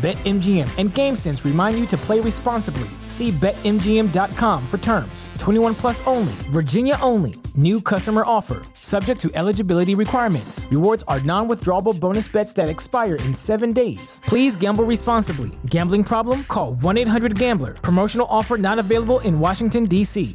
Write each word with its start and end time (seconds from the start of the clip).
BetMGM 0.00 0.78
and 0.78 0.88
GameSense 0.88 1.44
remind 1.44 1.78
you 1.78 1.84
to 1.88 1.96
play 1.98 2.20
responsibly. 2.20 2.88
See 3.06 3.32
BetMGM.com 3.32 4.66
for 4.66 4.78
terms. 4.78 5.28
21 5.38 5.74
plus 5.74 6.06
only, 6.06 6.32
Virginia 6.48 6.96
only. 7.02 7.34
New 7.54 7.82
customer 7.82 8.22
offer, 8.24 8.62
subject 8.72 9.20
to 9.20 9.30
eligibility 9.34 9.94
requirements. 9.94 10.66
Rewards 10.70 11.04
are 11.06 11.20
non 11.20 11.48
withdrawable 11.48 11.98
bonus 12.00 12.28
bets 12.28 12.54
that 12.54 12.70
expire 12.70 13.16
in 13.16 13.34
seven 13.34 13.74
days. 13.74 14.22
Please 14.24 14.56
gamble 14.56 14.84
responsibly. 14.84 15.50
Gambling 15.66 16.04
problem? 16.04 16.44
Call 16.44 16.76
1 16.76 16.96
800 16.96 17.38
Gambler. 17.38 17.74
Promotional 17.74 18.26
offer 18.30 18.56
not 18.56 18.78
available 18.78 19.20
in 19.20 19.38
Washington, 19.38 19.84
D.C. 19.84 20.34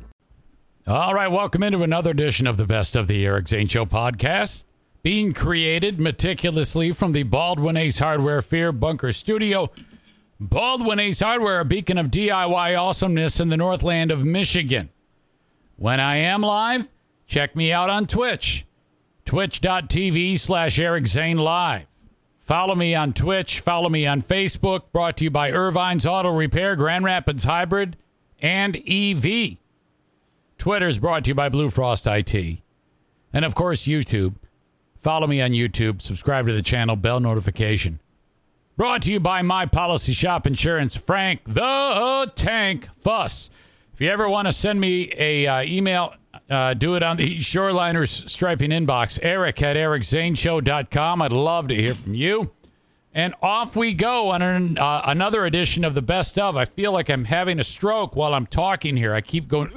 All 0.86 1.16
right, 1.16 1.32
welcome 1.32 1.64
into 1.64 1.82
another 1.82 2.12
edition 2.12 2.46
of 2.46 2.58
the 2.58 2.66
Best 2.66 2.96
of 2.96 3.08
the 3.08 3.26
Eric 3.26 3.48
Zane 3.48 3.66
Show 3.68 3.86
podcast 3.86 4.66
being 5.06 5.34
created 5.34 6.00
meticulously 6.00 6.92
from 6.92 7.12
the 7.12 7.22
Baldwin 7.22 7.78
Ace 7.78 8.00
Hardware 8.00 8.42
Fear 8.42 8.72
Bunker 8.72 9.14
Studio. 9.14 9.70
Baldwin 10.40 10.98
Ace 10.98 11.20
Hardware, 11.20 11.60
a 11.60 11.66
beacon 11.66 12.00
of 12.00 12.08
DIY 12.08 12.76
awesomeness 12.76 13.40
in 13.40 13.50
the 13.50 13.56
Northland 13.56 14.10
of 14.10 14.26
Michigan. 14.26 14.90
When 15.76 16.00
I 16.00 16.16
am 16.16 16.42
live, 16.42 16.90
check 17.28 17.56
me 17.56 17.72
out 17.72 17.92
on 17.92 18.08
Twitch, 18.08 18.66
twitch.tv 19.26 20.40
slash 20.40 20.80
Eric 20.80 21.06
Zane 21.06 21.38
Live. 21.38 21.86
Follow 22.40 22.74
me 22.74 22.96
on 22.96 23.14
Twitch, 23.14 23.60
follow 23.60 23.90
me 23.90 24.08
on 24.08 24.24
Facebook, 24.24 24.92
brought 24.92 25.18
to 25.18 25.26
you 25.26 25.30
by 25.30 25.52
Ervine's 25.52 26.08
Auto 26.08 26.36
Repair, 26.36 26.76
Grand 26.76 27.06
Rapids 27.06 27.44
Hybrid, 27.44 27.96
and 28.40 28.76
EV. 28.88 29.58
Twitter 30.58 30.88
is 30.88 30.98
brought 30.98 31.26
to 31.26 31.30
you 31.30 31.36
by 31.36 31.50
Blue 31.50 31.70
Frost 31.70 32.08
IT. 32.08 32.34
And 33.32 33.46
of 33.46 33.54
course, 33.54 33.84
YouTube. 33.84 34.38
Follow 35.06 35.28
me 35.28 35.40
on 35.40 35.52
YouTube, 35.52 36.02
subscribe 36.02 36.48
to 36.48 36.54
the 36.54 36.64
channel, 36.64 36.96
bell 36.96 37.20
notification. 37.20 38.00
Brought 38.76 39.04
to 39.04 39.12
you 39.12 39.20
by 39.20 39.44
My 39.44 39.68
Policy 39.68 40.14
Shop 40.14 40.48
Insurance, 40.48 40.96
Frank 40.96 41.42
the 41.46 42.32
Tank 42.34 42.90
Fuss. 42.96 43.52
If 43.94 44.02
you 44.02 44.10
ever 44.10 44.28
want 44.28 44.48
to 44.48 44.52
send 44.52 44.82
me 44.82 45.14
a 45.16 45.46
uh, 45.46 45.62
email, 45.62 46.16
uh, 46.50 46.74
do 46.74 46.96
it 46.96 47.04
on 47.04 47.18
the 47.18 47.38
Shoreliners 47.38 48.28
Striping 48.28 48.72
inbox, 48.72 49.20
eric 49.22 49.62
at 49.62 49.78
ericzaneshow.com. 49.78 51.22
I'd 51.22 51.32
love 51.32 51.68
to 51.68 51.76
hear 51.76 51.94
from 51.94 52.16
you. 52.16 52.50
And 53.14 53.36
off 53.44 53.76
we 53.76 53.94
go 53.94 54.32
on 54.32 54.42
an, 54.42 54.80
uh, 54.80 55.04
another 55.06 55.46
edition 55.46 55.86
of 55.86 55.94
the 55.94 56.02
best 56.02 56.40
of. 56.40 56.58
I 56.58 56.66
feel 56.66 56.92
like 56.92 57.12
I'm 57.12 57.26
having 57.26 57.60
a 57.60 57.64
stroke 57.64 58.16
while 58.16 58.34
I'm 58.34 58.48
talking 58.48 58.98
here. 58.98 59.14
I 59.14 59.22
keep 59.22 59.48
going, 59.48 59.70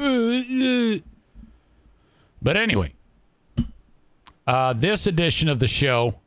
but 2.41 2.57
anyway, 2.57 2.95
uh, 4.49 4.73
this 4.73 5.07
edition 5.07 5.51
of 5.51 5.59
the 5.59 5.67
show 5.67 6.19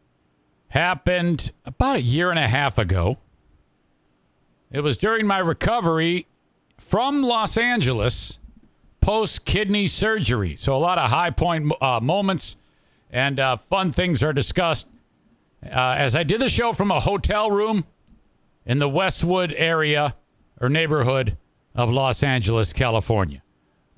happened 0.67 1.51
about 1.65 1.95
a 1.95 2.01
year 2.01 2.29
and 2.29 2.37
a 2.37 2.47
half 2.47 2.77
ago. 2.77 3.17
It 4.71 4.81
was 4.81 4.95
during 4.95 5.25
my 5.25 5.39
recovery 5.39 6.27
from 6.77 7.23
Los 7.23 7.57
Angeles 7.57 8.37
post 9.01 9.43
kidney 9.43 9.87
surgery. 9.87 10.55
So, 10.55 10.75
a 10.75 10.77
lot 10.77 10.99
of 10.99 11.09
high 11.09 11.31
point 11.31 11.73
uh, 11.81 11.99
moments 11.99 12.57
and 13.09 13.39
uh, 13.39 13.57
fun 13.57 13.91
things 13.91 14.21
are 14.21 14.33
discussed. 14.33 14.87
Uh, 15.65 15.95
as 15.97 16.15
I 16.15 16.21
did 16.21 16.41
the 16.41 16.49
show 16.49 16.73
from 16.73 16.91
a 16.91 16.99
hotel 16.99 17.49
room 17.49 17.85
in 18.67 18.77
the 18.77 18.87
Westwood 18.87 19.51
area 19.57 20.15
or 20.59 20.69
neighborhood 20.69 21.39
of 21.73 21.89
Los 21.89 22.21
Angeles, 22.21 22.71
California. 22.71 23.41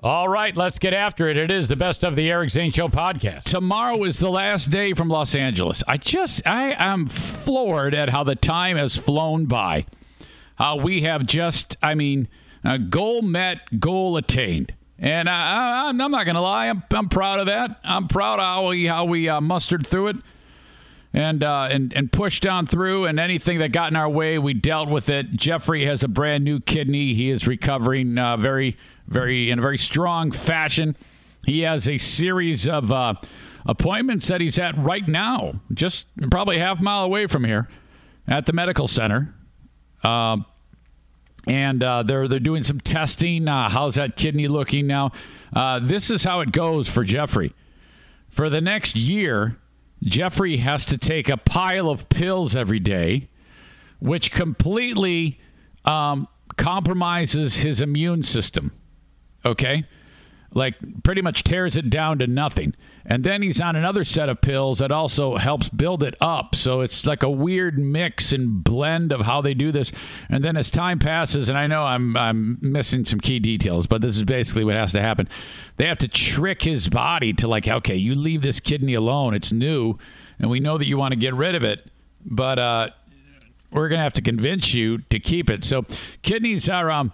All 0.04 0.28
right, 0.28 0.54
let's 0.54 0.78
get 0.78 0.92
after 0.92 1.28
it. 1.28 1.38
It 1.38 1.50
is 1.50 1.68
the 1.68 1.76
best 1.76 2.04
of 2.04 2.14
the 2.14 2.30
Eric 2.30 2.50
Zane 2.50 2.70
Show 2.70 2.88
podcast. 2.88 3.44
Tomorrow 3.44 4.04
is 4.04 4.18
the 4.18 4.28
last 4.28 4.68
day 4.68 4.92
from 4.92 5.08
Los 5.08 5.34
Angeles. 5.34 5.82
I 5.88 5.96
just, 5.96 6.46
I 6.46 6.74
am 6.76 7.06
floored 7.06 7.94
at 7.94 8.10
how 8.10 8.22
the 8.22 8.34
time 8.34 8.76
has 8.76 8.96
flown 8.96 9.46
by. 9.46 9.86
How 10.56 10.76
we 10.76 11.00
have 11.04 11.24
just, 11.24 11.78
I 11.82 11.94
mean, 11.94 12.28
uh, 12.62 12.76
goal 12.76 13.22
met, 13.22 13.80
goal 13.80 14.18
attained. 14.18 14.74
And 14.98 15.26
I, 15.26 15.88
am 15.88 15.96
not 15.96 16.26
going 16.26 16.34
to 16.34 16.42
lie, 16.42 16.66
I'm, 16.68 16.82
I'm 16.90 17.08
proud 17.08 17.40
of 17.40 17.46
that. 17.46 17.80
I'm 17.82 18.06
proud 18.06 18.40
of 18.40 18.44
how 18.44 18.68
we, 18.68 18.86
how 18.86 19.06
we 19.06 19.30
uh, 19.30 19.40
mustered 19.40 19.86
through 19.86 20.08
it 20.08 20.16
and 21.14 21.44
uh, 21.44 21.68
and 21.70 21.92
and 21.94 22.10
pushed 22.12 22.44
on 22.44 22.66
through. 22.66 23.06
And 23.06 23.18
anything 23.18 23.60
that 23.60 23.70
got 23.72 23.90
in 23.90 23.96
our 23.96 24.08
way, 24.08 24.36
we 24.36 24.52
dealt 24.52 24.90
with 24.90 25.08
it. 25.08 25.30
Jeffrey 25.36 25.86
has 25.86 26.02
a 26.02 26.08
brand 26.08 26.44
new 26.44 26.60
kidney. 26.60 27.14
He 27.14 27.30
is 27.30 27.46
recovering 27.46 28.18
uh, 28.18 28.36
very, 28.36 28.76
very 29.06 29.50
in 29.50 29.60
a 29.60 29.62
very 29.62 29.78
strong 29.78 30.32
fashion. 30.32 30.96
He 31.46 31.60
has 31.60 31.88
a 31.88 31.98
series 31.98 32.66
of 32.66 32.90
uh, 32.90 33.14
appointments 33.64 34.26
that 34.28 34.40
he's 34.40 34.58
at 34.58 34.76
right 34.76 35.06
now, 35.06 35.60
just 35.72 36.06
probably 36.30 36.58
half 36.58 36.80
mile 36.80 37.04
away 37.04 37.28
from 37.28 37.44
here, 37.44 37.68
at 38.26 38.46
the 38.46 38.52
medical 38.52 38.88
center. 38.88 39.32
Uh, 40.02 40.38
and 41.46 41.84
uh, 41.84 42.02
they're 42.02 42.26
they're 42.26 42.40
doing 42.40 42.64
some 42.64 42.80
testing. 42.80 43.46
Uh, 43.46 43.68
how's 43.68 43.94
that 43.94 44.16
kidney 44.16 44.48
looking 44.48 44.88
now? 44.88 45.12
this 45.82 46.10
is 46.10 46.24
how 46.24 46.40
it 46.40 46.50
goes 46.50 46.88
for 46.88 47.04
Jeffrey. 47.04 47.52
For 48.30 48.50
the 48.50 48.60
next 48.60 48.96
year, 48.96 49.58
Jeffrey 50.04 50.58
has 50.58 50.84
to 50.86 50.98
take 50.98 51.28
a 51.28 51.36
pile 51.36 51.88
of 51.88 52.08
pills 52.08 52.54
every 52.54 52.80
day, 52.80 53.28
which 53.98 54.30
completely 54.30 55.38
um, 55.84 56.28
compromises 56.56 57.56
his 57.58 57.80
immune 57.80 58.22
system. 58.22 58.72
Okay? 59.44 59.84
Like, 60.54 60.76
pretty 61.02 61.20
much 61.20 61.42
tears 61.42 61.76
it 61.76 61.90
down 61.90 62.20
to 62.20 62.26
nothing. 62.26 62.74
And 63.04 63.24
then 63.24 63.42
he's 63.42 63.60
on 63.60 63.74
another 63.76 64.04
set 64.04 64.28
of 64.28 64.40
pills 64.40 64.78
that 64.78 64.92
also 64.92 65.36
helps 65.36 65.68
build 65.68 66.02
it 66.02 66.14
up. 66.20 66.54
So 66.54 66.80
it's 66.80 67.04
like 67.04 67.22
a 67.22 67.28
weird 67.28 67.78
mix 67.78 68.32
and 68.32 68.62
blend 68.62 69.12
of 69.12 69.22
how 69.22 69.42
they 69.42 69.52
do 69.52 69.72
this. 69.72 69.90
And 70.28 70.44
then 70.44 70.56
as 70.56 70.70
time 70.70 71.00
passes, 71.00 71.48
and 71.48 71.58
I 71.58 71.66
know 71.66 71.82
I'm, 71.82 72.16
I'm 72.16 72.58
missing 72.62 73.04
some 73.04 73.20
key 73.20 73.40
details, 73.40 73.86
but 73.86 74.00
this 74.00 74.16
is 74.16 74.22
basically 74.22 74.64
what 74.64 74.76
has 74.76 74.92
to 74.92 75.02
happen. 75.02 75.28
They 75.76 75.86
have 75.86 75.98
to 75.98 76.08
trick 76.08 76.62
his 76.62 76.88
body 76.88 77.32
to, 77.34 77.48
like, 77.48 77.66
okay, 77.66 77.96
you 77.96 78.14
leave 78.14 78.42
this 78.42 78.60
kidney 78.60 78.94
alone. 78.94 79.34
It's 79.34 79.52
new, 79.52 79.98
and 80.38 80.48
we 80.48 80.60
know 80.60 80.78
that 80.78 80.86
you 80.86 80.96
want 80.96 81.12
to 81.12 81.18
get 81.18 81.34
rid 81.34 81.56
of 81.56 81.64
it. 81.64 81.90
But, 82.24 82.58
uh, 82.58 82.90
we're 83.70 83.88
to 83.88 83.98
have 83.98 84.12
to 84.12 84.22
convince 84.22 84.72
you 84.72 84.98
to 85.10 85.18
keep 85.18 85.50
it. 85.50 85.64
So 85.64 85.84
kidneys 86.22 86.68
are 86.68 86.92
um, 86.92 87.12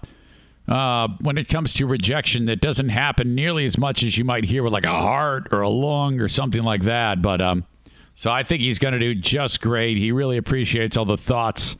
uh, 0.70 1.08
when 1.20 1.36
it 1.36 1.48
comes 1.48 1.72
to 1.74 1.86
rejection 1.86 2.46
that 2.46 2.60
doesn't 2.60 2.90
happen 2.90 3.34
nearly 3.34 3.64
as 3.66 3.76
much 3.76 4.02
as 4.04 4.16
you 4.16 4.24
might 4.24 4.44
hear 4.44 4.62
with 4.62 4.72
like 4.72 4.84
a 4.84 4.88
heart 4.88 5.48
or 5.50 5.62
a 5.62 5.68
lung 5.68 6.20
or 6.20 6.28
something 6.28 6.62
like 6.62 6.82
that. 6.82 7.20
But 7.20 7.42
um, 7.42 7.66
so 8.14 8.30
I 8.30 8.44
think 8.44 8.62
he's 8.62 8.78
going 8.78 8.92
to 8.92 9.00
do 9.00 9.14
just 9.14 9.60
great. 9.60 9.98
He 9.98 10.12
really 10.12 10.36
appreciates 10.36 10.96
all 10.96 11.04
the 11.04 11.16
thoughts 11.16 11.76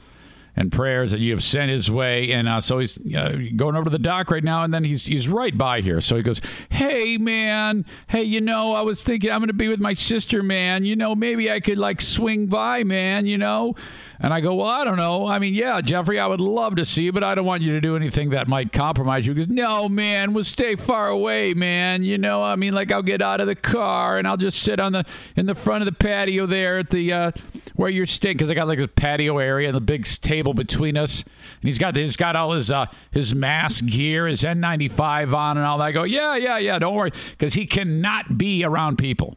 and 0.57 0.73
prayers 0.73 1.11
that 1.13 1.21
you 1.21 1.33
have 1.33 1.43
sent 1.43 1.71
his 1.71 1.91
way. 1.91 2.33
And 2.33 2.49
uh, 2.49 2.61
so 2.61 2.79
he's 2.79 2.99
uh, 3.15 3.37
going 3.57 3.77
over 3.77 3.85
to 3.85 3.91
the 3.91 3.99
dock 3.99 4.31
right 4.31 4.45
now, 4.45 4.63
and 4.63 4.73
then 4.73 4.85
he's 4.85 5.07
he's 5.07 5.29
right 5.29 5.57
by 5.57 5.81
here. 5.81 6.01
So 6.01 6.17
he 6.17 6.23
goes, 6.23 6.41
"Hey, 6.71 7.17
man, 7.17 7.85
hey, 8.09 8.23
you 8.23 8.41
know, 8.41 8.75
I 8.75 8.83
was 8.83 9.03
thinking 9.03 9.31
I'm 9.31 9.41
going 9.41 9.49
to 9.49 9.55
be 9.55 9.69
with 9.69 9.81
my 9.81 9.95
sister, 9.95 10.43
man. 10.43 10.85
You 10.85 10.97
know, 10.97 11.15
maybe 11.15 11.51
I 11.51 11.61
could 11.61 11.79
like 11.79 12.01
swing 12.01 12.47
by, 12.47 12.85
man. 12.85 13.27
You 13.27 13.39
know." 13.39 13.75
And 14.23 14.35
I 14.35 14.41
go, 14.41 14.55
well, 14.55 14.67
I 14.67 14.85
don't 14.85 14.99
know. 14.99 15.27
I 15.27 15.39
mean, 15.39 15.55
yeah, 15.55 15.81
Jeffrey, 15.81 16.19
I 16.19 16.27
would 16.27 16.43
love 16.43 16.77
to 16.77 16.85
see 16.85 17.05
you, 17.05 17.13
but 17.13 17.25
I 17.25 17.35
don't 17.35 17.47
want 17.47 17.63
you 17.63 17.73
to 17.73 17.81
do 17.81 17.97
anything 17.97 18.31
that 18.31 18.49
might 18.49 18.71
compromise 18.71 19.27
you. 19.27 19.33
Because 19.33 19.49
no, 19.49 19.89
man, 19.89 20.35
we'll 20.35 20.45
stay 20.45 20.77
far 20.77 21.09
away, 21.09 21.55
man. 21.55 22.05
You 22.05 22.19
know, 22.19 22.43
I 22.43 22.57
mean, 22.57 22.75
like 22.75 22.93
I'll 22.93 23.03
get 23.03 23.23
out 23.23 23.41
of 23.41 23.47
the 23.47 23.55
car 23.55 24.19
and 24.19 24.29
I'll 24.29 24.37
just 24.37 24.61
sit 24.61 24.79
on 24.79 24.93
the 24.93 25.07
in 25.37 25.47
the 25.47 25.55
front 25.55 25.81
of 25.81 25.87
the 25.87 25.93
patio 25.93 26.45
there 26.45 26.79
at 26.79 26.91
the 26.91 27.13
uh, 27.13 27.33
where 27.81 27.89
you're 27.89 28.05
staying. 28.05 28.37
Because 28.37 28.51
I 28.51 28.55
got 28.55 28.69
like 28.69 28.79
this 28.79 28.89
patio 28.95 29.39
area 29.39 29.69
and 29.69 29.75
the 29.75 29.81
big 29.81 30.05
table 30.05 30.53
between 30.53 30.99
us, 30.99 31.23
and 31.23 31.69
he's 31.69 31.79
got 31.79 31.97
he's 31.97 32.17
got 32.17 32.37
all 32.37 32.53
his 32.53 32.71
uh, 32.71 32.87
his 33.11 33.35
mask 33.35 33.87
gear, 33.87 34.27
his 34.27 34.43
N95 34.43 35.35
on, 35.35 35.57
and 35.57 35.67
all 35.67 35.79
that. 35.79 35.85
I 35.85 35.93
go, 35.93 36.03
yeah, 36.03 36.37
yeah, 36.37 36.59
yeah, 36.59 36.79
don't 36.79 36.95
worry, 36.95 37.13
because 37.31 37.55
he 37.55 37.65
cannot 37.65 38.37
be 38.37 38.63
around 38.65 38.99
people. 38.99 39.37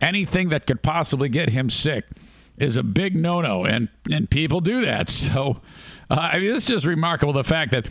Anything 0.00 0.48
that 0.48 0.66
could 0.66 0.82
possibly 0.82 1.28
get 1.28 1.50
him 1.50 1.68
sick 1.68 2.06
is 2.56 2.78
a 2.78 2.82
big 2.82 3.14
no 3.14 3.42
no, 3.42 3.66
and 3.66 3.88
and 4.10 4.30
people 4.30 4.60
do 4.60 4.80
that. 4.80 5.10
So, 5.28 5.60
uh, 6.10 6.14
I 6.14 6.38
mean, 6.38 6.56
it's 6.56 6.64
just 6.64 6.86
remarkable 6.86 7.34
the 7.34 7.44
fact 7.44 7.72
that 7.72 7.86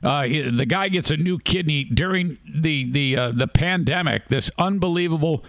Uh, 0.00 0.28
the 0.28 0.64
guy 0.64 0.88
gets 0.88 1.10
a 1.10 1.16
new 1.16 1.40
kidney 1.40 1.82
during 1.82 2.38
the 2.48 2.88
the 2.92 3.16
uh, 3.16 3.32
the 3.32 3.48
pandemic. 3.48 4.28
This 4.28 4.48
unbelievable 4.56 5.44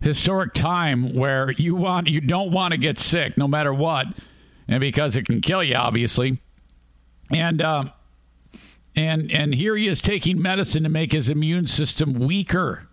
historic 0.00 0.54
time 0.54 1.14
where 1.14 1.50
you 1.52 1.74
want 1.74 2.08
you 2.08 2.20
don't 2.20 2.52
want 2.52 2.72
to 2.72 2.78
get 2.78 2.98
sick 2.98 3.36
no 3.36 3.48
matter 3.48 3.72
what, 3.72 4.06
and 4.66 4.80
because 4.80 5.16
it 5.16 5.26
can 5.26 5.40
kill 5.40 5.62
you, 5.62 5.74
obviously. 5.74 6.40
And 7.30 7.60
uh, 7.60 7.84
and 8.96 9.30
and 9.30 9.54
here 9.54 9.76
he 9.76 9.88
is 9.88 10.00
taking 10.00 10.40
medicine 10.40 10.82
to 10.82 10.88
make 10.88 11.12
his 11.12 11.28
immune 11.28 11.66
system 11.66 12.14
weaker. 12.14 12.88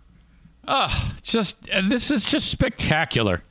Ah, 0.68 1.14
just 1.22 1.56
this 1.88 2.10
is 2.10 2.24
just 2.24 2.50
spectacular. 2.50 3.42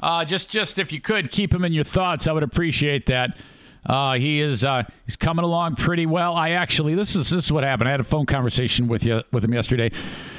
Uh, 0.00 0.24
just 0.24 0.48
just 0.48 0.78
if 0.78 0.92
you 0.92 1.00
could 1.00 1.30
keep 1.30 1.52
him 1.52 1.64
in 1.64 1.72
your 1.72 1.84
thoughts, 1.84 2.26
I 2.26 2.32
would 2.32 2.42
appreciate 2.42 3.06
that. 3.06 3.36
Uh, 3.86 4.14
he 4.14 4.40
is 4.40 4.64
uh, 4.64 4.82
he's 5.04 5.16
coming 5.16 5.44
along 5.44 5.76
pretty 5.76 6.06
well. 6.06 6.34
I 6.34 6.50
actually 6.50 6.94
this 6.94 7.16
is 7.16 7.30
this 7.30 7.44
is 7.44 7.52
what 7.52 7.64
happened. 7.64 7.88
I 7.88 7.92
had 7.92 8.00
a 8.00 8.04
phone 8.04 8.26
conversation 8.26 8.88
with 8.88 9.04
you 9.04 9.22
with 9.32 9.44
him 9.44 9.54
yesterday, 9.54 9.90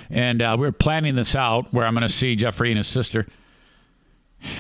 and 0.10 0.42
uh, 0.42 0.56
we 0.60 0.66
were 0.66 0.72
planning 0.72 1.16
this 1.16 1.36
out 1.36 1.74
where 1.74 1.86
I'm 1.86 1.94
going 1.94 2.08
to 2.08 2.14
see 2.14 2.36
Jeffrey 2.36 2.70
and 2.70 2.78
his 2.78 2.88
sister, 2.88 3.26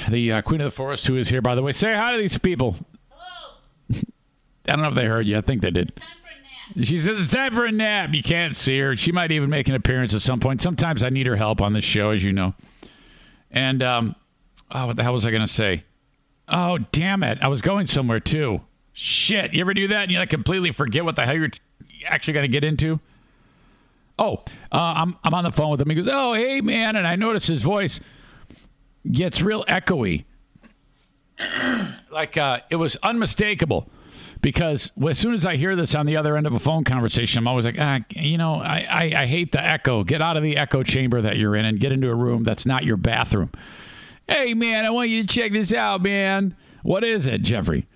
the 0.10 0.34
uh, 0.34 0.42
Queen 0.42 0.62
of 0.62 0.66
the 0.66 0.76
Forest, 0.76 1.08
who 1.08 1.18
is 1.18 1.30
here 1.30 1.42
by 1.42 1.56
the 1.56 1.62
way. 1.62 1.74
Say 1.74 1.94
hi 1.94 2.14
to 2.14 2.18
these 2.18 2.38
people. 2.38 2.76
Hello. 3.10 4.02
I 4.68 4.74
don't 4.74 4.82
know 4.82 4.90
if 4.90 4.96
they 4.96 5.06
heard 5.06 5.28
you. 5.28 5.38
I 5.38 5.42
think 5.42 5.62
they 5.62 5.72
did. 5.72 5.94
She 6.84 7.00
says 7.00 7.24
it's 7.24 7.34
time 7.34 7.54
for 7.54 7.66
a 7.66 7.72
nap. 7.72 8.14
You 8.14 8.22
can't 8.22 8.56
see 8.56 8.80
her. 8.80 8.96
She 8.96 9.12
might 9.12 9.32
even 9.32 9.50
make 9.50 9.68
an 9.70 9.76
appearance 9.76 10.14
at 10.14 10.22
some 10.22 10.40
point. 10.40 10.62
Sometimes 10.62 11.02
I 11.02 11.10
need 11.10 11.26
her 11.26 11.36
help 11.36 11.62
on 11.62 11.74
this 11.74 11.84
show, 11.84 12.12
as 12.12 12.24
you 12.24 12.32
know. 12.32 12.54
And 13.50 13.82
um, 13.82 14.16
oh, 14.70 14.88
what 14.88 14.96
the 14.96 15.04
hell 15.04 15.14
was 15.14 15.26
I 15.26 15.32
going 15.32 15.46
to 15.46 15.52
say? 15.52 15.84
Oh, 16.48 16.78
damn 16.78 17.24
it! 17.24 17.40
I 17.42 17.48
was 17.48 17.62
going 17.62 17.88
somewhere 17.88 18.20
too. 18.20 18.62
Shit! 19.02 19.54
You 19.54 19.62
ever 19.62 19.74
do 19.74 19.88
that 19.88 20.04
and 20.04 20.12
you 20.12 20.20
like 20.20 20.30
completely 20.30 20.74
forget 20.74 21.06
what 21.06 21.16
the 21.16 21.26
hell 21.26 21.34
you're 21.34 21.52
actually 22.06 22.34
going 22.34 22.44
to 22.44 22.52
get 22.52 22.66
into? 22.66 23.00
Oh, 24.20 24.44
uh, 24.74 24.94
I'm 24.98 25.16
I'm 25.24 25.34
on 25.34 25.46
the 25.46 25.54
phone 25.54 25.72
with 25.72 25.80
him. 25.80 25.90
He 25.90 25.96
goes, 25.96 26.10
"Oh, 26.12 26.34
hey, 26.34 26.60
man," 26.60 26.98
and 26.98 27.08
I 27.08 27.16
notice 27.16 27.48
his 27.48 27.62
voice 27.62 28.02
gets 29.10 29.42
real 29.42 29.64
echoey. 29.70 30.26
like 32.12 32.36
uh, 32.36 32.60
it 32.70 32.76
was 32.76 32.98
unmistakable 32.98 33.90
because 34.42 34.92
as 35.08 35.18
soon 35.18 35.34
as 35.34 35.46
I 35.46 35.56
hear 35.56 35.78
this 35.78 35.96
on 35.96 36.06
the 36.06 36.18
other 36.18 36.36
end 36.36 36.46
of 36.46 36.54
a 36.54 36.60
phone 36.60 36.84
conversation, 36.84 37.40
I'm 37.40 37.48
always 37.48 37.64
like, 37.64 37.78
ah, 37.80 38.00
you 38.10 38.38
know, 38.38 38.56
I, 38.56 38.86
I, 38.90 39.22
I 39.22 39.26
hate 39.28 39.54
the 39.54 39.66
echo. 39.66 40.04
Get 40.04 40.22
out 40.22 40.36
of 40.36 40.44
the 40.44 40.58
echo 40.58 40.84
chamber 40.84 41.22
that 41.22 41.38
you're 41.38 41.56
in 41.56 41.64
and 41.64 41.80
get 41.80 41.94
into 41.94 42.10
a 42.10 42.16
room 42.16 42.44
that's 42.44 42.66
not 42.66 42.84
your 42.84 42.98
bathroom. 42.98 43.54
Hey, 44.28 44.54
man, 44.54 44.86
I 44.86 44.90
want 44.90 45.08
you 45.08 45.24
to 45.24 45.28
check 45.34 45.54
this 45.54 45.72
out, 45.72 46.02
man. 46.02 46.58
What 46.84 47.06
is 47.06 47.28
it, 47.28 47.44
Jeffrey? 47.44 47.88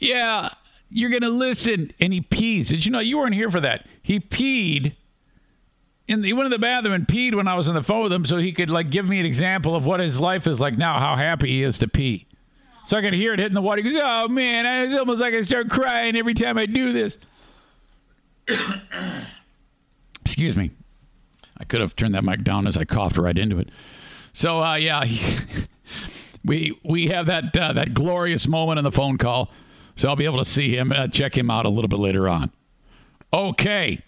Yeah, 0.00 0.48
you're 0.88 1.10
going 1.10 1.22
to 1.22 1.28
listen. 1.28 1.92
And 2.00 2.12
he 2.12 2.20
pees. 2.20 2.70
Did 2.70 2.84
you 2.84 2.90
know 2.90 2.98
you 2.98 3.18
weren't 3.18 3.34
here 3.34 3.50
for 3.50 3.60
that? 3.60 3.86
He 4.02 4.18
peed. 4.18 4.96
And 6.08 6.24
he 6.24 6.32
went 6.32 6.46
to 6.46 6.56
the 6.56 6.58
bathroom 6.58 6.94
and 6.94 7.06
peed 7.06 7.34
when 7.36 7.46
I 7.46 7.54
was 7.54 7.68
on 7.68 7.74
the 7.74 7.82
phone 7.84 8.02
with 8.02 8.12
him 8.12 8.26
so 8.26 8.38
he 8.38 8.52
could 8.52 8.68
like 8.68 8.90
give 8.90 9.06
me 9.06 9.20
an 9.20 9.26
example 9.26 9.76
of 9.76 9.84
what 9.84 10.00
his 10.00 10.18
life 10.18 10.48
is 10.48 10.58
like 10.58 10.76
now, 10.76 10.98
how 10.98 11.14
happy 11.14 11.48
he 11.48 11.62
is 11.62 11.78
to 11.78 11.86
pee. 11.86 12.26
So 12.86 12.96
I 12.96 13.02
could 13.02 13.14
hear 13.14 13.32
it 13.32 13.38
hitting 13.38 13.54
the 13.54 13.60
water. 13.60 13.80
He 13.82 13.90
goes, 13.90 14.00
"Oh 14.02 14.26
man, 14.26 14.66
it's 14.84 14.98
almost 14.98 15.20
like 15.20 15.32
I 15.32 15.42
start 15.42 15.70
crying 15.70 16.16
every 16.16 16.34
time 16.34 16.58
I 16.58 16.66
do 16.66 16.92
this." 16.92 17.18
Excuse 20.22 20.56
me. 20.56 20.72
I 21.56 21.64
could 21.64 21.80
have 21.80 21.94
turned 21.94 22.14
that 22.16 22.24
mic 22.24 22.42
down 22.42 22.66
as 22.66 22.76
I 22.76 22.84
coughed 22.84 23.16
right 23.16 23.38
into 23.38 23.58
it. 23.58 23.68
So 24.32 24.60
uh, 24.60 24.74
yeah, 24.74 25.04
we 26.44 26.76
we 26.82 27.06
have 27.08 27.26
that 27.26 27.56
uh, 27.56 27.72
that 27.74 27.94
glorious 27.94 28.48
moment 28.48 28.78
in 28.78 28.84
the 28.84 28.90
phone 28.90 29.18
call. 29.18 29.52
So 30.00 30.08
I'll 30.08 30.16
be 30.16 30.24
able 30.24 30.38
to 30.38 30.46
see 30.46 30.74
him, 30.74 30.92
uh, 30.92 31.08
check 31.08 31.36
him 31.36 31.50
out 31.50 31.66
a 31.66 31.68
little 31.68 31.86
bit 31.86 31.98
later 31.98 32.26
on. 32.26 32.50
Okay, 33.34 34.02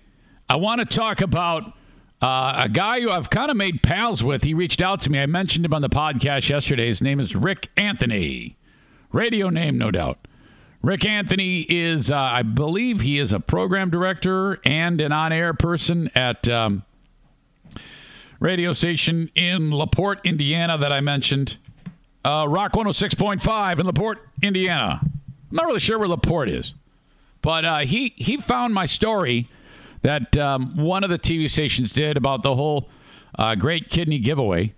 I 0.48 0.56
want 0.56 0.80
to 0.80 0.86
talk 0.86 1.20
about 1.20 1.74
uh, 2.22 2.62
a 2.64 2.70
guy 2.70 3.02
who 3.02 3.10
I've 3.10 3.28
kind 3.28 3.50
of 3.50 3.58
made 3.58 3.82
pals 3.82 4.24
with. 4.24 4.42
He 4.42 4.54
reached 4.54 4.80
out 4.80 5.02
to 5.02 5.10
me. 5.10 5.20
I 5.20 5.26
mentioned 5.26 5.66
him 5.66 5.74
on 5.74 5.82
the 5.82 5.90
podcast 5.90 6.48
yesterday. 6.48 6.86
His 6.86 7.02
name 7.02 7.20
is 7.20 7.36
Rick 7.36 7.68
Anthony. 7.76 8.56
Radio 9.12 9.50
name, 9.50 9.76
no 9.76 9.90
doubt. 9.90 10.16
Rick 10.80 11.04
Anthony 11.04 11.66
is, 11.68 12.10
uh, 12.10 12.16
I 12.16 12.40
believe, 12.40 13.02
he 13.02 13.18
is 13.18 13.34
a 13.34 13.38
program 13.38 13.90
director 13.90 14.60
and 14.64 14.98
an 14.98 15.12
on-air 15.12 15.52
person 15.52 16.10
at 16.14 16.48
um, 16.48 16.84
radio 18.40 18.72
station 18.72 19.30
in 19.34 19.70
Laporte, 19.70 20.24
Indiana, 20.24 20.78
that 20.78 20.90
I 20.90 21.02
mentioned. 21.02 21.58
Uh, 22.24 22.46
Rock 22.48 22.72
106.5 22.72 23.78
in 23.78 23.84
Laporte, 23.84 24.20
Indiana. 24.42 25.02
I'm 25.52 25.56
not 25.56 25.66
really 25.66 25.81
sure 25.81 25.99
where 25.99 26.08
Laporte 26.08 26.49
is, 26.49 26.72
but 27.43 27.62
uh, 27.66 27.78
he 27.81 28.14
he 28.16 28.38
found 28.38 28.72
my 28.72 28.87
story 28.87 29.50
that 30.00 30.34
um, 30.38 30.78
one 30.78 31.04
of 31.04 31.10
the 31.10 31.19
TV 31.19 31.49
stations 31.50 31.93
did 31.93 32.16
about 32.16 32.43
the 32.43 32.54
whole 32.54 32.88
uh, 33.38 33.54
great 33.54 33.90
kidney 33.90 34.19
giveaway, 34.19 34.72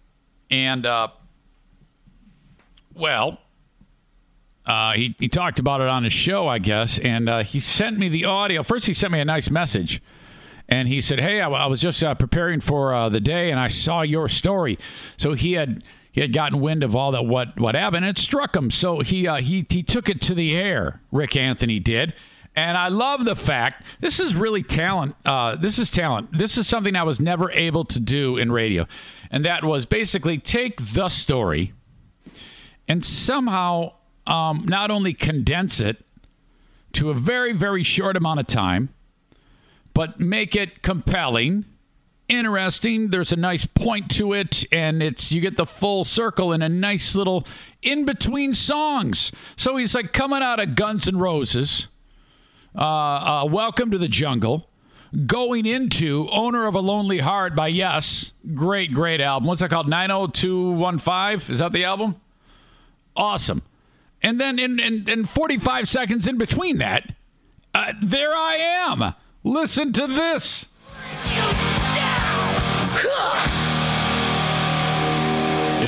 and 0.51 0.85
uh, 0.85 1.09
well, 2.93 3.39
uh, 4.67 4.95
he, 4.95 5.15
he 5.21 5.29
talked 5.29 5.61
about 5.61 5.81
it 5.81 5.87
on 5.87 6.03
his 6.03 6.13
show, 6.13 6.49
I 6.49 6.59
guess, 6.59 6.99
and 6.99 7.29
uh, 7.29 7.45
he 7.45 7.61
sent 7.61 7.97
me 7.97 8.09
the 8.09 8.25
audio. 8.25 8.65
First, 8.65 8.89
he 8.89 8.95
sent 8.95 9.13
me 9.13 9.21
a 9.21 9.25
nice 9.25 9.51
message, 9.51 10.03
and 10.69 10.89
he 10.89 11.01
said, 11.01 11.21
"Hey, 11.21 11.41
I, 11.41 11.49
I 11.49 11.67
was 11.67 11.81
just 11.81 12.03
uh, 12.03 12.17
preparing 12.17 12.59
for 12.59 13.09
the 13.11 13.21
day, 13.21 13.53
and 13.53 13.61
I 13.61 13.69
saw 13.69 14.03
your 14.03 14.29
story." 14.29 14.77
So 15.19 15.35
he 15.35 15.53
had 15.53 15.85
he 16.15 16.21
had 16.21 16.33
gotten 16.33 16.61
wind 16.61 16.85
of 16.85 16.95
all 16.95 17.11
that 17.13 17.27
what 17.27 17.59
what 17.59 17.75
happened, 17.75 18.07
it 18.07 18.19
struck 18.19 18.55
him. 18.55 18.71
So 18.71 19.01
he 19.01 19.27
uh, 19.27 19.37
he 19.37 19.67
he 19.69 19.83
took 19.83 20.09
it 20.09 20.21
to 20.23 20.35
the 20.35 20.57
air. 20.57 21.01
Rick 21.11 21.37
Anthony 21.37 21.81
did. 21.81 22.15
And 22.57 22.79
I 22.79 22.87
love 22.87 23.25
the 23.25 23.35
fact 23.35 23.85
this 24.01 24.21
is 24.21 24.37
really 24.37 24.63
talent. 24.63 25.17
Uh, 25.25 25.57
this 25.57 25.77
is 25.81 25.91
talent. 25.91 26.29
This 26.39 26.57
is 26.57 26.69
something 26.69 26.95
I 26.95 27.03
was 27.03 27.19
never 27.19 27.51
able 27.51 27.85
to 27.87 27.99
do 27.99 28.37
in 28.37 28.53
radio, 28.53 28.87
and 29.29 29.45
that 29.45 29.65
was 29.65 29.87
basically 29.87 30.39
take 30.39 30.81
the 30.81 31.09
story 31.09 31.73
and 32.87 33.05
somehow 33.05 33.95
um, 34.27 34.65
not 34.69 34.93
only 34.93 35.15
condense 35.15 35.81
it 35.81 36.05
to 36.93 37.11
a 37.11 37.15
very, 37.15 37.53
very 37.53 37.83
short 37.83 38.17
amount 38.17 38.39
of 38.39 38.47
time, 38.47 38.91
but 39.95 40.21
make 40.21 40.55
it 40.55 40.83
compelling, 40.83 41.65
interesting. 42.29 43.11
There's 43.11 43.33
a 43.33 43.37
nice 43.37 43.67
point 43.67 44.11
to 44.17 44.33
it, 44.33 44.65
and 44.73 45.03
it's 45.03 45.33
you 45.33 45.41
get 45.41 45.57
the 45.57 45.67
full 45.67 46.05
circle 46.05 46.53
in 46.53 46.63
a 46.63 46.69
nice 46.69 47.15
little 47.15 47.47
in 47.83 48.05
between 48.05 48.55
songs. 48.55 49.33
So 49.57 49.77
he's 49.77 49.95
like 49.95 50.13
coming 50.13 50.43
out 50.43 50.61
of 50.61 50.75
Guns 50.75 51.09
N' 51.09 51.19
Roses, 51.19 51.87
uh, 52.77 52.81
uh, 52.81 53.49
Welcome 53.51 53.91
to 53.91 53.99
the 53.99 54.09
Jungle. 54.09 54.69
Going 55.27 55.65
into 55.65 56.29
Owner 56.33 56.67
of 56.67 56.75
a 56.75 56.81
Lonely 56.81 57.19
Heart 57.19 57.55
by 57.55 57.69
Yes. 57.69 58.33
Great, 58.53 58.93
great 58.93 59.21
album. 59.21 59.47
What's 59.47 59.61
that 59.61 59.71
called? 59.71 59.89
90215? 59.89 61.55
Is 61.55 61.61
that 61.61 61.73
the 61.73 61.85
album? 61.85 62.17
Awesome. 63.15 63.63
And 64.23 64.41
then 64.41 64.59
in, 64.59 64.81
in, 64.81 65.09
in 65.09 65.25
45 65.25 65.89
seconds 65.89 66.27
in 66.27 66.37
between 66.37 66.79
that, 66.79 67.15
uh, 67.75 67.93
there 68.03 68.33
I 68.33 68.57
am. 68.57 69.15
Listen 69.45 69.93
to 69.93 70.09
this. 70.09 70.67
Cool. 73.05 73.64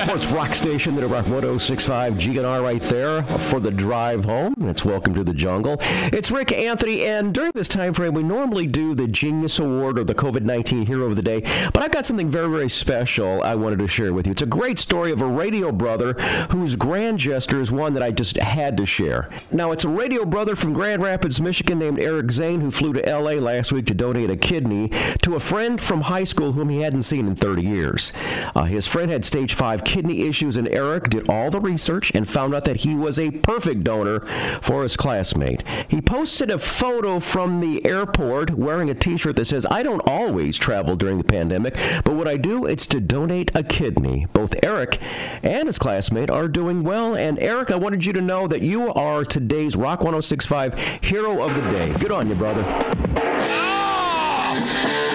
Sports 0.02 0.26
Rock 0.26 0.54
Station, 0.54 0.94
the 0.94 1.06
Rock 1.06 1.24
1065 1.24 2.14
GNR 2.14 2.62
right 2.62 2.82
there 2.82 3.22
for 3.38 3.60
the 3.60 3.70
drive 3.70 4.26
home. 4.26 4.54
It's 4.60 4.84
Welcome 4.84 5.14
to 5.14 5.24
the 5.24 5.32
Jungle. 5.32 5.78
It's 5.80 6.30
Rick 6.30 6.52
Anthony, 6.52 7.04
and 7.04 7.32
during 7.32 7.52
this 7.54 7.66
time 7.66 7.94
frame, 7.94 8.12
we 8.12 8.22
normally 8.22 8.66
do 8.66 8.94
the 8.94 9.08
Genius 9.08 9.58
Award 9.58 9.98
or 9.98 10.04
the 10.04 10.14
COVID 10.14 10.42
19 10.42 10.84
Hero 10.86 11.06
of 11.06 11.16
the 11.16 11.22
Day, 11.22 11.40
but 11.72 11.82
I've 11.82 11.92
got 11.92 12.04
something 12.04 12.30
very, 12.30 12.48
very 12.48 12.68
special 12.68 13.42
I 13.42 13.54
wanted 13.54 13.78
to 13.78 13.88
share 13.88 14.12
with 14.12 14.26
you. 14.26 14.32
It's 14.32 14.42
a 14.42 14.46
great 14.46 14.78
story 14.78 15.12
of 15.12 15.22
a 15.22 15.26
radio 15.26 15.72
brother 15.72 16.12
whose 16.50 16.76
grand 16.76 17.18
gesture 17.18 17.60
is 17.62 17.72
one 17.72 17.94
that 17.94 18.02
I 18.02 18.10
just 18.10 18.36
had 18.36 18.76
to 18.76 18.86
share. 18.86 19.30
Now, 19.50 19.72
it's 19.72 19.84
a 19.84 19.88
radio 19.88 20.26
brother 20.26 20.56
from 20.56 20.74
Grand 20.74 21.02
Rapids, 21.02 21.40
Michigan 21.40 21.78
named 21.78 22.00
Eric 22.00 22.32
Zane 22.32 22.60
who 22.60 22.70
flew 22.70 22.92
to 22.92 23.00
LA 23.00 23.32
last 23.32 23.72
week 23.72 23.86
to 23.86 23.94
donate 23.94 24.28
a 24.28 24.36
kidney 24.36 24.90
to 25.22 25.36
a 25.36 25.40
friend 25.40 25.80
from 25.80 26.02
high 26.02 26.24
school 26.24 26.52
whom 26.52 26.68
he 26.68 26.82
hadn't 26.82 27.04
seen 27.04 27.26
in 27.26 27.34
30 27.34 27.62
years. 27.62 28.12
Uh, 28.54 28.64
his 28.64 28.86
friend 28.86 29.10
had 29.10 29.24
stage 29.24 29.54
5 29.54 29.85
kidney 29.86 30.28
issues, 30.28 30.56
and 30.56 30.68
Eric 30.68 31.10
did 31.10 31.30
all 31.30 31.48
the 31.48 31.60
research 31.60 32.10
and 32.14 32.28
found 32.28 32.54
out 32.54 32.64
that 32.64 32.78
he 32.78 32.94
was 32.94 33.18
a 33.18 33.30
perfect 33.30 33.84
donor 33.84 34.20
for 34.60 34.82
his 34.82 34.96
classmate. 34.96 35.62
He 35.88 36.02
posted 36.02 36.50
a 36.50 36.58
photo 36.58 37.20
from 37.20 37.60
the 37.60 37.86
airport 37.86 38.50
wearing 38.50 38.90
a 38.90 38.94
t 38.94 39.16
shirt 39.16 39.36
that 39.36 39.46
says, 39.46 39.64
I 39.70 39.84
don't 39.84 40.02
always 40.06 40.58
travel 40.58 40.96
during 40.96 41.18
the 41.18 41.24
pandemic, 41.24 41.74
but 42.04 42.14
what 42.14 42.26
I 42.26 42.36
do, 42.36 42.66
it's 42.66 42.86
to 42.88 43.00
donate 43.00 43.52
a 43.54 43.62
kidney. 43.62 44.26
Both 44.32 44.56
Eric 44.62 44.98
and 45.42 45.68
his 45.68 45.78
classmate 45.78 46.30
are 46.30 46.48
doing 46.48 46.82
well, 46.82 47.14
and 47.14 47.38
Eric, 47.38 47.70
I 47.70 47.76
wanted 47.76 48.04
you 48.04 48.12
to 48.14 48.20
know 48.20 48.48
that 48.48 48.62
you 48.62 48.92
are 48.92 49.24
today's 49.24 49.76
Rock 49.76 50.00
1065 50.00 50.74
Hero 51.02 51.40
of 51.40 51.54
the 51.54 51.62
Day. 51.70 51.94
Good 51.98 52.10
on 52.10 52.28
you, 52.28 52.34
brother. 52.34 52.64
Oh, 52.66 52.72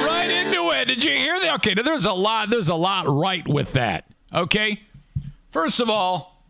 right 0.08 0.32
into 0.32 0.70
it. 0.72 0.86
Did 0.86 1.04
you 1.04 1.12
hear 1.12 1.38
that? 1.42 1.56
Okay, 1.56 1.74
there's 1.74 2.06
a 2.06 2.14
lot. 2.14 2.50
There's 2.50 2.70
a 2.70 2.76
lot 2.76 3.10
right 3.10 3.46
with 3.46 3.74
that. 3.74 4.06
Okay, 4.34 4.82
first 5.52 5.80
of 5.80 5.90
all, 5.90 6.44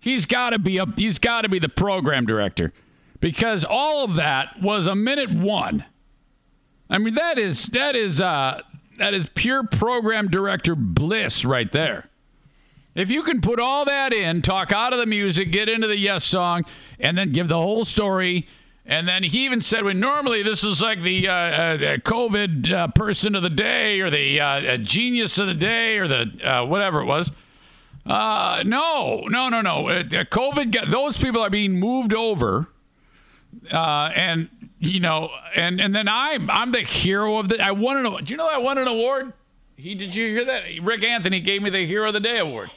he's 0.00 0.26
got 0.26 0.50
to 0.50 0.58
be 0.58 0.78
a 0.78 0.86
he's 0.96 1.18
got 1.18 1.42
to 1.42 1.48
be 1.48 1.58
the 1.58 1.68
program 1.68 2.26
director 2.26 2.72
because 3.20 3.64
all 3.64 4.04
of 4.04 4.16
that 4.16 4.60
was 4.60 4.86
a 4.86 4.94
minute 4.94 5.30
one. 5.30 5.84
I 6.90 6.98
mean, 6.98 7.14
that 7.14 7.38
is 7.38 7.66
that 7.68 7.96
is 7.96 8.20
uh, 8.20 8.60
that 8.98 9.14
is 9.14 9.28
pure 9.34 9.64
program 9.64 10.28
director 10.28 10.74
bliss 10.74 11.44
right 11.44 11.70
there. 11.72 12.08
If 12.94 13.10
you 13.10 13.22
can 13.22 13.40
put 13.40 13.58
all 13.58 13.86
that 13.86 14.12
in, 14.12 14.42
talk 14.42 14.70
out 14.70 14.92
of 14.92 14.98
the 14.98 15.06
music, 15.06 15.50
get 15.50 15.68
into 15.68 15.86
the 15.86 15.96
yes 15.96 16.24
song, 16.24 16.64
and 17.00 17.16
then 17.16 17.32
give 17.32 17.48
the 17.48 17.58
whole 17.58 17.86
story. 17.86 18.46
And 18.84 19.08
then 19.08 19.22
he 19.22 19.44
even 19.44 19.60
said, 19.60 19.84
when 19.84 20.00
normally 20.00 20.42
this 20.42 20.64
is 20.64 20.82
like 20.82 21.02
the 21.02 21.28
uh, 21.28 21.32
uh, 21.32 21.76
COVID 21.98 22.72
uh, 22.72 22.88
person 22.88 23.34
of 23.36 23.42
the 23.42 23.50
day 23.50 24.00
or 24.00 24.10
the 24.10 24.40
uh, 24.40 24.76
genius 24.78 25.38
of 25.38 25.46
the 25.46 25.54
day 25.54 25.98
or 25.98 26.08
the 26.08 26.30
uh, 26.42 26.64
whatever 26.64 27.00
it 27.00 27.06
was. 27.06 27.30
Uh, 28.04 28.64
no, 28.66 29.22
no, 29.28 29.48
no, 29.48 29.60
no. 29.60 29.84
COVID, 29.84 30.90
those 30.90 31.16
people 31.16 31.40
are 31.40 31.50
being 31.50 31.78
moved 31.78 32.12
over. 32.12 32.68
and, 33.70 34.48
you 34.80 34.98
know, 34.98 35.30
and, 35.54 35.80
and 35.80 35.94
then 35.94 36.08
I'm, 36.08 36.50
I'm 36.50 36.72
the 36.72 36.80
hero 36.80 37.38
of 37.38 37.48
the, 37.48 37.64
I 37.64 37.70
won 37.70 38.04
an, 38.04 38.24
do 38.24 38.30
you 38.30 38.36
know 38.36 38.48
I 38.48 38.58
won 38.58 38.78
an 38.78 38.88
award? 38.88 39.32
He, 39.76 39.94
did 39.94 40.14
you 40.14 40.28
hear 40.28 40.44
that? 40.44 40.62
Rick 40.82 41.02
Anthony 41.02 41.40
gave 41.40 41.60
me 41.60 41.70
the 41.70 41.84
Hero 41.84 42.08
of 42.08 42.14
the 42.14 42.20
Day 42.20 42.38
award. 42.38 42.70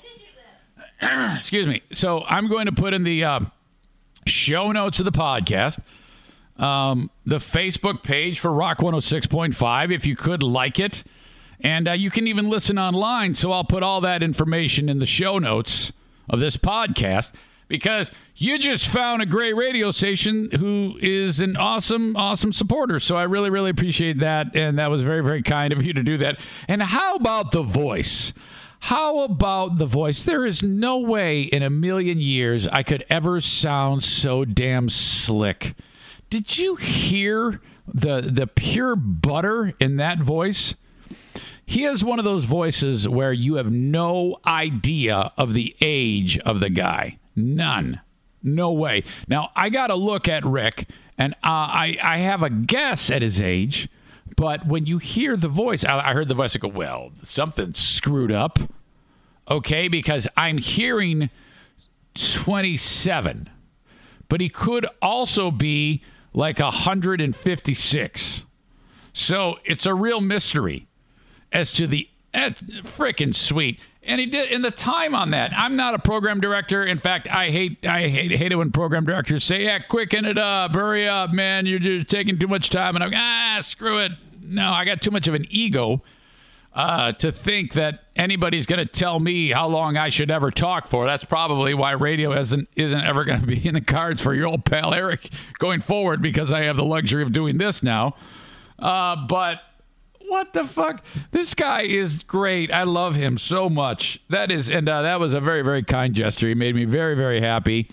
Excuse 1.02 1.68
me. 1.68 1.84
So 1.94 2.24
I'm 2.24 2.48
going 2.48 2.66
to 2.66 2.72
put 2.72 2.96
in 2.96 3.04
the 3.04 3.24
uh, 3.24 3.40
show 4.26 4.72
notes 4.72 5.00
of 5.00 5.06
the 5.06 5.12
podcast, 5.12 5.80
um, 6.58 7.10
the 7.26 7.38
Facebook 7.38 8.04
page 8.04 8.40
for 8.40 8.52
Rock 8.52 8.80
106.5, 8.80 9.92
if 9.94 10.06
you 10.06 10.16
could 10.16 10.44
like 10.44 10.80
it. 10.80 11.04
And 11.62 11.88
uh, 11.88 11.94
you 11.94 12.12
can 12.12 12.28
even 12.28 12.50
listen 12.50 12.78
online. 12.78 13.34
So 13.36 13.52
I'll 13.52 13.64
put 13.64 13.82
all 13.82 14.02
that 14.02 14.22
information 14.22 14.90
in 14.90 15.00
the 15.00 15.06
show 15.06 15.40
notes 15.40 15.92
of 16.30 16.40
this 16.40 16.58
podcast 16.58 17.32
because 17.68 18.12
you 18.36 18.60
just 18.60 18.88
found 18.88 19.22
a 19.22 19.26
great 19.26 19.56
radio 19.56 19.92
station 19.92 20.50
who 20.52 20.98
is 21.02 21.40
an 21.40 21.56
awesome, 21.56 22.16
awesome 22.16 22.54
supporter. 22.54 23.00
So 23.00 23.16
I 23.16 23.24
really, 23.24 23.50
really 23.50 23.70
appreciate 23.70 24.20
that. 24.20 24.56
And 24.56 24.78
that 24.78 24.92
was 24.92 25.04
very, 25.04 25.22
very 25.22 25.42
kind 25.42 25.72
of 25.74 25.84
you 25.84 25.94
to 25.94 26.04
do 26.04 26.18
that. 26.18 26.40
And 26.68 26.84
how 26.84 27.16
about 27.16 27.52
the 27.52 27.64
voice? 27.64 28.34
How 28.86 29.22
about 29.22 29.80
the 29.80 29.88
voice? 29.88 30.22
There 30.22 30.46
is 30.46 30.62
no 30.62 31.00
way 31.00 31.42
in 31.42 31.64
a 31.64 31.72
million 31.72 32.22
years 32.22 32.68
I 32.68 32.84
could 32.84 33.04
ever 33.10 33.42
sound 33.42 34.04
so 34.04 34.46
damn 34.46 34.92
slick. 34.92 35.74
Did 36.30 36.60
you 36.60 36.76
hear 36.76 37.62
the 37.92 38.22
the 38.22 38.46
pure 38.46 38.96
butter 38.96 39.74
in 39.80 39.96
that 39.96 40.20
voice? 40.20 40.76
He 41.66 41.82
has 41.82 42.04
one 42.04 42.20
of 42.20 42.26
those 42.26 42.46
voices 42.46 43.10
where 43.10 43.34
you 43.34 43.56
have 43.56 43.72
no 43.72 44.38
idea 44.46 45.32
of 45.36 45.56
the 45.56 45.76
age 45.82 46.38
of 46.38 46.60
the 46.60 46.70
guy. 46.70 47.18
None. 47.36 48.02
No 48.44 48.72
way. 48.72 49.02
Now, 49.28 49.50
I 49.56 49.70
got 49.70 49.88
to 49.88 49.96
look 49.96 50.28
at 50.28 50.46
Rick, 50.46 50.88
and 51.18 51.34
uh, 51.44 51.74
I, 51.74 51.98
I 52.04 52.18
have 52.20 52.44
a 52.44 52.52
guess 52.52 53.10
at 53.10 53.24
his 53.24 53.42
age, 53.42 53.90
but 54.36 54.68
when 54.68 54.86
you 54.86 55.00
hear 55.00 55.36
the 55.36 55.48
voice, 55.48 55.84
I, 55.84 56.10
I 56.10 56.14
heard 56.14 56.28
the 56.28 56.36
voice, 56.36 56.56
I 56.56 56.60
go, 56.60 56.68
well, 56.68 57.14
something 57.24 57.74
screwed 57.74 58.32
up. 58.32 58.60
Okay, 59.50 59.88
because 59.88 60.28
I'm 60.36 60.58
hearing 60.58 61.30
27, 62.16 63.50
but 64.28 64.42
he 64.42 64.50
could 64.50 64.88
also 65.02 65.52
be 65.52 66.02
like 66.34 66.60
156. 66.60 68.44
So 69.14 69.56
it's 69.64 69.86
a 69.86 69.94
real 69.94 70.20
mystery 70.20 70.88
as 71.52 71.72
to 71.74 71.88
the 71.88 72.10
freaking 72.34 73.34
sweet. 73.34 73.80
And 74.04 74.20
he 74.20 74.26
did 74.28 74.52
in 74.52 74.62
the 74.62 74.72
time 74.72 75.16
on 75.16 75.32
that. 75.32 75.52
I'm 75.58 75.76
not 75.76 75.96
a 75.96 76.00
program 76.00 76.40
director. 76.40 76.84
In 76.84 76.98
fact, 76.98 77.28
I 77.28 77.50
hate 77.50 77.86
I 77.88 78.08
hate 78.08 78.32
hate 78.32 78.52
it 78.52 78.56
when 78.56 78.72
program 78.72 79.04
directors 79.06 79.44
say, 79.44 79.64
"Yeah, 79.64 79.80
quicken 79.80 80.26
it 80.26 80.38
up, 80.38 80.76
hurry 80.76 81.08
up, 81.08 81.32
man, 81.32 81.66
you're 81.66 81.80
just 81.80 82.08
taking 82.10 82.38
too 82.38 82.48
much 82.48 82.70
time." 82.70 82.96
And 82.96 83.04
I'm 83.04 83.12
ah, 83.16 83.60
screw 83.62 83.98
it. 84.00 84.12
No, 84.44 84.70
I 84.72 84.86
got 84.86 85.02
too 85.02 85.10
much 85.10 85.28
of 85.28 85.34
an 85.34 85.48
ego 85.50 86.04
uh, 86.76 87.14
to 87.14 87.32
think 87.32 87.74
that 87.74 88.02
anybody's 88.18 88.66
going 88.66 88.80
to 88.80 88.86
tell 88.86 89.20
me 89.20 89.50
how 89.50 89.68
long 89.68 89.96
I 89.96 90.10
should 90.10 90.30
ever 90.30 90.52
talk 90.52 90.88
for. 90.88 91.06
That's 91.06 91.24
probably 91.24 91.74
why 91.74 91.94
radio 91.94 92.38
isn't 92.38 92.68
isn't 92.76 93.02
ever 93.02 93.24
going 93.24 93.40
to 93.40 93.48
be 93.48 93.66
in 93.66 93.76
the 93.76 93.82
cards 93.82 94.22
for 94.22 94.34
your 94.34 94.48
old 94.48 94.66
pal 94.66 94.94
Eric 94.94 95.32
going 95.58 95.80
forward 95.80 96.22
because 96.22 96.52
I 96.52 96.64
have 96.64 96.76
the 96.76 96.84
luxury 96.84 97.24
of 97.24 97.32
doing 97.32 97.58
this 97.58 97.82
now. 97.82 98.16
Uh, 98.78 99.16
but 99.28 99.62
what 100.28 100.52
the 100.52 100.66
fuck? 100.66 101.06
This 101.32 101.54
guy 101.54 101.84
is 101.84 102.24
great. 102.24 102.74
I 102.74 102.84
love 102.84 103.16
him 103.16 103.38
so 103.38 103.70
much. 103.70 104.20
That 104.30 104.52
is, 104.52 104.70
and 104.70 104.90
uh, 104.90 105.04
that 105.04 105.20
was 105.20 105.34
a 105.34 105.40
very, 105.40 105.62
very 105.62 105.84
kind 105.84 106.14
gesture. 106.14 106.50
He 106.50 106.56
made 106.56 106.76
me 106.76 106.84
very, 106.84 107.16
very 107.16 107.40
happy. 107.40 107.90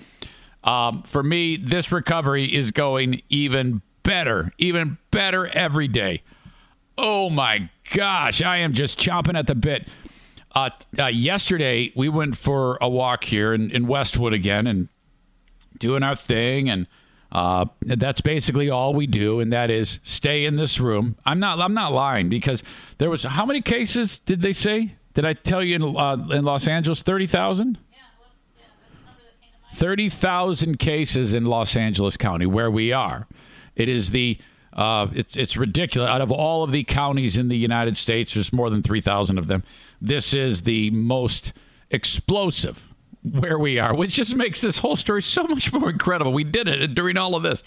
Um, 0.64 1.02
for 1.04 1.22
me, 1.22 1.56
this 1.56 1.92
recovery 1.92 2.52
is 2.52 2.72
going 2.72 3.22
even 3.28 3.82
better, 4.02 4.52
even 4.58 4.98
better 5.12 5.46
every 5.46 5.86
day. 5.86 6.22
Oh 6.98 7.30
my 7.30 7.68
gosh, 7.92 8.42
I 8.42 8.58
am 8.58 8.72
just 8.72 8.98
chomping 8.98 9.38
at 9.38 9.46
the 9.46 9.54
bit. 9.54 9.88
Uh, 10.54 10.70
uh, 10.98 11.06
yesterday, 11.06 11.92
we 11.96 12.08
went 12.08 12.36
for 12.36 12.78
a 12.80 12.88
walk 12.88 13.24
here 13.24 13.54
in, 13.54 13.70
in 13.70 13.86
Westwood 13.86 14.32
again 14.32 14.66
and 14.66 14.88
doing 15.78 16.02
our 16.02 16.14
thing 16.14 16.68
and 16.68 16.86
uh, 17.32 17.64
that's 17.80 18.20
basically 18.20 18.68
all 18.68 18.92
we 18.92 19.06
do, 19.06 19.40
and 19.40 19.50
that 19.54 19.70
is 19.70 19.98
stay 20.02 20.44
in 20.44 20.56
this 20.56 20.78
room. 20.78 21.16
I'm 21.24 21.40
not. 21.40 21.58
I'm 21.60 21.72
not 21.72 21.92
lying 21.92 22.28
because 22.28 22.62
there 22.98 23.08
was 23.08 23.24
how 23.24 23.46
many 23.46 23.62
cases 23.62 24.18
did 24.20 24.42
they 24.42 24.52
say? 24.52 24.96
Did 25.14 25.24
I 25.24 25.32
tell 25.32 25.62
you 25.62 25.76
in, 25.76 25.96
uh, 25.96 26.16
in 26.30 26.44
Los 26.44 26.68
Angeles? 26.68 27.00
thirty 27.00 27.26
thousand? 27.26 27.78
Yeah, 27.90 28.64
thirty 29.74 30.10
thousand 30.10 30.78
cases 30.78 31.32
in 31.32 31.46
Los 31.46 31.74
Angeles 31.74 32.18
County, 32.18 32.44
where 32.44 32.70
we 32.70 32.92
are. 32.92 33.26
It 33.76 33.88
is 33.88 34.10
the. 34.10 34.38
Uh, 34.72 35.08
it's 35.14 35.36
it's 35.36 35.56
ridiculous. 35.56 36.08
Out 36.08 36.20
of 36.20 36.32
all 36.32 36.64
of 36.64 36.72
the 36.72 36.84
counties 36.84 37.36
in 37.36 37.48
the 37.48 37.56
United 37.56 37.96
States, 37.96 38.34
there's 38.34 38.52
more 38.52 38.70
than 38.70 38.82
three 38.82 39.00
thousand 39.00 39.38
of 39.38 39.46
them. 39.46 39.62
This 40.00 40.32
is 40.32 40.62
the 40.62 40.90
most 40.90 41.52
explosive 41.90 42.88
where 43.22 43.58
we 43.58 43.78
are, 43.78 43.94
which 43.94 44.14
just 44.14 44.34
makes 44.34 44.60
this 44.60 44.78
whole 44.78 44.96
story 44.96 45.22
so 45.22 45.44
much 45.44 45.72
more 45.72 45.90
incredible. 45.90 46.32
We 46.32 46.44
did 46.44 46.68
it 46.68 46.94
during 46.94 47.16
all 47.16 47.34
of 47.34 47.42
this. 47.42 47.62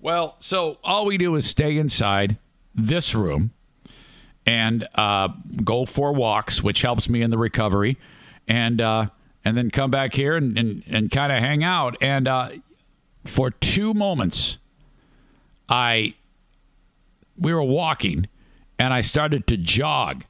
Well, 0.00 0.36
so 0.40 0.78
all 0.82 1.06
we 1.06 1.18
do 1.18 1.34
is 1.36 1.46
stay 1.46 1.76
inside 1.76 2.38
this 2.74 3.14
room 3.14 3.52
and 4.46 4.88
uh, 4.94 5.28
go 5.64 5.84
for 5.84 6.12
walks, 6.12 6.62
which 6.62 6.82
helps 6.82 7.08
me 7.08 7.22
in 7.22 7.30
the 7.30 7.38
recovery, 7.38 7.98
and 8.48 8.80
uh, 8.80 9.06
and 9.44 9.56
then 9.56 9.70
come 9.70 9.90
back 9.90 10.14
here 10.14 10.36
and 10.36 10.58
and, 10.58 10.82
and 10.88 11.10
kind 11.10 11.32
of 11.32 11.38
hang 11.40 11.62
out. 11.62 11.96
And 12.00 12.26
uh, 12.26 12.50
for 13.24 13.50
two 13.50 13.92
moments, 13.92 14.58
I 15.68 16.14
we 17.38 17.52
were 17.52 17.62
walking, 17.62 18.28
and 18.78 18.92
I 18.92 19.00
started 19.00 19.46
to 19.48 19.56
jog. 19.56 20.24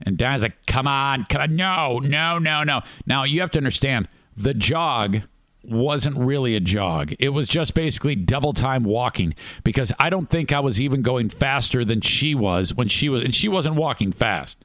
And 0.00 0.16
Dan's 0.16 0.42
like, 0.42 0.66
"Come 0.66 0.86
on, 0.86 1.24
come 1.24 1.42
on, 1.42 1.56
no, 1.56 1.98
no, 1.98 2.38
no, 2.38 2.62
no." 2.62 2.82
Now 3.06 3.24
you 3.24 3.40
have 3.40 3.50
to 3.52 3.58
understand 3.58 4.08
the 4.36 4.54
jog 4.54 5.22
wasn't 5.64 6.16
really 6.16 6.54
a 6.54 6.60
jog. 6.60 7.12
It 7.18 7.30
was 7.30 7.48
just 7.48 7.74
basically 7.74 8.14
double 8.14 8.52
time 8.52 8.84
walking 8.84 9.34
because 9.64 9.92
I 9.98 10.10
don't 10.10 10.30
think 10.30 10.52
I 10.52 10.60
was 10.60 10.80
even 10.80 11.02
going 11.02 11.28
faster 11.28 11.84
than 11.84 12.00
she 12.00 12.34
was 12.34 12.74
when 12.74 12.88
she 12.88 13.08
was, 13.08 13.22
and 13.22 13.34
she 13.34 13.48
wasn't 13.48 13.76
walking 13.76 14.12
fast. 14.12 14.58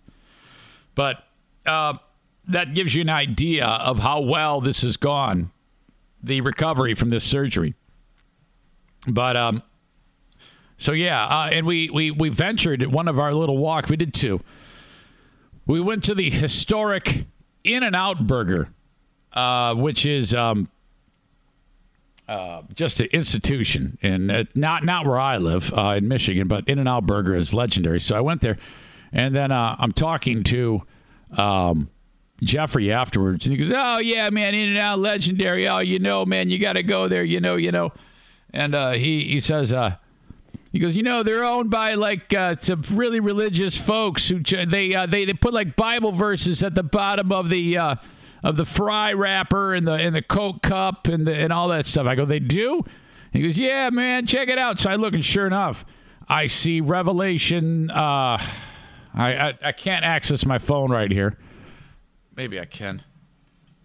But 0.96 1.24
uh, 1.66 1.96
that 2.48 2.74
gives 2.74 2.94
you 2.96 3.02
an 3.02 3.10
idea 3.10 3.66
of 3.66 4.00
how 4.00 4.22
well 4.22 4.62
this 4.62 4.82
has 4.82 4.98
gone, 4.98 5.52
the 6.22 6.42
recovery 6.42 6.94
from 6.94 7.10
this 7.10 7.24
surgery. 7.24 7.74
But 9.08 9.36
um, 9.36 9.64
so 10.78 10.92
yeah, 10.92 11.26
uh, 11.26 11.50
and 11.52 11.66
we 11.66 11.90
we 11.90 12.12
we 12.12 12.30
ventured 12.30 12.86
one 12.88 13.08
of 13.08 13.20
our 13.20 13.34
little 13.34 13.58
walk. 13.58 13.90
We 13.90 13.98
did 13.98 14.14
two. 14.14 14.42
We 15.66 15.80
went 15.80 16.04
to 16.04 16.16
the 16.16 16.30
historic 16.30 17.26
In 17.64 17.84
and 17.84 17.96
Out 17.96 18.28
Burger 18.28 18.70
uh, 19.34 19.74
which 19.76 20.06
is 20.06 20.34
um, 20.34 20.70
uh, 22.28 22.62
just 22.74 23.00
an 23.00 23.08
institution, 23.08 23.98
and 24.02 24.32
uh, 24.32 24.44
not 24.56 24.86
not 24.86 25.06
where 25.06 25.20
I 25.20 25.38
live 25.38 25.74
uh, 25.74 25.96
in 25.98 26.08
Michigan, 26.08 26.48
but 26.48 26.68
In 26.68 26.80
and 26.80 26.88
Out 26.88 27.06
Burger 27.06 27.36
is 27.36 27.54
legendary. 27.54 28.00
So 28.00 28.16
I 28.16 28.22
went 28.22 28.42
there, 28.42 28.58
and 29.12 29.36
then 29.36 29.52
uh, 29.52 29.76
I'm 29.80 29.92
talking 29.92 30.44
to 30.46 30.84
um, 31.36 31.90
Jeffrey 32.44 32.92
afterwards, 32.92 33.48
and 33.48 33.56
he 33.58 33.64
goes, 33.64 33.74
"Oh 33.76 34.00
yeah, 34.00 34.30
man, 34.30 34.54
In 34.54 34.70
and 34.70 34.78
Out 34.78 35.00
legendary. 35.00 35.68
Oh, 35.68 35.80
you 35.80 36.00
know, 36.00 36.26
man, 36.26 36.50
you 36.50 36.60
got 36.60 36.74
to 36.74 36.84
go 36.84 37.08
there. 37.08 37.24
You 37.24 37.40
know, 37.40 37.56
you 37.56 37.72
know." 37.72 37.92
And 38.52 38.76
uh, 38.76 38.92
he 38.92 39.24
he 39.24 39.40
says. 39.40 39.74
He 40.72 40.80
goes, 40.80 40.96
you 40.96 41.04
know, 41.04 41.22
they're 41.22 41.44
owned 41.44 41.70
by 41.70 41.94
like 41.94 42.34
uh, 42.34 42.56
some 42.60 42.84
really 42.92 43.20
religious 43.20 43.78
folks 43.78 44.30
who 44.30 44.40
they 44.40 44.96
uh, 44.96 45.06
they 45.06 45.24
they 45.24 45.34
put 45.34 45.54
like 45.54 45.76
Bible 45.76 46.12
verses 46.12 46.64
at 46.64 46.74
the 46.74 46.82
bottom 46.82 47.32
of 47.32 47.50
the 47.50 47.78
uh, 47.78 47.96
of 48.44 48.58
the 48.58 48.66
fry 48.66 49.14
wrapper 49.14 49.76
and 49.76 49.88
the 49.88 49.94
and 49.94 50.16
the 50.16 50.24
Coke 50.24 50.64
cup 50.64 51.08
and 51.08 51.28
the, 51.28 51.36
and 51.36 51.54
all 51.54 51.68
that 51.68 51.86
stuff. 51.86 52.08
I 52.08 52.16
go, 52.16 52.26
they 52.26 52.40
do. 52.40 52.84
He 53.32 53.44
goes, 53.44 53.58
yeah, 53.58 53.90
man, 53.92 54.26
check 54.26 54.48
it 54.48 54.58
out. 54.58 54.80
So 54.80 54.90
I 54.90 54.96
look, 54.96 55.14
and 55.14 55.24
sure 55.24 55.46
enough, 55.46 55.86
I 56.28 56.48
see 56.48 56.82
Revelation. 56.82 57.92
Uh, 57.92 58.38
I, 59.14 59.36
I 59.36 59.54
I 59.66 59.72
can't 59.74 60.04
access 60.04 60.44
my 60.44 60.58
phone 60.58 60.92
right 60.92 61.12
here. 61.12 61.38
Maybe 62.36 62.60
I 62.60 62.66
can 62.66 63.04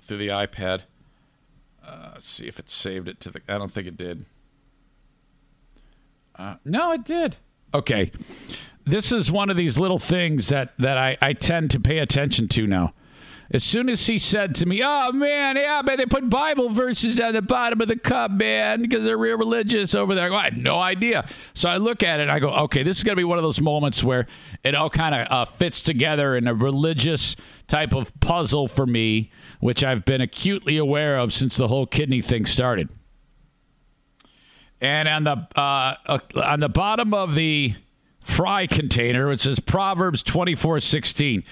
through 0.07 0.19
the 0.19 0.29
iPad. 0.29 0.83
Uh, 1.85 2.15
see 2.19 2.47
if 2.47 2.59
it 2.59 2.71
saved 2.71 3.09
it 3.09 3.21
to 3.21 3.31
the. 3.31 3.41
I 3.47 3.59
don't 3.59 3.73
think 3.73 3.87
it 3.87 3.99
did. 3.99 4.25
Uh, 6.39 6.57
no, 6.65 6.93
it 6.93 7.05
did. 7.05 7.37
Okay. 7.75 8.13
This 8.85 9.13
is 9.13 9.31
one 9.31 9.51
of 9.51 9.57
these 9.57 9.79
little 9.79 9.99
things 9.99 10.49
that, 10.49 10.73
that 10.79 10.97
I, 10.97 11.19
I 11.21 11.33
tend 11.33 11.71
to 11.73 11.81
pay 11.81 11.99
attention 11.99 12.49
to 12.49 12.67
now. 12.67 12.95
As 13.51 13.65
soon 13.65 13.89
as 13.89 14.07
he 14.07 14.19
said 14.19 14.55
to 14.57 14.67
me, 14.67 14.83
"Oh 14.85 15.11
man, 15.11 15.57
yeah, 15.57 15.81
man, 15.83 15.97
they 15.97 16.05
put 16.05 16.29
Bible 16.29 16.69
verses 16.69 17.19
at 17.19 17.33
the 17.33 17.41
bottom 17.41 17.81
of 17.81 17.89
the 17.89 17.97
cup, 17.97 18.31
man, 18.31 18.83
because 18.83 19.07
they're 19.07 19.17
real 19.17 19.39
religious 19.39 19.95
over 19.95 20.15
there." 20.15 20.27
I, 20.27 20.29
go, 20.29 20.35
I 20.35 20.45
had 20.45 20.59
no 20.59 20.79
idea. 20.79 21.27
So 21.55 21.71
I 21.71 21.79
look 21.79 22.03
at 22.03 22.21
it, 22.21 22.25
and 22.25 22.31
I 22.31 22.41
go, 22.41 22.51
"Okay, 22.51 22.83
this 22.83 22.99
is 22.99 23.05
going 23.05 23.17
to 23.17 23.21
be 23.21 23.25
one 23.25 23.39
of 23.39 23.45
those 23.45 23.59
moments 23.59 24.05
where 24.05 24.27
it 24.65 24.75
all 24.75 24.91
kind 24.91 25.15
of 25.15 25.33
uh, 25.33 25.45
fits 25.47 25.81
together 25.81 26.37
in 26.37 26.47
a 26.47 26.53
religious 26.53 27.37
type 27.69 27.95
of 27.95 28.13
puzzle 28.21 28.69
for 28.69 28.87
me, 28.87 29.31
which 29.61 29.83
I've 29.83 30.05
been 30.05 30.21
acutely 30.21 30.77
aware 30.77 31.17
of 31.19 31.33
since 31.33 31.57
the 31.57 31.69
whole 31.69 31.87
kidney 31.87 32.21
thing 32.21 32.45
started." 32.45 32.91
And 34.81 35.09
on 35.09 35.25
the 35.25 35.47
uh, 35.57 35.95
uh, 36.07 36.19
on 36.37 36.61
the 36.61 36.69
bottom 36.69 37.13
of 37.13 37.35
the 37.35 37.75
fry 38.21 38.67
container, 38.67 39.33
it 39.33 39.41
says 39.41 39.59
Proverbs 39.59 40.23
twenty 40.23 40.55
four 40.55 40.81
sixteen. 40.81 41.45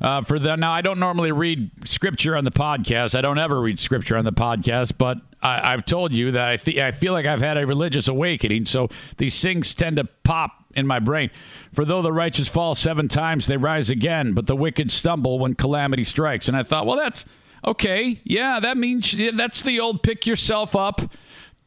Uh, 0.00 0.22
for 0.22 0.38
the 0.38 0.56
now, 0.56 0.72
I 0.72 0.80
don't 0.80 1.00
normally 1.00 1.32
read 1.32 1.70
scripture 1.84 2.36
on 2.36 2.44
the 2.44 2.52
podcast. 2.52 3.16
I 3.16 3.20
don't 3.20 3.38
ever 3.38 3.60
read 3.60 3.80
scripture 3.80 4.16
on 4.16 4.24
the 4.24 4.32
podcast, 4.32 4.92
but 4.96 5.18
I, 5.42 5.72
have 5.72 5.84
told 5.84 6.12
you 6.12 6.32
that 6.32 6.48
I, 6.48 6.56
th- 6.56 6.78
I 6.78 6.92
feel 6.92 7.12
like 7.12 7.26
I've 7.26 7.40
had 7.40 7.56
a 7.56 7.66
religious 7.66 8.08
awakening. 8.08 8.66
So 8.66 8.88
these 9.16 9.40
things 9.40 9.74
tend 9.74 9.96
to 9.96 10.04
pop 10.04 10.66
in 10.74 10.86
my 10.86 10.98
brain. 10.98 11.30
For 11.72 11.84
though 11.84 12.02
the 12.02 12.12
righteous 12.12 12.48
fall 12.48 12.74
seven 12.74 13.08
times, 13.08 13.46
they 13.46 13.56
rise 13.56 13.90
again, 13.90 14.34
but 14.34 14.46
the 14.46 14.56
wicked 14.56 14.90
stumble 14.90 15.38
when 15.38 15.54
calamity 15.54 16.04
strikes. 16.04 16.48
And 16.48 16.56
I 16.56 16.62
thought, 16.62 16.86
well, 16.86 16.96
that's 16.96 17.24
okay. 17.64 18.20
Yeah, 18.24 18.60
that 18.60 18.76
means 18.76 19.14
that's 19.34 19.62
the 19.62 19.80
old 19.80 20.02
pick 20.02 20.26
yourself 20.26 20.76
up, 20.76 21.00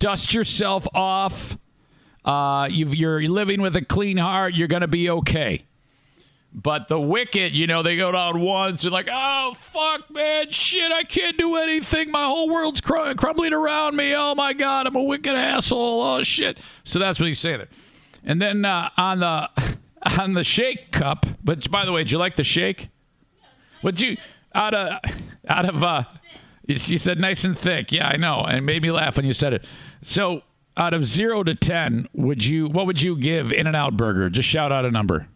dust 0.02 0.34
yourself 0.34 0.86
off. 0.94 1.58
Uh, 2.26 2.68
you're 2.70 3.22
living 3.22 3.62
with 3.62 3.76
a 3.78 3.86
clean 3.86 4.18
heart. 4.18 4.54
You're 4.54 4.68
going 4.68 4.82
to 4.82 4.88
be 4.88 5.10
okay. 5.10 5.66
But 6.54 6.90
the 6.90 7.00
wicked, 7.00 7.54
you 7.54 7.66
know, 7.66 7.82
they 7.82 7.96
go 7.96 8.12
down 8.12 8.42
once 8.42 8.84
and 8.84 8.92
like, 8.92 9.08
oh 9.10 9.54
fuck, 9.56 10.12
man, 10.12 10.52
shit, 10.52 10.92
I 10.92 11.04
can't 11.04 11.38
do 11.38 11.56
anything. 11.56 12.12
My 12.12 12.26
whole 12.26 12.50
world's 12.50 12.82
cr- 12.82 13.14
crumbling 13.16 13.54
around 13.54 13.96
me. 13.96 14.14
Oh 14.14 14.36
my 14.36 14.52
god, 14.52 14.86
I'm 14.86 14.96
a 14.98 15.04
wicked 15.04 15.34
asshole. 15.34 16.02
Oh 16.02 16.24
shit. 16.24 16.60
So 16.84 17.00
that's 17.00 17.22
what 17.22 17.28
he's 17.28 17.40
saying 17.40 17.60
there. 17.60 17.70
And 18.26 18.42
then 18.42 18.66
uh, 18.66 18.90
on 18.98 19.22
the 19.22 19.50
on 20.20 20.34
the 20.34 20.44
shake 20.44 20.92
cup. 20.92 21.26
But 21.42 21.72
by 21.72 21.86
the 21.86 21.94
way, 21.94 22.04
did 22.04 22.12
you 22.12 22.18
like 22.18 22.36
the 22.36 22.44
shake? 22.44 22.90
Would 23.82 24.02
you 24.02 24.18
out 24.54 24.74
of 24.74 25.00
out 25.48 25.74
of 25.74 25.82
uh? 25.82 26.04
You 26.68 26.98
said 26.98 27.20
nice 27.20 27.44
and 27.44 27.58
thick. 27.58 27.92
Yeah, 27.92 28.08
I 28.08 28.18
know, 28.18 28.44
and 28.44 28.66
made 28.66 28.82
me 28.82 28.92
laugh 28.92 29.18
when 29.18 29.26
you 29.26 29.34
said 29.34 29.54
it. 29.54 29.66
So 30.02 30.44
out 30.78 30.94
of 30.94 31.06
zero 31.08 31.44
to 31.44 31.56
ten, 31.56 32.08
would 32.14 32.46
you 32.46 32.68
what 32.68 32.86
would 32.86 33.02
you 33.02 33.16
give 33.16 33.52
In 33.52 33.68
and 33.68 33.76
Out 33.76 33.98
Burger? 33.98 34.30
Just 34.30 34.48
shout 34.48 34.72
out 34.72 34.86
a 34.86 34.92
number. 34.92 35.28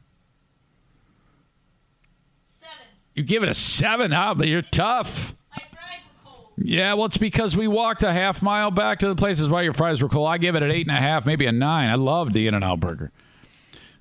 Seven. 2.47 2.87
You 3.13 3.23
give 3.23 3.43
it 3.43 3.49
a 3.49 3.53
seven, 3.53 4.11
huh? 4.11 4.33
But 4.35 4.47
you're 4.47 4.61
tough. 4.61 5.35
My 5.51 5.63
fries 5.71 6.01
were 6.07 6.31
cold. 6.31 6.53
Yeah, 6.57 6.93
well, 6.93 7.05
it's 7.05 7.17
because 7.17 7.55
we 7.55 7.67
walked 7.67 8.03
a 8.03 8.13
half 8.13 8.41
mile 8.41 8.71
back 8.71 8.99
to 8.99 9.07
the 9.07 9.15
places 9.15 9.49
why 9.49 9.61
your 9.61 9.73
fries 9.73 10.01
were 10.01 10.09
cold. 10.09 10.27
I 10.29 10.37
give 10.37 10.55
it 10.55 10.63
an 10.63 10.71
eight 10.71 10.87
and 10.87 10.95
a 10.95 11.01
half, 11.01 11.25
maybe 11.25 11.45
a 11.45 11.51
nine. 11.51 11.89
I 11.89 11.95
love 11.95 12.33
the 12.33 12.47
In 12.47 12.53
and 12.53 12.63
Out 12.63 12.79
burger. 12.79 13.11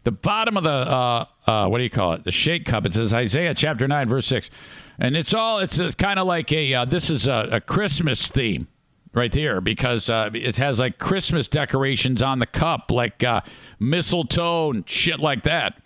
The 0.05 0.13
bottom 0.13 0.59
of 0.59 0.65
the 0.65 0.71
uh, 0.71 1.25
uh, 1.47 1.67
what 1.67 1.79
do 1.79 1.85
you 1.85 1.91
call 1.91 2.13
it? 2.13 2.25
The 2.25 2.31
shake 2.31 2.67
cup. 2.67 2.87
It 2.87 2.93
says 2.93 3.13
Isaiah 3.13 3.55
chapter 3.55 3.89
nine, 3.89 4.09
verse 4.09 4.27
six, 4.27 4.51
and 4.99 5.17
it's 5.17 5.35
all. 5.35 5.59
It's 5.59 5.79
kind 5.95 6.19
of 6.19 6.27
like 6.27 6.53
a. 6.53 6.75
Uh, 6.75 6.85
this 6.85 7.11
is 7.11 7.27
a, 7.27 7.49
a, 7.53 7.61
Christmas 7.61 8.29
theme 8.29 8.69
right 9.15 9.33
there 9.33 9.61
because 9.61 10.11
uh, 10.11 10.31
it 10.35 10.57
has 10.57 10.81
like 10.81 10.99
Christmas 10.99 11.49
decorations 11.49 12.23
on 12.23 12.41
the 12.41 12.47
cup, 12.47 12.91
like 12.91 13.23
uh, 13.23 13.41
mistletoe 13.79 14.71
and 14.73 14.89
shit 14.89 15.21
like 15.21 15.45
that. 15.45 15.81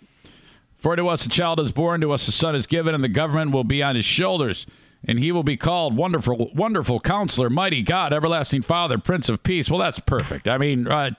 For 0.77 0.95
to 0.95 1.07
us 1.07 1.25
a 1.25 1.29
child 1.29 1.59
is 1.59 1.71
born, 1.71 2.01
to 2.01 2.11
us 2.11 2.27
a 2.27 2.31
son 2.31 2.55
is 2.55 2.65
given, 2.65 2.95
and 2.95 3.03
the 3.03 3.09
government 3.09 3.51
will 3.51 3.63
be 3.63 3.83
on 3.83 3.95
his 3.95 4.05
shoulders. 4.05 4.65
And 5.05 5.19
he 5.19 5.31
will 5.31 5.43
be 5.43 5.55
called 5.55 5.95
Wonderful, 5.95 6.51
Wonderful 6.53 6.99
Counselor, 6.99 7.49
Mighty 7.49 7.81
God, 7.81 8.11
Everlasting 8.11 8.63
Father, 8.63 8.97
Prince 8.97 9.29
of 9.29 9.43
Peace. 9.43 9.69
Well, 9.69 9.79
that's 9.79 9.99
perfect. 9.99 10.47
I 10.47 10.57
mean, 10.57 10.87
uh, 10.87 11.11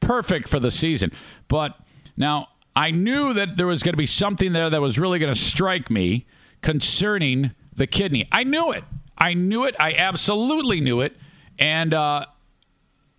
perfect 0.00 0.48
for 0.48 0.58
the 0.58 0.70
season. 0.70 1.12
But 1.46 1.76
now 2.16 2.48
I 2.74 2.90
knew 2.90 3.34
that 3.34 3.58
there 3.58 3.66
was 3.66 3.82
going 3.82 3.92
to 3.92 3.98
be 3.98 4.06
something 4.06 4.52
there 4.52 4.70
that 4.70 4.80
was 4.80 4.98
really 4.98 5.18
going 5.18 5.32
to 5.32 5.38
strike 5.38 5.90
me 5.90 6.26
concerning 6.62 7.52
the 7.74 7.86
kidney. 7.86 8.26
I 8.32 8.44
knew 8.44 8.70
it. 8.72 8.84
I 9.18 9.34
knew 9.34 9.64
it. 9.64 9.74
I 9.78 9.92
absolutely 9.92 10.80
knew 10.80 11.02
it. 11.02 11.14
And 11.60 11.94
uh, 11.94 12.26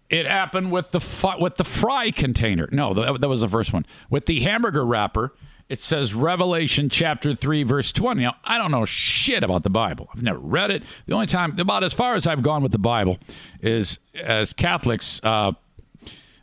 it 0.09 0.25
happened 0.25 0.73
with 0.73 0.91
the 0.91 1.37
with 1.39 1.55
the 1.55 1.63
fry 1.63 2.11
container. 2.11 2.67
No, 2.71 2.93
that, 2.93 3.21
that 3.21 3.29
was 3.29 3.41
the 3.41 3.47
first 3.47 3.71
one. 3.71 3.85
With 4.09 4.25
the 4.25 4.41
hamburger 4.41 4.85
wrapper 4.85 5.31
it 5.71 5.79
says 5.79 6.13
Revelation 6.13 6.89
chapter 6.89 7.33
3, 7.33 7.63
verse 7.63 7.93
20. 7.93 8.23
Now, 8.23 8.35
I 8.43 8.57
don't 8.57 8.71
know 8.71 8.83
shit 8.83 9.41
about 9.41 9.63
the 9.63 9.69
Bible. 9.69 10.09
I've 10.13 10.21
never 10.21 10.37
read 10.37 10.69
it. 10.69 10.83
The 11.05 11.13
only 11.13 11.27
time, 11.27 11.57
about 11.57 11.85
as 11.85 11.93
far 11.93 12.15
as 12.15 12.27
I've 12.27 12.41
gone 12.41 12.61
with 12.61 12.73
the 12.73 12.77
Bible, 12.77 13.19
is 13.61 13.97
as 14.21 14.51
Catholics, 14.51 15.21
uh, 15.23 15.53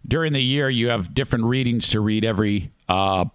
during 0.07 0.33
the 0.33 0.41
year, 0.41 0.71
you 0.71 0.89
have 0.89 1.13
different 1.13 1.45
readings 1.45 1.91
to 1.91 2.01
read 2.01 2.25
every, 2.25 2.73
uh, 2.89 3.27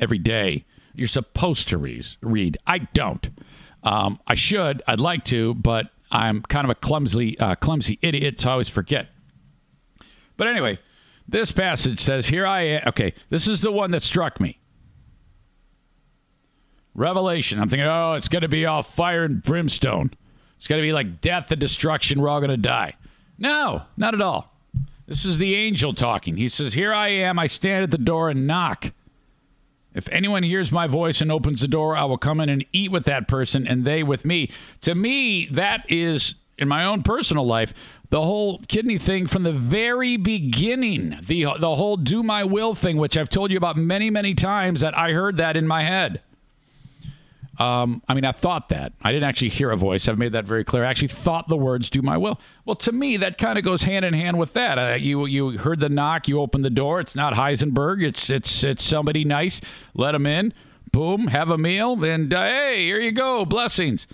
every 0.00 0.18
day. 0.18 0.64
You're 0.96 1.06
supposed 1.06 1.68
to 1.68 1.78
read. 1.78 2.04
read. 2.22 2.58
I 2.66 2.78
don't. 2.78 3.30
Um, 3.84 4.18
I 4.26 4.34
should. 4.34 4.82
I'd 4.88 5.00
like 5.00 5.24
to, 5.26 5.54
but 5.54 5.90
I'm 6.10 6.42
kind 6.42 6.64
of 6.64 6.70
a 6.70 6.74
clumsy, 6.74 7.38
uh, 7.38 7.54
clumsy 7.56 7.98
idiot, 8.02 8.40
so 8.40 8.50
I 8.50 8.52
always 8.52 8.68
forget. 8.68 9.08
But 10.36 10.48
anyway, 10.48 10.78
this 11.28 11.52
passage 11.52 12.00
says, 12.00 12.26
Here 12.26 12.46
I 12.46 12.62
am. 12.62 12.82
Okay, 12.88 13.14
this 13.30 13.46
is 13.46 13.62
the 13.62 13.72
one 13.72 13.90
that 13.90 14.02
struck 14.02 14.40
me. 14.40 14.60
Revelation. 16.94 17.60
I'm 17.60 17.68
thinking, 17.68 17.86
oh, 17.86 18.14
it's 18.14 18.28
going 18.28 18.42
to 18.42 18.48
be 18.48 18.64
all 18.64 18.82
fire 18.82 19.24
and 19.24 19.42
brimstone. 19.42 20.12
It's 20.56 20.66
going 20.66 20.80
to 20.80 20.86
be 20.86 20.94
like 20.94 21.20
death 21.20 21.52
and 21.52 21.60
destruction. 21.60 22.20
We're 22.20 22.30
all 22.30 22.40
going 22.40 22.50
to 22.50 22.56
die. 22.56 22.94
No, 23.38 23.82
not 23.98 24.14
at 24.14 24.22
all. 24.22 24.54
This 25.06 25.24
is 25.24 25.38
the 25.38 25.54
angel 25.54 25.92
talking. 25.92 26.36
He 26.36 26.48
says, 26.48 26.74
Here 26.74 26.92
I 26.92 27.08
am. 27.08 27.38
I 27.38 27.46
stand 27.48 27.84
at 27.84 27.90
the 27.90 27.98
door 27.98 28.30
and 28.30 28.46
knock. 28.46 28.92
If 29.96 30.10
anyone 30.10 30.42
hears 30.42 30.70
my 30.70 30.86
voice 30.86 31.22
and 31.22 31.32
opens 31.32 31.62
the 31.62 31.68
door, 31.68 31.96
I 31.96 32.04
will 32.04 32.18
come 32.18 32.38
in 32.40 32.50
and 32.50 32.66
eat 32.70 32.92
with 32.92 33.04
that 33.06 33.26
person 33.26 33.66
and 33.66 33.86
they 33.86 34.02
with 34.02 34.26
me. 34.26 34.50
To 34.82 34.94
me, 34.94 35.46
that 35.46 35.90
is, 35.90 36.34
in 36.58 36.68
my 36.68 36.84
own 36.84 37.02
personal 37.02 37.46
life, 37.46 37.72
the 38.10 38.20
whole 38.20 38.60
kidney 38.68 38.98
thing 38.98 39.26
from 39.26 39.42
the 39.42 39.52
very 39.52 40.18
beginning. 40.18 41.18
The, 41.22 41.46
the 41.58 41.74
whole 41.74 41.96
do 41.96 42.22
my 42.22 42.44
will 42.44 42.74
thing, 42.74 42.98
which 42.98 43.16
I've 43.16 43.30
told 43.30 43.50
you 43.50 43.56
about 43.56 43.78
many, 43.78 44.10
many 44.10 44.34
times 44.34 44.82
that 44.82 44.96
I 44.96 45.12
heard 45.12 45.38
that 45.38 45.56
in 45.56 45.66
my 45.66 45.82
head. 45.82 46.20
Um, 47.58 48.02
I 48.08 48.14
mean, 48.14 48.24
I 48.24 48.32
thought 48.32 48.68
that. 48.68 48.92
I 49.02 49.12
didn't 49.12 49.28
actually 49.28 49.48
hear 49.48 49.70
a 49.70 49.76
voice. 49.76 50.08
I've 50.08 50.18
made 50.18 50.32
that 50.32 50.44
very 50.44 50.64
clear. 50.64 50.84
I 50.84 50.90
actually 50.90 51.08
thought 51.08 51.48
the 51.48 51.56
words 51.56 51.88
"do 51.88 52.02
my 52.02 52.16
will." 52.16 52.40
Well, 52.64 52.76
to 52.76 52.92
me, 52.92 53.16
that 53.18 53.38
kind 53.38 53.58
of 53.58 53.64
goes 53.64 53.82
hand 53.82 54.04
in 54.04 54.14
hand 54.14 54.38
with 54.38 54.52
that. 54.54 54.78
Uh, 54.78 54.94
you 54.94 55.26
you 55.26 55.58
heard 55.58 55.80
the 55.80 55.88
knock, 55.88 56.28
you 56.28 56.40
opened 56.40 56.64
the 56.64 56.70
door. 56.70 57.00
It's 57.00 57.14
not 57.14 57.34
Heisenberg. 57.34 58.02
It's 58.02 58.28
it's 58.30 58.62
it's 58.62 58.84
somebody 58.84 59.24
nice. 59.24 59.60
Let 59.94 60.12
them 60.12 60.26
in. 60.26 60.52
Boom, 60.92 61.28
have 61.28 61.50
a 61.50 61.58
meal, 61.58 62.02
and 62.04 62.32
uh, 62.32 62.44
hey, 62.44 62.84
here 62.84 63.00
you 63.00 63.12
go, 63.12 63.44
blessings. 63.44 64.06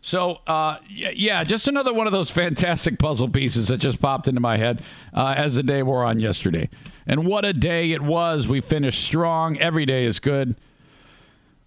So, 0.00 0.38
uh, 0.46 0.78
yeah, 0.88 1.42
just 1.42 1.66
another 1.66 1.92
one 1.92 2.06
of 2.06 2.12
those 2.12 2.30
fantastic 2.42 2.98
puzzle 2.98 3.28
pieces 3.28 3.68
that 3.68 3.78
just 3.78 4.00
popped 4.00 4.28
into 4.28 4.40
my 4.40 4.56
head 4.56 4.82
uh, 5.12 5.34
as 5.36 5.56
the 5.56 5.62
day 5.62 5.82
wore 5.82 6.04
on 6.04 6.20
yesterday. 6.20 6.68
And 7.06 7.26
what 7.26 7.44
a 7.44 7.52
day 7.52 7.90
it 7.90 8.02
was. 8.02 8.46
We 8.46 8.60
finished 8.60 9.02
strong. 9.02 9.58
Every 9.58 9.86
day 9.86 10.04
is 10.04 10.20
good. 10.20 10.54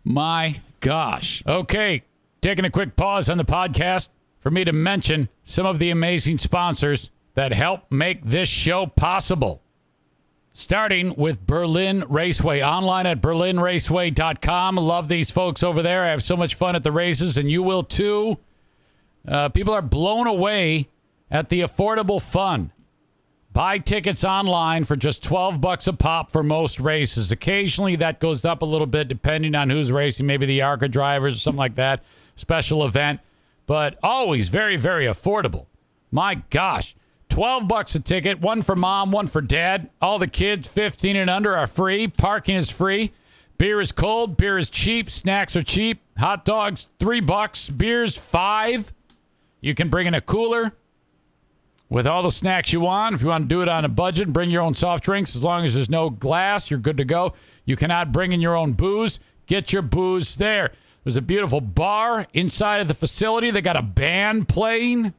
My 0.03 0.61
gosh. 0.81 1.41
Okay, 1.47 2.03
taking 2.41 2.65
a 2.65 2.69
quick 2.69 2.95
pause 2.95 3.29
on 3.29 3.37
the 3.37 3.45
podcast 3.45 4.09
for 4.39 4.51
me 4.51 4.65
to 4.65 4.73
mention 4.73 5.29
some 5.43 5.65
of 5.65 5.79
the 5.79 5.89
amazing 5.89 6.37
sponsors 6.37 7.11
that 7.35 7.53
help 7.53 7.89
make 7.89 8.25
this 8.25 8.49
show 8.49 8.85
possible. 8.87 9.61
Starting 10.53 11.15
with 11.15 11.45
Berlin 11.47 12.03
Raceway, 12.09 12.61
online 12.61 13.05
at 13.05 13.21
berlinraceway.com. 13.21 14.75
Love 14.75 15.07
these 15.07 15.31
folks 15.31 15.63
over 15.63 15.81
there. 15.81 16.03
I 16.03 16.09
have 16.09 16.23
so 16.23 16.35
much 16.35 16.55
fun 16.55 16.75
at 16.75 16.83
the 16.83 16.91
races, 16.91 17.37
and 17.37 17.49
you 17.49 17.63
will 17.63 17.83
too. 17.83 18.37
Uh, 19.25 19.47
people 19.47 19.73
are 19.73 19.81
blown 19.81 20.27
away 20.27 20.89
at 21.29 21.47
the 21.47 21.61
affordable 21.61 22.21
fun. 22.21 22.73
Buy 23.53 23.79
tickets 23.79 24.23
online 24.23 24.85
for 24.85 24.95
just 24.95 25.23
12 25.23 25.59
bucks 25.59 25.85
a 25.87 25.93
pop 25.93 26.31
for 26.31 26.41
most 26.41 26.79
races. 26.79 27.33
Occasionally 27.33 27.97
that 27.97 28.21
goes 28.21 28.45
up 28.45 28.61
a 28.61 28.65
little 28.65 28.87
bit 28.87 29.09
depending 29.09 29.55
on 29.55 29.69
who's 29.69 29.91
racing, 29.91 30.25
maybe 30.25 30.45
the 30.45 30.61
ARCA 30.61 30.87
drivers 30.87 31.35
or 31.35 31.37
something 31.37 31.59
like 31.59 31.75
that, 31.75 32.01
special 32.35 32.85
event, 32.85 33.19
but 33.65 33.99
always 34.01 34.47
very 34.47 34.77
very 34.77 35.05
affordable. 35.05 35.65
My 36.11 36.35
gosh, 36.49 36.95
12 37.27 37.67
bucks 37.67 37.93
a 37.95 37.99
ticket, 37.99 38.39
one 38.39 38.61
for 38.61 38.75
mom, 38.75 39.11
one 39.11 39.27
for 39.27 39.41
dad. 39.41 39.89
All 40.01 40.17
the 40.17 40.27
kids 40.27 40.69
15 40.69 41.17
and 41.17 41.29
under 41.29 41.55
are 41.55 41.67
free. 41.67 42.07
Parking 42.07 42.55
is 42.55 42.69
free. 42.69 43.11
Beer 43.57 43.81
is 43.81 43.91
cold, 43.91 44.37
beer 44.37 44.57
is 44.57 44.69
cheap, 44.69 45.11
snacks 45.11 45.55
are 45.57 45.63
cheap. 45.63 46.01
Hot 46.17 46.45
dogs 46.45 46.87
3 46.99 47.19
bucks, 47.19 47.69
beers 47.69 48.17
5. 48.17 48.93
You 49.59 49.75
can 49.75 49.89
bring 49.89 50.07
in 50.07 50.13
a 50.13 50.21
cooler. 50.21 50.73
With 51.91 52.07
all 52.07 52.23
the 52.23 52.31
snacks 52.31 52.71
you 52.71 52.79
want. 52.79 53.13
If 53.13 53.21
you 53.21 53.27
want 53.27 53.43
to 53.43 53.47
do 53.49 53.61
it 53.61 53.67
on 53.67 53.83
a 53.83 53.89
budget, 53.89 54.31
bring 54.31 54.49
your 54.49 54.61
own 54.61 54.73
soft 54.73 55.03
drinks. 55.03 55.35
As 55.35 55.43
long 55.43 55.65
as 55.65 55.75
there's 55.75 55.89
no 55.89 56.09
glass, 56.09 56.71
you're 56.71 56.79
good 56.79 56.95
to 56.97 57.05
go. 57.05 57.33
You 57.65 57.75
cannot 57.75 58.13
bring 58.13 58.31
in 58.31 58.39
your 58.39 58.55
own 58.55 58.71
booze. 58.71 59.19
Get 59.45 59.73
your 59.73 59.81
booze 59.81 60.37
there. 60.37 60.71
There's 61.03 61.17
a 61.17 61.21
beautiful 61.21 61.59
bar 61.59 62.27
inside 62.33 62.79
of 62.79 62.87
the 62.87 62.93
facility. 62.93 63.51
They 63.51 63.61
got 63.61 63.75
a 63.75 63.81
band 63.81 64.47
playing 64.47 65.13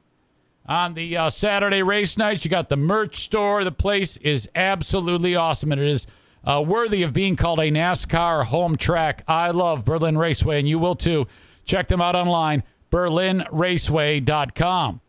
on 0.64 0.94
the 0.94 1.14
uh, 1.14 1.28
Saturday 1.28 1.82
race 1.82 2.16
nights. 2.16 2.42
You 2.42 2.50
got 2.50 2.70
the 2.70 2.78
merch 2.78 3.16
store. 3.16 3.64
The 3.64 3.72
place 3.72 4.16
is 4.16 4.48
absolutely 4.54 5.36
awesome, 5.36 5.72
and 5.72 5.80
it 5.80 5.88
is 5.88 6.06
uh, 6.42 6.64
worthy 6.66 7.02
of 7.02 7.12
being 7.12 7.36
called 7.36 7.58
a 7.58 7.70
NASCAR 7.70 8.46
home 8.46 8.76
track. 8.76 9.24
I 9.28 9.50
love 9.50 9.84
Berlin 9.84 10.16
Raceway, 10.16 10.58
and 10.58 10.66
you 10.66 10.78
will 10.78 10.94
too. 10.94 11.26
Check 11.66 11.88
them 11.88 12.00
out 12.00 12.16
online, 12.16 12.62
berlinraceway.com. 12.90 15.01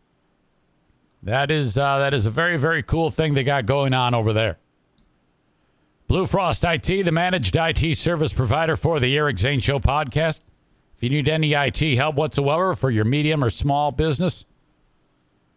That 1.24 1.50
is 1.50 1.76
uh, 1.78 2.00
that 2.00 2.14
is 2.14 2.26
a 2.26 2.30
very 2.30 2.58
very 2.58 2.84
cool 2.84 3.10
thing 3.10 3.34
they 3.34 3.46
got 3.46 3.66
going 3.66 3.94
on 3.94 4.14
over 4.14 4.34
there. 4.34 4.58
Blue 6.08 6.26
Frost 6.26 6.66
IT, 6.66 6.86
the 6.86 7.12
managed 7.12 7.56
IT 7.56 7.96
service 7.96 8.34
provider 8.34 8.76
for 8.76 9.00
the 9.00 9.18
Eric 9.18 9.40
Zane 9.40 9.62
Show 9.62 9.80
podcast. 9.80 10.42
If 10.98 11.04
you 11.04 11.10
need 11.10 11.30
any 11.30 11.54
IT 11.54 11.80
help 11.96 12.18
whatsoever 12.18 12.76
for 12.76 12.92
your 12.92 13.06
medium 13.06 13.42
or 13.44 13.50
small 13.50 13.92
business, 13.92 14.46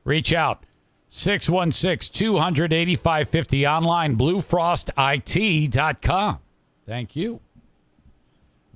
reach 0.04 0.32
out 0.32 0.64
616 1.08 2.16
285 2.16 3.28
50 3.28 3.66
online, 3.66 4.16
bluefrostit.com. 4.16 6.38
Thank 6.86 7.16
you. 7.16 7.40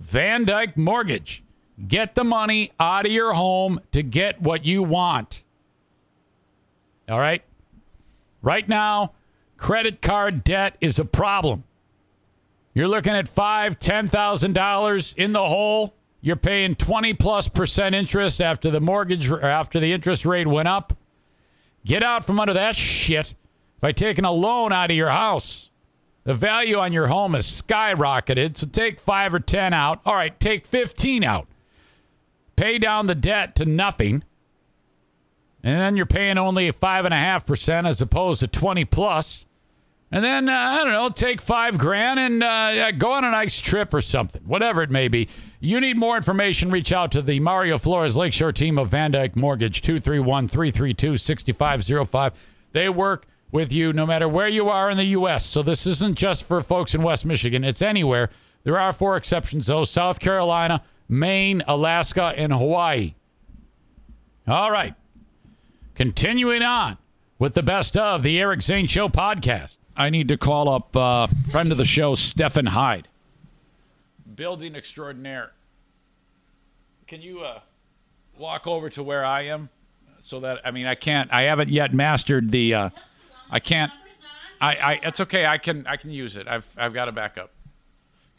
VanDyk 0.04 0.76
Mortgage. 0.76 1.44
Get 1.86 2.16
the 2.16 2.24
money 2.24 2.72
out 2.80 3.06
of 3.06 3.12
your 3.12 3.32
home 3.32 3.78
to 3.92 4.02
get 4.02 4.42
what 4.42 4.64
you 4.64 4.82
want. 4.82 5.44
All 7.10 7.18
right? 7.18 7.42
Right 8.40 8.68
now, 8.68 9.12
credit 9.56 10.00
card 10.00 10.44
debt 10.44 10.76
is 10.80 10.98
a 10.98 11.04
problem. 11.04 11.64
You're 12.72 12.88
looking 12.88 13.14
at 13.14 13.28
five, 13.28 13.78
ten 13.78 14.06
thousand 14.06 14.54
dollars 14.54 15.14
in 15.16 15.32
the 15.32 15.46
hole. 15.46 15.94
You're 16.20 16.36
paying 16.36 16.74
twenty 16.74 17.14
plus 17.14 17.48
percent 17.48 17.94
interest 17.94 18.40
after 18.40 18.70
the 18.70 18.80
mortgage 18.80 19.30
after 19.30 19.80
the 19.80 19.92
interest 19.92 20.24
rate 20.24 20.46
went 20.46 20.68
up. 20.68 20.94
Get 21.84 22.02
out 22.02 22.24
from 22.24 22.38
under 22.38 22.52
that 22.52 22.76
shit 22.76 23.34
by 23.80 23.92
taking 23.92 24.24
a 24.24 24.32
loan 24.32 24.72
out 24.72 24.90
of 24.90 24.96
your 24.96 25.10
house. 25.10 25.70
The 26.24 26.34
value 26.34 26.78
on 26.78 26.92
your 26.92 27.06
home 27.08 27.34
has 27.34 27.46
skyrocketed, 27.46 28.56
so 28.56 28.66
take 28.66 29.00
five 29.00 29.34
or 29.34 29.40
ten 29.40 29.72
out. 29.72 30.00
All 30.04 30.14
right, 30.14 30.38
take 30.38 30.66
fifteen 30.66 31.24
out. 31.24 31.48
Pay 32.56 32.78
down 32.78 33.06
the 33.06 33.14
debt 33.14 33.56
to 33.56 33.64
nothing. 33.64 34.22
And 35.62 35.80
then 35.80 35.96
you're 35.96 36.06
paying 36.06 36.38
only 36.38 36.70
five 36.70 37.04
and 37.04 37.12
a 37.12 37.18
half 37.18 37.46
percent 37.46 37.86
as 37.86 38.00
opposed 38.00 38.40
to 38.40 38.46
twenty 38.46 38.84
plus. 38.84 39.46
And 40.12 40.24
then 40.24 40.48
uh, 40.48 40.52
I 40.52 40.82
don't 40.82 40.92
know, 40.92 41.08
take 41.08 41.40
five 41.40 41.78
grand 41.78 42.18
and 42.18 42.42
uh, 42.42 42.90
go 42.92 43.12
on 43.12 43.24
a 43.24 43.30
nice 43.30 43.60
trip 43.60 43.94
or 43.94 44.00
something, 44.00 44.42
whatever 44.42 44.82
it 44.82 44.90
may 44.90 45.06
be. 45.06 45.28
You 45.60 45.80
need 45.80 45.98
more 45.98 46.16
information? 46.16 46.70
Reach 46.70 46.92
out 46.92 47.12
to 47.12 47.22
the 47.22 47.38
Mario 47.38 47.78
Flores 47.78 48.16
Lakeshore 48.16 48.52
team 48.52 48.76
of 48.76 48.90
VanDyk 48.90 49.36
Mortgage 49.36 49.82
231-332-6505. 49.82 52.34
They 52.72 52.88
work 52.88 53.26
with 53.52 53.72
you 53.72 53.92
no 53.92 54.06
matter 54.06 54.28
where 54.28 54.48
you 54.48 54.68
are 54.68 54.90
in 54.90 54.96
the 54.96 55.04
U.S. 55.04 55.46
So 55.46 55.62
this 55.62 55.86
isn't 55.86 56.18
just 56.18 56.42
for 56.42 56.60
folks 56.60 56.94
in 56.94 57.02
West 57.02 57.24
Michigan; 57.24 57.62
it's 57.62 57.82
anywhere. 57.82 58.30
There 58.64 58.78
are 58.78 58.92
four 58.92 59.16
exceptions 59.16 59.68
though: 59.68 59.84
South 59.84 60.18
Carolina, 60.18 60.82
Maine, 61.08 61.62
Alaska, 61.68 62.32
and 62.36 62.52
Hawaii. 62.52 63.14
All 64.48 64.70
right. 64.70 64.94
Continuing 66.00 66.62
on 66.62 66.96
with 67.38 67.52
the 67.52 67.62
best 67.62 67.94
of 67.94 68.22
the 68.22 68.40
Eric 68.40 68.62
Zane 68.62 68.86
Show 68.86 69.10
podcast. 69.10 69.76
I 69.94 70.08
need 70.08 70.28
to 70.28 70.38
call 70.38 70.66
up 70.66 70.96
uh, 70.96 71.26
friend 71.50 71.70
of 71.70 71.76
the 71.76 71.84
show, 71.84 72.14
Stephan 72.14 72.64
Hyde, 72.64 73.06
building 74.34 74.74
extraordinaire. 74.74 75.52
Can 77.06 77.20
you 77.20 77.40
uh, 77.42 77.60
walk 78.38 78.66
over 78.66 78.88
to 78.88 79.02
where 79.02 79.26
I 79.26 79.42
am, 79.42 79.68
so 80.22 80.40
that 80.40 80.62
I 80.64 80.70
mean 80.70 80.86
I 80.86 80.94
can't. 80.94 81.30
I 81.30 81.42
haven't 81.42 81.68
yet 81.68 81.92
mastered 81.92 82.50
the. 82.50 82.72
Uh, 82.72 82.90
I 83.50 83.60
can't. 83.60 83.92
I, 84.58 84.76
I. 84.76 84.92
It's 85.02 85.20
okay. 85.20 85.44
I 85.44 85.58
can. 85.58 85.86
I 85.86 85.98
can 85.98 86.08
use 86.08 86.34
it. 86.34 86.48
I've. 86.48 86.64
I've 86.78 86.94
got 86.94 87.10
a 87.10 87.12
backup. 87.12 87.50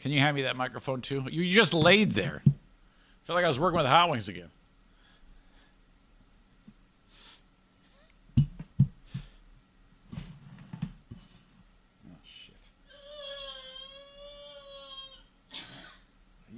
Can 0.00 0.10
you 0.10 0.18
hand 0.18 0.34
me 0.34 0.42
that 0.42 0.56
microphone 0.56 1.00
too? 1.00 1.26
You 1.30 1.48
just 1.48 1.74
laid 1.74 2.14
there. 2.14 2.42
I 2.44 2.50
feel 3.24 3.36
like 3.36 3.44
I 3.44 3.48
was 3.48 3.60
working 3.60 3.76
with 3.76 3.86
Hot 3.86 4.10
Wings 4.10 4.28
again. 4.28 4.50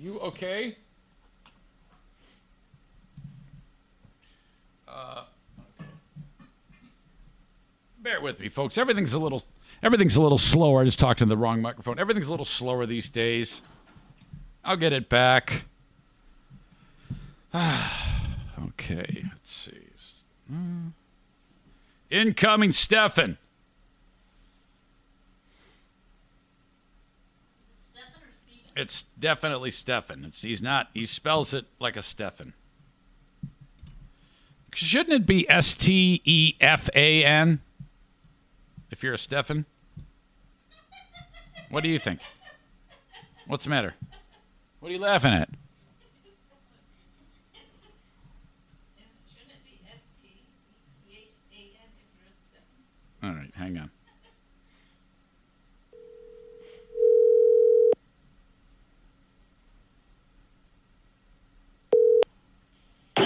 You 0.04 0.13
okay? 0.24 0.76
Uh. 4.88 5.24
Bear 7.98 8.20
with 8.20 8.40
me, 8.40 8.48
folks. 8.48 8.76
Everything's 8.76 9.12
a 9.12 9.18
little 9.18 9.44
everything's 9.82 10.16
a 10.16 10.22
little 10.22 10.38
slower. 10.38 10.82
I 10.82 10.84
just 10.84 10.98
talked 10.98 11.22
in 11.22 11.28
the 11.28 11.36
wrong 11.36 11.62
microphone. 11.62 11.98
Everything's 11.98 12.26
a 12.28 12.30
little 12.30 12.44
slower 12.44 12.86
these 12.86 13.08
days. 13.08 13.62
I'll 14.64 14.76
get 14.76 14.92
it 14.92 15.08
back. 15.08 15.64
okay, 17.54 19.24
let's 19.30 19.52
see. 19.52 19.84
Hmm. 20.48 20.88
Incoming 22.10 22.72
Stephan. 22.72 23.38
It's 28.76 29.04
definitely 29.18 29.70
Stefan. 29.70 30.24
It's, 30.24 30.42
he's 30.42 30.60
not. 30.60 30.88
He 30.94 31.06
spells 31.06 31.54
it 31.54 31.66
like 31.78 31.96
a 31.96 32.02
Stefan. 32.02 32.54
Shouldn't 34.74 35.14
it 35.14 35.26
be 35.26 35.48
S 35.48 35.74
T 35.74 36.20
E 36.24 36.56
F 36.60 36.90
A 36.94 37.24
N? 37.24 37.60
If 38.90 39.02
you're 39.04 39.14
a 39.14 39.18
Stefan, 39.18 39.66
what 41.70 41.82
do 41.82 41.88
you 41.88 41.98
think? 41.98 42.20
What's 43.46 43.64
the 43.64 43.70
matter? 43.70 43.94
What 44.80 44.90
are 44.90 44.92
you 44.92 45.00
laughing 45.00 45.32
at? 45.32 45.48
All 53.22 53.30
right, 53.30 53.50
hang 53.54 53.78
on. 53.78 53.90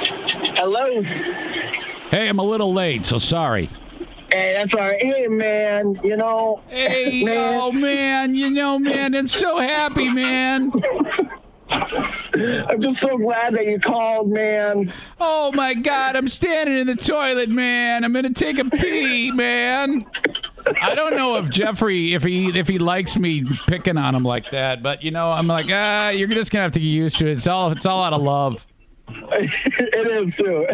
Hello. 0.09 1.03
Hey, 1.03 2.29
I'm 2.29 2.39
a 2.39 2.43
little 2.43 2.73
late, 2.73 3.05
so 3.05 3.19
sorry. 3.19 3.69
Hey, 4.33 4.55
that's 4.55 4.75
all 4.75 4.81
right. 4.81 5.01
Hey, 5.01 5.27
man, 5.27 6.01
you 6.03 6.17
know. 6.17 6.63
Hey, 6.69 7.25
man. 7.25 7.61
oh 7.61 7.73
man, 7.73 8.35
you 8.35 8.51
know, 8.51 8.79
man, 8.79 9.15
I'm 9.15 9.29
so 9.29 9.59
happy, 9.59 10.11
man. 10.11 10.73
I'm 11.71 12.81
just 12.81 13.01
so 13.01 13.19
glad 13.19 13.55
that 13.55 13.67
you 13.67 13.79
called, 13.79 14.31
man. 14.31 14.93
Oh 15.21 15.53
my 15.53 15.75
God, 15.75 16.17
I'm 16.17 16.29
standing 16.29 16.79
in 16.79 16.87
the 16.87 16.95
toilet, 16.95 17.49
man. 17.49 18.05
I'm 18.05 18.13
gonna 18.13 18.33
take 18.33 18.59
a 18.59 18.65
pee, 18.65 19.31
man. 19.33 20.07
I 20.81 20.95
don't 20.95 21.17
know 21.17 21.37
if 21.37 21.51
Jeffrey, 21.51 22.15
if 22.15 22.23
he 22.23 22.59
if 22.59 22.69
he 22.69 22.79
likes 22.79 23.19
me 23.19 23.45
picking 23.67 23.99
on 23.99 24.15
him 24.15 24.25
like 24.25 24.51
that, 24.51 24.83
but 24.83 25.03
you 25.03 25.11
know, 25.11 25.31
I'm 25.31 25.47
like, 25.47 25.67
ah, 25.71 26.09
you're 26.09 26.29
just 26.29 26.51
gonna 26.51 26.63
have 26.63 26.73
to 26.73 26.81
get 26.81 26.87
used 26.87 27.19
to 27.19 27.27
it. 27.27 27.37
It's 27.37 27.47
all 27.47 27.71
it's 27.73 27.87
all 27.87 28.03
out 28.03 28.13
of 28.15 28.23
love. 28.23 28.65
it 29.33 30.29
is 30.29 30.35
too. 30.37 30.67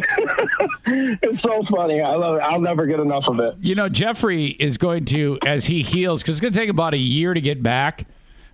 it's 1.23 1.43
so 1.43 1.63
funny. 1.71 2.01
I 2.01 2.15
love 2.15 2.37
it. 2.37 2.41
I'll 2.43 2.61
never 2.61 2.87
get 2.87 3.01
enough 3.01 3.29
of 3.29 3.39
it. 3.41 3.55
You 3.61 3.75
know, 3.75 3.89
Jeffrey 3.89 4.47
is 4.49 4.79
going 4.79 5.05
to, 5.07 5.39
as 5.47 5.67
he 5.67 5.83
heals, 5.83 6.23
because 6.23 6.35
it's 6.37 6.41
going 6.41 6.53
to 6.53 6.59
take 6.59 6.69
about 6.71 6.95
a 6.95 6.99
year 6.99 7.35
to 7.35 7.41
get 7.41 7.63
back, 7.63 8.07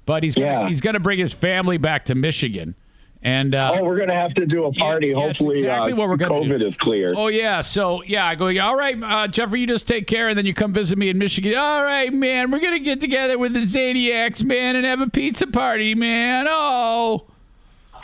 but 0.06 0.22
he's 0.22 0.34
gonna, 0.34 0.46
Yeah. 0.46 0.68
he's 0.68 0.80
going 0.80 0.94
to 0.94 1.00
bring 1.00 1.18
his 1.18 1.32
family 1.32 1.76
back 1.78 2.04
to 2.06 2.14
Michigan, 2.14 2.74
and 3.22 3.54
uh, 3.54 3.72
Oh, 3.76 3.84
we're 3.84 3.98
gonna 3.98 4.14
have 4.14 4.32
to 4.34 4.46
do 4.46 4.64
a 4.64 4.72
party. 4.72 5.08
yeah, 5.08 5.14
Hopefully, 5.16 5.58
exactly 5.60 5.92
uh, 5.92 5.96
what 5.96 6.08
we're 6.08 6.16
gonna 6.16 6.32
COVID 6.34 6.58
do. 6.60 6.66
is 6.66 6.74
clear. 6.76 7.12
Oh 7.14 7.28
yeah, 7.28 7.60
so 7.60 8.02
yeah, 8.04 8.24
I 8.26 8.34
go. 8.34 8.46
All 8.60 8.74
right, 8.76 8.96
uh, 9.02 9.28
Jeffrey, 9.28 9.60
you 9.60 9.66
just 9.66 9.86
take 9.86 10.06
care, 10.06 10.28
and 10.28 10.38
then 10.38 10.46
you 10.46 10.54
come 10.54 10.72
visit 10.72 10.96
me 10.96 11.10
in 11.10 11.18
Michigan. 11.18 11.54
All 11.54 11.84
right, 11.84 12.10
man, 12.12 12.50
we're 12.50 12.60
gonna 12.60 12.78
get 12.78 12.98
together 13.00 13.38
with 13.38 13.52
the 13.52 13.60
Zaniacs, 13.60 14.42
man, 14.42 14.74
and 14.74 14.86
have 14.86 15.00
a 15.02 15.06
pizza 15.10 15.46
party, 15.46 15.94
man. 15.94 16.46
Oh, 16.48 17.26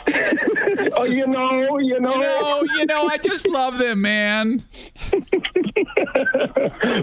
oh, 0.95 1.03
you 1.03 1.27
know, 1.27 1.79
you 1.79 1.99
know. 1.99 2.15
you 2.15 2.21
know, 2.21 2.63
you 2.75 2.85
know, 2.85 3.07
I 3.07 3.17
just 3.17 3.47
love 3.47 3.77
them, 3.77 4.01
man. 4.01 4.63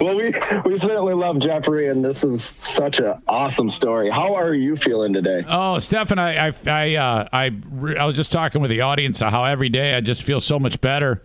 well, 0.00 0.14
we 0.16 0.34
we 0.64 0.78
certainly 0.78 1.14
love 1.14 1.38
Jeffrey, 1.38 1.88
and 1.88 2.04
this 2.04 2.24
is 2.24 2.54
such 2.62 2.98
an 2.98 3.20
awesome 3.28 3.70
story. 3.70 4.10
How 4.10 4.34
are 4.34 4.54
you 4.54 4.76
feeling 4.76 5.12
today? 5.12 5.44
Oh, 5.48 5.78
Stephan, 5.78 6.18
I, 6.18 6.48
I, 6.48 6.52
I, 6.66 6.94
uh, 6.94 7.28
I, 7.32 7.50
I 7.98 8.04
was 8.06 8.16
just 8.16 8.32
talking 8.32 8.60
with 8.62 8.70
the 8.70 8.80
audience 8.80 9.20
how 9.20 9.44
every 9.44 9.68
day 9.68 9.94
I 9.94 10.00
just 10.00 10.22
feel 10.22 10.40
so 10.40 10.58
much 10.58 10.80
better. 10.80 11.22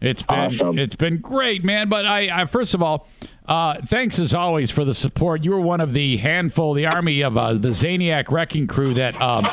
It's 0.00 0.22
been 0.22 0.38
Awesome. 0.38 0.78
it's 0.78 0.94
been 0.94 1.18
great, 1.18 1.64
man. 1.64 1.88
But 1.88 2.06
I, 2.06 2.42
I 2.42 2.44
first 2.46 2.74
of 2.74 2.82
all, 2.82 3.08
uh, 3.46 3.80
thanks 3.86 4.20
as 4.20 4.32
always 4.32 4.70
for 4.70 4.84
the 4.84 4.94
support. 4.94 5.42
You 5.42 5.50
were 5.50 5.60
one 5.60 5.80
of 5.80 5.92
the 5.92 6.18
handful, 6.18 6.74
the 6.74 6.86
army 6.86 7.22
of 7.22 7.36
uh, 7.36 7.54
the 7.54 7.70
Zaniac 7.70 8.30
Wrecking 8.30 8.68
Crew 8.68 8.94
that 8.94 9.20
um, 9.20 9.48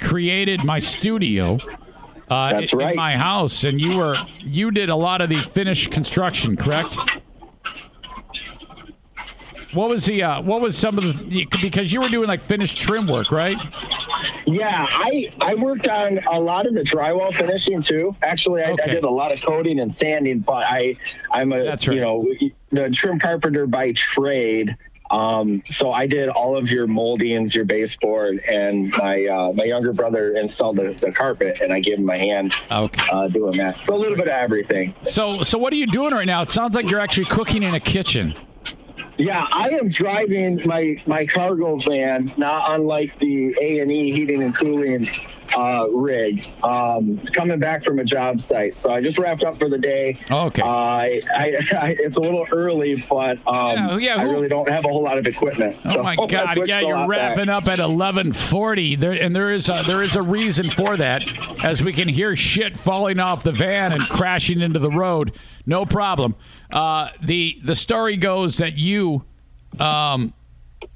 created 0.00 0.64
my 0.64 0.78
studio. 0.78 1.58
Uh, 2.28 2.52
That's 2.60 2.72
in- 2.72 2.78
right. 2.78 2.90
In 2.90 2.96
my 2.96 3.16
house, 3.16 3.64
and 3.64 3.80
you 3.80 3.96
were 3.96 4.16
you 4.40 4.70
did 4.70 4.88
a 4.88 4.96
lot 4.96 5.20
of 5.20 5.28
the 5.28 5.38
finished 5.38 5.90
construction, 5.90 6.56
correct? 6.56 6.96
What 9.72 9.88
was 9.88 10.04
the 10.04 10.22
uh, 10.24 10.42
what 10.42 10.60
was 10.60 10.76
some 10.76 10.98
of 10.98 11.04
the 11.30 11.46
because 11.62 11.92
you 11.92 12.00
were 12.00 12.08
doing 12.08 12.26
like 12.26 12.42
finished 12.42 12.80
trim 12.80 13.06
work, 13.06 13.30
right? 13.30 13.56
Yeah, 14.44 14.84
I 14.88 15.32
I 15.40 15.54
worked 15.54 15.86
on 15.86 16.18
a 16.28 16.40
lot 16.40 16.66
of 16.66 16.74
the 16.74 16.80
drywall 16.82 17.32
finishing 17.34 17.80
too. 17.80 18.16
Actually, 18.22 18.64
I, 18.64 18.72
Okay. 18.72 18.82
I 18.90 18.94
did 18.94 19.04
a 19.04 19.10
lot 19.10 19.30
of 19.30 19.40
coating 19.42 19.78
and 19.78 19.94
sanding, 19.94 20.40
but 20.40 20.64
I 20.64 20.96
I'm 21.30 21.52
a 21.52 21.62
That's 21.62 21.86
right. 21.86 21.94
you 21.94 22.00
know 22.00 22.26
the 22.72 22.90
trim 22.90 23.20
carpenter 23.20 23.66
by 23.68 23.92
trade. 23.92 24.76
Um, 25.10 25.62
so 25.68 25.92
I 25.92 26.06
did 26.06 26.28
all 26.28 26.56
of 26.56 26.68
your 26.68 26.86
moldings, 26.86 27.54
your 27.54 27.64
baseboard, 27.64 28.38
and 28.48 28.94
my 28.96 29.26
uh, 29.26 29.52
my 29.52 29.64
younger 29.64 29.92
brother 29.92 30.36
installed 30.36 30.76
the, 30.76 30.96
the 31.00 31.10
carpet, 31.12 31.60
and 31.60 31.72
I 31.72 31.80
gave 31.80 31.98
him 31.98 32.04
my 32.04 32.16
hand 32.18 32.52
Okay. 32.70 33.02
uh, 33.10 33.28
doing 33.28 33.56
that. 33.58 33.76
So 33.84 33.94
a 33.94 33.98
little 33.98 34.16
bit 34.16 34.26
of 34.28 34.32
everything. 34.32 34.94
So 35.02 35.38
so 35.42 35.58
what 35.58 35.72
are 35.72 35.76
you 35.76 35.86
doing 35.88 36.12
right 36.12 36.26
now? 36.26 36.42
It 36.42 36.50
sounds 36.50 36.74
like 36.74 36.88
you're 36.88 37.00
actually 37.00 37.26
cooking 37.26 37.62
in 37.62 37.74
a 37.74 37.80
kitchen. 37.80 38.34
Yeah, 39.20 39.46
I 39.52 39.68
am 39.68 39.90
driving 39.90 40.66
my 40.66 40.96
my 41.06 41.26
cargo 41.26 41.76
van, 41.76 42.32
not 42.38 42.74
unlike 42.74 43.18
the 43.18 43.54
A 43.60 43.80
and 43.80 43.92
E 43.92 44.12
heating 44.12 44.42
and 44.42 44.56
cooling 44.56 45.06
uh, 45.54 45.88
rig, 45.90 46.46
um, 46.62 47.20
coming 47.34 47.58
back 47.58 47.84
from 47.84 47.98
a 47.98 48.04
job 48.04 48.40
site. 48.40 48.78
So 48.78 48.90
I 48.90 49.02
just 49.02 49.18
wrapped 49.18 49.42
up 49.42 49.58
for 49.58 49.68
the 49.68 49.78
day. 49.78 50.16
Okay. 50.30 50.62
Uh, 50.62 50.66
I, 50.66 51.22
I, 51.36 51.46
I, 51.80 51.96
it's 51.98 52.16
a 52.16 52.20
little 52.20 52.46
early, 52.50 53.04
but 53.10 53.38
um, 53.46 54.00
Yeah, 54.00 54.16
yeah, 54.16 54.16
I 54.16 54.22
really 54.22 54.48
don't 54.48 54.68
have 54.68 54.84
a 54.84 54.88
whole 54.88 55.02
lot 55.02 55.18
of 55.18 55.26
equipment. 55.26 55.78
Oh 55.84 55.94
so 55.94 56.02
my 56.02 56.16
God! 56.28 56.58
Yeah, 56.66 56.80
you're 56.80 56.96
lot 56.96 57.10
back. 57.10 57.36
wrapping 57.36 57.48
up 57.50 57.68
at 57.68 57.78
11:40. 57.78 59.00
There, 59.00 59.12
and 59.12 59.36
there 59.36 59.52
is 59.52 59.68
a, 59.68 59.82
there 59.86 60.02
is 60.02 60.16
a 60.16 60.22
reason 60.22 60.70
for 60.70 60.96
that, 60.96 61.22
as 61.62 61.82
we 61.82 61.92
can 61.92 62.08
hear 62.08 62.36
shit 62.36 62.76
falling 62.78 63.18
off 63.18 63.42
the 63.42 63.52
van 63.52 63.92
and 63.92 64.08
crashing 64.08 64.60
into 64.60 64.78
the 64.78 64.90
road. 64.90 65.36
No 65.66 65.84
problem. 65.84 66.36
Uh, 66.72 67.10
the 67.22 67.58
the 67.64 67.74
story 67.74 68.16
goes 68.16 68.58
that 68.58 68.76
you, 68.76 69.24
um, 69.78 70.32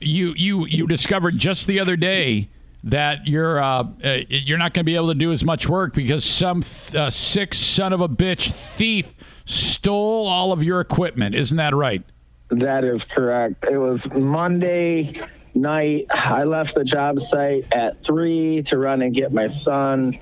you 0.00 0.34
you 0.36 0.66
you 0.66 0.86
discovered 0.86 1.36
just 1.38 1.66
the 1.66 1.80
other 1.80 1.96
day 1.96 2.48
that 2.84 3.26
you're 3.26 3.60
uh, 3.60 3.84
uh, 4.04 4.18
you're 4.28 4.58
not 4.58 4.74
going 4.74 4.84
to 4.84 4.84
be 4.84 4.94
able 4.94 5.08
to 5.08 5.14
do 5.14 5.32
as 5.32 5.42
much 5.42 5.68
work 5.68 5.94
because 5.94 6.24
some 6.24 6.62
th- 6.62 6.94
uh, 6.94 7.10
sick 7.10 7.54
son 7.54 7.92
of 7.92 8.00
a 8.00 8.08
bitch 8.08 8.52
thief 8.52 9.12
stole 9.46 10.26
all 10.26 10.52
of 10.52 10.62
your 10.62 10.80
equipment. 10.80 11.34
Isn't 11.34 11.56
that 11.56 11.74
right? 11.74 12.02
That 12.50 12.84
is 12.84 13.04
correct. 13.04 13.64
It 13.70 13.78
was 13.78 14.08
Monday 14.12 15.20
night. 15.54 16.06
I 16.10 16.44
left 16.44 16.74
the 16.74 16.84
job 16.84 17.18
site 17.20 17.66
at 17.72 18.02
three 18.04 18.62
to 18.64 18.78
run 18.78 19.02
and 19.02 19.14
get 19.14 19.32
my 19.32 19.46
son 19.46 20.18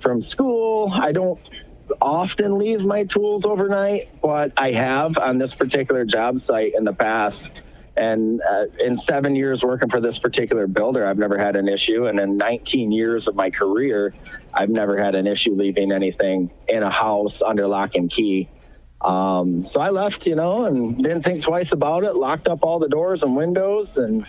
from 0.00 0.20
school. 0.20 0.90
I 0.92 1.12
don't 1.12 1.40
often 2.00 2.58
leave 2.58 2.84
my 2.84 3.04
tools 3.04 3.44
overnight, 3.44 4.20
but 4.20 4.52
I 4.56 4.72
have 4.72 5.18
on 5.18 5.38
this 5.38 5.54
particular 5.54 6.04
job 6.04 6.38
site 6.40 6.74
in 6.74 6.84
the 6.84 6.92
past. 6.92 7.50
And 7.94 8.40
uh, 8.40 8.66
in 8.80 8.96
seven 8.96 9.36
years 9.36 9.62
working 9.62 9.90
for 9.90 10.00
this 10.00 10.18
particular 10.18 10.66
builder, 10.66 11.06
I've 11.06 11.18
never 11.18 11.36
had 11.36 11.56
an 11.56 11.68
issue. 11.68 12.06
And 12.06 12.18
in 12.18 12.38
19 12.38 12.90
years 12.90 13.28
of 13.28 13.34
my 13.34 13.50
career, 13.50 14.14
I've 14.54 14.70
never 14.70 14.96
had 14.96 15.14
an 15.14 15.26
issue 15.26 15.52
leaving 15.54 15.92
anything 15.92 16.50
in 16.68 16.82
a 16.82 16.90
house 16.90 17.42
under 17.42 17.66
lock 17.66 17.94
and 17.94 18.10
key. 18.10 18.48
Um, 19.02 19.64
so 19.64 19.80
I 19.80 19.90
left, 19.90 20.26
you 20.26 20.36
know, 20.36 20.64
and 20.64 20.96
didn't 20.96 21.22
think 21.22 21.42
twice 21.42 21.72
about 21.72 22.04
it. 22.04 22.14
Locked 22.14 22.48
up 22.48 22.60
all 22.62 22.78
the 22.78 22.88
doors 22.88 23.22
and 23.22 23.36
windows, 23.36 23.98
and 23.98 24.24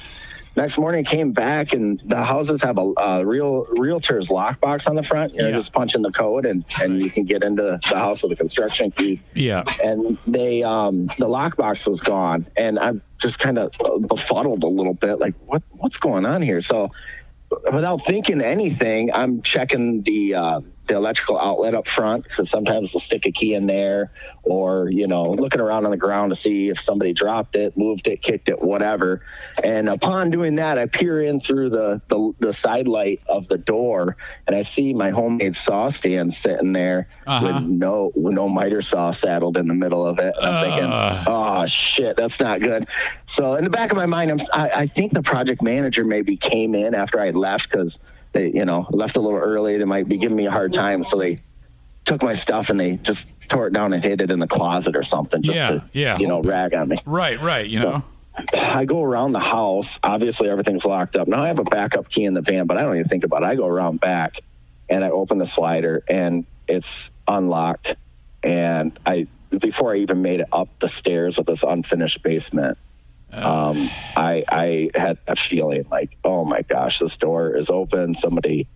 next 0.55 0.77
morning 0.77 1.03
came 1.05 1.31
back, 1.31 1.73
and 1.73 2.01
the 2.05 2.23
houses 2.23 2.61
have 2.61 2.77
a, 2.77 2.93
a 2.97 3.25
real 3.25 3.65
realtor's 3.77 4.27
lockbox 4.27 4.87
on 4.87 4.95
the 4.95 5.03
front. 5.03 5.33
You 5.33 5.43
know, 5.43 5.49
Yeah. 5.49 5.55
just 5.55 5.73
punching 5.73 6.01
the 6.01 6.11
code, 6.11 6.45
and 6.45 6.63
and 6.81 6.99
you 7.03 7.09
can 7.09 7.25
get 7.25 7.43
into 7.43 7.63
the 7.63 7.79
house 7.87 8.23
with 8.23 8.31
a 8.31 8.35
construction 8.35 8.91
key. 8.91 9.21
Yeah. 9.33 9.63
And 9.83 10.17
they, 10.27 10.63
um, 10.63 11.07
the 11.17 11.27
lockbox 11.27 11.87
was 11.87 12.01
gone, 12.01 12.47
and 12.55 12.77
I'm 12.79 13.01
just 13.19 13.39
kind 13.39 13.57
of 13.57 13.71
befuddled 14.07 14.63
a 14.63 14.67
little 14.67 14.93
bit, 14.93 15.19
like 15.19 15.33
what 15.45 15.63
what's 15.71 15.97
going 15.97 16.25
on 16.25 16.41
here? 16.41 16.61
So 16.61 16.91
without 17.71 18.05
thinking 18.05 18.41
anything, 18.41 19.11
I'm 19.13 19.41
checking 19.41 20.01
the 20.03 20.35
uh, 20.35 20.61
the 20.87 20.95
electrical 20.95 21.39
outlet 21.39 21.73
up 21.73 21.87
front 21.87 22.23
because 22.23 22.49
sometimes 22.49 22.91
they'll 22.91 22.99
stick 22.99 23.25
a 23.25 23.31
key 23.31 23.53
in 23.53 23.65
there, 23.67 24.11
or 24.43 24.89
you 24.91 25.07
know, 25.07 25.23
looking 25.23 25.61
around 25.61 25.85
on 25.85 25.91
the 25.91 25.97
ground 25.97 26.31
to 26.31 26.35
see 26.35 26.69
if 26.69 26.79
somebody 26.81 27.13
dropped 27.13 27.55
it, 27.55 27.77
moved 27.77 28.07
it, 28.07 28.21
kicked 28.21 28.49
it, 28.49 28.61
whatever. 28.61 29.21
And 29.63 29.87
upon 29.87 30.29
doing 30.29 30.55
that, 30.55 30.77
I 30.77 30.85
peer 30.87 31.21
in 31.23 31.39
through 31.39 31.69
the 31.69 32.01
the, 32.09 32.33
the 32.39 32.53
side 32.53 32.87
light 32.87 33.21
of 33.27 33.47
the 33.47 33.57
door, 33.57 34.17
and 34.47 34.55
I 34.55 34.63
see 34.63 34.93
my 34.93 35.09
homemade 35.11 35.55
saw 35.55 35.89
stand 35.89 36.33
sitting 36.33 36.73
there 36.73 37.07
Uh-huh. 37.25 37.45
with 37.53 37.63
no 37.63 38.11
with 38.15 38.33
no 38.33 38.49
miter 38.49 38.81
saw 38.81 39.11
saddled 39.11 39.55
in 39.57 39.67
the 39.67 39.73
middle 39.73 40.05
of 40.05 40.19
it. 40.19 40.35
And 40.41 40.45
I'm 40.55 40.63
thinking, 40.65 40.91
Uh. 40.91 41.23
oh 41.27 41.65
shit, 41.65 42.17
that's 42.17 42.39
not 42.39 42.59
good. 42.59 42.87
So 43.27 43.55
in 43.55 43.63
the 43.63 43.69
back 43.69 43.91
of 43.91 43.97
my 43.97 44.05
mind, 44.05 44.31
I'm, 44.31 44.39
I, 44.53 44.69
I 44.81 44.87
think 44.87 45.13
the 45.13 45.21
project 45.23 45.61
manager 45.61 46.03
maybe 46.03 46.35
came 46.37 46.75
in 46.75 46.93
after 46.93 47.19
I 47.19 47.29
left 47.31 47.69
because 47.71 47.99
they, 48.33 48.51
you 48.51 48.65
know, 48.65 48.85
left 48.89 49.15
a 49.17 49.21
little 49.21 49.39
early. 49.39 49.77
They 49.77 49.85
might 49.85 50.07
be 50.07 50.17
giving 50.17 50.35
me 50.37 50.47
a 50.47 50.51
hard 50.51 50.73
time, 50.73 51.03
so 51.03 51.17
they 51.17 51.41
took 52.05 52.21
my 52.21 52.33
stuff 52.33 52.69
and 52.69 52.79
they 52.79 52.97
just 52.97 53.25
tore 53.47 53.67
it 53.67 53.73
down 53.73 53.93
and 53.93 54.03
hid 54.03 54.19
it 54.21 54.29
in 54.31 54.39
the 54.39 54.47
closet 54.47 54.95
or 54.95 55.03
something, 55.03 55.41
just 55.41 55.55
Yeah, 55.55 55.69
to, 55.71 55.83
yeah. 55.93 56.17
you 56.17 56.27
know, 56.27 56.41
rag 56.41 56.73
on 56.73 56.89
me. 56.89 56.97
Right, 57.05 57.39
right. 57.41 57.67
You 57.69 57.79
So- 57.79 57.89
know. 57.91 58.03
I 58.53 58.85
go 58.85 59.03
around 59.03 59.31
the 59.33 59.39
house. 59.39 59.99
Obviously, 60.03 60.49
everything's 60.49 60.85
locked 60.85 61.15
up. 61.15 61.27
Now 61.27 61.43
I 61.43 61.47
have 61.47 61.59
a 61.59 61.63
backup 61.63 62.09
key 62.09 62.25
in 62.25 62.33
the 62.33 62.41
van, 62.41 62.65
but 62.65 62.77
I 62.77 62.81
don't 62.81 62.95
even 62.97 63.07
think 63.07 63.23
about 63.23 63.43
it. 63.43 63.45
I 63.45 63.55
go 63.55 63.67
around 63.67 63.99
back 64.01 64.41
and 64.89 65.03
I 65.05 65.11
open 65.11 65.37
the 65.37 65.45
slider 65.45 66.03
and 66.09 66.45
it's 66.67 67.11
unlocked. 67.27 67.95
And 68.41 68.97
I, 69.05 69.27
before 69.57 69.93
I 69.93 69.97
even 69.97 70.21
made 70.23 70.39
it 70.39 70.47
up 70.51 70.67
the 70.79 70.89
stairs 70.89 71.37
of 71.37 71.45
this 71.45 71.61
unfinished 71.63 72.23
basement, 72.23 72.77
um, 73.35 73.89
I, 74.15 74.43
I 74.47 74.89
had 74.95 75.17
a 75.27 75.35
feeling 75.35 75.85
like, 75.89 76.17
oh 76.23 76.45
my 76.45 76.61
gosh, 76.61 76.99
this 76.99 77.17
door 77.17 77.55
is 77.55 77.69
open. 77.69 78.15
Somebody 78.15 78.67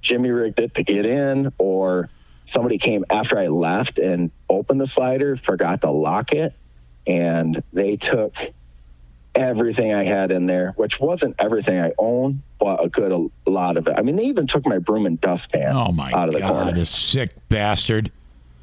Jimmy 0.00 0.30
rigged 0.30 0.60
it 0.60 0.74
to 0.74 0.82
get 0.82 1.06
in, 1.06 1.52
or 1.58 2.08
somebody 2.46 2.78
came 2.78 3.04
after 3.08 3.38
I 3.38 3.46
left 3.46 3.98
and 3.98 4.30
opened 4.48 4.80
the 4.80 4.86
slider, 4.86 5.36
forgot 5.36 5.80
to 5.82 5.90
lock 5.90 6.32
it, 6.32 6.52
and 7.06 7.62
they 7.72 7.96
took 7.96 8.34
everything 9.34 9.94
I 9.94 10.04
had 10.04 10.30
in 10.30 10.46
there, 10.46 10.72
which 10.76 11.00
wasn't 11.00 11.36
everything 11.38 11.80
I 11.80 11.92
own, 11.96 12.42
but 12.58 12.84
a 12.84 12.88
good 12.88 13.12
a 13.12 13.50
lot 13.50 13.78
of 13.78 13.86
it. 13.86 13.94
I 13.96 14.02
mean, 14.02 14.16
they 14.16 14.24
even 14.24 14.46
took 14.46 14.66
my 14.66 14.78
broom 14.78 15.06
and 15.06 15.18
dustpan 15.20 15.74
Oh 15.74 15.90
my 15.90 16.12
out 16.12 16.28
of 16.28 16.34
the 16.34 16.40
God, 16.40 16.48
corner. 16.48 16.72
this 16.72 16.90
sick 16.90 17.30
bastard. 17.48 18.12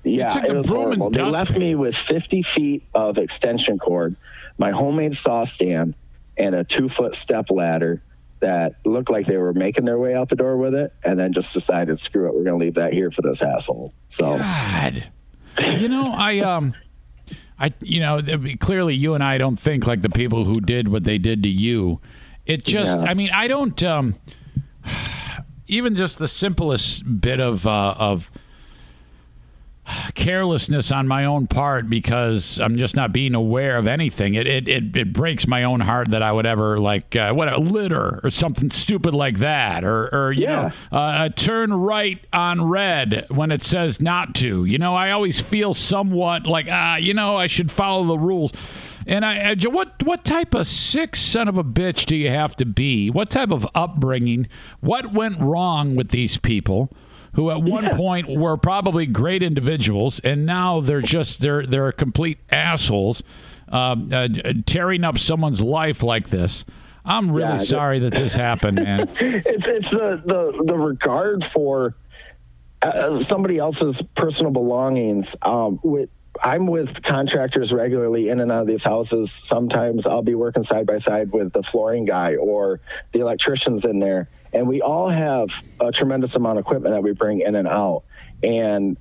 Yeah, 0.04 0.46
it 0.46 0.56
was 0.56 0.68
horrible. 0.68 1.10
They 1.10 1.24
left 1.24 1.58
me 1.58 1.76
with 1.76 1.96
50 1.96 2.42
feet 2.44 2.84
of 2.94 3.18
extension 3.18 3.80
cord, 3.80 4.16
my 4.60 4.72
homemade 4.72 5.18
saw 5.18 5.46
stand, 5.46 5.96
and 6.38 6.54
a 6.54 6.64
two 6.64 6.88
foot 6.90 7.16
step 7.16 7.50
ladder 7.50 8.04
that 8.42 8.76
looked 8.86 9.10
like 9.10 9.26
they 9.26 9.38
were 9.38 9.54
making 9.54 9.86
their 9.86 9.98
way 9.98 10.14
out 10.14 10.30
the 10.30 10.36
door 10.36 10.56
with 10.58 10.76
it, 10.76 10.94
and 11.04 11.20
then 11.20 11.34
just 11.34 11.54
decided, 11.54 12.00
screw 12.00 12.28
it, 12.28 12.34
we're 12.34 12.44
going 12.44 12.60
to 12.60 12.66
leave 12.66 12.76
that 12.76 12.94
here 12.94 13.10
for 13.10 13.22
this 13.22 13.42
asshole. 13.42 13.94
So, 14.10 14.38
God. 14.38 15.10
You 15.58 15.90
know, 15.90 16.06
I 16.06 16.40
um 16.40 16.74
I 17.60 17.74
you 17.82 18.00
know, 18.00 18.22
clearly 18.60 18.96
you 18.96 19.14
and 19.14 19.24
I 19.24 19.38
don't 19.38 19.58
think 19.60 19.88
like 19.88 20.02
the 20.02 20.10
people 20.10 20.46
who 20.46 20.62
did 20.62 20.88
what 20.88 21.04
they 21.04 21.18
did 21.18 21.44
to 21.44 21.50
you. 21.50 22.00
It 22.46 22.64
just 22.64 22.98
Yeah. 22.98 23.06
I 23.06 23.14
mean, 23.14 23.30
I 23.34 23.48
don't 23.48 23.84
um 23.84 24.16
even 25.68 25.96
just 25.96 26.18
the 26.18 26.28
simplest 26.28 27.20
bit 27.20 27.40
of 27.42 27.68
uh 27.68 27.96
of 27.98 28.32
carelessness 30.16 30.92
on 30.92 31.08
my 31.08 31.26
own 31.26 31.48
part 31.48 31.90
because 31.90 32.60
I'm 32.60 32.78
just 32.78 32.96
not 32.96 33.12
being 33.14 33.36
aware 33.36 33.78
of 33.78 33.88
anything. 33.88 34.36
It 34.36 34.48
it 34.48 34.68
it, 34.68 34.96
it 34.96 35.14
breaks 35.14 35.48
my 35.48 35.64
own 35.64 35.80
heart 35.82 36.10
that 36.12 36.22
I 36.22 36.32
would 36.32 36.46
ever 36.46 36.80
like 36.80 37.16
uh, 37.16 37.34
what 37.34 37.52
a 37.52 37.60
litter 37.60 38.20
or 38.24 38.30
something 38.30 38.70
stupid 38.72 39.14
like 39.14 39.40
that 39.40 39.84
or 39.84 40.10
or 40.14 40.32
you 40.32 40.44
Yeah. 40.44 40.72
know 40.92 40.98
uh, 40.98 41.30
turn 41.30 41.74
right 41.74 42.20
on 42.34 42.68
red 42.70 43.26
when 43.30 43.52
it 43.52 43.64
says 43.64 44.00
not 44.02 44.36
to. 44.36 44.66
You 44.66 44.78
know, 44.78 44.96
I 44.96 45.12
always 45.12 45.40
feel 45.40 45.74
somewhat 45.74 46.46
like 46.46 46.68
ah, 46.70 46.98
you 46.98 47.14
know, 47.14 47.36
I 47.38 47.48
should 47.48 47.72
follow 47.72 48.06
the 48.06 48.18
rules. 48.18 48.52
And 49.08 49.26
I, 49.26 49.52
I 49.52 49.56
what 49.68 50.04
what 50.04 50.24
type 50.24 50.54
of 50.54 50.68
sick 50.68 51.16
son 51.16 51.48
of 51.48 51.58
a 51.58 51.64
bitch 51.64 52.06
do 52.06 52.16
you 52.16 52.30
have 52.30 52.56
to 52.58 52.66
be? 52.66 53.10
What 53.10 53.30
type 53.30 53.50
of 53.52 53.66
upbringing? 53.74 54.48
What 54.82 55.14
went 55.14 55.40
wrong 55.40 55.96
with 55.96 56.10
these 56.10 56.38
people? 56.38 56.92
Who 57.34 57.52
at 57.52 57.62
one 57.62 57.90
point 57.96 58.28
were 58.28 58.58
probably 58.58 59.06
great 59.06 59.44
individuals, 59.44 60.20
and 60.20 60.46
now 60.46 60.82
they're 60.82 61.02
just 61.02 61.42
they're 61.42 61.66
they're 61.66 61.92
complete 61.92 62.40
assholes, 62.52 63.24
um, 63.70 64.10
uh, 64.12 64.28
tearing 64.66 65.04
up 65.04 65.18
someone's 65.18 65.62
life 65.62 66.02
like 66.04 66.30
this. 66.30 66.66
I'm 67.06 67.32
really 67.32 67.50
Yeah, 67.50 67.58
sorry 67.60 68.00
that 68.00 68.14
this 68.14 68.36
happened, 68.36 68.76
man. 68.76 69.10
it's 69.20 69.68
it's 69.68 69.90
the, 69.90 70.22
the 70.26 70.64
the 70.66 70.78
regard 70.78 71.44
for 71.46 71.96
uh, 72.82 73.20
somebody 73.20 73.58
else's 73.58 74.02
personal 74.16 74.52
belongings. 74.52 75.36
Um, 75.42 75.80
with, 75.84 76.10
I'm 76.44 76.68
with 76.68 77.04
contractors 77.04 77.74
regularly 77.74 78.30
in 78.30 78.40
and 78.40 78.52
out 78.52 78.62
of 78.62 78.68
these 78.68 78.84
houses. 78.84 79.32
Sometimes 79.32 80.06
I'll 80.06 80.22
be 80.22 80.36
working 80.36 80.64
side 80.64 80.86
by 80.86 81.00
side 81.00 81.32
with 81.32 81.52
the 81.52 81.64
flooring 81.64 82.06
guy 82.06 82.36
or 82.36 82.80
the 83.12 83.20
electricians 83.20 83.84
in 83.86 84.00
there, 84.00 84.30
and 84.54 84.68
we 84.68 84.82
all 84.82 85.10
have 85.10 85.50
a 85.80 85.92
tremendous 85.92 86.36
amount 86.36 86.58
of 86.58 86.66
equipment 86.66 86.96
that 86.96 87.04
we 87.04 87.12
bring 87.14 87.42
in 87.42 87.56
and 87.56 87.68
out. 87.68 88.04
And 88.44 88.98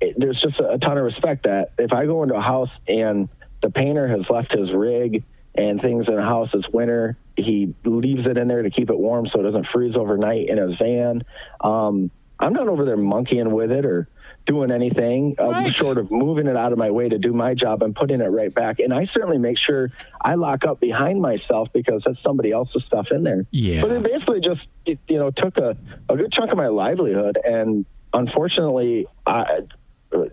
it, 0.00 0.14
there's 0.18 0.40
just 0.40 0.60
a, 0.60 0.72
a 0.72 0.78
ton 0.78 0.98
of 0.98 1.04
respect 1.04 1.44
that 1.44 1.72
if 1.78 1.92
I 1.92 2.06
go 2.06 2.22
into 2.22 2.34
a 2.34 2.40
house 2.40 2.80
and 2.86 3.28
the 3.60 3.70
painter 3.70 4.08
has 4.08 4.28
left 4.28 4.52
his 4.52 4.72
rig 4.72 5.24
and 5.54 5.80
things 5.80 6.08
in 6.08 6.16
the 6.16 6.22
house 6.22 6.54
is 6.54 6.68
winter, 6.68 7.16
he 7.36 7.74
leaves 7.84 8.26
it 8.26 8.36
in 8.36 8.48
there 8.48 8.62
to 8.62 8.70
keep 8.70 8.90
it 8.90 8.98
warm 8.98 9.26
so 9.26 9.40
it 9.40 9.44
doesn't 9.44 9.66
freeze 9.66 9.96
overnight 9.96 10.48
in 10.48 10.58
his 10.58 10.74
van. 10.74 11.24
Um, 11.60 12.10
I'm 12.38 12.52
not 12.52 12.68
over 12.68 12.84
there 12.84 12.96
monkeying 12.96 13.52
with 13.52 13.70
it 13.70 13.86
or 13.86 14.08
doing 14.44 14.70
anything 14.72 15.36
uh, 15.38 15.48
Right. 15.48 15.72
short 15.72 15.98
of 15.98 16.10
moving 16.10 16.46
it 16.48 16.56
out 16.56 16.72
of 16.72 16.78
my 16.78 16.90
way 16.90 17.08
to 17.08 17.18
do 17.18 17.32
my 17.32 17.54
job 17.54 17.82
and 17.82 17.94
putting 17.94 18.20
it 18.20 18.26
right 18.26 18.52
back. 18.52 18.80
And 18.80 18.92
I 18.92 19.04
certainly 19.04 19.38
make 19.38 19.56
sure 19.56 19.90
I 20.20 20.34
lock 20.34 20.64
up 20.64 20.80
behind 20.80 21.20
myself 21.22 21.72
because 21.72 22.04
that's 22.04 22.20
somebody 22.20 22.50
else's 22.50 22.84
stuff 22.84 23.12
in 23.12 23.22
there. 23.22 23.46
Yeah. 23.52 23.82
But 23.82 23.92
it 23.92 24.02
basically 24.02 24.40
just 24.40 24.68
you 24.86 24.98
know 25.10 25.30
took 25.30 25.58
a, 25.58 25.76
a 26.08 26.16
good 26.16 26.32
chunk 26.32 26.50
of 26.50 26.56
my 26.58 26.66
livelihood, 26.68 27.38
and 27.44 27.86
unfortunately, 28.12 29.06
I, 29.26 29.60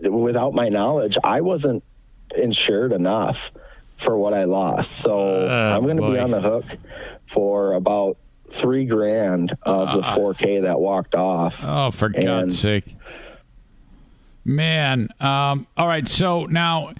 without 0.02 0.54
my 0.54 0.68
knowledge, 0.68 1.16
I 1.22 1.40
wasn't 1.40 1.82
insured 2.36 2.92
enough 2.92 3.50
for 3.96 4.16
what 4.18 4.34
I 4.34 4.44
lost. 4.44 4.90
So 4.92 5.46
Uh, 5.46 5.76
I'm 5.76 5.84
going 5.84 5.96
to 5.98 6.10
be 6.10 6.18
on 6.18 6.30
the 6.30 6.40
hook 6.40 6.64
for 7.26 7.74
about 7.74 8.16
three 8.50 8.86
grand 8.86 9.56
of 9.62 9.92
the 9.92 10.02
4K 10.02 10.62
that 10.62 10.80
walked 10.80 11.14
off. 11.14 11.54
Oh, 11.62 11.90
for 11.90 12.06
And- 12.06 12.24
God's 12.24 12.58
sake. 12.58 12.96
Man. 14.44 15.08
Um, 15.20 15.66
all 15.76 15.86
right. 15.86 16.08
So 16.08 16.46
now 16.46 16.94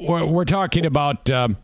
we're, 0.00 0.26
we're 0.26 0.44
talking 0.44 0.84
about 0.84 1.30
um 1.30 1.56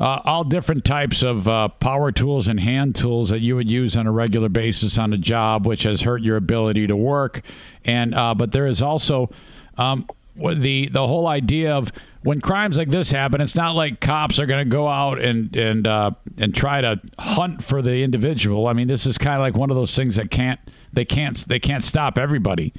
uh, 0.00 0.20
all 0.24 0.44
different 0.44 0.84
types 0.84 1.22
of 1.22 1.46
uh, 1.46 1.68
power 1.68 2.10
tools 2.10 2.48
and 2.48 2.58
hand 2.58 2.96
tools 2.96 3.30
that 3.30 3.40
you 3.40 3.54
would 3.54 3.70
use 3.70 3.96
on 3.96 4.06
a 4.06 4.12
regular 4.12 4.48
basis 4.48 4.98
on 4.98 5.12
a 5.12 5.18
job, 5.18 5.66
which 5.66 5.84
has 5.84 6.02
hurt 6.02 6.22
your 6.22 6.36
ability 6.36 6.86
to 6.86 6.96
work. 6.96 7.42
And 7.84 8.14
uh, 8.14 8.34
but 8.34 8.52
there 8.52 8.66
is 8.66 8.82
also 8.82 9.30
um, 9.78 10.08
the 10.36 10.88
the 10.88 11.06
whole 11.06 11.28
idea 11.28 11.74
of 11.74 11.92
when 12.22 12.40
crimes 12.40 12.76
like 12.76 12.88
this 12.88 13.10
happen, 13.10 13.40
it's 13.40 13.54
not 13.54 13.76
like 13.76 14.00
cops 14.00 14.40
are 14.40 14.46
going 14.46 14.64
to 14.64 14.70
go 14.70 14.88
out 14.88 15.20
and 15.20 15.54
and 15.54 15.86
uh, 15.86 16.10
and 16.38 16.54
try 16.54 16.80
to 16.80 17.00
hunt 17.20 17.62
for 17.62 17.80
the 17.80 18.02
individual. 18.02 18.66
I 18.66 18.72
mean, 18.72 18.88
this 18.88 19.06
is 19.06 19.16
kind 19.16 19.36
of 19.36 19.42
like 19.42 19.54
one 19.54 19.70
of 19.70 19.76
those 19.76 19.94
things 19.94 20.16
that 20.16 20.30
can't 20.30 20.58
they 20.92 21.04
can't 21.04 21.36
they 21.46 21.60
can't 21.60 21.84
stop 21.84 22.18
everybody. 22.18 22.72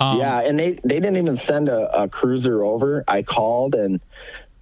Um, 0.00 0.18
yeah, 0.18 0.40
and 0.40 0.58
they 0.58 0.72
they 0.82 1.00
didn't 1.00 1.16
even 1.16 1.36
send 1.38 1.68
a, 1.68 2.02
a 2.02 2.08
cruiser 2.08 2.64
over. 2.64 3.04
I 3.06 3.22
called 3.22 3.74
and 3.74 4.00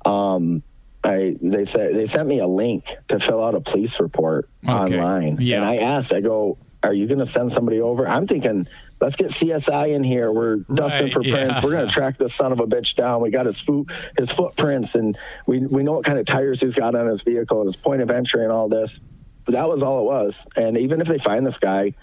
um 0.05 0.63
I 1.05 1.37
they 1.41 1.65
said 1.65 1.95
they 1.97 2.07
sent 2.07 2.29
me 2.29 2.39
a 2.41 2.47
link 2.47 2.95
to 3.09 3.19
fill 3.19 3.43
out 3.43 3.55
a 3.55 3.61
police 3.61 3.99
report 4.01 4.49
Okay. 4.65 4.73
online. 4.73 5.39
Yeah. 5.41 5.57
And 5.57 5.65
I 5.65 5.77
asked, 5.79 6.13
I 6.13 6.21
go, 6.21 6.59
Are 6.83 6.93
you 6.93 7.07
gonna 7.07 7.27
send 7.27 7.53
somebody 7.53 7.81
over? 7.81 8.07
I'm 8.07 8.27
thinking 8.27 8.69
Let's 9.01 9.17
get 9.17 9.33
CSI 9.33 9.97
in 9.97 10.05
here. 10.05 10.31
We're 10.31 10.59
dusting 10.73 11.07
Right, 11.07 11.13
for 11.13 11.25
yeah. 11.25 11.35
prints. 11.35 11.63
We're 11.65 11.73
going 11.73 11.87
to 11.89 11.93
track 11.93 12.19
this 12.19 12.37
son 12.37 12.53
of 12.53 12.61
a 12.61 12.69
bitch 12.69 12.95
down. 12.95 13.21
We 13.21 13.33
got 13.33 13.47
his 13.47 13.59
foot, 13.61 13.91
his 14.17 14.31
footprints, 14.31 14.95
and 14.95 15.19
we 15.45 15.59
we 15.59 15.83
know 15.83 15.91
what 15.95 16.05
kind 16.05 16.21
of 16.21 16.25
tires 16.25 16.61
he's 16.61 16.77
got 16.77 16.95
on 16.95 17.09
his 17.09 17.23
vehicle 17.23 17.59
and 17.63 17.67
his 17.67 17.75
point 17.75 18.01
of 18.01 18.13
entry 18.13 18.45
and 18.45 18.53
all 18.53 18.69
this. 18.69 19.01
But 19.45 19.55
that 19.55 19.69
was 19.69 19.83
all 19.83 19.99
it 19.99 20.05
was. 20.05 20.47
And 20.55 20.79
even 20.79 21.01
if 21.01 21.09
they 21.09 21.19
find 21.19 21.45
this 21.45 21.59
guy, 21.59 21.95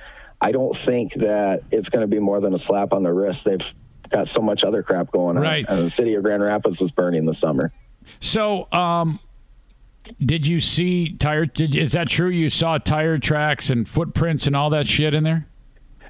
I 0.41 0.51
don't 0.51 0.75
think 0.75 1.13
that 1.15 1.63
it's 1.71 1.89
going 1.89 2.01
to 2.01 2.07
be 2.07 2.19
more 2.19 2.39
than 2.39 2.53
a 2.53 2.59
slap 2.59 2.93
on 2.93 3.03
the 3.03 3.11
wrist. 3.13 3.43
They've 3.45 3.73
got 4.09 4.27
so 4.27 4.41
much 4.41 4.63
other 4.63 4.81
crap 4.83 5.11
going 5.11 5.37
on. 5.37 5.43
Right. 5.43 5.65
And 5.67 5.85
the 5.85 5.89
city 5.89 6.15
of 6.15 6.23
Grand 6.23 6.41
Rapids 6.41 6.79
was 6.79 6.91
burning 6.91 7.25
this 7.25 7.39
summer. 7.39 7.71
So, 8.19 8.71
um, 8.71 9.19
did 10.25 10.47
you 10.47 10.59
see 10.59 11.13
tire? 11.17 11.45
Did, 11.45 11.75
is 11.75 11.91
that 11.91 12.07
true? 12.09 12.29
You 12.29 12.49
saw 12.49 12.77
tire 12.77 13.19
tracks 13.19 13.69
and 13.69 13.87
footprints 13.87 14.47
and 14.47 14.55
all 14.55 14.69
that 14.71 14.87
shit 14.87 15.13
in 15.13 15.23
there? 15.23 15.45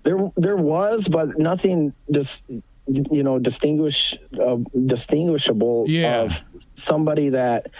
There, 0.04 0.32
there 0.38 0.56
was, 0.56 1.08
but 1.10 1.38
nothing 1.38 1.92
just 2.12 2.42
you 2.88 3.22
know 3.24 3.38
distinguish 3.40 4.16
uh, 4.42 4.58
distinguishable 4.86 5.86
Yeah. 5.88 6.22
of 6.22 6.32
somebody 6.82 7.30
that 7.30 7.72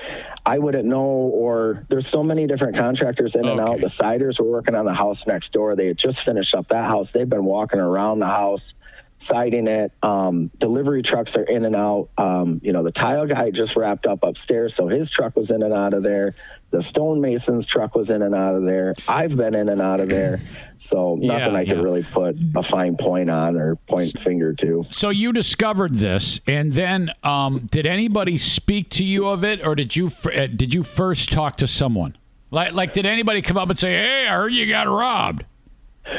I 0.46 0.60
wouldn't 0.60 0.86
know. 0.86 1.00
Or 1.06 1.86
there's 1.90 2.08
so 2.08 2.24
many 2.24 2.48
different 2.48 2.76
contractors 2.76 3.36
in 3.36 3.48
and 3.48 3.60
Okay. 3.60 3.72
out. 3.72 3.82
The 3.82 3.90
siders 3.90 4.40
were 4.40 4.50
working 4.50 4.76
on 4.76 4.86
the 4.86 4.94
house 4.94 5.26
next 5.28 5.52
door. 5.54 5.76
They 5.76 5.88
had 5.88 5.98
just 5.98 6.22
finished 6.24 6.54
up 6.56 6.68
that 6.70 6.86
house. 6.86 7.12
They've 7.12 7.30
been 7.30 7.46
walking 7.46 7.80
around 7.80 8.20
the 8.20 8.28
house. 8.28 8.74
Siding 9.22 9.68
it, 9.68 9.92
um, 10.02 10.50
delivery 10.60 11.02
trucks 11.02 11.36
are 11.36 11.44
in 11.44 11.66
and 11.66 11.76
out. 11.76 12.08
Um, 12.18 12.62
you 12.64 12.72
know, 12.72 12.84
the 12.84 12.92
tile 12.94 13.28
guy 13.28 13.52
just 13.52 13.76
wrapped 13.76 14.06
up 14.06 14.20
upstairs, 14.24 14.74
so 14.74 14.88
his 14.88 15.10
truck 15.10 15.36
was 15.36 15.52
in 15.52 15.62
and 15.62 15.74
out 15.74 15.94
of 15.94 16.04
there. 16.04 16.36
The 16.72 16.84
stonemason's 16.84 17.66
truck 17.66 17.96
was 17.96 18.12
in 18.12 18.22
and 18.22 18.36
out 18.36 18.56
of 18.56 18.64
there. 18.64 18.94
I've 19.08 19.36
been 19.36 19.56
in 19.56 19.70
and 19.70 19.82
out 19.82 20.00
of 20.00 20.10
there, 20.10 20.40
so 20.80 21.16
nothing 21.16 21.54
Yeah, 21.54 21.60
I 21.60 21.66
could 21.66 21.78
yeah. 21.78 21.84
really 21.84 22.04
put 22.04 22.36
a 22.56 22.62
fine 22.62 22.96
point 22.96 23.30
on 23.30 23.58
or 23.58 23.76
point 23.76 24.20
finger 24.20 24.54
to. 24.54 24.86
So 24.92 25.10
you 25.10 25.34
discovered 25.34 25.96
this, 25.96 26.40
and 26.46 26.72
then 26.74 27.10
um, 27.24 27.68
did 27.72 27.88
anybody 27.88 28.38
speak 28.38 28.90
to 28.92 29.04
you 29.04 29.28
of 29.28 29.44
it, 29.44 29.66
or 29.66 29.74
did 29.74 29.96
you 29.96 30.12
uh, 30.26 30.46
did 30.46 30.74
you 30.74 30.84
first 30.84 31.32
talk 31.32 31.58
to 31.58 31.68
someone? 31.68 32.16
Like, 32.52 32.74
like, 32.74 32.94
did 32.94 33.06
anybody 33.06 33.42
come 33.42 33.58
up 33.58 33.70
and 33.70 33.78
say, 33.80 33.94
"Hey, 33.98 34.28
I 34.28 34.36
heard 34.36 34.52
you 34.52 34.68
got 34.68 34.88
robbed"? 34.88 35.46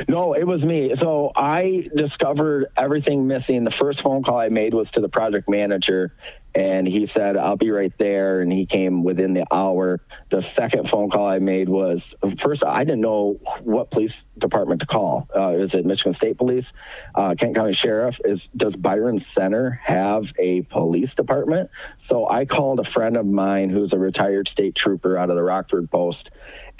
No, 0.09 0.35
it 0.35 0.45
was 0.45 0.65
me. 0.65 0.95
So 0.95 1.33
I 1.35 1.89
discovered 1.97 2.67
everything 2.77 3.27
missing. 3.27 3.65
The 3.65 3.71
first 3.73 4.03
phone 4.03 4.23
call 4.23 4.39
I 4.39 4.49
made 4.49 4.73
was 4.75 4.91
to 4.93 5.01
the 5.01 5.09
project 5.09 5.49
manager, 5.49 6.13
and 6.55 6.87
he 6.87 7.07
said, 7.07 7.37
I'll 7.37 7.57
be 7.57 7.71
right 7.71 7.93
there. 7.99 8.41
And 8.41 8.53
he 8.53 8.67
came 8.67 9.03
within 9.05 9.35
the 9.35 9.47
hour. 9.53 10.01
The 10.31 10.43
second 10.43 10.89
phone 10.89 11.11
call 11.11 11.27
I 11.27 11.39
made 11.39 11.69
was 11.69 12.15
first, 12.39 12.65
I 12.65 12.85
didn't 12.85 13.01
know 13.01 13.41
what 13.63 13.91
police 13.91 14.25
department 14.39 14.81
to 14.81 14.87
call. 14.87 15.29
Uh, 15.35 15.51
is 15.51 15.75
it 15.75 15.87
Michigan 15.87 16.15
State 16.15 16.39
Police? 16.39 16.73
Uh, 17.15 17.35
Kent 17.37 17.55
County 17.55 17.73
Sheriff? 17.73 18.21
Is 18.25 18.49
Does 18.57 18.77
Byron 18.77 19.21
Center 19.21 19.81
have 19.85 20.33
a 20.39 20.63
police 20.63 21.15
department? 21.15 21.71
So 21.99 22.29
I 22.29 22.45
called 22.45 22.81
a 22.81 22.85
friend 22.85 23.17
of 23.17 23.27
mine 23.27 23.71
who's 23.71 23.93
a 23.93 23.99
retired 23.99 24.49
state 24.49 24.75
trooper 24.75 25.17
out 25.17 25.31
of 25.31 25.37
the 25.37 25.43
Rockford 25.43 25.91
Post 25.91 26.31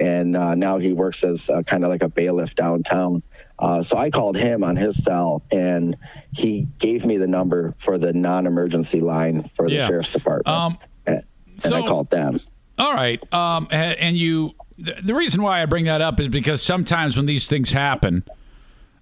and 0.01 0.35
uh, 0.35 0.55
now 0.55 0.79
he 0.79 0.93
works 0.93 1.23
as 1.23 1.49
uh, 1.51 1.63
kind 1.63 1.85
of 1.85 1.91
like 1.91 2.03
a 2.03 2.09
bailiff 2.09 2.55
downtown. 2.55 3.23
Uh, 3.61 3.83
so 3.83 3.97
I 3.99 4.09
called 4.11 4.37
him 4.37 4.65
on 4.65 4.75
his 4.75 4.97
cell, 5.05 5.43
and 5.53 5.97
he 6.33 6.67
gave 6.79 7.05
me 7.05 7.19
the 7.19 7.27
number 7.27 7.75
for 7.79 7.99
the 7.99 8.13
non-emergency 8.13 9.01
line 9.01 9.49
for 9.55 9.69
the 9.69 9.75
Yeah. 9.75 9.87
sheriff's 9.87 10.13
department, 10.13 10.49
Um, 10.49 10.79
and, 11.07 11.17
and 11.53 11.63
so- 11.63 11.77
I 11.77 11.87
called 11.87 12.11
them. 12.11 12.41
All 12.79 12.95
right. 12.95 13.23
Um, 13.35 13.69
and 13.71 14.17
you, 14.17 14.55
the 14.79 15.15
reason 15.15 15.43
why 15.43 15.61
I 15.63 15.67
bring 15.67 15.85
that 15.85 16.01
up 16.01 16.19
is 16.19 16.29
because 16.29 16.63
sometimes 16.63 17.15
when 17.19 17.27
these 17.27 17.47
things 17.47 17.73
happen, 17.73 18.25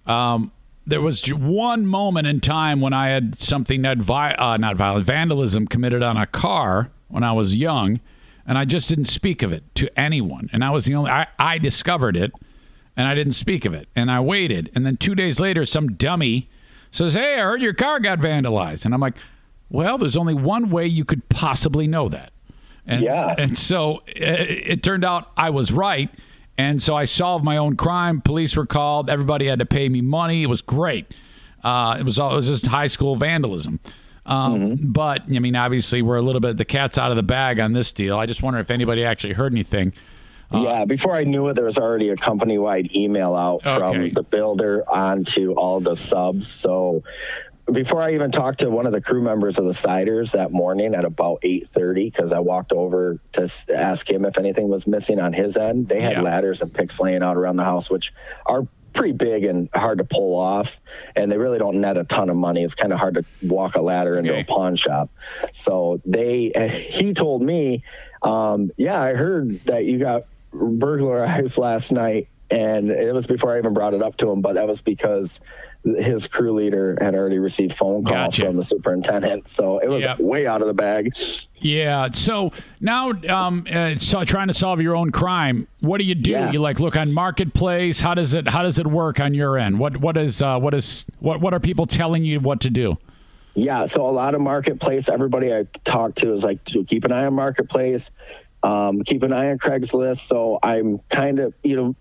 um, 0.05 0.51
there 0.85 0.99
was 1.01 1.21
one 1.33 1.85
moment 1.85 2.27
in 2.27 2.41
time 2.41 2.81
when 2.81 2.91
I 2.93 3.07
had 3.09 3.39
something 3.39 3.83
that 3.83 3.99
vi- 3.99 4.33
uh, 4.33 4.57
not 4.57 4.75
violent 4.75 5.05
vandalism 5.05 5.67
committed 5.67 6.03
on 6.03 6.17
a 6.17 6.25
car 6.25 6.89
when 7.07 7.23
I 7.23 7.31
was 7.31 7.55
young, 7.55 8.01
and 8.45 8.57
I 8.57 8.65
just 8.65 8.89
didn't 8.89 9.05
speak 9.05 9.41
of 9.43 9.53
it 9.53 9.63
to 9.75 9.97
anyone. 9.99 10.49
And 10.51 10.63
I 10.63 10.71
was 10.71 10.85
the 10.85 10.95
only 10.95 11.11
I, 11.11 11.27
I 11.37 11.57
discovered 11.59 12.17
it, 12.17 12.33
and 12.97 13.07
I 13.07 13.15
didn't 13.15 13.33
speak 13.33 13.65
of 13.65 13.73
it, 13.73 13.87
and 13.95 14.11
I 14.11 14.19
waited, 14.19 14.71
and 14.75 14.85
then 14.85 14.97
two 14.97 15.15
days 15.15 15.39
later, 15.39 15.65
some 15.65 15.93
dummy 15.93 16.49
says, 16.91 17.13
"Hey, 17.13 17.35
I 17.35 17.43
heard 17.43 17.61
your 17.61 17.73
car 17.73 17.99
got 17.99 18.19
vandalized," 18.19 18.85
and 18.85 18.93
I'm 18.93 18.99
like, 18.99 19.15
"Well, 19.69 19.97
there's 19.97 20.17
only 20.17 20.33
one 20.33 20.69
way 20.69 20.85
you 20.87 21.05
could 21.05 21.27
possibly 21.29 21.87
know 21.87 22.09
that." 22.09 22.31
And, 22.85 23.03
Yeah. 23.03 23.35
And 23.37 23.57
so 23.57 24.01
it, 24.07 24.23
it 24.71 24.83
turned 24.83 25.05
out 25.05 25.31
I 25.37 25.49
was 25.51 25.71
right. 25.71 26.09
And 26.57 26.81
so 26.81 26.93
I 26.93 27.05
solved 27.05 27.45
my 27.45 27.55
own 27.55 27.77
crime. 27.77 28.19
Police 28.19 28.57
were 28.57 28.65
called. 28.65 29.09
Everybody 29.09 29.45
had 29.45 29.59
to 29.59 29.65
pay 29.65 29.87
me 29.87 30.01
money. 30.01 30.43
It 30.43 30.47
was 30.47 30.61
great. 30.61 31.05
Uh, 31.63 31.95
it 31.97 32.03
was 32.03 32.19
all, 32.19 32.33
it 32.33 32.35
was 32.35 32.47
just 32.47 32.65
high 32.65 32.87
school 32.87 33.15
vandalism. 33.15 33.79
Um, 34.25 34.75
But 34.81 35.21
I 35.33 35.39
mean, 35.39 35.55
obviously, 35.55 36.01
we're 36.01 36.17
a 36.17 36.21
little 36.21 36.41
bit 36.41 36.57
the 36.57 36.65
cat's 36.65 36.97
out 36.97 37.11
of 37.11 37.15
the 37.15 37.23
bag 37.23 37.59
on 37.59 37.73
this 37.73 37.93
deal. 37.93 38.17
I 38.17 38.25
just 38.25 38.43
wonder 38.43 38.59
if 38.59 38.71
anybody 38.71 39.05
actually 39.05 39.33
heard 39.33 39.53
anything. 39.53 39.93
Yeah, 40.53 40.85
before 40.85 41.13
I 41.15 41.23
knew 41.23 41.47
it, 41.49 41.53
there 41.55 41.65
was 41.65 41.77
already 41.77 42.09
a 42.09 42.15
company-wide 42.15 42.89
email 42.95 43.35
out 43.35 43.61
Okay. 43.65 43.75
from 43.77 44.13
the 44.13 44.23
builder 44.23 44.83
onto 44.89 45.53
all 45.53 45.79
the 45.79 45.95
subs. 45.95 46.47
So 46.47 47.03
before 47.71 48.01
I 48.01 48.13
even 48.15 48.31
talked 48.31 48.59
to 48.61 48.69
one 48.71 48.87
of 48.87 48.91
the 48.93 49.01
crew 49.01 49.21
members 49.21 49.59
of 49.59 49.65
the 49.65 49.75
Siders 49.75 50.31
that 50.31 50.51
morning 50.51 50.95
at 50.95 51.05
about 51.05 51.39
8:30, 51.43 52.05
because 52.11 52.31
I 52.31 52.39
walked 52.39 52.71
over 52.71 53.19
to 53.33 53.47
ask 53.75 54.09
him 54.09 54.25
if 54.25 54.39
anything 54.39 54.69
was 54.69 54.87
missing 54.87 55.19
on 55.19 55.33
his 55.33 55.55
end, 55.55 55.87
they 55.87 56.01
had 56.01 56.13
Yeah. 56.13 56.21
ladders 56.21 56.61
and 56.61 56.73
picks 56.73 56.99
laying 56.99 57.21
out 57.21 57.37
around 57.37 57.57
the 57.57 57.63
house, 57.63 57.89
which 57.91 58.11
are 58.47 58.67
pretty 58.93 59.11
big 59.13 59.43
and 59.45 59.69
hard 59.75 59.99
to 59.99 60.03
pull 60.03 60.35
off, 60.35 60.79
and 61.15 61.31
they 61.31 61.37
really 61.37 61.59
don't 61.59 61.79
net 61.79 61.95
a 61.95 62.03
ton 62.05 62.27
of 62.31 62.35
money. 62.35 62.63
It's 62.63 62.73
kind 62.73 62.91
of 62.91 62.97
hard 62.97 63.13
to 63.15 63.25
walk 63.43 63.75
a 63.75 63.81
ladder 63.81 64.17
into 64.17 64.31
Okay. 64.31 64.41
a 64.41 64.45
pawn 64.45 64.75
shop. 64.75 65.11
So 65.53 66.01
they, 66.05 66.51
he 66.89 67.13
told 67.13 67.43
me, 67.43 67.83
um, 68.23 68.71
yeah, 68.77 68.99
I 68.99 69.13
heard 69.13 69.59
that 69.65 69.85
you 69.85 69.99
got 69.99 70.23
burglarized 70.51 71.57
last 71.59 71.91
night 71.91 72.27
and 72.51 72.89
it 72.89 73.13
was 73.13 73.27
before 73.27 73.53
I 73.53 73.59
even 73.59 73.73
brought 73.73 73.93
it 73.93 74.01
up 74.01 74.17
to 74.17 74.29
him. 74.29 74.41
But 74.41 74.53
that 74.53 74.67
was 74.67 74.81
because 74.81 75.39
his 75.83 76.27
crew 76.27 76.51
leader 76.51 76.97
had 76.99 77.15
already 77.15 77.37
received 77.37 77.77
phone 77.77 78.03
call 78.03 78.13
Gotcha. 78.13 78.45
from 78.45 78.57
the 78.57 78.65
superintendent, 78.65 79.47
so 79.47 79.77
it 79.79 79.87
was 79.87 80.03
Yep. 80.03 80.19
way 80.19 80.45
out 80.47 80.61
of 80.61 80.67
the 80.67 80.73
bag. 80.73 81.13
Yeah. 81.57 82.09
So 82.11 82.51
now, 82.81 83.11
um, 83.29 83.65
uh, 83.71 83.95
so 83.97 84.25
trying 84.25 84.47
to 84.47 84.53
solve 84.53 84.81
your 84.81 84.95
own 84.95 85.11
crime. 85.11 85.67
What 85.79 85.99
do 85.99 86.05
you 86.05 86.15
do? 86.15 86.31
Yeah. 86.31 86.51
You 86.51 86.59
like 86.59 86.79
look 86.79 86.97
on 86.97 87.13
marketplace. 87.13 88.01
How 88.01 88.13
does 88.13 88.33
it 88.33 88.49
How 88.49 88.63
does 88.63 88.79
it 88.79 88.87
work 88.87 89.19
on 89.19 89.33
your 89.33 89.57
end? 89.57 89.79
What 89.79 89.97
What 89.97 90.17
is 90.17 90.41
uh, 90.41 90.59
What 90.59 90.73
is 90.73 91.05
What 91.19 91.39
What 91.41 91.53
are 91.53 91.59
people 91.59 91.85
telling 91.85 92.23
you 92.23 92.39
what 92.39 92.61
to 92.61 92.69
do? 92.69 92.97
Yeah, 93.55 93.87
so 93.87 94.07
a 94.07 94.11
lot 94.11 94.35
of 94.35 94.41
marketplace. 94.41 95.07
Everybody 95.09 95.53
I 95.53 95.65
talk 95.83 96.15
to 96.15 96.33
is 96.33 96.43
like, 96.43 96.63
keep 96.65 97.03
an 97.03 97.11
eye 97.11 97.25
on 97.25 97.33
marketplace, 97.33 98.09
um, 98.63 99.03
keep 99.03 99.23
an 99.23 99.33
eye 99.33 99.51
on 99.51 99.59
Craigslist. 99.59 100.27
So 100.27 100.59
I'm 100.61 100.99
kind 101.09 101.39
of, 101.39 101.53
you 101.63 101.75
know, 101.75 101.95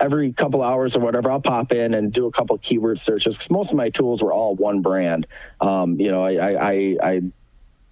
every 0.00 0.32
couple 0.32 0.62
hours 0.62 0.96
or 0.96 1.00
whatever, 1.00 1.30
I'll 1.30 1.40
pop 1.40 1.72
in 1.72 1.94
and 1.94 2.12
do 2.12 2.26
a 2.26 2.32
couple 2.32 2.56
keyword 2.58 3.00
searches 3.00 3.36
because 3.36 3.50
most 3.50 3.70
of 3.70 3.76
my 3.76 3.90
tools 3.90 4.22
were 4.22 4.32
all 4.32 4.54
one 4.54 4.82
brand. 4.82 5.26
Um, 5.60 5.98
you 6.00 6.10
know, 6.10 6.24
I, 6.24 6.34
I, 6.34 6.70
I, 6.70 6.96
I 7.02 7.22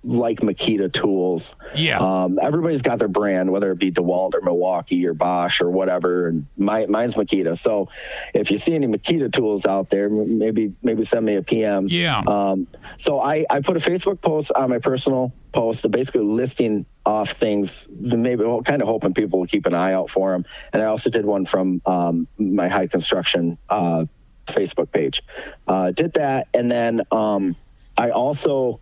like 0.05 0.41
Makita 0.41 0.93
tools. 0.93 1.55
Yeah. 1.75 1.99
Um, 1.99 2.39
everybody's 2.43 2.83
got 2.83 2.99
their 2.99 3.09
brand, 3.09 3.53
whether 3.53 3.71
it 3.71 3.79
be 3.79 3.93
DeWalt 3.93 4.35
or 4.35 4.41
Milwaukee 4.41 5.07
or 5.07 5.15
Bosch 5.15 5.61
or 5.61 5.71
whatever. 5.71 6.29
And 6.29 6.47
my, 6.57 6.87
mine's 6.87 7.15
Makita. 7.15 7.59
So 7.59 7.89
if 8.35 8.51
you 8.51 8.59
see 8.59 8.75
any 8.75 8.89
Makita 8.89 9.33
tools 9.33 9.65
out 9.65 9.91
there, 9.91 10.09
maybe 10.09 10.73
maybe 10.83 11.05
send 11.05 11.25
me 11.25 11.37
a 11.37 11.43
PM. 11.43 11.87
Yeah. 11.89 12.19
Um, 12.27 12.67
so 12.99 13.21
I, 13.21 13.47
I 13.49 13.61
put 13.61 13.77
a 13.77 13.81
Facebook 13.81 14.21
post 14.21 14.51
on 14.57 14.71
my 14.71 14.79
personal 14.79 15.33
post, 15.53 15.89
basically 15.91 16.23
listing 16.23 16.85
off 17.05 17.33
things, 17.33 17.87
maybe 17.91 18.45
well, 18.45 18.63
kind 18.63 18.83
of 18.83 18.89
hoping 18.89 19.15
people 19.15 19.41
will 19.41 19.47
keep 19.47 19.67
an 19.67 19.75
eye 19.75 19.93
out 19.93 20.11
for 20.11 20.33
them. 20.33 20.45
And 20.73 20.83
I 20.83 20.87
also 20.87 21.11
did 21.11 21.25
one 21.25 21.47
from 21.47 21.83
um, 21.87 22.29
my 22.39 22.69
Hyde 22.69 22.91
construction 22.91 23.59
uh, 23.69 24.07
Facebook 24.47 24.91
page. 24.93 25.23
Uh, 25.67 25.91
did 25.91 26.13
that, 26.15 26.49
and 26.55 26.71
then 26.71 27.03
um, 27.11 27.57
I 27.97 28.11
also 28.11 28.81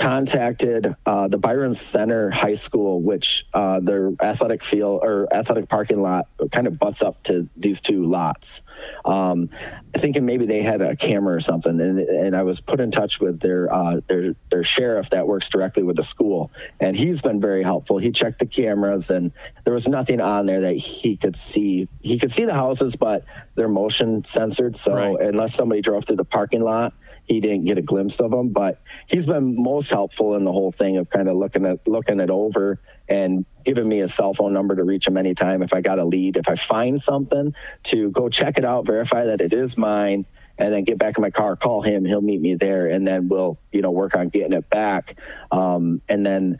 contacted 0.00 0.96
uh, 1.04 1.28
the 1.28 1.36
Byron 1.36 1.74
Center 1.74 2.30
High 2.30 2.54
School, 2.54 3.02
which 3.02 3.46
uh, 3.52 3.80
their 3.80 4.10
athletic 4.22 4.64
field 4.64 5.02
or 5.04 5.32
athletic 5.32 5.68
parking 5.68 6.00
lot 6.00 6.26
kind 6.50 6.66
of 6.66 6.78
butts 6.78 7.02
up 7.02 7.22
to 7.24 7.48
these 7.56 7.82
two 7.82 8.02
lots. 8.02 8.62
Um, 9.04 9.50
thinking 9.98 10.24
maybe 10.24 10.46
they 10.46 10.62
had 10.62 10.80
a 10.80 10.96
camera 10.96 11.36
or 11.36 11.40
something, 11.40 11.78
and, 11.78 11.98
and 11.98 12.34
I 12.34 12.42
was 12.42 12.62
put 12.62 12.80
in 12.80 12.90
touch 12.90 13.20
with 13.20 13.40
their 13.40 13.72
uh, 13.72 14.00
their 14.08 14.34
their 14.50 14.64
sheriff 14.64 15.10
that 15.10 15.26
works 15.26 15.50
directly 15.50 15.82
with 15.82 15.96
the 15.96 16.04
school, 16.04 16.50
and 16.80 16.96
he's 16.96 17.20
been 17.20 17.40
very 17.40 17.62
helpful. 17.62 17.98
He 17.98 18.10
checked 18.10 18.38
the 18.38 18.46
cameras, 18.46 19.10
and 19.10 19.32
there 19.64 19.74
was 19.74 19.86
nothing 19.86 20.22
on 20.22 20.46
there 20.46 20.62
that 20.62 20.74
he 20.76 21.18
could 21.18 21.36
see. 21.36 21.88
He 22.00 22.18
could 22.18 22.32
see 22.32 22.46
the 22.46 22.54
houses, 22.54 22.96
but 22.96 23.24
they're 23.54 23.68
motion 23.68 24.24
censored, 24.24 24.78
so 24.78 24.94
Right. 24.94 25.20
unless 25.20 25.54
somebody 25.54 25.82
drove 25.82 26.06
through 26.06 26.16
the 26.16 26.24
parking 26.24 26.62
lot 26.62 26.94
he 27.30 27.38
didn't 27.38 27.64
get 27.64 27.78
a 27.78 27.82
glimpse 27.82 28.18
of 28.18 28.32
them 28.32 28.48
but 28.48 28.82
he's 29.06 29.24
been 29.24 29.54
most 29.56 29.88
helpful 29.88 30.34
in 30.34 30.42
the 30.42 30.50
whole 30.50 30.72
thing 30.72 30.96
of 30.96 31.08
kind 31.10 31.28
of 31.28 31.36
looking 31.36 31.64
at 31.64 31.86
looking 31.86 32.18
it 32.18 32.28
over 32.28 32.80
and 33.08 33.46
giving 33.64 33.88
me 33.88 34.00
a 34.00 34.08
cell 34.08 34.34
phone 34.34 34.52
number 34.52 34.74
to 34.74 34.82
reach 34.82 35.06
him 35.06 35.16
anytime 35.16 35.62
if 35.62 35.72
i 35.72 35.80
got 35.80 36.00
a 36.00 36.04
lead 36.04 36.36
if 36.36 36.48
i 36.48 36.56
find 36.56 37.00
something 37.00 37.54
to 37.84 38.10
go 38.10 38.28
check 38.28 38.58
it 38.58 38.64
out 38.64 38.84
verify 38.84 39.26
that 39.26 39.40
it 39.40 39.52
is 39.52 39.78
mine 39.78 40.26
and 40.58 40.72
then 40.74 40.82
get 40.82 40.98
back 40.98 41.16
in 41.16 41.22
my 41.22 41.30
car 41.30 41.54
call 41.54 41.82
him 41.82 42.04
he'll 42.04 42.20
meet 42.20 42.40
me 42.40 42.56
there 42.56 42.88
and 42.88 43.06
then 43.06 43.28
we'll 43.28 43.56
you 43.70 43.80
know 43.80 43.92
work 43.92 44.16
on 44.16 44.28
getting 44.28 44.52
it 44.52 44.68
back. 44.68 45.16
Um, 45.52 46.02
and 46.08 46.26
then 46.26 46.58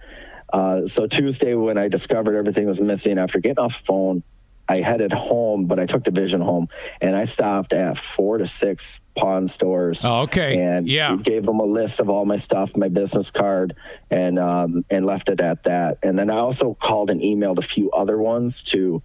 uh, 0.52 0.86
so 0.86 1.08
tuesday 1.08 1.54
when 1.54 1.78
i 1.78 1.88
discovered 1.88 2.36
everything 2.36 2.66
was 2.66 2.80
missing 2.80 3.18
after 3.18 3.40
getting 3.40 3.58
off 3.58 3.78
the 3.80 3.84
phone 3.86 4.22
I 4.70 4.80
headed 4.82 5.12
home, 5.12 5.66
but 5.66 5.80
I 5.80 5.86
took 5.86 6.04
the 6.04 6.12
vision 6.12 6.40
home 6.40 6.68
and 7.00 7.16
I 7.16 7.24
stopped 7.24 7.72
at 7.72 7.98
four 7.98 8.38
to 8.38 8.46
six 8.46 9.00
pawn 9.18 9.48
stores. 9.48 10.04
Oh, 10.04 10.20
okay. 10.20 10.60
And 10.60 10.88
Yeah. 10.88 11.16
gave 11.16 11.44
them 11.44 11.58
a 11.58 11.64
list 11.64 11.98
of 11.98 12.08
all 12.08 12.24
my 12.24 12.36
stuff, 12.36 12.76
my 12.76 12.88
business 12.88 13.32
card, 13.32 13.74
and 14.12 14.38
um, 14.38 14.84
and 14.88 15.04
left 15.04 15.28
it 15.28 15.40
at 15.40 15.64
that. 15.64 15.98
And 16.04 16.16
then 16.16 16.30
I 16.30 16.36
also 16.36 16.74
called 16.80 17.10
and 17.10 17.20
emailed 17.20 17.58
a 17.58 17.62
few 17.62 17.90
other 17.90 18.16
ones 18.18 18.62
to, 18.64 19.02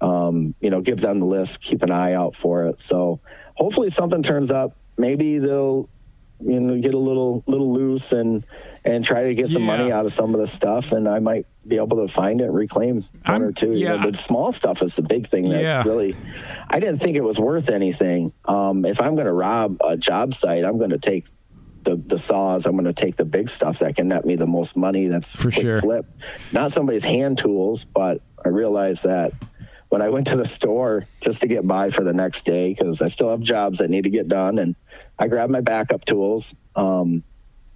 um, 0.00 0.56
you 0.60 0.70
know, 0.70 0.80
give 0.80 1.00
them 1.00 1.20
the 1.20 1.26
list, 1.26 1.60
keep 1.60 1.84
an 1.84 1.92
eye 1.92 2.14
out 2.14 2.34
for 2.34 2.66
it. 2.66 2.80
So 2.80 3.20
hopefully 3.54 3.90
something 3.90 4.24
turns 4.24 4.50
up. 4.50 4.76
Maybe 4.98 5.38
they'll, 5.38 5.88
you 6.40 6.58
know, 6.58 6.80
get 6.80 6.94
a 6.94 6.98
little 6.98 7.44
little 7.46 7.72
loose 7.72 8.10
and 8.10 8.44
and 8.84 9.02
try 9.04 9.26
to 9.28 9.34
get 9.34 9.48
some 9.50 9.62
Yeah. 9.62 9.76
money 9.76 9.92
out 9.92 10.04
of 10.06 10.12
some 10.12 10.34
of 10.34 10.40
the 10.40 10.46
stuff, 10.46 10.92
and 10.92 11.08
I 11.08 11.18
might 11.18 11.46
be 11.66 11.76
able 11.76 12.06
to 12.06 12.12
find 12.12 12.40
it, 12.40 12.44
and 12.44 12.54
reclaim 12.54 12.96
one 12.96 13.04
I'm- 13.24 13.42
or 13.42 13.52
two. 13.52 13.72
You 13.72 13.88
know, 13.88 13.94
yeah. 13.96 14.10
the 14.10 14.18
small 14.18 14.52
stuff 14.52 14.82
is 14.82 14.94
the 14.96 15.02
big 15.02 15.26
thing 15.28 15.48
that 15.50 15.62
Yeah. 15.62 15.82
really 15.86 16.14
I 16.68 16.80
didn't 16.80 16.98
think 17.00 17.16
it 17.16 17.22
was 17.24 17.38
worth 17.38 17.70
anything. 17.70 18.32
Um, 18.44 18.84
if 18.84 19.00
I'm 19.00 19.14
going 19.14 19.26
to 19.26 19.32
rob 19.32 19.78
a 19.82 19.96
job 19.96 20.34
site, 20.34 20.64
I'm 20.64 20.76
going 20.78 20.90
to 20.90 20.98
take 20.98 21.24
the, 21.84 21.96
the 21.96 22.18
saws. 22.18 22.64
I'm 22.66 22.72
going 22.72 22.84
to 22.86 22.92
take 22.94 23.16
the 23.16 23.24
big 23.26 23.48
stuff 23.50 23.78
that 23.80 23.94
can 23.96 24.08
net 24.08 24.24
me 24.24 24.36
the 24.36 24.46
most 24.46 24.76
money. 24.76 25.06
That's 25.08 25.30
For 25.36 25.50
quick 25.50 25.54
sure. 25.66 25.80
flip. 25.80 26.06
Not 26.52 26.72
somebody's 26.72 27.04
hand 27.04 27.38
tools, 27.38 27.84
but 27.84 28.20
I 28.44 28.48
realized 28.48 29.04
that 29.04 29.32
when 29.90 30.00
I 30.02 30.08
went 30.08 30.26
to 30.28 30.36
the 30.36 30.46
store 30.46 31.06
just 31.20 31.42
to 31.42 31.46
get 31.46 31.66
by 31.66 31.90
for 31.90 32.02
the 32.02 32.12
next 32.14 32.44
day 32.46 32.74
because 32.74 33.00
I 33.02 33.08
still 33.08 33.28
have 33.30 33.40
jobs 33.40 33.78
that 33.78 33.90
need 33.90 34.04
to 34.04 34.10
get 34.10 34.28
done, 34.28 34.58
and 34.58 34.74
I 35.18 35.28
grabbed 35.28 35.52
my 35.52 35.60
backup 35.60 36.04
tools. 36.06 36.54
Um, 36.74 37.22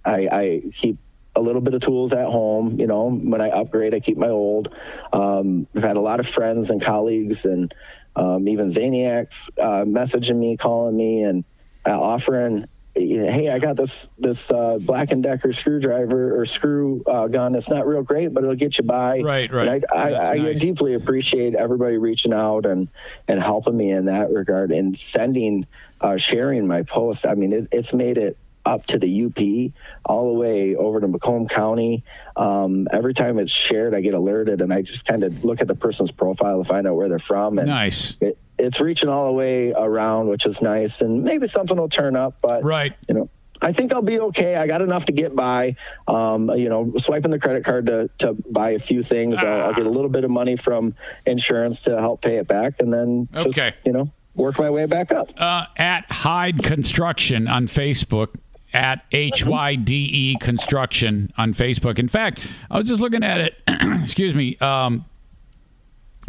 I, 0.05 0.27
I 0.31 0.61
keep 0.73 0.97
a 1.35 1.41
little 1.41 1.61
bit 1.61 1.73
of 1.73 1.81
tools 1.81 2.13
at 2.13 2.25
home. 2.25 2.79
You 2.79 2.87
know, 2.87 3.09
when 3.09 3.41
I 3.41 3.49
upgrade, 3.49 3.93
I 3.93 3.99
keep 3.99 4.17
my 4.17 4.29
old. 4.29 4.73
Um, 5.13 5.67
I've 5.75 5.83
had 5.83 5.97
a 5.97 6.01
lot 6.01 6.19
of 6.19 6.27
friends 6.27 6.69
and 6.69 6.81
colleagues 6.81 7.45
and 7.45 7.73
um, 8.15 8.47
even 8.47 8.71
Zaniacs 8.71 9.49
uh, 9.57 9.85
messaging 9.85 10.37
me, 10.37 10.57
calling 10.57 10.97
me, 10.97 11.23
and 11.23 11.43
uh, 11.85 11.99
offering. 11.99 12.65
Hey, 12.95 13.49
I 13.49 13.59
got 13.59 13.77
this 13.77 14.09
this 14.17 14.51
uh, 14.51 14.77
Black 14.81 15.11
and 15.11 15.23
Decker 15.23 15.53
screwdriver 15.53 16.37
or 16.37 16.45
screw 16.45 17.01
uh, 17.05 17.27
gun. 17.27 17.55
It's 17.55 17.69
not 17.69 17.87
real 17.87 18.01
great, 18.01 18.33
but 18.33 18.43
it'll 18.43 18.55
get 18.55 18.77
you 18.77 18.83
by. 18.83 19.21
Right, 19.21 19.49
right. 19.53 19.83
I, 19.89 19.95
I, 19.95 20.31
I 20.31 20.37
nice. 20.37 20.59
deeply 20.59 20.95
appreciate 20.95 21.55
everybody 21.55 21.97
reaching 21.97 22.33
out 22.33 22.65
and 22.65 22.89
and 23.27 23.41
helping 23.41 23.77
me 23.77 23.91
in 23.91 24.05
that 24.05 24.31
regard 24.31 24.71
and 24.71 24.97
sending, 24.97 25.65
uh, 26.01 26.17
sharing 26.17 26.67
my 26.67 26.81
post. 26.83 27.25
I 27.25 27.35
mean, 27.35 27.53
it, 27.53 27.67
it's 27.71 27.93
made 27.93 28.17
it 28.17 28.35
up 28.65 28.85
to 28.87 28.99
the 28.99 29.25
UP, 29.25 29.73
all 30.05 30.27
the 30.33 30.39
way 30.39 30.75
over 30.75 30.99
to 30.99 31.07
Macomb 31.07 31.47
County. 31.47 32.03
Um, 32.35 32.87
every 32.91 33.13
time 33.13 33.39
it's 33.39 33.51
shared, 33.51 33.95
I 33.95 34.01
get 34.01 34.13
alerted, 34.13 34.61
and 34.61 34.71
I 34.73 34.81
just 34.81 35.05
kind 35.05 35.23
of 35.23 35.43
look 35.43 35.61
at 35.61 35.67
the 35.67 35.75
person's 35.75 36.11
profile 36.11 36.61
to 36.61 36.67
find 36.67 36.85
out 36.87 36.95
where 36.95 37.09
they're 37.09 37.19
from. 37.19 37.57
And 37.57 37.67
Nice. 37.67 38.15
it, 38.21 38.37
it's 38.57 38.79
reaching 38.79 39.09
all 39.09 39.27
the 39.27 39.33
way 39.33 39.71
around, 39.71 40.27
which 40.27 40.45
is 40.45 40.61
nice. 40.61 41.01
And 41.01 41.23
maybe 41.23 41.47
something 41.47 41.77
will 41.77 41.89
turn 41.89 42.15
up, 42.15 42.35
but 42.41 42.63
Right. 42.63 42.93
you 43.07 43.15
know. 43.15 43.29
I 43.61 43.73
think 43.73 43.91
I'll 43.91 44.01
be 44.01 44.17
okay. 44.21 44.55
I 44.55 44.67
got 44.67 44.81
enough 44.81 45.03
to 45.07 45.11
get 45.11 45.35
by. 45.35 45.75
Um, 46.07 46.49
you 46.51 46.69
know, 46.69 46.93
swiping 46.97 47.31
the 47.31 47.39
credit 47.39 47.65
card 47.65 47.87
to, 47.87 48.09
to 48.19 48.33
buy 48.49 48.69
a 48.69 48.79
few 48.79 49.03
things. 49.03 49.35
I'll, 49.37 49.63
I'll 49.63 49.73
get 49.73 49.85
a 49.85 49.89
little 49.89 50.09
bit 50.09 50.23
of 50.23 50.31
money 50.31 50.55
from 50.55 50.95
insurance 51.25 51.81
to 51.81 51.99
help 51.99 52.21
pay 52.21 52.37
it 52.37 52.47
back, 52.47 52.75
and 52.79 52.93
then 52.93 53.27
just, 53.33 53.47
Okay. 53.47 53.73
you 53.83 53.91
know, 53.91 54.09
work 54.35 54.57
my 54.59 54.69
way 54.69 54.85
back 54.85 55.11
up. 55.11 55.29
uh, 55.37 55.65
at 55.75 56.05
Hyde 56.09 56.63
Construction 56.63 57.49
on 57.49 57.67
Facebook, 57.67 58.35
at 58.73 59.05
H 59.11 59.45
Y 59.45 59.75
D 59.75 59.95
E 59.95 60.37
Construction 60.39 61.31
on 61.37 61.53
Facebook. 61.53 61.99
In 61.99 62.07
fact, 62.07 62.47
I 62.69 62.77
was 62.77 62.87
just 62.87 63.01
looking 63.01 63.23
at 63.23 63.39
it. 63.39 63.55
excuse 64.03 64.33
me. 64.33 64.57
Um, 64.57 65.05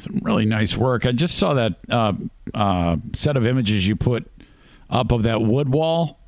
some 0.00 0.20
really 0.22 0.46
nice 0.46 0.76
work. 0.76 1.06
I 1.06 1.12
just 1.12 1.36
saw 1.36 1.54
that 1.54 1.74
uh, 1.90 2.14
uh, 2.54 2.96
set 3.12 3.36
of 3.36 3.46
images 3.46 3.86
you 3.86 3.96
put 3.96 4.30
up 4.88 5.12
of 5.12 5.24
that 5.24 5.42
wood 5.42 5.68
wall. 5.68 6.18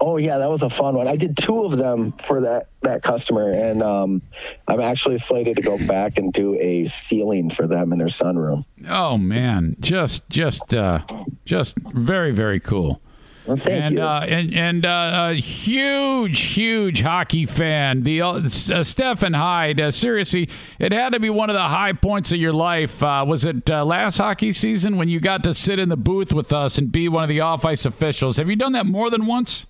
Oh 0.00 0.16
yeah, 0.16 0.38
that 0.38 0.50
was 0.50 0.62
a 0.62 0.68
fun 0.68 0.96
one. 0.96 1.08
I 1.08 1.16
did 1.16 1.36
two 1.36 1.64
of 1.64 1.78
them 1.78 2.12
for 2.12 2.40
that 2.40 2.68
that 2.82 3.02
customer, 3.02 3.50
and 3.50 3.82
um, 3.82 4.20
I'm 4.68 4.80
actually 4.80 5.18
slated 5.18 5.56
to 5.56 5.62
go 5.62 5.78
back 5.86 6.18
and 6.18 6.32
do 6.32 6.58
a 6.60 6.88
ceiling 6.88 7.48
for 7.48 7.66
them 7.66 7.92
in 7.92 7.98
their 7.98 8.08
sunroom. 8.08 8.64
Oh 8.88 9.16
man, 9.16 9.76
just 9.80 10.28
just 10.28 10.74
uh, 10.74 11.00
just 11.46 11.78
very 11.78 12.32
very 12.32 12.60
cool. 12.60 13.00
Well, 13.46 13.56
thank 13.56 13.84
and, 13.84 13.94
you. 13.96 14.02
Uh, 14.02 14.20
and 14.26 14.54
and 14.54 14.86
uh, 14.86 15.28
a 15.30 15.34
huge, 15.34 16.40
huge 16.40 17.02
hockey 17.02 17.44
fan. 17.44 18.02
The 18.02 18.22
uh, 18.22 18.48
Stephen 18.48 19.34
Hyde. 19.34 19.80
Uh, 19.80 19.90
seriously, 19.90 20.48
it 20.78 20.92
had 20.92 21.12
to 21.12 21.20
be 21.20 21.28
one 21.28 21.50
of 21.50 21.54
the 21.54 21.62
high 21.62 21.92
points 21.92 22.32
of 22.32 22.38
your 22.38 22.54
life. 22.54 23.02
Uh, 23.02 23.24
was 23.26 23.44
it 23.44 23.70
uh, 23.70 23.84
last 23.84 24.16
hockey 24.16 24.52
season 24.52 24.96
when 24.96 25.08
you 25.08 25.20
got 25.20 25.44
to 25.44 25.52
sit 25.52 25.78
in 25.78 25.90
the 25.90 25.96
booth 25.96 26.32
with 26.32 26.52
us 26.52 26.78
and 26.78 26.90
be 26.90 27.08
one 27.08 27.22
of 27.22 27.28
the 27.28 27.40
off 27.40 27.64
ice 27.64 27.84
officials? 27.84 28.38
Have 28.38 28.48
you 28.48 28.56
done 28.56 28.72
that 28.72 28.86
more 28.86 29.10
than 29.10 29.26
once? 29.26 29.66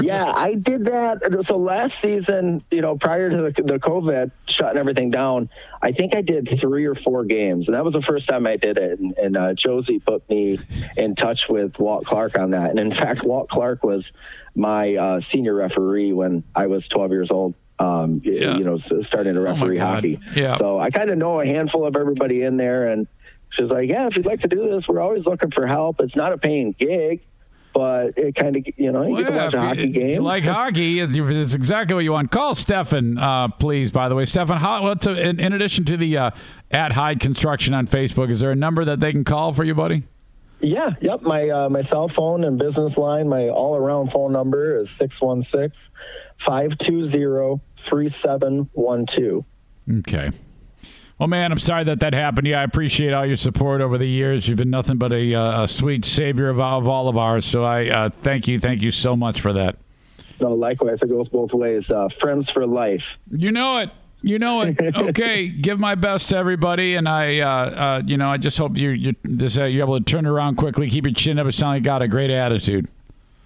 Yeah, 0.00 0.24
just- 0.26 0.38
I 0.38 0.54
did 0.54 0.84
that. 0.84 1.44
So 1.46 1.56
last 1.56 1.98
season, 1.98 2.62
you 2.70 2.80
know, 2.80 2.96
prior 2.96 3.28
to 3.30 3.36
the, 3.36 3.50
the 3.62 3.78
COVID 3.78 4.30
shutting 4.46 4.78
everything 4.78 5.10
down, 5.10 5.50
I 5.82 5.90
think 5.92 6.14
I 6.14 6.22
did 6.22 6.48
three 6.60 6.84
or 6.84 6.94
four 6.94 7.24
games, 7.24 7.66
and 7.66 7.74
that 7.74 7.84
was 7.84 7.94
the 7.94 8.02
first 8.02 8.28
time 8.28 8.46
I 8.46 8.56
did 8.56 8.78
it. 8.78 9.00
And, 9.00 9.16
and 9.18 9.36
uh, 9.36 9.54
Josie 9.54 9.98
put 9.98 10.28
me 10.30 10.60
in 10.96 11.14
touch 11.16 11.48
with 11.48 11.78
Walt 11.80 12.04
Clark 12.06 12.38
on 12.38 12.52
that. 12.52 12.70
And 12.70 12.78
in 12.78 12.92
fact, 13.02 13.24
Walt 13.24 13.48
Clark 13.48 13.82
was 13.82 14.12
my 14.54 14.94
uh, 14.94 15.20
senior 15.20 15.54
referee 15.54 16.12
when 16.12 16.44
I 16.54 16.66
was 16.68 16.86
12 16.88 17.10
years 17.10 17.30
old. 17.30 17.54
Um, 17.80 18.20
Yeah. 18.24 18.56
you 18.58 18.64
know, 18.64 18.76
starting 18.78 19.34
to 19.34 19.40
referee 19.40 19.78
God. 19.78 19.94
hockey. 19.96 20.20
Yeah. 20.36 20.56
So 20.58 20.78
I 20.78 20.90
kind 20.90 21.08
of 21.10 21.16
know 21.18 21.40
a 21.40 21.46
handful 21.46 21.84
of 21.86 21.96
everybody 21.96 22.42
in 22.42 22.56
there, 22.58 22.88
and 22.88 23.06
She's 23.52 23.68
like, 23.68 23.88
yeah, 23.88 24.06
if 24.06 24.16
you'd 24.16 24.26
like 24.26 24.38
to 24.42 24.46
do 24.48 24.70
this, 24.70 24.86
we're 24.86 25.00
always 25.00 25.26
looking 25.26 25.50
for 25.50 25.66
help. 25.66 26.00
It's 26.00 26.14
not 26.14 26.32
a 26.32 26.38
paying 26.38 26.70
gig, 26.70 27.20
but 27.72 28.16
it 28.18 28.34
kind 28.34 28.56
of, 28.56 28.64
you 28.76 28.90
know, 28.92 29.02
you 29.02 29.12
Well, 29.14 29.22
get 29.22 29.28
to 29.30 29.34
yeah, 29.34 29.44
watch 29.44 29.54
a 29.54 29.56
if 29.58 29.62
you- 29.62 29.68
hockey 29.68 30.02
if 30.04 30.14
you 30.14 30.20
like 30.22 30.44
hockey, 30.44 31.00
it's 31.00 31.54
exactly 31.54 31.94
what 31.94 32.04
you 32.04 32.12
want. 32.12 32.30
Call 32.30 32.54
Stephan, 32.54 33.18
uh, 33.18 33.48
please. 33.48 33.90
By 33.90 34.08
the 34.08 34.14
way, 34.14 34.24
Stephan, 34.24 34.58
how, 34.58 34.82
what's 34.82 35.06
a, 35.06 35.28
in, 35.28 35.38
in 35.40 35.52
addition 35.52 35.84
to 35.86 35.96
the 35.96 36.16
uh, 36.16 36.30
at 36.70 36.92
Hyde 36.92 37.20
Construction 37.20 37.74
on 37.74 37.86
Facebook, 37.86 38.30
is 38.30 38.40
there 38.40 38.50
a 38.50 38.56
number 38.56 38.84
that 38.84 39.00
they 39.00 39.12
can 39.12 39.24
call 39.24 39.52
for 39.52 39.64
you, 39.64 39.74
buddy? 39.74 40.04
Yeah, 40.62 40.90
yep. 41.00 41.22
My 41.22 41.48
uh, 41.48 41.68
my 41.70 41.80
cell 41.80 42.06
phone 42.06 42.44
and 42.44 42.58
business 42.58 42.98
line, 42.98 43.26
my 43.28 43.48
all 43.48 43.76
around 43.76 44.12
phone 44.12 44.30
number 44.32 44.78
is 44.78 44.90
616 44.90 45.90
520 46.36 47.60
3712. 47.76 49.44
Okay. 50.00 50.30
Well, 51.20 51.28
man, 51.28 51.52
I'm 51.52 51.58
sorry 51.58 51.84
that 51.84 52.00
that 52.00 52.14
happened. 52.14 52.46
Yeah, 52.46 52.60
I 52.60 52.64
appreciate 52.64 53.12
all 53.12 53.26
your 53.26 53.36
support 53.36 53.82
over 53.82 53.98
the 53.98 54.06
years. 54.06 54.48
You've 54.48 54.56
been 54.56 54.70
nothing 54.70 54.96
but 54.96 55.12
a, 55.12 55.34
uh, 55.34 55.64
a 55.64 55.68
sweet 55.68 56.06
savior 56.06 56.48
of, 56.48 56.58
of 56.58 56.88
all 56.88 57.08
of 57.08 57.18
ours. 57.18 57.44
So 57.44 57.62
I 57.62 57.90
uh, 57.90 58.10
thank 58.22 58.48
you, 58.48 58.58
thank 58.58 58.80
you 58.80 58.90
so 58.90 59.14
much 59.14 59.42
for 59.42 59.52
that. 59.52 59.76
No, 60.40 60.54
likewise, 60.54 61.02
it 61.02 61.10
goes 61.10 61.28
both 61.28 61.52
ways. 61.52 61.90
Uh, 61.90 62.08
friends 62.08 62.48
for 62.48 62.66
life. 62.66 63.18
You 63.30 63.50
know 63.50 63.76
it. 63.76 63.90
You 64.22 64.38
know 64.38 64.62
it. 64.62 64.80
Okay, 64.80 65.48
give 65.60 65.78
my 65.78 65.94
best 65.94 66.30
to 66.30 66.38
everybody, 66.38 66.94
and 66.94 67.06
I, 67.06 67.40
uh, 67.40 67.48
uh, 67.48 68.02
you 68.06 68.16
know, 68.16 68.30
I 68.30 68.38
just 68.38 68.56
hope 68.56 68.78
you 68.78 68.88
you 68.88 69.14
this 69.22 69.58
uh, 69.58 69.64
you're 69.64 69.84
able 69.84 69.98
to 69.98 70.04
turn 70.04 70.24
around 70.24 70.56
quickly, 70.56 70.88
keep 70.88 71.04
your 71.04 71.12
chin 71.12 71.38
up, 71.38 71.44
and 71.44 71.54
sound 71.54 71.72
like 71.72 71.80
you 71.80 71.84
got 71.84 72.00
a 72.00 72.08
great 72.08 72.30
attitude. 72.30 72.88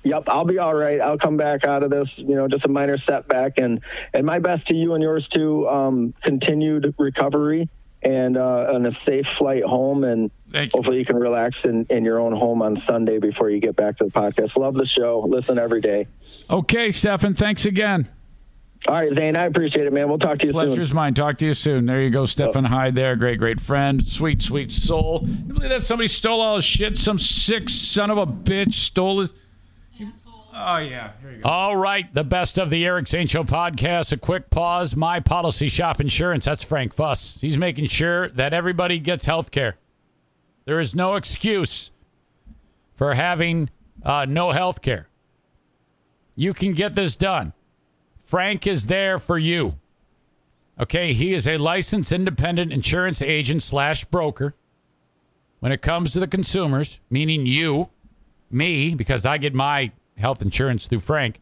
Yep, 0.04 0.24
I'll 0.28 0.44
be 0.44 0.58
all 0.58 0.74
right. 0.74 1.00
I'll 1.00 1.18
come 1.18 1.36
back 1.36 1.64
out 1.64 1.82
of 1.82 1.90
this, 1.90 2.18
you 2.18 2.34
know, 2.34 2.46
just 2.46 2.64
a 2.66 2.68
minor 2.68 2.96
setback, 2.96 3.58
and 3.58 3.80
and 4.12 4.26
my 4.26 4.38
best 4.38 4.66
to 4.68 4.76
you 4.76 4.94
and 4.94 5.02
yours 5.02 5.28
too. 5.28 5.68
Um, 5.68 6.14
continued 6.22 6.94
recovery 6.98 7.68
and 8.02 8.36
uh, 8.36 8.66
and 8.74 8.86
a 8.86 8.92
safe 8.92 9.26
flight 9.26 9.64
home, 9.64 10.04
and 10.04 10.30
you. 10.52 10.68
hopefully 10.72 10.98
you 10.98 11.04
can 11.06 11.16
relax 11.16 11.64
in 11.64 11.86
in 11.88 12.04
your 12.04 12.20
own 12.20 12.34
home 12.34 12.60
on 12.60 12.76
Sunday 12.76 13.18
before 13.18 13.48
you 13.48 13.60
get 13.60 13.76
back 13.76 13.96
to 13.96 14.04
the 14.04 14.10
podcast. 14.10 14.56
Love 14.56 14.74
the 14.74 14.84
show. 14.84 15.24
Listen 15.26 15.58
every 15.58 15.80
day. 15.80 16.06
Okay, 16.50 16.92
Stephan, 16.92 17.34
thanks 17.34 17.64
again. 17.64 18.10
All 18.86 18.96
right, 18.96 19.10
Zane, 19.14 19.34
I 19.34 19.44
appreciate 19.44 19.86
it, 19.86 19.94
man. 19.94 20.10
We'll 20.10 20.18
talk 20.18 20.36
to 20.38 20.46
you 20.46 20.52
soon. 20.52 20.66
Pleasure's 20.66 20.92
mine. 20.92 21.14
Talk 21.14 21.38
to 21.38 21.46
you 21.46 21.54
soon. 21.54 21.86
There 21.86 22.02
you 22.02 22.10
go, 22.10 22.26
Stephan 22.26 22.66
Hyde. 22.66 22.94
There, 22.94 23.16
great, 23.16 23.38
great 23.38 23.58
friend, 23.58 24.06
sweet, 24.06 24.42
sweet 24.42 24.70
soul. 24.70 25.22
You 25.26 25.54
believe 25.54 25.70
that 25.70 25.84
somebody 25.84 26.08
stole 26.08 26.42
all 26.42 26.56
his 26.56 26.66
shit? 26.66 26.98
Some 26.98 27.18
sick 27.18 27.70
son 27.70 28.10
of 28.10 28.18
a 28.18 28.26
bitch 28.26 28.74
stole 28.74 29.20
his. 29.20 29.32
Oh 30.56 30.76
yeah, 30.76 31.12
here 31.20 31.32
you 31.32 31.42
go. 31.42 31.48
All 31.48 31.76
right, 31.76 32.12
the 32.14 32.22
best 32.22 32.58
of 32.58 32.70
the 32.70 32.86
Eric 32.86 33.08
Zane 33.08 33.26
Show 33.26 33.42
podcast. 33.42 34.12
A 34.12 34.16
quick 34.16 34.50
pause. 34.50 34.94
My 34.94 35.18
policy 35.18 35.68
shop 35.68 36.00
insurance. 36.00 36.44
That's 36.44 36.62
Frank 36.62 36.94
Fuss. 36.94 37.40
He's 37.40 37.58
making 37.58 37.86
sure 37.86 38.28
that 38.28 38.54
everybody 38.54 39.00
gets 39.00 39.26
health 39.26 39.50
care. 39.50 39.78
There 40.64 40.78
is 40.78 40.94
no 40.94 41.16
excuse 41.16 41.90
for 42.94 43.14
having 43.14 43.68
uh, 44.04 44.26
no 44.28 44.52
health 44.52 44.80
care. 44.80 45.08
You 46.36 46.54
can 46.54 46.72
get 46.72 46.94
this 46.94 47.16
done. 47.16 47.52
Frank 48.22 48.64
is 48.66 48.86
there 48.86 49.18
for 49.18 49.38
you. 49.38 49.74
Okay, 50.78 51.12
he 51.14 51.34
is 51.34 51.48
a 51.48 51.58
licensed 51.58 52.12
independent 52.12 52.72
insurance 52.72 53.20
agent 53.20 53.62
slash 53.62 54.04
broker. 54.04 54.54
When 55.58 55.72
it 55.72 55.82
comes 55.82 56.12
to 56.12 56.20
the 56.20 56.28
consumers, 56.28 57.00
meaning 57.10 57.46
you, 57.46 57.90
me, 58.50 58.94
because 58.94 59.24
I 59.26 59.38
get 59.38 59.54
my 59.54 59.92
health 60.16 60.42
insurance 60.42 60.86
through 60.86 61.00
Frank. 61.00 61.40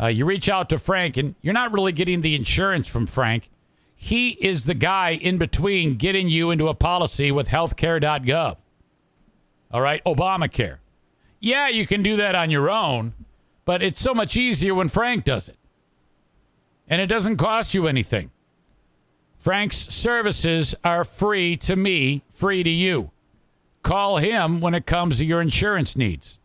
Uh, 0.00 0.06
you 0.06 0.24
reach 0.24 0.48
out 0.48 0.68
to 0.70 0.78
Frank, 0.78 1.16
and 1.16 1.34
you're 1.42 1.52
not 1.52 1.72
really 1.72 1.92
getting 1.92 2.22
the 2.22 2.34
insurance 2.34 2.86
from 2.86 3.06
Frank. 3.06 3.50
He 3.94 4.30
is 4.30 4.64
the 4.64 4.74
guy 4.74 5.10
in 5.10 5.38
between 5.38 5.94
getting 5.94 6.28
you 6.28 6.50
into 6.50 6.68
a 6.68 6.74
policy 6.74 7.30
with 7.30 7.48
healthcare.gov. 7.48 8.56
All 9.70 9.80
right, 9.80 10.02
Obamacare. 10.04 10.78
Yeah, 11.40 11.68
you 11.68 11.86
can 11.86 12.02
do 12.02 12.16
that 12.16 12.34
on 12.34 12.50
your 12.50 12.70
own, 12.70 13.12
but 13.64 13.82
it's 13.82 14.00
so 14.00 14.14
much 14.14 14.36
easier 14.36 14.74
when 14.74 14.88
Frank 14.88 15.24
does 15.24 15.48
it. 15.48 15.56
And 16.88 17.00
it 17.00 17.06
doesn't 17.06 17.36
cost 17.36 17.74
you 17.74 17.86
anything. 17.86 18.30
Frank's 19.38 19.92
services 19.92 20.74
are 20.84 21.04
free 21.04 21.56
to 21.58 21.74
me, 21.74 22.22
free 22.30 22.62
to 22.62 22.70
you. 22.70 23.10
Call 23.82 24.18
him 24.18 24.60
when 24.60 24.74
it 24.74 24.86
comes 24.86 25.18
to 25.18 25.26
your 25.26 25.40
insurance 25.40 25.96
needs. 25.96 26.38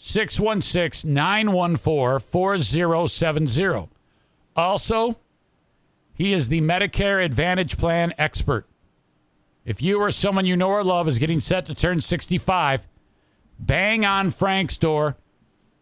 616 0.00 1.12
914 1.12 2.20
4070. 2.20 3.88
Also, 4.54 5.18
he 6.14 6.32
is 6.32 6.48
the 6.48 6.60
Medicare 6.60 7.22
Advantage 7.22 7.76
Plan 7.76 8.14
expert. 8.16 8.64
If 9.64 9.82
you 9.82 10.00
or 10.00 10.12
someone 10.12 10.46
you 10.46 10.56
know 10.56 10.70
or 10.70 10.82
love 10.82 11.08
is 11.08 11.18
getting 11.18 11.40
set 11.40 11.66
to 11.66 11.74
turn 11.74 12.00
65, 12.00 12.86
bang 13.58 14.04
on 14.04 14.30
Frank's 14.30 14.78
door. 14.78 15.16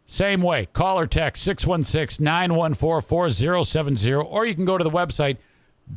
Same 0.06 0.40
way. 0.40 0.64
Call 0.72 0.98
or 0.98 1.06
text 1.06 1.42
616 1.44 2.24
914 2.24 3.06
4070, 3.06 4.14
or 4.14 4.46
you 4.46 4.54
can 4.54 4.64
go 4.64 4.78
to 4.78 4.84
the 4.84 4.90
website 4.90 5.36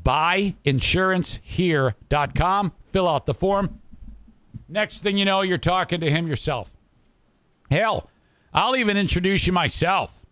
buyinsurancehere.com, 0.03 2.73
fill 2.85 3.07
out 3.07 3.25
the 3.25 3.33
form. 3.33 3.79
Next 4.67 5.01
thing 5.01 5.17
you 5.17 5.25
know, 5.25 5.41
you're 5.41 5.57
talking 5.57 5.99
to 6.01 6.11
him 6.11 6.27
yourself. 6.27 6.75
Hell, 7.69 8.09
I'll 8.53 8.75
even 8.75 8.97
introduce 8.97 9.47
you 9.47 9.53
myself. 9.53 10.25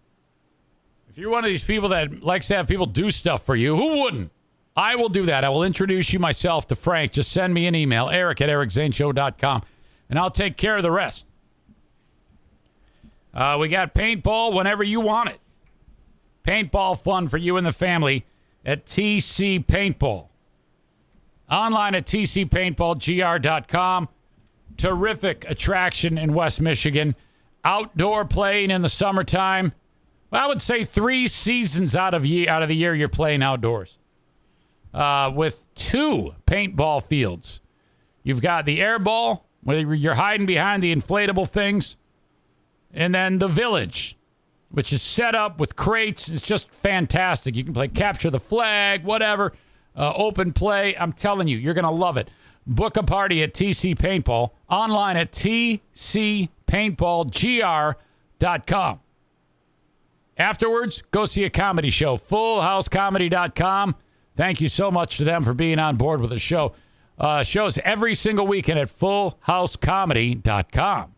If 1.10 1.18
you're 1.18 1.32
one 1.32 1.44
of 1.44 1.50
these 1.50 1.64
people 1.64 1.90
that 1.90 2.24
likes 2.24 2.48
to 2.50 2.56
have 2.56 2.68
people 2.68 2.86
do 2.86 3.10
stuff 3.10 3.46
for 3.46 3.56
you, 3.56 3.76
who 3.76 4.04
wouldn't? 4.04 4.32
I 4.76 4.96
will 4.96 5.10
do 5.10 5.24
that. 5.24 5.44
I 5.44 5.50
will 5.50 5.64
introduce 5.64 6.14
you 6.14 6.20
myself 6.20 6.68
to 6.68 6.76
Frank. 6.76 7.12
Just 7.12 7.32
send 7.32 7.54
me 7.54 7.66
an 7.66 7.74
email, 7.74 8.10
eric 8.10 8.42
at 8.42 8.50
ericzaneshow.com, 8.50 9.64
and 10.10 10.20
I'll 10.20 10.30
take 10.30 10.58
care 10.58 10.78
of 10.78 10.84
the 10.84 10.92
rest. 10.92 11.26
Uh, 13.34 13.58
we 13.60 13.70
got 13.70 13.96
paintball 13.96 14.54
whenever 14.54 14.84
you 14.84 15.00
want 15.00 15.30
it. 15.30 15.40
Paintball 16.44 17.00
fun 17.00 17.28
for 17.28 17.38
you 17.38 17.58
and 17.58 17.66
the 17.66 17.72
family 17.72 18.26
at 18.66 18.86
TC 18.86 19.66
Paintball. 19.66 20.28
Online 21.50 21.96
at 21.96 22.06
tcpaintballgr.com. 22.06 24.10
Terrific 24.78 25.50
attraction 25.50 26.18
in 26.18 26.34
West 26.34 26.62
Michigan. 26.62 27.16
Outdoor 27.68 28.24
playing 28.24 28.72
in 28.72 28.82
the 28.82 28.88
summertime. 28.88 29.74
Well, 30.32 30.42
I 30.42 30.48
would 30.48 30.62
say 30.62 30.86
three 30.86 31.28
seasons 31.28 31.98
out 31.98 32.14
of 32.14 32.26
year 32.26 32.50
out 32.50 32.64
of 32.64 32.70
the 32.70 32.76
year 32.78 32.96
you're 32.96 33.10
playing 33.10 33.44
outdoors. 33.44 34.00
Uh, 34.94 35.34
with 35.36 35.68
two 35.76 36.34
paintball 36.46 37.04
fields. 37.04 37.60
You've 38.24 38.40
got 38.40 38.66
the 38.66 38.82
air 38.82 39.00
ball, 39.00 39.50
where 39.64 39.94
you're 39.94 40.16
hiding 40.16 40.46
behind 40.46 40.82
the 40.82 40.96
inflatable 40.96 41.50
things, 41.50 41.98
and 42.94 43.14
then 43.14 43.38
the 43.40 43.50
village, 43.50 44.18
which 44.70 44.94
is 44.94 45.02
set 45.02 45.36
up 45.36 45.60
with 45.60 45.76
crates. 45.76 46.30
It's 46.30 46.42
just 46.42 46.72
fantastic. 46.72 47.54
You 47.54 47.66
can 47.66 47.74
play 47.74 47.90
capture 47.90 48.30
the 48.30 48.40
flag, 48.40 49.04
whatever, 49.04 49.52
uh, 49.94 50.14
open 50.16 50.54
play. 50.54 50.96
I'm 50.98 51.12
telling 51.12 51.50
you, 51.50 51.58
you're 51.58 51.74
to 51.84 51.92
love 51.92 52.16
it. 52.16 52.30
Book 52.66 52.96
a 52.96 53.04
party 53.04 53.44
at 53.44 53.54
TC 53.54 53.98
Paintball 53.98 54.52
online 54.70 55.18
at 55.18 55.34
tcpaintballgr.com. 56.68 59.00
Afterwards, 60.38 61.04
go 61.12 61.26
see 61.26 61.44
a 61.44 61.50
comedy 61.50 61.90
show, 61.90 62.16
fullhousecomedy.com. 62.16 63.96
Thank 64.36 64.62
you 64.62 64.68
so 64.68 64.92
much 64.92 65.18
to 65.18 65.24
them 65.24 65.44
for 65.44 65.56
being 65.56 65.80
on 65.80 65.96
board 65.96 66.22
with 66.22 66.30
the 66.30 66.38
show. 66.38 66.74
Uh, 67.18 67.42
shows 67.42 67.80
every 67.80 68.14
single 68.14 68.46
weekend 68.46 68.78
at 68.78 68.90
fullhousecomedy.com. 68.90 71.16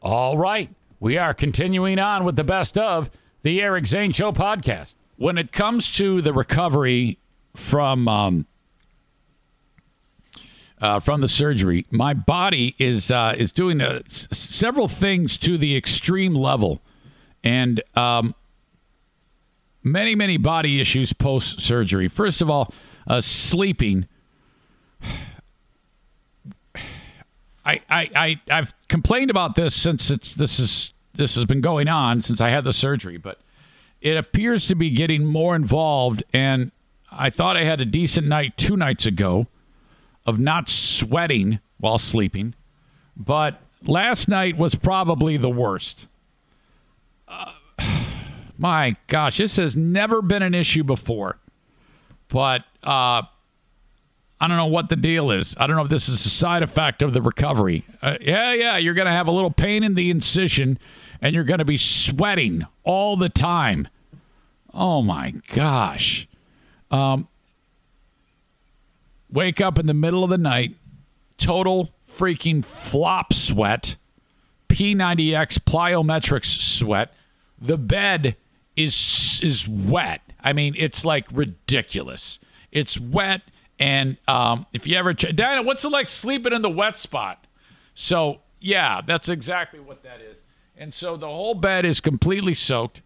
All 0.00 0.38
right, 0.38 0.70
we 0.98 1.18
are 1.18 1.34
continuing 1.34 1.98
on 1.98 2.24
with 2.24 2.36
the 2.36 2.44
best 2.44 2.78
of 2.78 3.10
the 3.42 3.60
Eric 3.60 3.84
Zane 3.86 4.12
Show 4.12 4.32
podcast. 4.32 4.94
When 5.16 5.36
it 5.36 5.52
comes 5.52 5.92
to 5.96 6.22
the 6.22 6.32
recovery 6.32 7.18
from 7.54 8.08
um, 8.08 8.46
uh, 10.84 11.00
from 11.00 11.22
the 11.22 11.28
surgery, 11.28 11.86
my 11.90 12.12
body 12.12 12.76
is 12.78 13.10
uh, 13.10 13.34
is 13.38 13.52
doing 13.52 13.80
uh, 13.80 14.02
s- 14.04 14.28
several 14.32 14.86
things 14.86 15.38
to 15.38 15.56
the 15.56 15.74
extreme 15.74 16.34
level, 16.34 16.82
and 17.42 17.82
um, 17.94 18.34
many 19.82 20.14
many 20.14 20.36
body 20.36 20.82
issues 20.82 21.14
post 21.14 21.58
surgery. 21.58 22.06
First 22.06 22.42
of 22.42 22.50
all, 22.50 22.70
uh, 23.06 23.22
sleeping. 23.22 24.06
I, 27.66 27.80
I, 27.88 28.10
I 28.14 28.40
I've 28.50 28.74
complained 28.88 29.30
about 29.30 29.54
this 29.54 29.74
since 29.74 30.10
it's 30.10 30.34
this 30.34 30.60
is 30.60 30.92
this 31.14 31.34
has 31.36 31.46
been 31.46 31.62
going 31.62 31.88
on 31.88 32.20
since 32.20 32.42
I 32.42 32.50
had 32.50 32.64
the 32.64 32.74
surgery, 32.74 33.16
but 33.16 33.40
it 34.02 34.18
appears 34.18 34.66
to 34.66 34.74
be 34.74 34.90
getting 34.90 35.24
more 35.24 35.56
involved. 35.56 36.24
And 36.34 36.72
I 37.10 37.30
thought 37.30 37.56
I 37.56 37.64
had 37.64 37.80
a 37.80 37.86
decent 37.86 38.26
night 38.26 38.58
two 38.58 38.76
nights 38.76 39.06
ago 39.06 39.46
of 40.26 40.38
not 40.38 40.68
sweating 40.68 41.60
while 41.78 41.98
sleeping, 41.98 42.54
but 43.16 43.60
last 43.82 44.28
night 44.28 44.56
was 44.56 44.74
probably 44.74 45.36
the 45.36 45.50
worst. 45.50 46.06
Uh, 47.28 47.52
my 48.58 48.96
gosh, 49.06 49.38
this 49.38 49.56
has 49.56 49.76
never 49.76 50.22
been 50.22 50.42
an 50.42 50.54
issue 50.54 50.84
before, 50.84 51.38
but 52.28 52.64
uh, 52.82 53.22
I 54.40 54.48
don't 54.48 54.56
know 54.56 54.66
what 54.66 54.88
the 54.88 54.96
deal 54.96 55.30
is. 55.30 55.56
I 55.58 55.66
don't 55.66 55.76
know 55.76 55.84
if 55.84 55.90
this 55.90 56.08
is 56.08 56.26
a 56.26 56.30
side 56.30 56.62
effect 56.62 57.02
of 57.02 57.14
the 57.14 57.22
recovery. 57.22 57.84
Uh, 58.02 58.16
yeah, 58.20 58.52
yeah, 58.52 58.76
you're 58.76 58.94
going 58.94 59.06
to 59.06 59.12
have 59.12 59.26
a 59.26 59.30
little 59.30 59.50
pain 59.50 59.82
in 59.82 59.94
the 59.94 60.10
incision 60.10 60.78
and 61.20 61.34
you're 61.34 61.44
going 61.44 61.58
to 61.58 61.64
be 61.64 61.76
sweating 61.76 62.66
all 62.82 63.16
the 63.16 63.28
time. 63.28 63.88
Oh 64.72 65.02
my 65.02 65.30
gosh. 65.54 66.28
Um, 66.90 67.28
wake 69.34 69.60
up 69.60 69.78
in 69.78 69.86
the 69.86 69.94
middle 69.94 70.24
of 70.24 70.30
the 70.30 70.38
night, 70.38 70.76
total 71.36 71.90
freaking 72.08 72.64
flop 72.64 73.34
sweat, 73.34 73.96
P90X 74.68 75.58
plyometrics 75.58 76.60
sweat. 76.60 77.12
The 77.60 77.76
bed 77.76 78.36
is 78.76 79.40
is 79.42 79.68
wet. 79.68 80.22
I 80.42 80.52
mean, 80.52 80.74
it's 80.78 81.04
like 81.04 81.26
ridiculous. 81.32 82.38
It's 82.72 82.98
wet, 82.98 83.42
and 83.78 84.16
um, 84.26 84.66
if 84.72 84.86
you 84.86 84.96
ever, 84.96 85.14
ch- 85.14 85.34
Diana, 85.34 85.62
what's 85.62 85.84
it 85.84 85.90
like 85.90 86.08
sleeping 86.08 86.52
in 86.52 86.62
the 86.62 86.70
wet 86.70 86.98
spot? 86.98 87.46
So 87.94 88.40
yeah, 88.60 89.00
that's 89.06 89.28
exactly 89.28 89.80
what 89.80 90.02
that 90.04 90.20
is. 90.20 90.36
And 90.76 90.92
so 90.92 91.16
the 91.16 91.26
whole 91.26 91.54
bed 91.54 91.84
is 91.84 92.00
completely 92.00 92.54
soaked. 92.54 93.00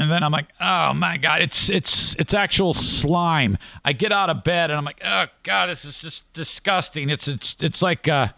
And 0.00 0.10
then 0.10 0.22
I'm 0.22 0.32
like, 0.32 0.46
oh 0.58 0.94
my 0.94 1.18
god, 1.18 1.42
it's 1.42 1.68
it's 1.68 2.16
it's 2.16 2.32
actual 2.32 2.72
slime. 2.72 3.58
I 3.84 3.92
get 3.92 4.12
out 4.12 4.30
of 4.30 4.42
bed 4.42 4.70
and 4.70 4.78
I'm 4.78 4.84
like, 4.86 5.02
oh 5.04 5.26
god, 5.42 5.68
this 5.68 5.84
is 5.84 6.00
just 6.00 6.32
disgusting. 6.32 7.10
It's 7.10 7.28
it's 7.28 7.54
it's 7.60 7.82
like 7.82 8.08
uh, 8.08 8.28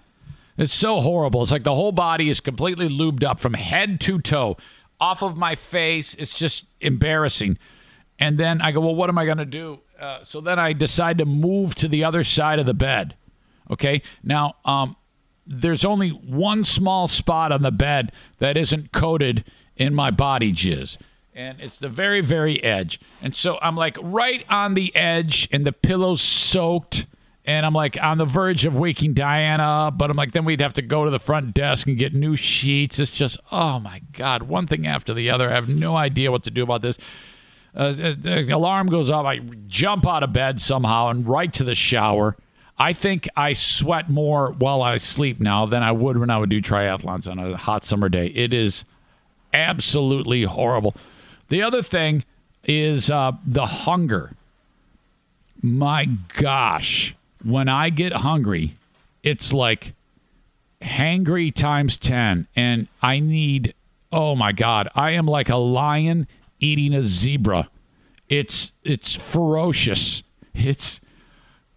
it's 0.58 0.74
so 0.74 1.00
horrible. 1.00 1.40
It's 1.40 1.52
like 1.52 1.62
the 1.62 1.76
whole 1.76 1.92
body 1.92 2.28
is 2.28 2.40
completely 2.40 2.88
lubed 2.88 3.22
up 3.22 3.38
from 3.38 3.54
head 3.54 4.00
to 4.00 4.20
toe, 4.20 4.56
off 5.00 5.22
of 5.22 5.36
my 5.36 5.54
face. 5.54 6.14
It's 6.14 6.36
just 6.36 6.64
embarrassing. 6.80 7.58
And 8.18 8.38
then 8.38 8.60
I 8.60 8.72
go, 8.72 8.80
well, 8.80 8.96
what 8.96 9.08
am 9.08 9.16
I 9.16 9.24
gonna 9.24 9.44
do? 9.44 9.78
Uh, 10.00 10.24
so 10.24 10.40
then 10.40 10.58
I 10.58 10.72
decide 10.72 11.18
to 11.18 11.24
move 11.24 11.76
to 11.76 11.86
the 11.86 12.02
other 12.02 12.24
side 12.24 12.58
of 12.58 12.66
the 12.66 12.74
bed. 12.74 13.14
Okay, 13.70 14.02
now 14.24 14.56
um, 14.64 14.96
there's 15.46 15.84
only 15.84 16.08
one 16.08 16.64
small 16.64 17.06
spot 17.06 17.52
on 17.52 17.62
the 17.62 17.70
bed 17.70 18.10
that 18.40 18.56
isn't 18.56 18.90
coated 18.90 19.44
in 19.76 19.94
my 19.94 20.10
body 20.10 20.52
jizz 20.52 20.98
and 21.34 21.60
it's 21.60 21.78
the 21.78 21.88
very 21.88 22.20
very 22.20 22.62
edge. 22.62 23.00
And 23.20 23.34
so 23.34 23.58
i'm 23.62 23.76
like 23.76 23.96
right 24.02 24.44
on 24.48 24.74
the 24.74 24.94
edge 24.94 25.48
and 25.52 25.66
the 25.66 25.72
pillow's 25.72 26.20
soaked 26.20 27.06
and 27.44 27.66
i'm 27.66 27.74
like 27.74 28.00
on 28.02 28.18
the 28.18 28.24
verge 28.24 28.64
of 28.64 28.76
waking 28.76 29.14
diana 29.14 29.92
but 29.94 30.10
i'm 30.10 30.16
like 30.16 30.32
then 30.32 30.44
we'd 30.44 30.60
have 30.60 30.74
to 30.74 30.82
go 30.82 31.04
to 31.04 31.10
the 31.10 31.18
front 31.18 31.54
desk 31.54 31.86
and 31.86 31.98
get 31.98 32.14
new 32.14 32.36
sheets. 32.36 32.98
It's 32.98 33.12
just 33.12 33.38
oh 33.50 33.78
my 33.78 34.02
god 34.12 34.42
one 34.44 34.66
thing 34.66 34.86
after 34.86 35.14
the 35.14 35.30
other. 35.30 35.50
I 35.50 35.54
have 35.54 35.68
no 35.68 35.96
idea 35.96 36.30
what 36.30 36.44
to 36.44 36.50
do 36.50 36.62
about 36.62 36.82
this. 36.82 36.98
Uh, 37.74 37.92
the 37.92 38.50
alarm 38.50 38.88
goes 38.88 39.10
off. 39.10 39.24
I 39.24 39.38
jump 39.66 40.06
out 40.06 40.22
of 40.22 40.32
bed 40.32 40.60
somehow 40.60 41.08
and 41.08 41.26
right 41.26 41.52
to 41.54 41.64
the 41.64 41.74
shower. 41.74 42.36
I 42.78 42.92
think 42.92 43.28
I 43.36 43.54
sweat 43.54 44.10
more 44.10 44.52
while 44.52 44.82
I 44.82 44.96
sleep 44.98 45.40
now 45.40 45.66
than 45.66 45.82
I 45.82 45.92
would 45.92 46.18
when 46.18 46.30
I 46.30 46.38
would 46.38 46.50
do 46.50 46.60
triathlons 46.60 47.26
on 47.26 47.38
a 47.38 47.56
hot 47.56 47.84
summer 47.84 48.08
day. 48.08 48.26
It 48.26 48.52
is 48.52 48.84
absolutely 49.54 50.42
horrible. 50.44 50.94
The 51.52 51.60
other 51.60 51.82
thing 51.82 52.24
is 52.64 53.10
uh, 53.10 53.32
the 53.46 53.66
hunger. 53.66 54.32
My 55.60 56.06
gosh, 56.06 57.14
when 57.44 57.68
I 57.68 57.90
get 57.90 58.14
hungry, 58.14 58.78
it's 59.22 59.52
like 59.52 59.92
hangry 60.80 61.54
times 61.54 61.98
10. 61.98 62.48
And 62.56 62.88
I 63.02 63.20
need, 63.20 63.74
oh 64.10 64.34
my 64.34 64.52
God, 64.52 64.88
I 64.94 65.10
am 65.10 65.26
like 65.26 65.50
a 65.50 65.56
lion 65.56 66.26
eating 66.58 66.94
a 66.94 67.02
zebra. 67.02 67.68
It's, 68.30 68.72
it's 68.82 69.14
ferocious. 69.14 70.22
It's, 70.54 71.02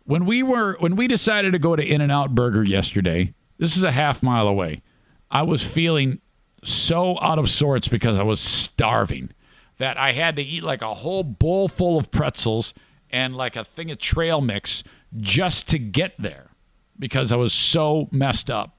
when 0.05 0.25
we 0.25 0.41
were, 0.41 0.77
when 0.79 0.95
we 0.95 1.05
decided 1.09 1.51
to 1.51 1.59
go 1.59 1.75
to 1.75 1.85
In 1.85 1.99
N 1.99 2.11
Out 2.11 2.33
Burger 2.33 2.63
yesterday, 2.63 3.33
this 3.57 3.75
is 3.75 3.83
a 3.83 3.91
half 3.91 4.23
mile 4.23 4.47
away. 4.47 4.81
I 5.29 5.41
was 5.41 5.61
feeling 5.61 6.21
so 6.63 7.19
out 7.21 7.39
of 7.39 7.49
sorts 7.49 7.89
because 7.89 8.17
I 8.17 8.23
was 8.23 8.39
starving 8.39 9.31
that 9.77 9.97
I 9.97 10.13
had 10.13 10.35
to 10.37 10.41
eat 10.41 10.63
like 10.63 10.81
a 10.81 10.93
whole 10.93 11.23
bowl 11.23 11.67
full 11.67 11.97
of 11.97 12.11
pretzels 12.11 12.73
and 13.09 13.35
like 13.35 13.55
a 13.55 13.63
thing 13.63 13.91
of 13.91 13.97
trail 13.97 14.41
mix 14.41 14.83
just 15.17 15.69
to 15.69 15.79
get 15.79 16.13
there 16.17 16.51
because 16.97 17.31
I 17.31 17.35
was 17.35 17.53
so 17.53 18.07
messed 18.11 18.49
up. 18.49 18.77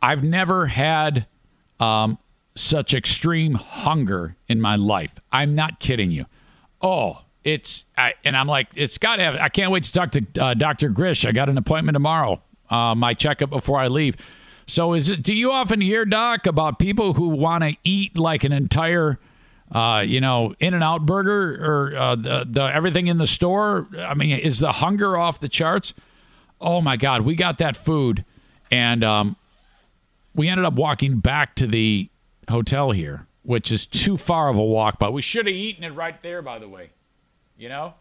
I've 0.00 0.22
never 0.22 0.66
had 0.66 1.26
um, 1.80 2.18
such 2.54 2.94
extreme 2.94 3.54
hunger 3.54 4.36
in 4.48 4.60
my 4.60 4.76
life. 4.76 5.14
I'm 5.32 5.54
not 5.54 5.80
kidding 5.80 6.10
you. 6.10 6.26
Oh, 6.80 7.22
it's 7.44 7.84
I, 7.96 8.14
and 8.24 8.36
I'm 8.36 8.46
like, 8.46 8.68
it's 8.76 8.98
got 8.98 9.16
to 9.16 9.24
have. 9.24 9.34
I 9.36 9.48
can't 9.48 9.72
wait 9.72 9.84
to 9.84 9.92
talk 9.92 10.12
to 10.12 10.26
uh, 10.40 10.54
Dr. 10.54 10.88
Grish. 10.88 11.24
I 11.24 11.32
got 11.32 11.48
an 11.48 11.58
appointment 11.58 11.94
tomorrow. 11.94 12.42
Uh, 12.70 12.94
my 12.94 13.14
checkup 13.14 13.50
before 13.50 13.78
I 13.78 13.88
leave. 13.88 14.16
So, 14.66 14.92
is 14.92 15.08
it? 15.08 15.22
Do 15.22 15.32
you 15.32 15.50
often 15.50 15.80
hear, 15.80 16.04
Doc, 16.04 16.46
about 16.46 16.78
people 16.78 17.14
who 17.14 17.28
want 17.28 17.64
to 17.64 17.74
eat 17.84 18.18
like 18.18 18.44
an 18.44 18.52
entire 18.52 19.18
uh, 19.72 20.02
you 20.06 20.20
know, 20.20 20.54
In 20.60 20.74
and 20.74 20.82
Out 20.82 21.04
Burger 21.04 21.58
or 21.62 21.96
uh, 21.96 22.14
the, 22.16 22.46
the 22.48 22.62
everything 22.62 23.06
in 23.06 23.18
the 23.18 23.26
store. 23.26 23.88
I 23.98 24.14
mean, 24.14 24.38
is 24.38 24.58
the 24.58 24.72
hunger 24.72 25.16
off 25.16 25.40
the 25.40 25.48
charts? 25.48 25.92
Oh 26.60 26.80
my 26.80 26.96
God, 26.96 27.22
we 27.22 27.36
got 27.36 27.58
that 27.58 27.76
food, 27.76 28.24
and 28.70 29.04
um, 29.04 29.36
we 30.34 30.48
ended 30.48 30.64
up 30.64 30.74
walking 30.74 31.20
back 31.20 31.54
to 31.56 31.66
the 31.66 32.08
hotel 32.48 32.90
here, 32.90 33.26
which 33.42 33.70
is 33.70 33.86
too 33.86 34.16
far 34.16 34.48
of 34.48 34.56
a 34.56 34.64
walk. 34.64 34.98
But 34.98 35.12
we 35.12 35.22
should 35.22 35.46
have 35.46 35.54
eaten 35.54 35.84
it 35.84 35.90
right 35.90 36.20
there, 36.22 36.42
by 36.42 36.58
the 36.58 36.68
way. 36.68 36.90
You 37.56 37.68
know. 37.68 37.94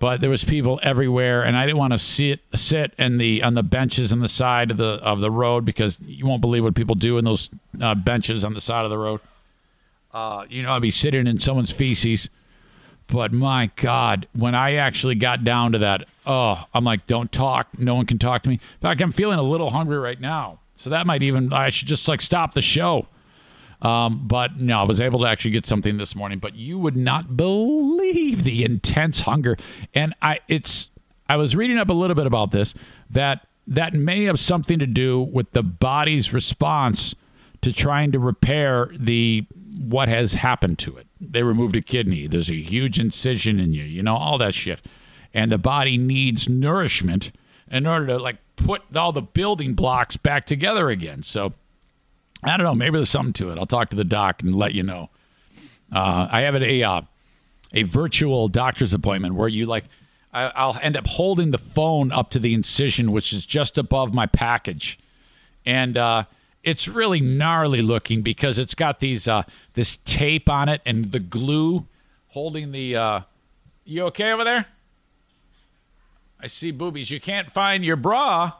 But 0.00 0.20
there 0.20 0.30
was 0.30 0.44
people 0.44 0.78
everywhere, 0.82 1.42
and 1.42 1.56
I 1.56 1.66
didn't 1.66 1.78
want 1.78 1.92
to 1.92 1.98
sit 1.98 2.40
sit 2.54 2.92
in 2.98 3.18
the 3.18 3.42
on 3.42 3.54
the 3.54 3.64
benches 3.64 4.12
on 4.12 4.20
the 4.20 4.28
side 4.28 4.70
of 4.70 4.76
the 4.76 5.00
of 5.02 5.20
the 5.20 5.30
road 5.30 5.64
because 5.64 5.98
you 6.00 6.24
won't 6.26 6.40
believe 6.40 6.62
what 6.62 6.74
people 6.74 6.94
do 6.94 7.18
in 7.18 7.24
those 7.24 7.50
uh, 7.80 7.94
benches 7.94 8.44
on 8.44 8.54
the 8.54 8.60
side 8.60 8.84
of 8.84 8.90
the 8.90 8.98
road. 8.98 9.20
Uh, 10.12 10.44
you 10.48 10.62
know, 10.62 10.72
I'd 10.72 10.82
be 10.82 10.90
sitting 10.90 11.26
in 11.26 11.38
someone's 11.38 11.70
feces. 11.70 12.28
But 13.08 13.32
my 13.32 13.70
God, 13.76 14.28
when 14.34 14.54
I 14.54 14.74
actually 14.74 15.14
got 15.14 15.42
down 15.42 15.72
to 15.72 15.78
that, 15.78 16.06
oh, 16.26 16.62
I'm 16.74 16.84
like, 16.84 17.06
don't 17.06 17.32
talk. 17.32 17.78
No 17.78 17.94
one 17.94 18.06
can 18.06 18.18
talk 18.18 18.42
to 18.42 18.48
me. 18.50 18.56
In 18.56 18.80
fact, 18.80 19.00
I'm 19.00 19.12
feeling 19.12 19.38
a 19.38 19.42
little 19.42 19.70
hungry 19.70 19.98
right 19.98 20.20
now. 20.20 20.60
So 20.76 20.90
that 20.90 21.06
might 21.06 21.22
even, 21.22 21.52
I 21.52 21.70
should 21.70 21.88
just 21.88 22.06
like 22.06 22.20
stop 22.20 22.52
the 22.52 22.60
show. 22.60 23.08
Um, 23.80 24.26
but 24.26 24.58
no, 24.58 24.80
I 24.80 24.82
was 24.82 25.00
able 25.00 25.20
to 25.20 25.26
actually 25.26 25.52
get 25.52 25.66
something 25.66 25.96
this 25.96 26.14
morning. 26.14 26.38
But 26.38 26.54
you 26.54 26.78
would 26.78 26.96
not 26.96 27.36
believe 27.36 28.44
the 28.44 28.64
intense 28.64 29.22
hunger. 29.22 29.56
And 29.94 30.14
I, 30.20 30.40
it's, 30.46 30.88
I 31.28 31.36
was 31.36 31.56
reading 31.56 31.78
up 31.78 31.88
a 31.88 31.94
little 31.94 32.16
bit 32.16 32.26
about 32.26 32.50
this 32.50 32.74
that 33.10 33.46
that 33.66 33.92
may 33.92 34.24
have 34.24 34.40
something 34.40 34.78
to 34.78 34.86
do 34.86 35.20
with 35.20 35.52
the 35.52 35.62
body's 35.62 36.32
response 36.32 37.14
to 37.60 37.72
trying 37.72 38.12
to 38.12 38.18
repair 38.18 38.90
the 38.98 39.44
what 39.78 40.08
has 40.08 40.34
happened 40.34 40.78
to 40.80 40.96
it. 40.96 41.06
They 41.20 41.42
removed 41.42 41.76
a 41.76 41.80
kidney. 41.80 42.26
There's 42.26 42.50
a 42.50 42.60
huge 42.60 42.98
incision 42.98 43.60
in 43.60 43.72
you, 43.74 43.84
you 43.84 44.02
know, 44.02 44.16
all 44.16 44.36
that 44.38 44.54
shit. 44.54 44.80
And 45.32 45.52
the 45.52 45.58
body 45.58 45.96
needs 45.96 46.48
nourishment 46.48 47.30
in 47.70 47.86
order 47.86 48.06
to 48.08 48.16
like 48.18 48.38
put 48.56 48.82
all 48.96 49.12
the 49.12 49.22
building 49.22 49.74
blocks 49.74 50.16
back 50.16 50.46
together 50.46 50.90
again. 50.90 51.22
So 51.22 51.52
I 52.42 52.56
don't 52.56 52.64
know. 52.64 52.74
Maybe 52.74 52.98
there's 52.98 53.10
something 53.10 53.32
to 53.34 53.50
it. 53.50 53.58
I'll 53.58 53.66
talk 53.66 53.90
to 53.90 53.96
the 53.96 54.04
doc 54.04 54.42
and 54.42 54.54
let 54.54 54.74
you 54.74 54.82
know. 54.82 55.10
Uh, 55.92 56.28
I 56.30 56.40
have 56.42 56.54
a 56.54 56.82
uh, 56.82 57.02
a 57.72 57.82
virtual 57.84 58.48
doctor's 58.48 58.94
appointment 58.94 59.34
where 59.34 59.48
you 59.48 59.66
like 59.66 59.84
I, 60.32 60.66
will 60.66 60.78
end 60.80 60.96
up 60.96 61.06
holding 61.06 61.50
the 61.50 61.58
phone 61.58 62.12
up 62.12 62.30
to 62.30 62.38
the 62.38 62.54
incision, 62.54 63.12
which 63.12 63.32
is 63.32 63.46
just 63.46 63.78
above 63.78 64.12
my 64.12 64.26
package, 64.26 64.98
and 65.64 65.96
uh, 65.96 66.24
it's 66.68 66.86
really 66.86 67.20
gnarly 67.20 67.80
looking 67.80 68.20
because 68.20 68.58
it's 68.58 68.74
got 68.74 69.00
these 69.00 69.26
uh, 69.26 69.42
this 69.72 69.96
tape 70.04 70.48
on 70.48 70.68
it 70.68 70.82
and 70.84 71.12
the 71.12 71.20
glue 71.20 71.86
holding 72.28 72.72
the. 72.72 72.94
Uh, 72.94 73.20
you 73.84 74.04
okay 74.04 74.32
over 74.32 74.44
there? 74.44 74.66
I 76.40 76.46
see 76.46 76.70
boobies. 76.70 77.10
You 77.10 77.20
can't 77.20 77.50
find 77.50 77.84
your 77.84 77.96
bra. 77.96 78.52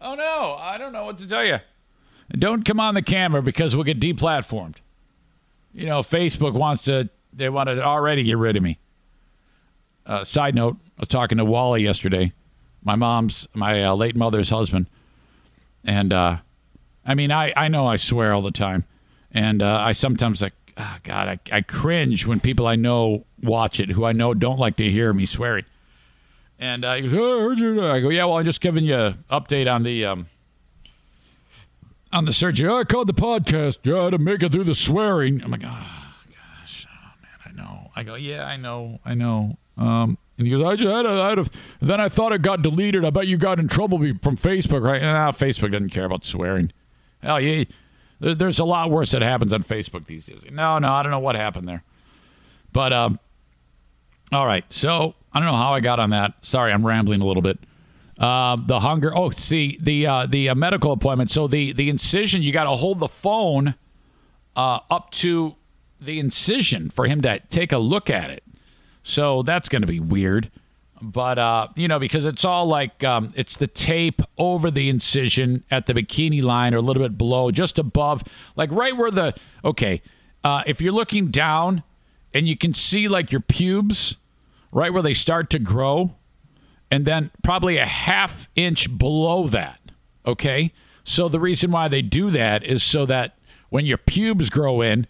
Oh 0.00 0.14
no, 0.14 0.56
I 0.58 0.78
don't 0.78 0.92
know 0.92 1.04
what 1.04 1.18
to 1.18 1.26
tell 1.26 1.44
you. 1.44 1.58
Don't 2.30 2.64
come 2.64 2.80
on 2.80 2.94
the 2.94 3.02
camera 3.02 3.42
because 3.42 3.76
we'll 3.76 3.84
get 3.84 4.00
deplatformed. 4.00 4.76
You 5.74 5.86
know, 5.86 6.02
Facebook 6.02 6.54
wants 6.54 6.82
to. 6.84 7.10
They 7.34 7.48
want 7.48 7.68
to 7.68 7.82
already 7.82 8.24
get 8.24 8.38
rid 8.38 8.56
of 8.56 8.62
me. 8.62 8.78
Uh, 10.06 10.24
side 10.24 10.54
note: 10.54 10.78
I 10.98 11.02
was 11.02 11.08
talking 11.08 11.38
to 11.38 11.44
Wally 11.44 11.82
yesterday, 11.82 12.32
my 12.82 12.96
mom's, 12.96 13.46
my 13.54 13.84
uh, 13.84 13.94
late 13.94 14.16
mother's 14.16 14.50
husband, 14.50 14.88
and 15.84 16.12
uh, 16.12 16.38
I 17.04 17.14
mean, 17.14 17.32
I, 17.32 17.52
I 17.56 17.68
know 17.68 17.86
I 17.86 17.96
swear 17.96 18.32
all 18.32 18.42
the 18.42 18.50
time, 18.52 18.84
and 19.32 19.62
uh, 19.62 19.78
I 19.80 19.92
sometimes 19.92 20.40
like, 20.42 20.52
oh 20.76 20.96
God, 21.02 21.28
I, 21.28 21.56
I 21.56 21.60
cringe 21.60 22.26
when 22.26 22.40
people 22.40 22.66
I 22.66 22.76
know 22.76 23.24
watch 23.42 23.80
it 23.80 23.90
who 23.90 24.04
I 24.04 24.12
know 24.12 24.34
don't 24.34 24.58
like 24.58 24.76
to 24.76 24.90
hear 24.90 25.12
me 25.12 25.26
swearing. 25.26 25.64
And 26.58 26.84
uh, 26.84 26.94
he 26.94 27.02
goes, 27.02 27.12
oh, 27.14 27.38
I 27.38 27.42
heard 27.42 27.58
you. 27.58 27.84
I 27.84 28.00
go, 28.00 28.08
yeah, 28.08 28.24
well, 28.24 28.38
I'm 28.38 28.44
just 28.44 28.60
giving 28.60 28.84
you 28.84 28.94
an 28.94 29.24
update 29.30 29.72
on 29.72 29.82
the 29.82 30.04
um, 30.04 30.26
on 32.12 32.24
the 32.24 32.32
surgery. 32.32 32.68
Oh, 32.68 32.78
I 32.78 32.84
called 32.84 33.08
the 33.08 33.14
podcast 33.14 33.78
yeah, 33.82 34.10
to 34.10 34.18
make 34.18 34.42
it 34.42 34.52
through 34.52 34.64
the 34.64 34.74
swearing. 34.74 35.42
I'm 35.42 35.50
like, 35.50 35.64
oh 35.64 35.68
gosh, 36.28 36.86
oh 36.88 37.12
man, 37.22 37.32
I 37.44 37.60
know. 37.60 37.90
I 37.96 38.02
go, 38.04 38.14
yeah, 38.14 38.44
I 38.44 38.56
know, 38.56 39.00
I 39.04 39.14
know. 39.14 39.56
Um, 39.76 40.18
And 40.38 40.46
he 40.46 40.52
goes, 40.52 40.64
I 40.64 40.76
just 40.76 40.88
had 40.88 41.06
a, 41.06 41.10
I 41.20 41.28
had 41.30 41.38
a, 41.38 41.46
then 41.80 42.00
I 42.00 42.08
thought 42.08 42.32
it 42.32 42.42
got 42.42 42.62
deleted. 42.62 43.04
I 43.04 43.10
bet 43.10 43.26
you 43.26 43.36
got 43.38 43.58
in 43.58 43.66
trouble 43.68 43.98
from 43.98 44.36
Facebook, 44.36 44.82
right? 44.82 45.02
Nah, 45.02 45.32
Facebook 45.32 45.72
doesn't 45.72 45.90
care 45.90 46.04
about 46.04 46.24
swearing. 46.24 46.72
Hell, 47.22 47.40
yeah, 47.40 47.64
there's 48.20 48.58
a 48.58 48.64
lot 48.64 48.90
worse 48.90 49.12
that 49.12 49.22
happens 49.22 49.52
on 49.52 49.62
Facebook 49.62 50.06
these 50.06 50.26
days. 50.26 50.42
No, 50.50 50.78
no, 50.78 50.92
I 50.92 51.02
don't 51.02 51.12
know 51.12 51.18
what 51.18 51.34
happened 51.34 51.68
there. 51.68 51.82
But, 52.72 52.92
um, 52.92 53.18
all 54.32 54.46
right. 54.46 54.64
So 54.70 55.14
I 55.32 55.38
don't 55.38 55.46
know 55.46 55.56
how 55.56 55.74
I 55.74 55.80
got 55.80 56.00
on 56.00 56.10
that. 56.10 56.34
Sorry, 56.42 56.72
I'm 56.72 56.86
rambling 56.86 57.20
a 57.20 57.26
little 57.26 57.42
bit. 57.42 57.58
Uh, 58.18 58.56
the 58.66 58.80
hunger. 58.80 59.16
Oh, 59.16 59.30
see 59.30 59.78
the 59.80 60.06
uh, 60.06 60.26
the 60.26 60.50
uh, 60.50 60.54
medical 60.54 60.92
appointment. 60.92 61.30
So 61.30 61.46
the 61.48 61.72
the 61.72 61.88
incision. 61.88 62.42
You 62.42 62.52
got 62.52 62.64
to 62.64 62.70
hold 62.70 63.00
the 63.00 63.08
phone 63.08 63.74
uh, 64.54 64.80
up 64.90 65.10
to 65.12 65.56
the 66.00 66.18
incision 66.18 66.90
for 66.90 67.06
him 67.06 67.22
to 67.22 67.40
take 67.50 67.72
a 67.72 67.78
look 67.78 68.10
at 68.10 68.30
it. 68.30 68.42
So 69.02 69.42
that's 69.42 69.68
going 69.68 69.82
to 69.82 69.88
be 69.88 70.00
weird. 70.00 70.50
But 71.02 71.38
uh, 71.38 71.68
you 71.74 71.88
know, 71.88 71.98
because 71.98 72.24
it's 72.24 72.44
all 72.44 72.66
like 72.66 73.02
um, 73.02 73.32
it's 73.34 73.56
the 73.56 73.66
tape 73.66 74.22
over 74.38 74.70
the 74.70 74.88
incision 74.88 75.64
at 75.70 75.86
the 75.86 75.94
bikini 75.94 76.42
line 76.42 76.74
or 76.74 76.78
a 76.78 76.80
little 76.80 77.02
bit 77.02 77.18
below, 77.18 77.50
just 77.50 77.78
above, 77.78 78.22
like 78.54 78.70
right 78.70 78.96
where 78.96 79.10
the 79.10 79.34
okay. 79.64 80.00
Uh, 80.44 80.62
if 80.66 80.80
you're 80.80 80.92
looking 80.92 81.30
down 81.30 81.82
and 82.32 82.48
you 82.48 82.56
can 82.56 82.74
see 82.74 83.08
like 83.08 83.30
your 83.30 83.40
pubes, 83.40 84.16
right 84.70 84.92
where 84.92 85.02
they 85.02 85.14
start 85.14 85.50
to 85.50 85.58
grow, 85.58 86.14
and 86.90 87.04
then 87.04 87.30
probably 87.42 87.76
a 87.76 87.86
half 87.86 88.48
inch 88.54 88.96
below 88.96 89.48
that. 89.48 89.80
Okay, 90.24 90.72
so 91.02 91.28
the 91.28 91.40
reason 91.40 91.72
why 91.72 91.88
they 91.88 92.02
do 92.02 92.30
that 92.30 92.64
is 92.64 92.82
so 92.82 93.06
that 93.06 93.36
when 93.70 93.86
your 93.86 93.98
pubes 93.98 94.50
grow 94.50 94.80
in, 94.80 95.06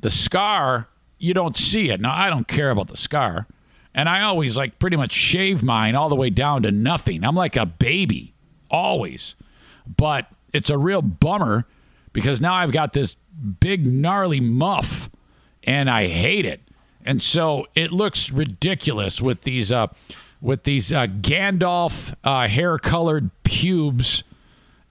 the 0.00 0.10
scar 0.10 0.88
you 1.18 1.34
don't 1.34 1.56
see 1.56 1.90
it. 1.90 2.00
Now 2.00 2.14
I 2.14 2.28
don't 2.28 2.48
care 2.48 2.70
about 2.70 2.88
the 2.88 2.96
scar 2.96 3.46
and 3.94 4.08
I 4.08 4.22
always 4.22 4.56
like 4.56 4.78
pretty 4.78 4.96
much 4.96 5.12
shave 5.12 5.62
mine 5.62 5.94
all 5.94 6.08
the 6.08 6.14
way 6.14 6.30
down 6.30 6.62
to 6.62 6.70
nothing. 6.70 7.24
I'm 7.24 7.34
like 7.34 7.56
a 7.56 7.66
baby, 7.66 8.34
always. 8.70 9.34
But 9.96 10.26
it's 10.52 10.70
a 10.70 10.78
real 10.78 11.02
bummer 11.02 11.66
because 12.12 12.40
now 12.40 12.54
I've 12.54 12.72
got 12.72 12.92
this 12.92 13.16
big 13.60 13.86
gnarly 13.86 14.40
muff 14.40 15.10
and 15.64 15.90
I 15.90 16.08
hate 16.08 16.44
it. 16.44 16.60
And 17.04 17.22
so 17.22 17.66
it 17.74 17.92
looks 17.92 18.30
ridiculous 18.30 19.20
with 19.20 19.42
these 19.42 19.72
uh 19.72 19.88
with 20.40 20.64
these 20.64 20.92
uh, 20.92 21.06
Gandalf 21.06 22.14
uh, 22.22 22.46
hair 22.46 22.78
colored 22.78 23.30
pubes 23.42 24.22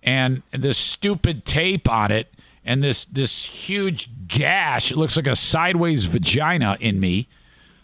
and 0.04 0.43
this 0.52 0.78
stupid 0.78 1.45
tape 1.45 1.89
on 1.89 2.12
it 2.12 2.34
and 2.66 2.84
this 2.84 3.06
this 3.06 3.45
huge 3.45 4.10
gash. 4.28 4.91
It 4.91 4.98
looks 4.98 5.16
like 5.16 5.28
a 5.28 5.36
sideways 5.36 6.06
vagina 6.06 6.78
in 6.80 7.00
me 7.00 7.30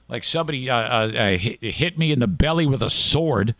like 0.07 0.23
somebody 0.23 0.69
uh, 0.69 0.75
uh, 0.75 1.11
uh 1.11 1.37
hit, 1.37 1.97
me 1.97 2.11
in 2.11 2.19
the 2.19 2.27
belly 2.27 2.65
with 2.65 2.81
a 2.81 2.89
sword. 2.89 3.55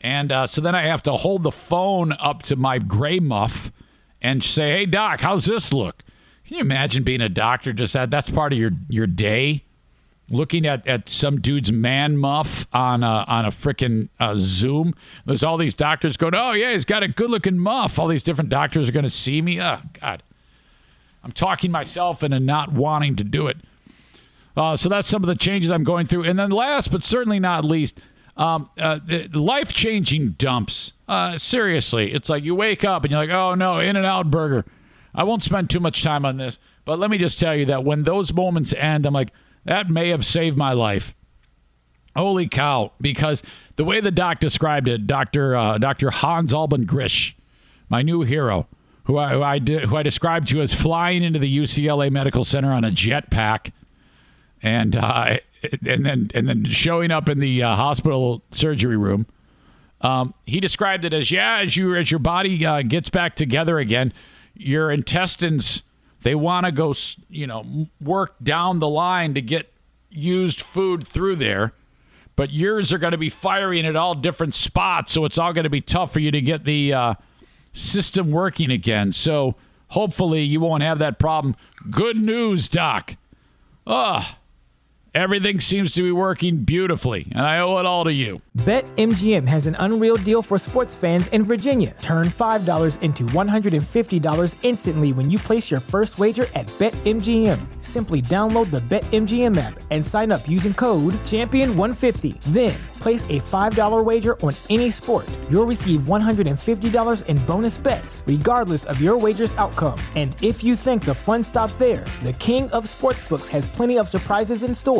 And 0.00 0.32
uh, 0.32 0.46
so 0.46 0.60
then 0.60 0.74
I 0.74 0.82
have 0.82 1.02
to 1.04 1.12
hold 1.12 1.42
the 1.42 1.50
phone 1.50 2.12
up 2.12 2.42
to 2.44 2.56
my 2.56 2.78
gray 2.78 3.18
muff 3.18 3.70
and 4.22 4.42
say, 4.42 4.72
"Hey 4.72 4.86
doc, 4.86 5.20
how's 5.20 5.44
this 5.44 5.72
look?" 5.72 6.04
Can 6.46 6.56
you 6.56 6.62
imagine 6.62 7.04
being 7.04 7.20
a 7.20 7.28
doctor? 7.28 7.72
Just 7.72 7.92
that 7.92 8.10
that's 8.10 8.30
part 8.30 8.52
of 8.52 8.58
your 8.58 8.72
your 8.88 9.06
day, 9.06 9.64
looking 10.28 10.66
at, 10.66 10.86
at 10.86 11.08
some 11.08 11.40
dude's 11.40 11.70
man 11.70 12.16
muff 12.16 12.66
on 12.72 13.02
a, 13.02 13.24
on 13.28 13.44
a 13.44 13.50
freaking 13.50 14.08
uh, 14.18 14.34
Zoom. 14.36 14.94
There's 15.26 15.44
all 15.44 15.58
these 15.58 15.74
doctors 15.74 16.16
going, 16.16 16.34
"Oh 16.34 16.52
yeah, 16.52 16.72
he's 16.72 16.84
got 16.84 17.02
a 17.02 17.08
good 17.08 17.30
looking 17.30 17.58
muff." 17.58 17.98
All 17.98 18.08
these 18.08 18.22
different 18.22 18.50
doctors 18.50 18.88
are 18.88 18.92
going 18.92 19.04
to 19.04 19.10
see 19.10 19.42
me. 19.42 19.60
Oh 19.60 19.80
God, 20.00 20.22
I'm 21.22 21.32
talking 21.32 21.70
myself 21.70 22.22
into 22.22 22.40
not 22.40 22.72
wanting 22.72 23.16
to 23.16 23.24
do 23.24 23.46
it. 23.46 23.58
Uh, 24.60 24.76
so 24.76 24.90
that's 24.90 25.08
some 25.08 25.22
of 25.22 25.26
the 25.26 25.34
changes 25.34 25.70
I'm 25.70 25.84
going 25.84 26.06
through. 26.06 26.24
And 26.24 26.38
then 26.38 26.50
last 26.50 26.90
but 26.90 27.02
certainly 27.02 27.40
not 27.40 27.64
least, 27.64 27.98
um, 28.36 28.68
uh, 28.78 28.98
life 29.32 29.72
changing 29.72 30.32
dumps. 30.32 30.92
Uh, 31.08 31.38
seriously, 31.38 32.12
it's 32.12 32.28
like 32.28 32.44
you 32.44 32.54
wake 32.54 32.84
up 32.84 33.02
and 33.02 33.10
you're 33.10 33.20
like, 33.20 33.30
oh 33.30 33.54
no, 33.54 33.78
In 33.78 33.96
and 33.96 34.04
Out 34.04 34.30
Burger. 34.30 34.66
I 35.14 35.24
won't 35.24 35.42
spend 35.42 35.70
too 35.70 35.80
much 35.80 36.02
time 36.02 36.26
on 36.26 36.36
this, 36.36 36.58
but 36.84 36.98
let 36.98 37.10
me 37.10 37.16
just 37.16 37.40
tell 37.40 37.56
you 37.56 37.64
that 37.66 37.84
when 37.84 38.02
those 38.02 38.34
moments 38.34 38.74
end, 38.74 39.06
I'm 39.06 39.14
like, 39.14 39.30
that 39.64 39.88
may 39.88 40.10
have 40.10 40.26
saved 40.26 40.58
my 40.58 40.74
life. 40.74 41.14
Holy 42.14 42.46
cow! 42.46 42.92
Because 43.00 43.42
the 43.76 43.84
way 43.84 44.00
the 44.00 44.10
doc 44.10 44.40
described 44.40 44.88
it, 44.88 45.06
Doctor 45.06 45.56
uh, 45.56 45.78
Doctor 45.78 46.10
Hans 46.10 46.52
Alban 46.52 46.84
Grish, 46.84 47.36
my 47.88 48.02
new 48.02 48.22
hero, 48.22 48.66
who 49.04 49.16
I 49.16 49.30
who 49.30 49.42
I, 49.42 49.58
who 49.58 49.96
I 49.96 50.02
described 50.02 50.48
to 50.48 50.60
as 50.60 50.74
flying 50.74 51.22
into 51.22 51.38
the 51.38 51.58
UCLA 51.58 52.10
Medical 52.10 52.44
Center 52.44 52.72
on 52.72 52.84
a 52.84 52.90
jetpack 52.90 53.72
and 54.62 54.96
uh, 54.96 55.38
and 55.86 56.04
then 56.04 56.30
and 56.34 56.48
then 56.48 56.64
showing 56.64 57.10
up 57.10 57.28
in 57.28 57.40
the 57.40 57.62
uh, 57.62 57.76
hospital 57.76 58.42
surgery 58.50 58.96
room. 58.96 59.26
Um, 60.02 60.32
he 60.46 60.60
described 60.60 61.04
it 61.04 61.12
as 61.12 61.30
yeah, 61.30 61.58
as 61.58 61.76
you 61.76 61.94
as 61.94 62.10
your 62.10 62.20
body 62.20 62.64
uh, 62.64 62.82
gets 62.82 63.10
back 63.10 63.36
together 63.36 63.78
again, 63.78 64.12
your 64.54 64.90
intestines 64.90 65.82
they 66.22 66.34
want 66.34 66.66
to 66.66 66.72
go 66.72 66.94
you 67.28 67.46
know 67.46 67.86
work 68.00 68.34
down 68.42 68.78
the 68.78 68.88
line 68.88 69.34
to 69.34 69.42
get 69.42 69.72
used 70.10 70.60
food 70.60 71.06
through 71.06 71.36
there, 71.36 71.72
but 72.36 72.50
yours 72.50 72.92
are 72.92 72.98
going 72.98 73.12
to 73.12 73.18
be 73.18 73.28
firing 73.28 73.86
at 73.86 73.96
all 73.96 74.14
different 74.14 74.54
spots, 74.54 75.12
so 75.12 75.24
it's 75.24 75.38
all 75.38 75.52
going 75.52 75.64
to 75.64 75.70
be 75.70 75.80
tough 75.80 76.12
for 76.12 76.20
you 76.20 76.30
to 76.30 76.40
get 76.40 76.64
the 76.64 76.92
uh, 76.92 77.14
system 77.72 78.30
working 78.30 78.70
again. 78.70 79.12
So 79.12 79.54
hopefully 79.88 80.42
you 80.42 80.60
won't 80.60 80.82
have 80.82 80.98
that 80.98 81.18
problem. 81.18 81.56
Good 81.90 82.16
news, 82.18 82.68
doc. 82.68 83.16
Ugh. 83.86 84.24
Everything 85.12 85.58
seems 85.58 85.92
to 85.94 86.04
be 86.04 86.12
working 86.12 86.58
beautifully, 86.58 87.26
and 87.32 87.40
I 87.44 87.58
owe 87.58 87.78
it 87.78 87.86
all 87.86 88.04
to 88.04 88.12
you. 88.12 88.40
BetMGM 88.58 89.48
has 89.48 89.66
an 89.66 89.74
unreal 89.80 90.16
deal 90.16 90.40
for 90.40 90.56
sports 90.56 90.94
fans 90.94 91.26
in 91.28 91.42
Virginia. 91.42 91.96
Turn 92.00 92.26
$5 92.26 93.02
into 93.02 93.24
$150 93.24 94.56
instantly 94.62 95.12
when 95.12 95.28
you 95.28 95.38
place 95.38 95.68
your 95.68 95.80
first 95.80 96.20
wager 96.20 96.46
at 96.54 96.66
BetMGM. 96.78 97.58
Simply 97.82 98.22
download 98.22 98.70
the 98.70 98.82
BetMGM 98.82 99.56
app 99.56 99.80
and 99.90 100.06
sign 100.06 100.30
up 100.30 100.48
using 100.48 100.74
code 100.74 101.14
Champion150. 101.26 102.40
Then, 102.52 102.78
place 103.00 103.24
a 103.24 103.40
$5 103.40 104.04
wager 104.04 104.40
on 104.42 104.54
any 104.68 104.90
sport. 104.90 105.28
You'll 105.50 105.66
receive 105.66 106.02
$150 106.02 107.26
in 107.26 107.36
bonus 107.46 107.76
bets, 107.76 108.22
regardless 108.28 108.84
of 108.84 109.00
your 109.00 109.16
wager's 109.16 109.54
outcome. 109.54 109.98
And 110.14 110.36
if 110.40 110.62
you 110.62 110.76
think 110.76 111.04
the 111.04 111.14
fun 111.14 111.42
stops 111.42 111.74
there, 111.74 112.04
the 112.22 112.34
King 112.34 112.70
of 112.70 112.84
Sportsbooks 112.84 113.48
has 113.48 113.66
plenty 113.66 113.98
of 113.98 114.06
surprises 114.06 114.62
in 114.62 114.72
store 114.72 114.99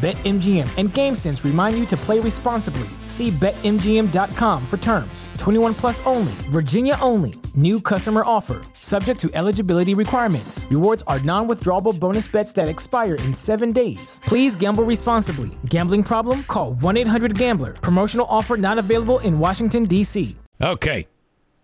BetMGM 0.00 0.78
and 0.78 0.88
GameSense 0.88 1.44
remind 1.44 1.78
you 1.78 1.84
to 1.84 1.94
play 1.94 2.20
responsibly. 2.20 2.88
See 3.04 3.30
BetMGM.com 3.32 4.64
for 4.64 4.78
terms. 4.78 5.28
21 5.36 5.74
plus 5.74 6.00
only, 6.06 6.32
Virginia 6.48 6.96
only. 7.02 7.34
New 7.54 7.82
customer 7.82 8.22
offer, 8.24 8.62
subject 8.72 9.20
to 9.20 9.30
eligibility 9.34 9.92
requirements. 9.92 10.66
Rewards 10.70 11.04
are 11.06 11.20
non 11.20 11.46
withdrawable 11.46 11.98
bonus 12.00 12.26
bets 12.28 12.50
that 12.54 12.66
expire 12.66 13.16
in 13.16 13.34
seven 13.34 13.72
days. 13.72 14.22
Please 14.24 14.56
gamble 14.56 14.84
responsibly. 14.84 15.50
Gambling 15.66 16.04
problem? 16.04 16.44
Call 16.44 16.72
1 16.74 16.96
800 16.96 17.36
Gambler. 17.36 17.74
Promotional 17.74 18.26
offer 18.30 18.56
not 18.56 18.78
available 18.78 19.18
in 19.18 19.38
Washington, 19.38 19.84
D.C. 19.84 20.34
Okay. 20.62 21.08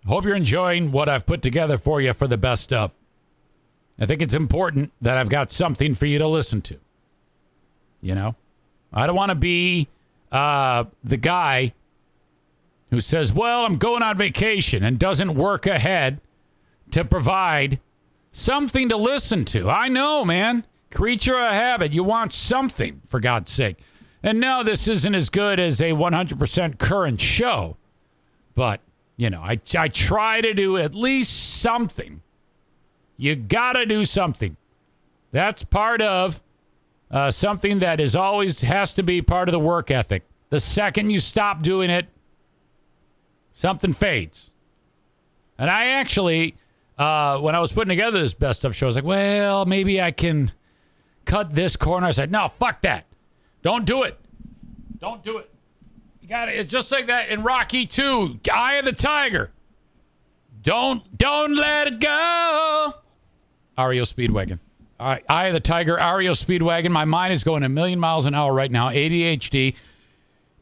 Hope 0.07 0.27
you're 0.27 0.37
enjoying 0.37 0.93
what 0.93 1.09
I've 1.09 1.25
put 1.25 1.41
together 1.41 1.79
for 1.79 2.03
you 2.03 2.13
for 2.13 2.29
the 2.29 2.37
best 2.37 2.71
of. 2.71 2.95
I 3.99 4.05
think 4.05 4.21
it's 4.21 4.35
important 4.35 4.93
that 5.01 5.17
I've 5.17 5.31
got 5.31 5.51
something 5.51 5.95
for 5.95 6.05
you 6.05 6.19
to 6.19 6.29
listen 6.29 6.61
to. 6.63 6.79
You 8.07 8.15
know, 8.15 8.37
I 8.93 9.09
don't 9.09 9.17
want 9.17 9.31
to 9.31 9.35
be 9.35 9.89
uh, 10.31 10.85
the 11.03 11.17
guy 11.17 11.73
who 12.91 13.01
says, 13.01 13.33
Well, 13.33 13.65
I'm 13.65 13.79
going 13.79 14.01
on 14.01 14.17
vacation 14.17 14.85
and 14.85 14.97
doesn't 14.97 15.35
work 15.35 15.67
ahead 15.67 16.21
to 16.93 17.05
provide 17.05 17.81
something 18.31 18.89
to 18.91 18.97
listen 18.97 19.45
to. 19.47 19.69
I 19.69 19.89
know, 19.89 20.25
man. 20.25 20.65
Creature 20.93 21.37
of 21.37 21.51
habit. 21.51 21.93
You 21.93 22.05
want 22.05 22.33
something, 22.33 23.03
for 23.07 23.19
God's 23.19 23.51
sake. 23.51 23.79
And 24.23 24.39
no, 24.39 24.63
this 24.63 24.87
isn't 24.87 25.15
as 25.17 25.29
good 25.29 25.59
as 25.59 25.81
a 25.81 25.91
100% 25.91 26.79
current 26.79 27.21
show. 27.21 27.77
But, 28.55 28.83
you 29.17 29.31
know, 29.31 29.41
I, 29.43 29.57
I 29.77 29.89
try 29.89 30.41
to 30.43 30.55
do 30.55 30.77
at 30.77 30.95
least 30.95 31.61
something. 31.61 32.23
You 33.17 33.35
got 33.35 33.73
to 33.73 33.85
do 33.85 34.05
something. 34.05 34.57
That's 35.33 35.65
part 35.65 36.01
of 36.01 36.41
uh, 37.11 37.31
something 37.31 37.79
that 37.81 38.01
is 38.01 38.17
always 38.17 38.61
has 38.63 38.95
to 38.95 39.03
be 39.03 39.23
part 39.23 39.49
of 39.49 39.53
the 39.53 39.59
work 39.59 39.91
ethic. 39.91 40.25
The 40.51 40.61
second 40.61 41.11
you 41.11 41.19
stop 41.19 41.63
doing 41.63 41.91
it, 41.91 42.07
something 43.53 43.93
fades. 43.93 44.51
And 45.59 45.71
I 45.71 45.87
actually, 45.87 46.57
uh, 46.99 47.39
when 47.39 47.55
I 47.55 47.61
was 47.61 47.73
putting 47.73 47.89
together 47.89 48.21
this 48.21 48.35
best 48.35 48.65
of 48.65 48.77
show, 48.77 48.87
I 48.87 48.89
was 48.89 48.97
like, 48.97 49.05
well, 49.05 49.65
maybe 49.65 50.01
I 50.01 50.11
can 50.11 50.53
cut 51.25 51.55
this 51.55 51.77
corner. 51.77 52.07
I 52.07 52.11
said, 52.11 52.31
no, 52.31 52.49
fuck 52.49 52.83
that. 52.83 53.07
Don't 53.63 53.85
do 53.85 54.03
it. 54.03 54.19
Don't 54.99 55.23
do 55.23 55.39
it. 55.39 55.51
You 56.21 56.29
got 56.29 56.49
it. 56.49 56.57
It's 56.57 56.71
just 56.71 56.91
like 56.93 57.07
that 57.07 57.29
in 57.31 57.43
Rocky 57.43 57.87
2, 57.87 58.41
Eye 58.53 58.75
of 58.77 58.85
the 58.85 58.93
Tiger. 58.93 59.53
Don't 60.63 61.17
don't 61.17 61.55
let 61.55 61.87
it 61.87 62.01
go. 62.01 62.93
REO 63.79 64.03
Speedwagon. 64.03 64.59
All 64.99 65.09
right, 65.09 65.25
Eye 65.29 65.47
of 65.47 65.53
the 65.53 65.61
Tiger, 65.61 65.95
REO 65.95 66.33
Speedwagon. 66.33 66.91
My 66.91 67.05
mind 67.05 67.33
is 67.33 67.45
going 67.45 67.63
a 67.63 67.69
million 67.69 68.01
miles 68.01 68.25
an 68.25 68.35
hour 68.35 68.53
right 68.53 68.71
now. 68.71 68.89
ADHD. 68.89 69.75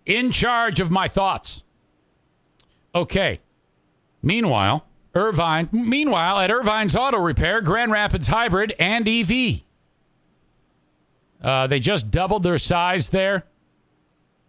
In 0.07 0.30
charge 0.32 0.80
of 0.80 0.91
my 0.91 1.07
thoughts. 1.07 1.62
Okay. 2.95 3.41
Meanwhile, 4.22 4.87
Ervine. 5.14 5.68
Meanwhile, 5.70 6.41
at 6.41 6.51
Ervine's 6.51 6.97
Auto 6.97 7.18
Repair, 7.18 7.61
Grand 7.61 7.93
Rapids 7.93 8.28
Hybrid 8.28 8.74
and 8.78 9.09
EV. 9.09 9.61
Uh, 11.41 11.66
they 11.66 11.78
just 11.78 12.11
doubled 12.11 12.43
their 12.43 12.59
size 12.59 13.11
there. 13.11 13.45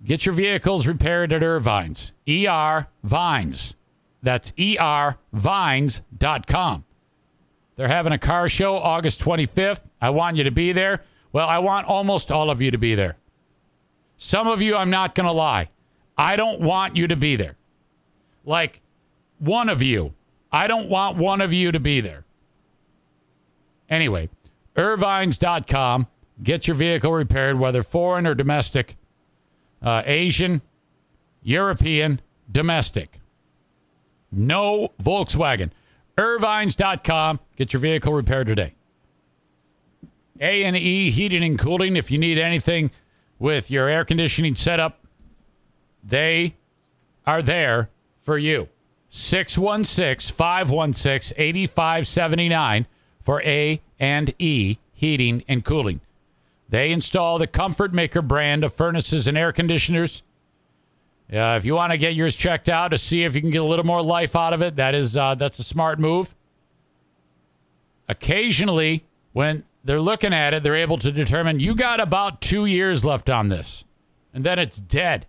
Get 0.03 0.25
your 0.25 0.33
vehicles 0.33 0.87
repaired 0.87 1.31
at 1.33 1.41
Ervine's. 1.43 2.13
ER 2.27 2.87
Vines. 3.03 3.75
That's 4.23 4.51
ervines.com. 4.53 5.25
They're 7.75 7.87
having 7.87 8.13
a 8.13 8.17
car 8.17 8.47
show 8.49 8.77
August 8.77 9.19
25th. 9.21 9.81
I 10.01 10.09
want 10.09 10.37
you 10.37 10.43
to 10.43 10.51
be 10.51 10.71
there. 10.71 11.03
Well, 11.31 11.47
I 11.47 11.59
want 11.59 11.87
almost 11.87 12.31
all 12.31 12.49
of 12.49 12.61
you 12.61 12.71
to 12.71 12.77
be 12.77 12.95
there. 12.95 13.17
Some 14.17 14.47
of 14.47 14.61
you, 14.61 14.75
I'm 14.75 14.89
not 14.89 15.15
going 15.15 15.25
to 15.25 15.33
lie. 15.33 15.69
I 16.17 16.37
don't 16.37 16.61
want 16.61 16.95
you 16.95 17.07
to 17.07 17.15
be 17.15 17.35
there. 17.35 17.57
Like 18.45 18.81
one 19.39 19.67
of 19.67 19.81
you. 19.81 20.13
I 20.51 20.67
don't 20.67 20.87
want 20.87 21.17
one 21.17 21.41
of 21.41 21.51
you 21.51 21.73
to 21.73 21.79
be 21.79 21.99
there. 21.99 22.23
Anyway, 23.89 24.29
ervines.com. 24.75 26.07
Get 26.41 26.67
your 26.67 26.75
vehicle 26.75 27.11
repaired, 27.11 27.59
whether 27.59 27.83
foreign 27.83 28.25
or 28.27 28.35
domestic, 28.35 28.95
uh, 29.81 30.03
Asian, 30.05 30.61
European, 31.43 32.19
domestic. 32.51 33.19
No 34.31 34.93
Volkswagen. 35.01 35.71
Ervines.com. 36.17 37.39
Get 37.55 37.73
your 37.73 37.79
vehicle 37.79 38.13
repaired 38.13 38.47
today. 38.47 38.73
A&E 40.39 41.11
Heating 41.11 41.43
and 41.43 41.57
Cooling. 41.57 41.95
If 41.95 42.11
you 42.11 42.17
need 42.17 42.37
anything 42.37 42.91
with 43.39 43.71
your 43.71 43.87
air 43.87 44.05
conditioning 44.05 44.55
setup, 44.55 45.05
they 46.03 46.55
are 47.25 47.41
there 47.41 47.89
for 48.21 48.37
you. 48.37 48.69
616 49.09 50.35
516 50.35 51.35
8579 51.37 52.87
for 53.21 53.41
A 53.43 53.81
and 53.99 54.33
E 54.39 54.77
Heating 54.93 55.43
and 55.47 55.63
Cooling. 55.63 56.01
They 56.67 56.91
install 56.91 57.37
the 57.37 57.47
Comfort 57.47 57.93
Maker 57.93 58.21
brand 58.21 58.63
of 58.63 58.73
furnaces 58.73 59.27
and 59.27 59.37
air 59.37 59.51
conditioners. 59.51 60.23
Uh, 61.31 61.55
if 61.57 61.65
you 61.65 61.73
want 61.73 61.91
to 61.91 61.97
get 61.97 62.13
yours 62.13 62.35
checked 62.35 62.69
out 62.69 62.89
to 62.89 62.97
see 62.97 63.23
if 63.23 63.35
you 63.35 63.41
can 63.41 63.49
get 63.49 63.61
a 63.61 63.65
little 63.65 63.85
more 63.85 64.01
life 64.01 64.35
out 64.35 64.53
of 64.53 64.61
it, 64.61 64.75
that 64.75 64.93
is 64.93 65.17
uh, 65.17 65.33
that's 65.35 65.57
a 65.57 65.63
smart 65.63 65.99
move. 65.99 66.35
Occasionally, 68.07 69.05
when 69.33 69.63
they're 69.83 69.99
looking 69.99 70.33
at 70.33 70.53
it, 70.53 70.61
they're 70.61 70.75
able 70.75 70.97
to 70.99 71.11
determine 71.11 71.59
you 71.59 71.75
got 71.75 71.99
about 71.99 72.41
two 72.41 72.65
years 72.65 73.03
left 73.03 73.29
on 73.29 73.49
this, 73.49 73.85
and 74.33 74.43
then 74.43 74.59
it's 74.59 74.77
dead. 74.77 75.25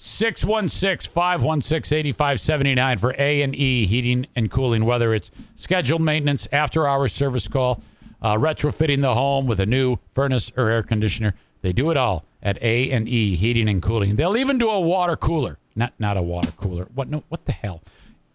616 0.00 1.10
516 1.12 1.98
8579 1.98 2.98
for 2.98 3.14
A 3.18 3.42
and 3.42 3.56
E 3.56 3.84
heating 3.86 4.26
and 4.36 4.48
cooling, 4.48 4.84
whether 4.84 5.12
it's 5.12 5.32
scheduled 5.56 6.02
maintenance, 6.02 6.46
after 6.52 6.86
hours 6.86 7.12
service 7.12 7.48
call, 7.48 7.82
uh, 8.22 8.34
retrofitting 8.34 9.00
the 9.00 9.14
home 9.14 9.46
with 9.46 9.58
a 9.58 9.66
new 9.66 9.96
furnace 10.10 10.52
or 10.56 10.68
air 10.68 10.84
conditioner. 10.84 11.34
They 11.62 11.72
do 11.72 11.90
it 11.90 11.96
all 11.96 12.24
at 12.42 12.60
A 12.62 12.90
and 12.90 13.08
E 13.08 13.34
Heating 13.36 13.68
and 13.68 13.82
Cooling. 13.82 14.14
They'll 14.16 14.36
even 14.36 14.58
do 14.58 14.68
a 14.70 14.80
water 14.80 15.16
cooler. 15.16 15.58
Not 15.74 15.92
not 15.98 16.16
a 16.16 16.22
water 16.22 16.52
cooler. 16.56 16.86
What 16.94 17.08
no 17.08 17.24
what 17.28 17.44
the 17.46 17.52
hell? 17.52 17.82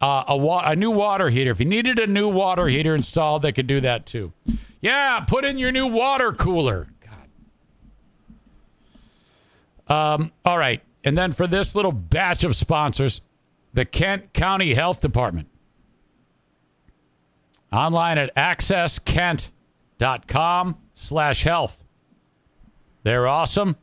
Uh, 0.02 0.24
a 0.28 0.36
wa- 0.38 0.64
a 0.66 0.76
new 0.76 0.92
water 0.92 1.30
heater. 1.30 1.52
If 1.52 1.60
you 1.62 1.66
needed 1.66 1.98
a 2.00 2.08
new 2.08 2.28
water 2.28 2.68
heater 2.68 2.94
installed, 2.96 3.42
they 3.42 3.54
could 3.54 3.68
do 3.68 3.80
that 3.82 4.06
too. 4.06 4.34
Yeah, 4.82 5.22
put 5.22 5.46
in 5.46 5.58
your 5.58 5.72
new 5.72 5.88
water 5.88 6.34
cooler. 6.34 6.88
God. 9.88 10.14
Um, 10.16 10.32
all 10.44 10.58
right. 10.58 10.82
And 11.06 11.18
then 11.18 11.32
for 11.32 11.48
this 11.48 11.74
little 11.76 11.92
batch 11.94 12.44
of 12.44 12.54
sponsors, 12.56 13.22
the 13.74 13.86
Kent 13.86 14.34
County 14.34 14.74
Health 14.74 15.00
Department. 15.02 15.48
Online 17.72 18.18
at 18.18 18.36
accesskent.com 18.36 20.78
slash 20.94 21.44
health. 21.44 21.83
They're 23.04 23.28
awesome. 23.28 23.78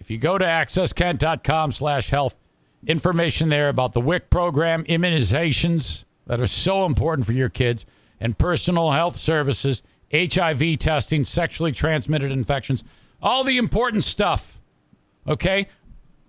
If 0.00 0.10
you 0.10 0.18
go 0.18 0.38
to 0.38 0.44
accesskent.com 0.44 1.72
slash 1.72 2.10
health, 2.10 2.38
information 2.86 3.48
there 3.50 3.68
about 3.68 3.92
the 3.92 4.00
WIC 4.00 4.30
program, 4.30 4.84
immunizations 4.84 6.04
that 6.26 6.40
are 6.40 6.46
so 6.46 6.84
important 6.86 7.26
for 7.26 7.32
your 7.32 7.48
kids, 7.48 7.86
and 8.18 8.36
personal 8.36 8.90
health 8.90 9.16
services, 9.16 9.82
HIV 10.12 10.78
testing, 10.78 11.24
sexually 11.24 11.72
transmitted 11.72 12.30
infections, 12.32 12.84
all 13.22 13.44
the 13.44 13.58
important 13.58 14.04
stuff. 14.04 14.58
Okay? 15.26 15.68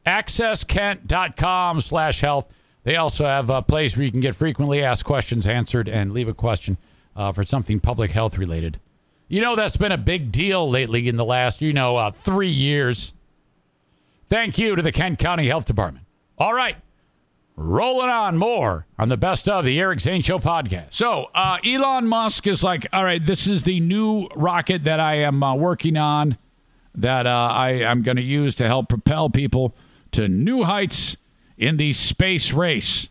accesskent.com 0.06 1.82
slash 1.82 2.22
health. 2.22 2.54
They 2.84 2.96
also 2.96 3.26
have 3.26 3.50
a 3.50 3.62
place 3.62 3.96
where 3.96 4.06
you 4.06 4.12
can 4.12 4.20
get 4.20 4.36
frequently 4.36 4.84
asked 4.84 5.06
questions 5.06 5.48
answered 5.48 5.88
and 5.88 6.12
leave 6.12 6.28
a 6.28 6.34
question 6.34 6.78
uh, 7.16 7.32
for 7.32 7.44
something 7.44 7.80
public 7.80 8.12
health 8.12 8.38
related. 8.38 8.80
You 9.32 9.40
know, 9.40 9.56
that's 9.56 9.78
been 9.78 9.94
a 9.94 9.98
big 9.98 10.34
deal 10.34 10.70
lately 10.70 11.08
in 11.08 11.16
the 11.16 11.24
last, 11.24 11.62
you 11.62 11.72
know, 11.72 11.96
uh, 11.96 12.12
three 12.12 12.50
years. 12.50 13.14
Thank 14.28 14.58
you 14.58 14.76
to 14.76 14.82
the 14.82 14.92
Kent 14.92 15.20
County 15.20 15.48
Health 15.48 15.66
Department. 15.66 16.06
All 16.38 16.54
right. 16.54 16.76
Rolling 17.56 18.10
on 18.10 18.38
more 18.38 18.88
on 19.00 19.08
the 19.08 19.16
best 19.16 19.48
of 19.48 19.64
the 19.64 19.80
Eric 19.80 20.02
Zane 20.02 20.20
Show 20.20 20.38
podcast. 20.38 20.88
So, 20.92 21.28
uh, 21.34 21.60
Elon 21.66 22.08
Musk 22.08 22.46
is 22.46 22.62
like, 22.62 22.86
all 22.92 23.06
right, 23.06 23.26
this 23.26 23.48
is 23.48 23.64
the 23.64 23.80
new 23.80 24.28
rocket 24.36 24.84
that 24.84 25.00
I 25.00 25.20
am 25.20 25.42
uh, 25.42 25.56
working 25.56 25.96
on 25.96 26.38
that 26.94 27.26
uh, 27.26 27.30
I 27.30 27.70
am 27.70 28.02
going 28.02 28.18
to 28.18 28.22
use 28.22 28.54
to 28.56 28.68
help 28.68 28.90
propel 28.90 29.30
people 29.30 29.74
to 30.12 30.28
new 30.28 30.64
heights 30.64 31.16
in 31.58 31.78
the 31.78 31.94
space 31.94 32.52
race. 32.52 33.08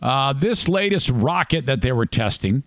Uh, 0.00 0.32
this 0.32 0.70
latest 0.70 1.10
rocket 1.10 1.66
that 1.66 1.82
they 1.82 1.92
were 1.92 2.06
testing 2.06 2.62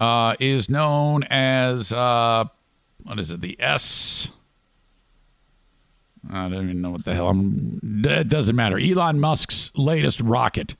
uh, 0.00 0.34
is 0.40 0.68
known 0.68 1.22
as 1.24 1.92
uh, 1.92 2.44
what 3.04 3.18
is 3.18 3.30
it? 3.30 3.40
The 3.40 3.56
S. 3.60 4.28
I 6.30 6.48
don't 6.48 6.64
even 6.64 6.82
know 6.82 6.90
what 6.90 7.04
the 7.04 7.14
hell. 7.14 7.28
I'm, 7.28 7.80
it 8.04 8.28
doesn't 8.28 8.56
matter. 8.56 8.78
Elon 8.78 9.20
Musk's 9.20 9.70
latest 9.76 10.20
rocket. 10.20 10.74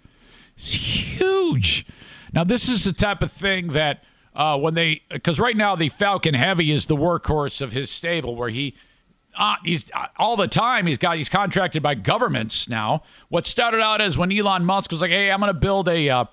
It's 0.56 0.72
huge. 0.72 1.86
Now, 2.32 2.44
this 2.44 2.68
is 2.68 2.84
the 2.84 2.92
type 2.92 3.22
of 3.22 3.30
thing 3.30 3.68
that 3.68 4.02
uh, 4.34 4.58
when 4.58 4.74
they, 4.74 5.02
because 5.08 5.38
right 5.38 5.56
now 5.56 5.76
the 5.76 5.88
Falcon 5.88 6.34
Heavy 6.34 6.72
is 6.72 6.86
the 6.86 6.96
workhorse 6.96 7.62
of 7.62 7.72
his 7.72 7.90
stable, 7.90 8.34
where 8.34 8.48
he 8.48 8.74
uh, 9.38 9.56
he's 9.64 9.90
uh, 9.94 10.06
all 10.18 10.36
the 10.36 10.48
time 10.48 10.86
he's 10.86 10.98
got 10.98 11.16
he's 11.16 11.28
contracted 11.28 11.82
by 11.82 11.94
governments 11.94 12.68
now. 12.68 13.02
What 13.28 13.46
started 13.46 13.80
out 13.80 14.00
as 14.00 14.18
when 14.18 14.32
Elon 14.32 14.64
Musk 14.64 14.90
was 14.90 15.00
like, 15.00 15.10
"Hey, 15.10 15.30
I'm 15.30 15.40
going 15.40 15.52
to 15.52 15.58
build 15.58 15.88
a 15.88 16.08
uh, 16.08 16.24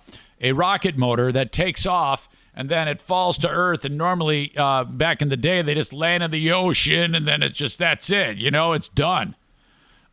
a 0.41 0.53
rocket 0.53 0.97
motor 0.97 1.31
that 1.31 1.51
takes 1.51 1.85
off." 1.85 2.27
And 2.55 2.69
then 2.69 2.87
it 2.87 3.01
falls 3.01 3.37
to 3.39 3.49
Earth, 3.49 3.83
and 3.83 3.97
normally 3.97 4.53
uh, 4.55 4.83
back 4.83 5.21
in 5.21 5.29
the 5.29 5.37
day 5.37 5.61
they 5.63 5.73
just 5.73 5.91
land 5.91 6.21
in 6.21 6.29
the 6.29 6.51
ocean, 6.51 7.15
and 7.15 7.27
then 7.27 7.41
it's 7.41 7.57
just 7.57 7.79
that's 7.79 8.11
it, 8.11 8.37
you 8.37 8.51
know, 8.51 8.73
it's 8.73 8.89
done. 8.89 9.35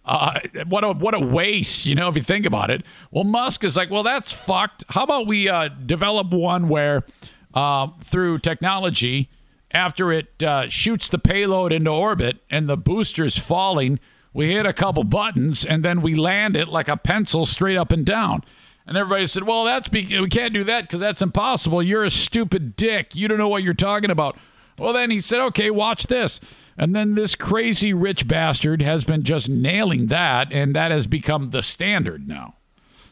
Uh, 0.04 0.40
what 0.66 0.82
a 0.82 0.92
what 0.92 1.14
a 1.14 1.20
waste, 1.20 1.84
you 1.84 1.94
know, 1.94 2.08
if 2.08 2.16
you 2.16 2.22
think 2.22 2.46
about 2.46 2.70
it. 2.70 2.82
Well, 3.10 3.24
Musk 3.24 3.64
is 3.64 3.76
like, 3.76 3.90
well, 3.90 4.02
that's 4.02 4.32
fucked. 4.32 4.84
How 4.88 5.04
about 5.04 5.26
we 5.26 5.48
uh, 5.48 5.68
develop 5.68 6.32
one 6.32 6.68
where 6.68 7.04
uh, 7.52 7.88
through 8.00 8.38
technology, 8.38 9.28
after 9.70 10.10
it 10.10 10.42
uh, 10.42 10.68
shoots 10.68 11.10
the 11.10 11.18
payload 11.18 11.72
into 11.72 11.90
orbit 11.90 12.38
and 12.48 12.68
the 12.68 12.76
booster's 12.76 13.38
falling, 13.38 14.00
we 14.32 14.52
hit 14.52 14.64
a 14.64 14.72
couple 14.72 15.04
buttons 15.04 15.64
and 15.64 15.84
then 15.84 16.00
we 16.00 16.14
land 16.14 16.56
it 16.56 16.68
like 16.68 16.88
a 16.88 16.96
pencil 16.96 17.44
straight 17.44 17.76
up 17.76 17.92
and 17.92 18.06
down. 18.06 18.42
And 18.90 18.98
everybody 18.98 19.26
said, 19.28 19.44
"Well, 19.44 19.64
that's 19.64 19.88
be- 19.88 20.20
we 20.20 20.28
can't 20.28 20.52
do 20.52 20.64
that 20.64 20.82
because 20.82 20.98
that's 20.98 21.22
impossible. 21.22 21.80
You're 21.80 22.04
a 22.04 22.10
stupid 22.10 22.74
dick. 22.74 23.14
You 23.14 23.28
don't 23.28 23.38
know 23.38 23.48
what 23.48 23.62
you're 23.62 23.72
talking 23.72 24.10
about." 24.10 24.36
Well, 24.76 24.92
then 24.92 25.12
he 25.12 25.20
said, 25.20 25.40
"Okay, 25.40 25.70
watch 25.70 26.08
this." 26.08 26.40
And 26.76 26.92
then 26.94 27.14
this 27.14 27.36
crazy 27.36 27.94
rich 27.94 28.26
bastard 28.26 28.82
has 28.82 29.04
been 29.04 29.22
just 29.22 29.48
nailing 29.48 30.08
that, 30.08 30.52
and 30.52 30.74
that 30.74 30.90
has 30.90 31.06
become 31.06 31.50
the 31.50 31.62
standard 31.62 32.26
now. 32.26 32.54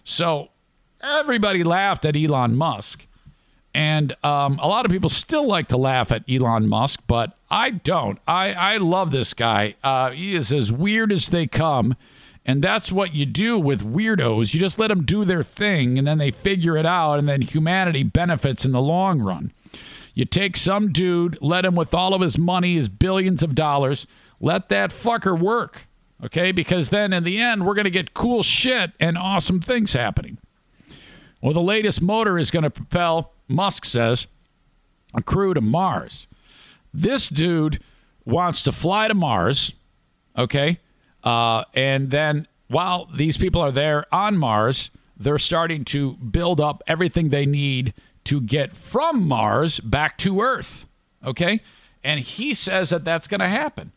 So 0.03 0.49
everybody 1.01 1.62
laughed 1.62 2.05
at 2.05 2.16
Elon 2.16 2.57
Musk. 2.57 3.07
And 3.74 4.16
um, 4.24 4.59
a 4.61 4.66
lot 4.66 4.85
of 4.85 4.91
people 4.91 5.11
still 5.11 5.47
like 5.47 5.68
to 5.68 5.76
laugh 5.76 6.11
at 6.11 6.24
Elon 6.29 6.66
Musk, 6.68 7.03
but 7.07 7.37
I 7.51 7.70
don't. 7.70 8.18
I, 8.26 8.53
I 8.53 8.76
love 8.79 9.12
this 9.12 9.35
guy. 9.35 9.76
Uh, 9.85 10.11
he 10.11 10.35
is 10.35 10.53
as 10.53 10.72
weird 10.72 11.12
as 11.12 11.29
they 11.29 11.47
come. 11.47 11.95
And 12.49 12.64
that's 12.64 12.90
what 12.90 13.14
you 13.14 13.26
do 13.26 13.59
with 13.59 13.84
weirdos. 13.84 14.55
You 14.55 14.59
just 14.59 14.78
let 14.78 14.88
them 14.88 15.05
do 15.05 15.26
their 15.26 15.42
thing, 15.42 15.99
and 15.99 16.07
then 16.07 16.16
they 16.16 16.30
figure 16.30 16.78
it 16.78 16.86
out, 16.86 17.18
and 17.18 17.28
then 17.28 17.42
humanity 17.42 18.03
benefits 18.03 18.64
in 18.64 18.72
the 18.72 18.80
long 18.80 19.20
run. 19.20 19.53
You 20.14 20.24
take 20.24 20.57
some 20.57 20.90
dude, 20.90 21.36
let 21.42 21.66
him 21.66 21.74
with 21.74 21.92
all 21.92 22.14
of 22.14 22.22
his 22.22 22.38
money, 22.38 22.76
his 22.76 22.88
billions 22.88 23.42
of 23.42 23.55
dollars, 23.55 24.07
let 24.40 24.70
that 24.70 24.92
fucker 24.92 25.38
work. 25.38 25.82
Okay, 26.24 26.51
because 26.51 26.88
then 26.88 27.12
in 27.12 27.22
the 27.22 27.38
end, 27.38 27.66
we're 27.66 27.74
going 27.74 27.84
to 27.84 27.90
get 27.90 28.14
cool 28.14 28.42
shit 28.42 28.92
and 28.99 29.18
awesome 29.18 29.61
things 29.61 29.92
happening. 29.92 30.38
Well, 31.42 31.53
the 31.53 31.61
latest 31.61 32.01
motor 32.01 32.38
is 32.38 32.51
going 32.51 32.64
to 32.64 32.70
propel, 32.70 33.34
Musk 33.46 33.84
says, 33.84 34.26
a 35.14 35.22
crew 35.22 35.53
to 35.53 35.61
Mars. 35.61 36.26
This 36.94 37.28
dude 37.28 37.80
wants 38.24 38.62
to 38.62 38.72
fly 38.72 39.07
to 39.07 39.14
Mars, 39.14 39.74
okay? 40.36 40.78
Uh, 41.29 41.62
and 41.74 42.11
then 42.11 42.49
while 42.68 43.07
these 43.14 43.37
people 43.37 43.61
are 43.61 43.70
there 43.70 44.07
on 44.11 44.39
Mars, 44.39 44.91
they're 45.14 45.39
starting 45.39 45.85
to 45.85 46.14
build 46.14 46.59
up 46.59 46.83
everything 46.87 47.29
they 47.29 47.45
need 47.45 47.93
to 48.24 48.41
get 48.41 48.74
from 48.74 49.29
Mars 49.29 49.79
back 49.81 50.16
to 50.18 50.41
Earth, 50.41 50.87
okay? 51.22 51.61
And 52.03 52.20
he 52.20 52.55
says 52.55 52.89
that 52.89 53.05
that's 53.05 53.29
going 53.29 53.41
to 53.41 53.49
happen. 53.49 53.93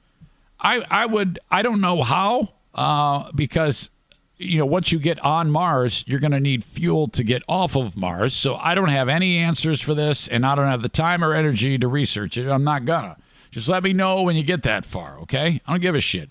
I, 0.59 0.83
I 0.89 1.05
would, 1.05 1.39
I 1.49 1.61
don't 1.61 1.79
know 1.79 2.03
how, 2.03 2.49
uh, 2.75 3.31
because 3.33 3.89
you 4.37 4.57
know, 4.57 4.65
once 4.65 4.91
you 4.91 4.99
get 4.99 5.17
on 5.23 5.51
Mars, 5.51 6.03
you're 6.07 6.19
going 6.19 6.31
to 6.31 6.39
need 6.39 6.65
fuel 6.65 7.07
to 7.09 7.23
get 7.23 7.43
off 7.47 7.77
of 7.77 7.95
Mars. 7.95 8.33
So 8.33 8.55
I 8.57 8.75
don't 8.75 8.89
have 8.89 9.07
any 9.07 9.37
answers 9.37 9.79
for 9.79 9.93
this, 9.93 10.27
and 10.27 10.45
I 10.45 10.55
don't 10.55 10.67
have 10.67 10.81
the 10.81 10.89
time 10.89 11.23
or 11.23 11.33
energy 11.33 11.77
to 11.77 11.87
research 11.87 12.37
it. 12.37 12.49
I'm 12.49 12.65
not 12.65 12.83
gonna. 12.83 13.15
Just 13.51 13.69
let 13.69 13.83
me 13.83 13.93
know 13.93 14.23
when 14.23 14.35
you 14.35 14.43
get 14.43 14.63
that 14.63 14.83
far, 14.83 15.19
okay? 15.19 15.61
I 15.65 15.71
don't 15.71 15.81
give 15.81 15.95
a 15.95 16.01
shit. 16.01 16.29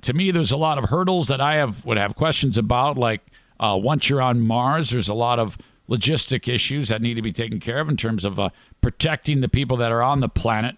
To 0.00 0.12
me, 0.12 0.30
there's 0.30 0.52
a 0.52 0.56
lot 0.56 0.78
of 0.78 0.88
hurdles 0.88 1.28
that 1.28 1.40
I 1.40 1.56
have 1.56 1.84
would 1.84 1.98
have 1.98 2.14
questions 2.14 2.56
about. 2.58 2.96
Like 2.96 3.20
uh, 3.60 3.78
once 3.80 4.08
you're 4.08 4.22
on 4.22 4.40
Mars, 4.40 4.90
there's 4.90 5.08
a 5.08 5.14
lot 5.14 5.38
of 5.38 5.58
logistic 5.88 6.52
issues 6.52 6.88
that 6.88 7.02
need 7.02 7.14
to 7.14 7.22
be 7.22 7.32
taken 7.32 7.60
care 7.60 7.78
of 7.78 7.88
in 7.88 7.96
terms 7.96 8.24
of 8.24 8.40
uh, 8.40 8.48
protecting 8.80 9.40
the 9.40 9.48
people 9.48 9.76
that 9.76 9.92
are 9.92 10.02
on 10.02 10.20
the 10.20 10.28
planet, 10.28 10.76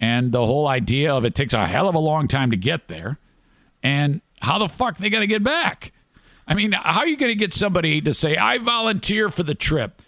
and 0.00 0.32
the 0.32 0.44
whole 0.44 0.66
idea 0.66 1.14
of 1.14 1.24
it 1.24 1.34
takes 1.34 1.54
a 1.54 1.66
hell 1.66 1.88
of 1.88 1.94
a 1.94 2.00
long 2.00 2.26
time 2.26 2.50
to 2.50 2.56
get 2.56 2.88
there, 2.88 3.18
and 3.82 4.20
how 4.40 4.58
the 4.58 4.68
fuck 4.68 4.98
they 4.98 5.10
going 5.10 5.22
to 5.22 5.26
get 5.26 5.44
back? 5.44 5.92
I 6.48 6.54
mean, 6.54 6.72
how 6.72 7.00
are 7.00 7.06
you 7.06 7.16
going 7.16 7.32
to 7.32 7.38
get 7.38 7.54
somebody 7.54 8.00
to 8.00 8.14
say, 8.14 8.36
I 8.36 8.58
volunteer 8.58 9.28
for 9.28 9.42
the 9.42 9.54
trip? 9.54 10.02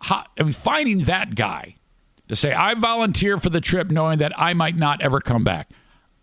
How, 0.00 0.24
I 0.38 0.42
mean, 0.42 0.52
finding 0.52 1.04
that 1.04 1.34
guy 1.34 1.76
to 2.28 2.36
say, 2.36 2.52
I 2.52 2.74
volunteer 2.74 3.38
for 3.38 3.48
the 3.48 3.60
trip 3.60 3.90
knowing 3.90 4.18
that 4.18 4.32
I 4.36 4.52
might 4.52 4.76
not 4.76 5.00
ever 5.00 5.20
come 5.20 5.44
back. 5.44 5.70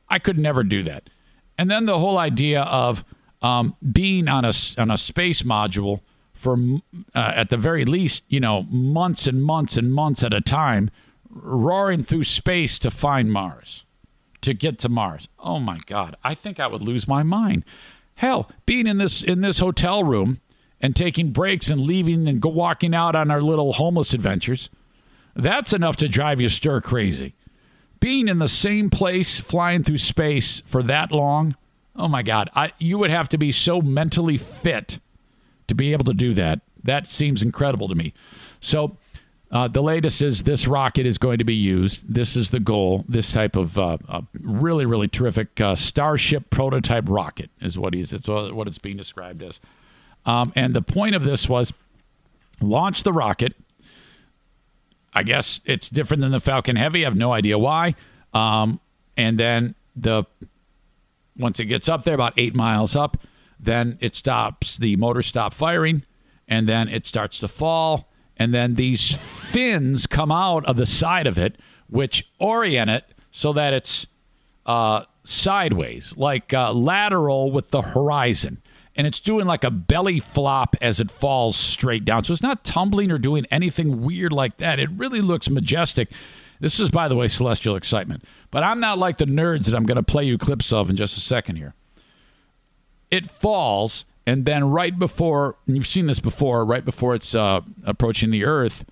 I 0.07 0.19
could 0.19 0.37
never 0.37 0.63
do 0.63 0.83
that. 0.83 1.09
And 1.57 1.71
then 1.71 1.85
the 1.85 1.99
whole 1.99 2.17
idea 2.17 2.61
of 2.61 3.03
um, 3.41 3.75
being 3.91 4.27
on 4.27 4.45
a, 4.45 4.51
on 4.77 4.91
a 4.91 4.97
space 4.97 5.43
module 5.43 6.01
for, 6.33 6.57
uh, 7.13 7.33
at 7.35 7.49
the 7.49 7.57
very 7.57 7.85
least, 7.85 8.23
you 8.27 8.39
know, 8.39 8.63
months 8.63 9.27
and 9.27 9.43
months 9.43 9.77
and 9.77 9.93
months 9.93 10.23
at 10.23 10.33
a 10.33 10.41
time, 10.41 10.89
roaring 11.29 12.03
through 12.03 12.23
space 12.23 12.79
to 12.79 12.91
find 12.91 13.31
Mars 13.31 13.85
to 14.45 14.53
get 14.53 14.77
to 14.79 14.89
Mars. 14.89 15.27
Oh 15.39 15.59
my 15.59 15.79
God, 15.87 16.15
I 16.23 16.35
think 16.35 16.59
I 16.59 16.67
would 16.67 16.83
lose 16.83 17.07
my 17.07 17.23
mind. 17.23 17.65
Hell, 18.15 18.49
being 18.65 18.85
in 18.85 18.99
this 18.99 19.23
in 19.23 19.41
this 19.41 19.59
hotel 19.59 20.03
room 20.03 20.39
and 20.79 20.95
taking 20.95 21.31
breaks 21.31 21.69
and 21.69 21.81
leaving 21.81 22.27
and 22.27 22.39
go 22.39 22.49
walking 22.49 22.93
out 22.93 23.15
on 23.15 23.31
our 23.31 23.41
little 23.41 23.73
homeless 23.73 24.13
adventures, 24.13 24.69
that's 25.35 25.73
enough 25.73 25.97
to 25.97 26.07
drive 26.07 26.39
you 26.39 26.47
stir 26.47 26.79
crazy. 26.79 27.33
Being 27.99 28.27
in 28.27 28.39
the 28.39 28.47
same 28.47 28.89
place, 28.89 29.39
flying 29.39 29.83
through 29.83 29.97
space 29.97 30.61
for 30.65 30.83
that 30.83 31.11
long, 31.11 31.55
oh 31.95 32.07
my 32.07 32.23
God, 32.23 32.49
I, 32.55 32.71
you 32.77 32.97
would 32.97 33.09
have 33.09 33.29
to 33.29 33.37
be 33.37 33.51
so 33.51 33.81
mentally 33.81 34.37
fit 34.37 34.99
to 35.67 35.75
be 35.75 35.91
able 35.91 36.05
to 36.05 36.13
do 36.13 36.33
that. 36.33 36.61
That 36.83 37.07
seems 37.07 37.41
incredible 37.41 37.87
to 37.87 37.95
me. 37.95 38.13
So 38.59 38.97
uh, 39.51 39.67
the 39.67 39.81
latest 39.81 40.21
is 40.21 40.43
this 40.43 40.67
rocket 40.67 41.05
is 41.05 41.17
going 41.17 41.37
to 41.37 41.43
be 41.43 41.55
used. 41.55 42.01
This 42.13 42.35
is 42.35 42.49
the 42.49 42.59
goal. 42.59 43.05
This 43.07 43.31
type 43.31 43.55
of 43.55 43.77
uh, 43.77 43.97
really, 44.39 44.85
really 44.85 45.07
terrific 45.07 45.59
uh, 45.61 45.75
Starship 45.75 46.49
prototype 46.49 47.05
rocket 47.07 47.49
is 47.61 47.77
what 47.77 47.93
he's 47.93 48.11
it's 48.11 48.27
what 48.27 48.67
it's 48.67 48.77
being 48.77 48.97
described 48.97 49.41
as. 49.41 49.59
Um, 50.25 50.51
and 50.55 50.75
the 50.75 50.81
point 50.81 51.15
of 51.15 51.23
this 51.23 51.47
was 51.47 51.71
launch 52.59 53.03
the 53.03 53.13
rocket. 53.13 53.55
I 55.15 55.23
guess 55.23 55.61
it's 55.65 55.89
different 55.89 56.21
than 56.21 56.31
the 56.31 56.39
Falcon 56.39 56.75
Heavy. 56.75 57.05
I 57.05 57.09
have 57.09 57.15
no 57.15 57.33
idea 57.33 57.57
why. 57.57 57.95
Um, 58.33 58.79
and 59.17 59.39
then 59.39 59.75
the 59.95 60.25
once 61.37 61.59
it 61.59 61.65
gets 61.65 61.89
up 61.89 62.03
there, 62.03 62.13
about 62.13 62.33
eight 62.37 62.53
miles 62.53 62.95
up, 62.95 63.17
then 63.59 63.97
it 64.01 64.15
stops. 64.15 64.77
The 64.77 64.95
motor 64.97 65.23
stop 65.23 65.53
firing, 65.53 66.03
and 66.47 66.67
then 66.69 66.89
it 66.89 67.05
starts 67.05 67.39
to 67.39 67.47
fall 67.47 68.09
and 68.37 68.53
then 68.53 68.75
these 68.75 69.15
fins 69.15 70.07
come 70.07 70.31
out 70.31 70.65
of 70.65 70.75
the 70.75 70.85
side 70.85 71.27
of 71.27 71.37
it, 71.37 71.57
which 71.87 72.29
orient 72.39 72.89
it 72.89 73.05
so 73.31 73.53
that 73.53 73.73
it's 73.73 74.05
uh, 74.65 75.03
sideways, 75.23 76.15
like 76.17 76.53
uh, 76.53 76.73
lateral 76.73 77.51
with 77.51 77.69
the 77.69 77.81
horizon. 77.81 78.61
And 78.95 79.05
it's 79.05 79.19
doing 79.19 79.45
like 79.45 79.63
a 79.63 79.71
belly 79.71 80.19
flop 80.19 80.75
as 80.81 80.99
it 80.99 81.11
falls 81.11 81.57
straight 81.57 82.05
down. 82.05 82.23
So 82.23 82.33
it's 82.33 82.41
not 82.41 82.63
tumbling 82.63 83.11
or 83.11 83.17
doing 83.17 83.45
anything 83.51 84.01
weird 84.01 84.31
like 84.31 84.57
that. 84.57 84.79
It 84.79 84.89
really 84.91 85.21
looks 85.21 85.49
majestic. 85.49 86.11
This 86.61 86.79
is, 86.79 86.89
by 86.89 87.09
the 87.09 87.15
way, 87.15 87.27
celestial 87.27 87.75
excitement. 87.75 88.23
But 88.51 88.63
I'm 88.63 88.79
not 88.79 88.97
like 88.97 89.17
the 89.17 89.25
nerds 89.25 89.65
that 89.65 89.75
I'm 89.75 89.85
going 89.85 89.97
to 89.97 90.03
play 90.03 90.23
you 90.23 90.37
clips 90.37 90.71
of 90.71 90.89
in 90.89 90.95
just 90.95 91.17
a 91.17 91.21
second 91.21 91.57
here. 91.57 91.73
It 93.11 93.29
falls 93.29 94.05
and 94.25 94.45
then 94.45 94.69
right 94.69 94.97
before 94.97 95.55
you've 95.67 95.87
seen 95.87 96.07
this 96.07 96.19
before, 96.19 96.65
right 96.65 96.83
before 96.83 97.15
it's 97.15 97.35
uh, 97.35 97.61
approaching 97.85 98.31
the 98.31 98.45
Earth, 98.45 98.85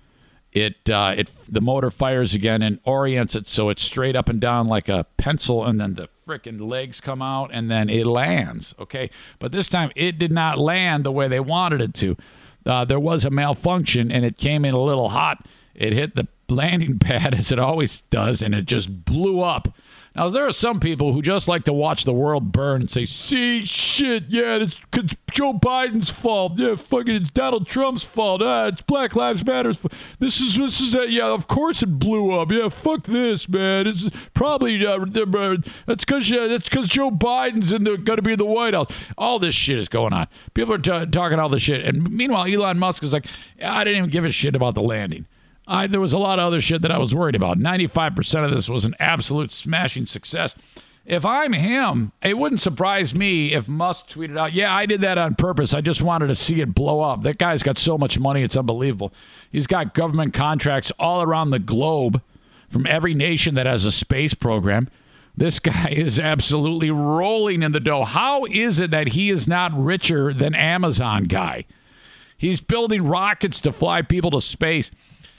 it 0.52 0.88
uh, 0.88 1.14
it 1.16 1.30
the 1.48 1.60
motor 1.60 1.90
fires 1.90 2.34
again 2.34 2.62
and 2.62 2.78
orients 2.84 3.34
it 3.34 3.48
so 3.48 3.68
it's 3.68 3.82
straight 3.82 4.14
up 4.14 4.28
and 4.28 4.40
down 4.40 4.68
like 4.68 4.88
a 4.88 5.04
pencil, 5.16 5.64
and 5.64 5.80
then 5.80 5.94
the 5.94 6.06
freaking 6.26 6.60
legs 6.60 7.00
come 7.00 7.22
out, 7.22 7.50
and 7.52 7.70
then 7.70 7.88
it 7.88 8.06
lands. 8.06 8.74
Okay, 8.78 9.10
but 9.38 9.52
this 9.52 9.68
time 9.68 9.90
it 9.94 10.18
did 10.18 10.32
not 10.32 10.58
land 10.58 11.04
the 11.04 11.12
way 11.12 11.28
they 11.28 11.40
wanted 11.40 11.80
it 11.80 11.94
to. 11.94 12.16
Uh, 12.66 12.84
there 12.84 13.00
was 13.00 13.24
a 13.24 13.30
malfunction, 13.30 14.10
and 14.10 14.24
it 14.24 14.36
came 14.36 14.64
in 14.64 14.74
a 14.74 14.82
little 14.82 15.10
hot. 15.10 15.46
It 15.74 15.92
hit 15.92 16.16
the 16.16 16.28
landing 16.48 16.98
pad 16.98 17.34
as 17.34 17.52
it 17.52 17.58
always 17.58 18.02
does, 18.10 18.42
and 18.42 18.54
it 18.54 18.66
just 18.66 19.04
blew 19.04 19.40
up 19.40 19.68
now, 20.16 20.28
there 20.28 20.46
are 20.46 20.52
some 20.52 20.78
people 20.78 21.12
who 21.12 21.22
just 21.22 21.48
like 21.48 21.64
to 21.64 21.72
watch 21.72 22.04
the 22.04 22.12
world 22.12 22.52
burn 22.52 22.82
and 22.82 22.90
say, 22.90 23.04
see, 23.04 23.64
shit, 23.64 24.24
yeah, 24.28 24.56
it's, 24.56 24.76
Joe 25.32 25.54
Biden's 25.54 26.08
fault. 26.08 26.52
Yeah, 26.56 26.76
fucking, 26.76 27.16
it's 27.16 27.30
Donald 27.30 27.66
Trump's 27.66 28.04
fault. 28.04 28.40
Ah, 28.40 28.68
it's 28.68 28.80
Black 28.82 29.16
Lives 29.16 29.44
Matter's. 29.44 29.76
This 30.20 30.40
is, 30.40 30.56
this 30.56 30.80
is, 30.80 30.94
a, 30.94 31.10
yeah, 31.10 31.26
of 31.26 31.48
course 31.48 31.82
it 31.82 31.98
blew 31.98 32.30
up. 32.30 32.52
Yeah, 32.52 32.68
fuck 32.68 33.04
this, 33.04 33.48
man. 33.48 33.88
It's 33.88 34.08
probably, 34.34 34.86
uh, 34.86 35.00
uh 35.00 35.56
that's 35.86 36.04
because 36.04 36.30
that's 36.30 36.68
because 36.68 36.88
Joe 36.88 37.10
Biden's 37.10 37.72
going 37.72 38.16
to 38.16 38.22
be 38.22 38.32
in 38.32 38.38
the 38.38 38.44
White 38.44 38.74
House. 38.74 38.86
All 39.18 39.40
this 39.40 39.56
shit 39.56 39.78
is 39.78 39.88
going 39.88 40.12
on. 40.12 40.28
People 40.54 40.74
are 40.74 40.78
t- 40.78 41.06
talking 41.10 41.40
all 41.40 41.48
this 41.48 41.62
shit. 41.62 41.84
And 41.84 42.08
meanwhile, 42.08 42.46
Elon 42.46 42.78
Musk 42.78 43.02
is 43.02 43.12
like, 43.12 43.26
I 43.60 43.82
didn't 43.82 43.98
even 43.98 44.10
give 44.10 44.24
a 44.24 44.30
shit 44.30 44.54
about 44.54 44.74
the 44.74 44.82
landing. 44.82 45.26
I, 45.66 45.86
there 45.86 46.00
was 46.00 46.12
a 46.12 46.18
lot 46.18 46.38
of 46.38 46.46
other 46.46 46.60
shit 46.60 46.82
that 46.82 46.90
I 46.90 46.98
was 46.98 47.14
worried 47.14 47.34
about. 47.34 47.58
95% 47.58 48.44
of 48.44 48.50
this 48.50 48.68
was 48.68 48.84
an 48.84 48.94
absolute 48.98 49.50
smashing 49.50 50.06
success. 50.06 50.54
If 51.06 51.24
I'm 51.24 51.52
him, 51.52 52.12
it 52.22 52.38
wouldn't 52.38 52.62
surprise 52.62 53.14
me 53.14 53.52
if 53.52 53.68
Musk 53.68 54.08
tweeted 54.08 54.38
out, 54.38 54.54
Yeah, 54.54 54.74
I 54.74 54.86
did 54.86 55.02
that 55.02 55.18
on 55.18 55.34
purpose. 55.34 55.74
I 55.74 55.82
just 55.82 56.00
wanted 56.00 56.28
to 56.28 56.34
see 56.34 56.60
it 56.60 56.74
blow 56.74 57.00
up. 57.00 57.22
That 57.22 57.38
guy's 57.38 57.62
got 57.62 57.76
so 57.76 57.98
much 57.98 58.18
money, 58.18 58.42
it's 58.42 58.56
unbelievable. 58.56 59.12
He's 59.50 59.66
got 59.66 59.94
government 59.94 60.32
contracts 60.32 60.92
all 60.98 61.22
around 61.22 61.50
the 61.50 61.58
globe 61.58 62.22
from 62.70 62.86
every 62.86 63.14
nation 63.14 63.54
that 63.54 63.66
has 63.66 63.84
a 63.84 63.92
space 63.92 64.32
program. 64.34 64.88
This 65.36 65.58
guy 65.58 65.88
is 65.92 66.18
absolutely 66.18 66.90
rolling 66.90 67.62
in 67.62 67.72
the 67.72 67.80
dough. 67.80 68.04
How 68.04 68.46
is 68.46 68.80
it 68.80 68.90
that 68.90 69.08
he 69.08 69.30
is 69.30 69.46
not 69.46 69.72
richer 69.76 70.32
than 70.32 70.54
Amazon 70.54 71.24
guy? 71.24 71.66
He's 72.36 72.60
building 72.60 73.06
rockets 73.06 73.60
to 73.60 73.72
fly 73.72 74.02
people 74.02 74.30
to 74.32 74.40
space. 74.40 74.90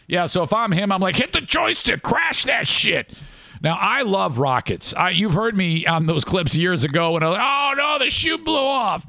Yeah, 0.07 0.27
so 0.27 0.43
if 0.43 0.53
I'm 0.53 0.71
him, 0.71 0.91
I'm 0.91 1.01
like, 1.01 1.15
hit 1.15 1.33
the 1.33 1.41
joystick, 1.41 2.03
crash 2.03 2.43
that 2.43 2.67
shit. 2.67 3.13
Now 3.61 3.77
I 3.79 4.03
love 4.03 4.37
rockets. 4.37 4.93
I, 4.93 5.11
you've 5.11 5.33
heard 5.33 5.57
me 5.57 5.85
on 5.85 6.05
those 6.05 6.23
clips 6.23 6.55
years 6.55 6.83
ago 6.83 7.11
when 7.11 7.23
I 7.23 7.29
was 7.29 7.37
like, 7.37 7.47
oh 7.47 7.73
no, 7.77 7.99
the 7.99 8.09
shoe 8.09 8.37
blew 8.37 8.57
off. 8.57 9.05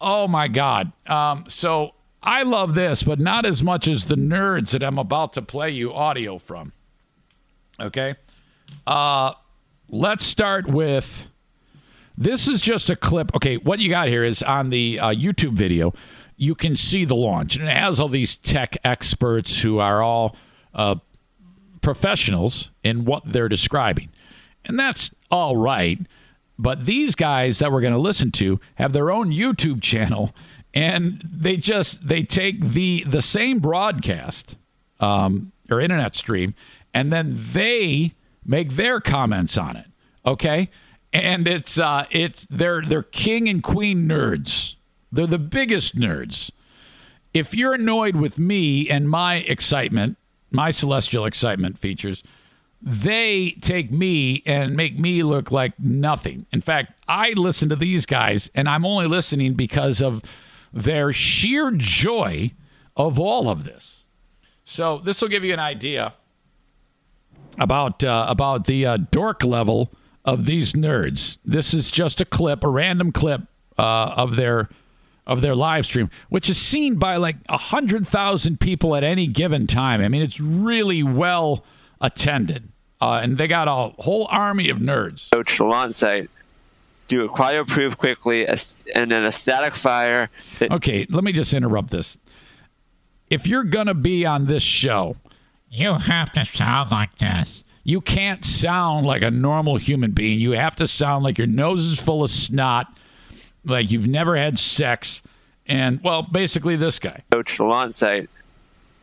Oh 0.00 0.28
my 0.28 0.48
god. 0.48 0.92
Um, 1.06 1.44
so 1.48 1.94
I 2.22 2.42
love 2.42 2.74
this, 2.74 3.02
but 3.02 3.18
not 3.18 3.46
as 3.46 3.62
much 3.62 3.88
as 3.88 4.06
the 4.06 4.16
nerds 4.16 4.70
that 4.70 4.82
I'm 4.82 4.98
about 4.98 5.32
to 5.34 5.42
play 5.42 5.70
you 5.70 5.92
audio 5.92 6.38
from. 6.38 6.72
Okay. 7.80 8.14
Uh, 8.86 9.32
let's 9.88 10.24
start 10.24 10.66
with. 10.66 11.26
This 12.16 12.46
is 12.46 12.60
just 12.60 12.90
a 12.90 12.96
clip. 12.96 13.34
Okay, 13.34 13.56
what 13.56 13.80
you 13.80 13.90
got 13.90 14.06
here 14.06 14.22
is 14.22 14.42
on 14.42 14.70
the 14.70 15.00
uh, 15.00 15.08
YouTube 15.08 15.54
video 15.54 15.92
you 16.36 16.54
can 16.54 16.76
see 16.76 17.04
the 17.04 17.14
launch. 17.14 17.56
And 17.56 17.68
it 17.68 17.76
has 17.76 18.00
all 18.00 18.08
these 18.08 18.36
tech 18.36 18.76
experts 18.84 19.60
who 19.60 19.78
are 19.78 20.02
all 20.02 20.36
uh, 20.74 20.96
professionals 21.80 22.70
in 22.82 23.04
what 23.04 23.22
they're 23.24 23.48
describing. 23.48 24.10
And 24.64 24.78
that's 24.78 25.10
all 25.30 25.56
right. 25.56 25.98
But 26.58 26.86
these 26.86 27.14
guys 27.14 27.58
that 27.58 27.72
we're 27.72 27.80
going 27.80 27.92
to 27.92 27.98
listen 27.98 28.30
to 28.32 28.60
have 28.76 28.92
their 28.92 29.10
own 29.10 29.30
YouTube 29.30 29.82
channel 29.82 30.34
and 30.72 31.22
they 31.32 31.56
just 31.56 32.06
they 32.06 32.22
take 32.22 32.60
the 32.60 33.04
the 33.06 33.22
same 33.22 33.60
broadcast 33.60 34.56
um, 35.00 35.52
or 35.70 35.80
internet 35.80 36.16
stream 36.16 36.54
and 36.92 37.12
then 37.12 37.38
they 37.52 38.14
make 38.44 38.70
their 38.70 39.00
comments 39.00 39.56
on 39.56 39.76
it 39.76 39.86
okay 40.26 40.68
and 41.14 41.46
it's 41.46 41.78
uh, 41.78 42.04
it's 42.10 42.46
they're 42.50 42.82
they're 42.82 43.04
king 43.04 43.48
and 43.48 43.62
queen 43.62 44.08
nerds. 44.08 44.74
They're 45.14 45.26
the 45.26 45.38
biggest 45.38 45.96
nerds. 45.96 46.50
If 47.32 47.54
you're 47.54 47.74
annoyed 47.74 48.16
with 48.16 48.38
me 48.38 48.88
and 48.88 49.08
my 49.08 49.36
excitement, 49.36 50.16
my 50.50 50.70
celestial 50.70 51.24
excitement 51.24 51.78
features, 51.78 52.22
they 52.80 53.52
take 53.60 53.90
me 53.90 54.42
and 54.44 54.76
make 54.76 54.98
me 54.98 55.22
look 55.22 55.50
like 55.50 55.78
nothing. 55.80 56.46
In 56.52 56.60
fact, 56.60 56.92
I 57.08 57.30
listen 57.30 57.68
to 57.70 57.76
these 57.76 58.06
guys, 58.06 58.50
and 58.54 58.68
I'm 58.68 58.84
only 58.84 59.06
listening 59.06 59.54
because 59.54 60.02
of 60.02 60.22
their 60.72 61.12
sheer 61.12 61.70
joy 61.70 62.52
of 62.96 63.18
all 63.18 63.48
of 63.48 63.64
this. 63.64 64.04
So 64.64 64.98
this 64.98 65.22
will 65.22 65.28
give 65.28 65.44
you 65.44 65.54
an 65.54 65.60
idea 65.60 66.14
about 67.58 68.04
uh, 68.04 68.26
about 68.28 68.66
the 68.66 68.84
uh, 68.86 68.96
dork 69.10 69.44
level 69.44 69.92
of 70.24 70.46
these 70.46 70.72
nerds. 70.72 71.38
This 71.44 71.72
is 71.74 71.90
just 71.90 72.20
a 72.20 72.24
clip, 72.24 72.64
a 72.64 72.68
random 72.68 73.12
clip 73.12 73.42
uh, 73.78 74.14
of 74.16 74.36
their 74.36 74.68
of 75.26 75.40
their 75.40 75.54
live 75.54 75.86
stream, 75.86 76.10
which 76.28 76.50
is 76.50 76.58
seen 76.58 76.96
by 76.96 77.16
like 77.16 77.36
a 77.48 77.56
hundred 77.56 78.06
thousand 78.06 78.60
people 78.60 78.94
at 78.94 79.04
any 79.04 79.26
given 79.26 79.66
time. 79.66 80.00
I 80.00 80.08
mean, 80.08 80.22
it's 80.22 80.40
really 80.40 81.02
well 81.02 81.64
attended, 82.00 82.68
uh, 83.00 83.20
and 83.22 83.38
they 83.38 83.46
got 83.46 83.68
a 83.68 84.02
whole 84.02 84.26
army 84.30 84.68
of 84.68 84.78
nerds. 84.78 85.30
Coach 85.30 85.56
the 85.58 85.92
site, 85.92 86.30
do 87.08 87.24
a 87.24 87.28
cryo-proof 87.28 87.96
quickly, 87.96 88.46
and 88.46 89.10
then 89.10 89.24
a 89.24 89.32
static 89.32 89.74
fire. 89.74 90.30
That- 90.58 90.72
okay, 90.72 91.06
let 91.08 91.24
me 91.24 91.32
just 91.32 91.54
interrupt 91.54 91.90
this. 91.90 92.18
If 93.30 93.46
you're 93.46 93.64
gonna 93.64 93.94
be 93.94 94.26
on 94.26 94.46
this 94.46 94.62
show, 94.62 95.16
you 95.70 95.94
have 95.94 96.32
to 96.32 96.44
sound 96.44 96.90
like 96.90 97.18
this. 97.18 97.64
You 97.82 98.00
can't 98.00 98.44
sound 98.44 99.06
like 99.06 99.22
a 99.22 99.30
normal 99.30 99.76
human 99.76 100.12
being. 100.12 100.38
You 100.38 100.52
have 100.52 100.76
to 100.76 100.86
sound 100.86 101.24
like 101.24 101.36
your 101.36 101.46
nose 101.46 101.84
is 101.84 101.98
full 101.98 102.22
of 102.22 102.30
snot, 102.30 102.86
like 103.64 103.90
you've 103.90 104.06
never 104.06 104.36
had 104.36 104.58
sex, 104.58 105.22
and 105.66 106.00
well, 106.02 106.22
basically 106.22 106.76
this 106.76 106.98
guy. 106.98 107.22
Coach 107.30 107.58
launch 107.60 107.94
site, 107.94 108.28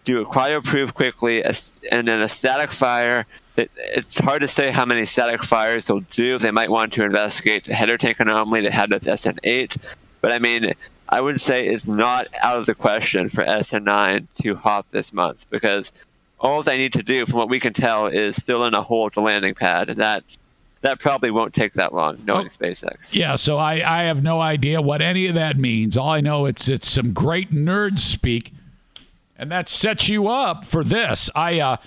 do 0.03 0.21
a 0.21 0.25
cryo-proof 0.25 0.93
quickly, 0.93 1.43
and 1.43 2.07
then 2.07 2.21
a 2.21 2.29
static 2.29 2.71
fire. 2.71 3.25
It's 3.57 4.17
hard 4.17 4.41
to 4.41 4.47
say 4.47 4.71
how 4.71 4.85
many 4.85 5.05
static 5.05 5.43
fires 5.43 5.87
they'll 5.87 5.99
do. 6.11 6.39
They 6.39 6.51
might 6.51 6.69
want 6.69 6.93
to 6.93 7.03
investigate 7.03 7.65
the 7.65 7.73
header 7.73 7.97
tank 7.97 8.19
anomaly 8.19 8.61
they 8.61 8.71
had 8.71 8.91
with 8.91 9.03
SN8, 9.03 9.95
but 10.21 10.31
I 10.31 10.39
mean, 10.39 10.73
I 11.09 11.19
would 11.19 11.41
say 11.41 11.67
it's 11.67 11.87
not 11.87 12.27
out 12.41 12.57
of 12.57 12.65
the 12.65 12.73
question 12.73 13.27
for 13.27 13.43
SN9 13.43 14.27
to 14.43 14.55
hop 14.55 14.89
this 14.91 15.11
month 15.11 15.45
because 15.49 15.91
all 16.39 16.63
they 16.63 16.77
need 16.77 16.93
to 16.93 17.03
do, 17.03 17.25
from 17.25 17.37
what 17.37 17.49
we 17.49 17.59
can 17.59 17.73
tell, 17.73 18.07
is 18.07 18.39
fill 18.39 18.65
in 18.65 18.73
a 18.73 18.81
hole 18.81 19.07
at 19.07 19.13
the 19.13 19.21
landing 19.21 19.53
pad, 19.53 19.89
and 19.89 19.97
that 19.97 20.23
that 20.81 20.99
probably 20.99 21.31
won't 21.31 21.53
take 21.53 21.73
that 21.73 21.93
long, 21.93 22.21
knowing 22.25 22.47
oh, 22.47 22.49
SpaceX. 22.49 23.13
Yeah, 23.13 23.35
so 23.35 23.57
I, 23.57 23.73
I 23.73 24.03
have 24.03 24.23
no 24.23 24.41
idea 24.41 24.81
what 24.81 25.01
any 25.01 25.27
of 25.27 25.35
that 25.35 25.57
means. 25.57 25.95
All 25.95 26.09
I 26.09 26.21
know 26.21 26.45
it's 26.45 26.67
it's 26.67 26.89
some 26.89 27.13
great 27.13 27.51
nerd 27.51 27.99
speak, 27.99 28.53
and 29.37 29.51
that 29.51 29.69
sets 29.69 30.09
you 30.09 30.27
up 30.27 30.65
for 30.65 30.83
this. 30.83 31.29
I 31.35 31.59
uh, 31.59 31.77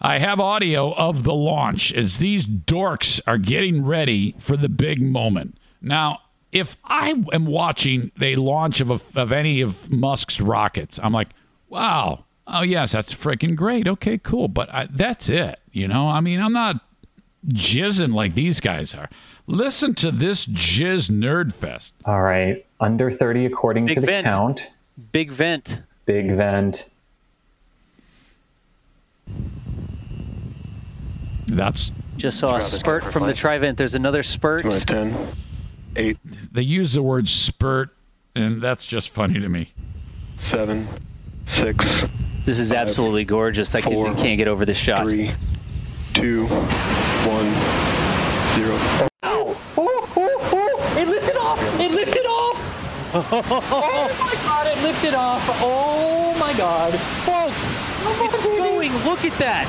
I 0.00 0.18
have 0.18 0.40
audio 0.40 0.94
of 0.94 1.24
the 1.24 1.34
launch 1.34 1.92
as 1.92 2.18
these 2.18 2.46
dorks 2.46 3.20
are 3.26 3.38
getting 3.38 3.84
ready 3.84 4.34
for 4.38 4.56
the 4.56 4.70
big 4.70 5.02
moment. 5.02 5.58
Now, 5.82 6.20
if 6.52 6.76
I 6.84 7.10
am 7.10 7.44
watching 7.44 8.10
the 8.16 8.36
launch 8.36 8.80
of 8.80 8.90
a, 8.90 9.00
of 9.14 9.30
any 9.30 9.60
of 9.60 9.90
Musk's 9.90 10.40
rockets, 10.40 10.98
I'm 11.02 11.12
like, 11.12 11.28
wow, 11.68 12.24
oh 12.46 12.62
yes, 12.62 12.92
that's 12.92 13.12
freaking 13.12 13.54
great. 13.54 13.86
Okay, 13.86 14.16
cool, 14.16 14.48
but 14.48 14.72
I, 14.72 14.88
that's 14.90 15.28
it. 15.28 15.58
You 15.70 15.86
know, 15.86 16.08
I 16.08 16.20
mean, 16.20 16.40
I'm 16.40 16.52
not 16.54 16.80
jizzing 17.48 18.14
like 18.14 18.34
these 18.34 18.60
guys 18.60 18.94
are. 18.94 19.08
Listen 19.46 19.94
to 19.96 20.10
this 20.10 20.46
jizz 20.46 21.10
nerd 21.10 21.52
fest. 21.52 21.94
All 22.04 22.22
right, 22.22 22.64
under 22.80 23.10
30 23.10 23.46
according 23.46 23.86
Big 23.86 23.96
to 23.96 24.00
the 24.00 24.06
vent. 24.06 24.28
count. 24.28 24.68
Big 25.12 25.32
vent. 25.32 25.82
Big 26.06 26.32
vent. 26.32 26.86
That's 31.46 31.90
just 32.16 32.38
saw 32.38 32.56
a 32.56 32.60
spurt 32.60 33.06
from 33.06 33.24
the 33.24 33.32
Trivent. 33.32 33.76
There's 33.76 33.94
another 33.94 34.22
spurt. 34.22 34.70
10, 34.70 35.28
eight. 35.96 36.18
They 36.52 36.62
use 36.62 36.92
the 36.92 37.02
word 37.02 37.28
spurt, 37.28 37.90
and 38.36 38.60
that's 38.60 38.86
just 38.86 39.08
funny 39.08 39.40
to 39.40 39.48
me. 39.48 39.72
Seven, 40.52 40.88
six. 41.62 41.84
This 42.44 42.58
is 42.58 42.70
five, 42.70 42.80
absolutely 42.80 43.24
gorgeous. 43.24 43.74
I 43.74 43.82
four, 43.82 44.14
can't 44.14 44.38
get 44.38 44.48
over 44.48 44.64
this 44.64 44.76
shot. 44.76 45.08
Three, 45.08 45.32
two, 46.14 46.46
one, 46.46 47.50
zero. 48.54 48.76
Oh, 49.22 49.56
oh, 49.76 50.12
oh, 50.16 50.50
oh. 50.52 50.98
It 50.98 51.08
lifted 51.08 51.36
off! 51.36 51.60
It 51.80 51.92
lifted 51.92 52.26
off! 52.26 52.56
oh 53.14 54.16
my 54.20 54.34
god, 54.42 54.66
it 54.66 54.82
lifted 54.82 55.14
off! 55.14 55.42
Oh 55.62 56.36
my 56.38 56.52
god. 56.54 56.94
Folks, 57.24 57.74
oh, 58.02 58.28
it's 58.28 58.42
baby. 58.42 58.58
going. 58.58 58.92
Look 59.04 59.24
at 59.24 59.38
that! 59.38 59.68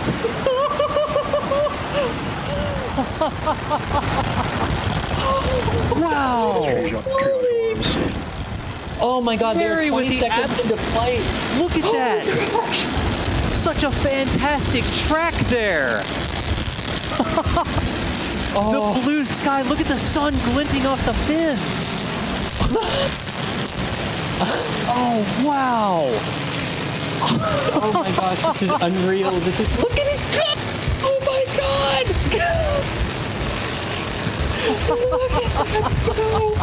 wow! 6.01 6.65
Oh 9.03 9.21
my 9.21 9.35
god, 9.35 9.57
Harry 9.57 9.91
with 9.91 10.07
the 10.07 10.25
abs- 10.27 10.61
into 10.69 10.77
flight. 10.77 11.19
Look 11.59 11.75
at 11.75 11.83
oh 11.85 11.93
that! 11.93 13.55
Such 13.55 13.83
a 13.83 13.91
fantastic 13.91 14.83
track 14.85 15.35
there! 15.49 16.03
oh. 18.55 18.93
The 18.95 19.01
blue 19.01 19.26
sky, 19.26 19.61
look 19.63 19.80
at 19.80 19.86
the 19.88 19.97
sun 19.97 20.34
glinting 20.45 20.86
off 20.88 21.05
the 21.05 21.13
fins! 21.13 21.95
oh, 24.89 25.43
wow! 25.45 26.07
oh 27.24 27.91
my 27.93 28.11
gosh, 28.15 28.59
this 28.59 28.72
is 28.72 28.72
unreal. 28.82 29.32
This 29.41 29.59
is. 29.59 29.80
Look 29.80 29.97
at 29.97 30.07
his 30.07 30.22
cup! 30.36 30.57
Oh 31.03 31.19
my 31.28 31.45
god! 31.57 32.07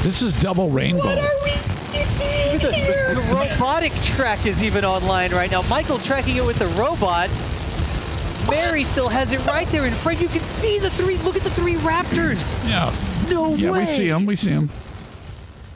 this 0.03 0.23
is 0.23 0.33
double 0.41 0.71
rainbow. 0.71 1.05
What 1.05 1.19
are 1.19 1.45
we 1.45 1.53
seeing 2.05 2.59
the, 2.59 2.73
here? 2.73 3.15
The 3.15 3.21
robotic 3.33 3.95
track 3.97 4.45
is 4.47 4.63
even 4.63 4.85
online 4.85 5.31
right 5.33 5.51
now. 5.51 5.63
Michael 5.63 5.99
tracking 5.99 6.37
it 6.37 6.45
with 6.45 6.59
the 6.59 6.67
robot. 6.69 7.31
Mary 8.51 8.85
still 8.85 9.09
has 9.09 9.33
it 9.33 9.45
right 9.47 9.69
there 9.69 9.85
in 9.85 9.93
front. 9.95 10.21
You 10.21 10.29
can 10.29 10.45
see 10.45 10.79
the 10.79 10.91
three. 10.91 11.17
Look 11.19 11.37
at 11.37 11.43
the 11.43 11.51
three 11.51 11.75
raptors. 11.77 12.55
Yeah. 12.69 12.95
No 13.31 13.55
yeah, 13.55 13.71
way. 13.71 13.81
we 13.81 13.87
see 13.87 14.09
them. 14.09 14.27
We 14.27 14.37
see 14.37 14.53
them. 14.53 14.71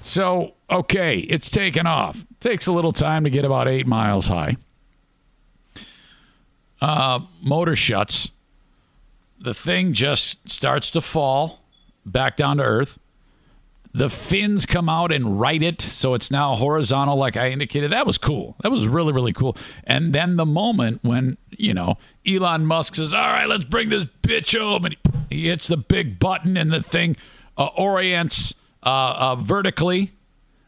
So 0.02 0.54
okay, 0.70 1.18
it's 1.18 1.50
taken 1.50 1.86
off. 1.86 2.24
Takes 2.40 2.66
a 2.66 2.72
little 2.72 2.92
time 2.92 3.24
to 3.24 3.30
get 3.30 3.44
about 3.44 3.68
eight 3.68 3.86
miles 3.86 4.28
high. 4.28 4.56
Uh, 6.80 7.20
motor 7.40 7.76
shuts. 7.76 8.30
The 9.38 9.54
thing 9.54 9.92
just 9.92 10.48
starts 10.50 10.90
to 10.90 11.00
fall 11.00 11.60
back 12.04 12.36
down 12.36 12.56
to 12.56 12.64
earth. 12.64 12.98
The 13.94 14.08
fins 14.08 14.64
come 14.64 14.88
out 14.88 15.12
and 15.12 15.38
right 15.38 15.62
it, 15.62 15.82
so 15.82 16.14
it's 16.14 16.30
now 16.30 16.54
horizontal, 16.54 17.16
like 17.16 17.36
I 17.36 17.50
indicated. 17.50 17.92
That 17.92 18.06
was 18.06 18.16
cool. 18.16 18.56
That 18.62 18.70
was 18.70 18.88
really, 18.88 19.12
really 19.12 19.34
cool. 19.34 19.54
And 19.84 20.14
then 20.14 20.36
the 20.36 20.46
moment 20.46 21.00
when, 21.02 21.36
you 21.50 21.74
know, 21.74 21.98
Elon 22.26 22.64
Musk 22.64 22.94
says, 22.94 23.12
All 23.12 23.20
right, 23.20 23.46
let's 23.46 23.64
bring 23.64 23.90
this 23.90 24.04
bitch 24.22 24.58
home, 24.58 24.86
and 24.86 24.96
he 25.28 25.48
hits 25.48 25.68
the 25.68 25.76
big 25.76 26.18
button, 26.18 26.56
and 26.56 26.72
the 26.72 26.82
thing 26.82 27.16
uh, 27.58 27.66
orients 27.76 28.54
uh, 28.82 28.88
uh, 29.18 29.36
vertically, 29.36 30.12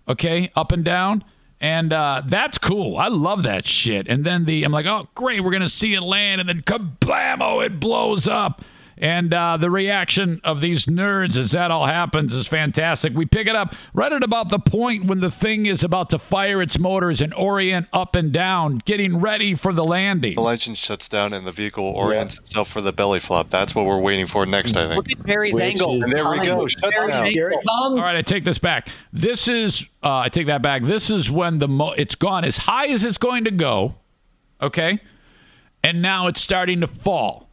okay, 0.06 0.51
up 0.55 0.70
and 0.70 0.84
down. 0.84 1.24
And 1.60 1.94
uh, 1.94 2.22
that's 2.26 2.59
cool. 2.59 2.98
I 2.98 3.09
love 3.09 3.44
that 3.44 3.64
shit. 3.64 4.06
And 4.06 4.24
then 4.24 4.44
the 4.44 4.64
I'm 4.64 4.72
like, 4.72 4.86
oh 4.86 5.09
great, 5.14 5.42
we're 5.42 5.51
gonna 5.51 5.68
see 5.68 5.94
it 5.94 6.02
land, 6.02 6.40
and 6.40 6.48
then 6.48 6.60
kablamo, 6.60 7.64
it 7.64 7.80
blows 7.80 8.28
up. 8.28 8.62
And 8.96 9.34
uh, 9.34 9.56
the 9.56 9.70
reaction 9.70 10.40
of 10.44 10.60
these 10.60 10.86
nerds 10.86 11.36
as 11.36 11.52
that 11.52 11.70
all 11.70 11.86
happens 11.86 12.32
is 12.32 12.46
fantastic. 12.46 13.12
We 13.12 13.26
pick 13.26 13.46
it 13.46 13.56
up 13.56 13.74
right 13.92 14.12
at 14.12 14.22
about 14.22 14.50
the 14.50 14.58
point 14.58 15.06
when 15.06 15.20
the 15.20 15.30
thing 15.30 15.66
is 15.66 15.82
about 15.82 16.10
to 16.10 16.18
fire 16.18 16.62
its 16.62 16.78
motors 16.78 17.20
and 17.20 17.34
orient 17.34 17.88
up 17.92 18.14
and 18.14 18.32
down, 18.32 18.80
getting 18.84 19.18
ready 19.18 19.54
for 19.54 19.72
the 19.72 19.84
landing. 19.84 20.36
The 20.36 20.42
engine 20.42 20.74
shuts 20.74 21.08
down 21.08 21.32
and 21.32 21.46
the 21.46 21.52
vehicle 21.52 21.84
orients 21.84 22.36
yeah. 22.36 22.42
itself 22.42 22.68
for 22.68 22.80
the 22.80 22.92
belly 22.92 23.20
flop. 23.20 23.50
That's 23.50 23.74
what 23.74 23.86
we're 23.86 24.00
waiting 24.00 24.26
for 24.26 24.46
next, 24.46 24.76
I 24.76 24.86
think. 24.86 24.96
Look 24.96 25.10
at 25.10 25.26
Perry's 25.26 25.54
Which 25.54 25.62
angle. 25.62 26.02
And 26.02 26.12
there 26.12 26.30
we 26.30 26.40
go. 26.40 26.66
Shut 26.66 26.92
down. 27.10 27.26
Here 27.26 27.50
it 27.50 27.54
comes. 27.56 27.66
All 27.68 27.96
right, 27.96 28.16
I 28.16 28.22
take 28.22 28.44
this 28.44 28.58
back. 28.58 28.88
This 29.12 29.48
is, 29.48 29.88
uh, 30.02 30.18
I 30.18 30.28
take 30.28 30.46
that 30.46 30.62
back. 30.62 30.82
This 30.82 31.10
is 31.10 31.30
when 31.30 31.58
the 31.58 31.68
mo- 31.68 31.92
it's 31.92 32.14
gone 32.14 32.44
as 32.44 32.58
high 32.58 32.86
as 32.86 33.04
it's 33.04 33.18
going 33.18 33.44
to 33.44 33.50
go. 33.50 33.96
Okay. 34.62 35.00
And 35.82 36.00
now 36.00 36.28
it's 36.28 36.40
starting 36.40 36.80
to 36.80 36.86
fall 36.86 37.43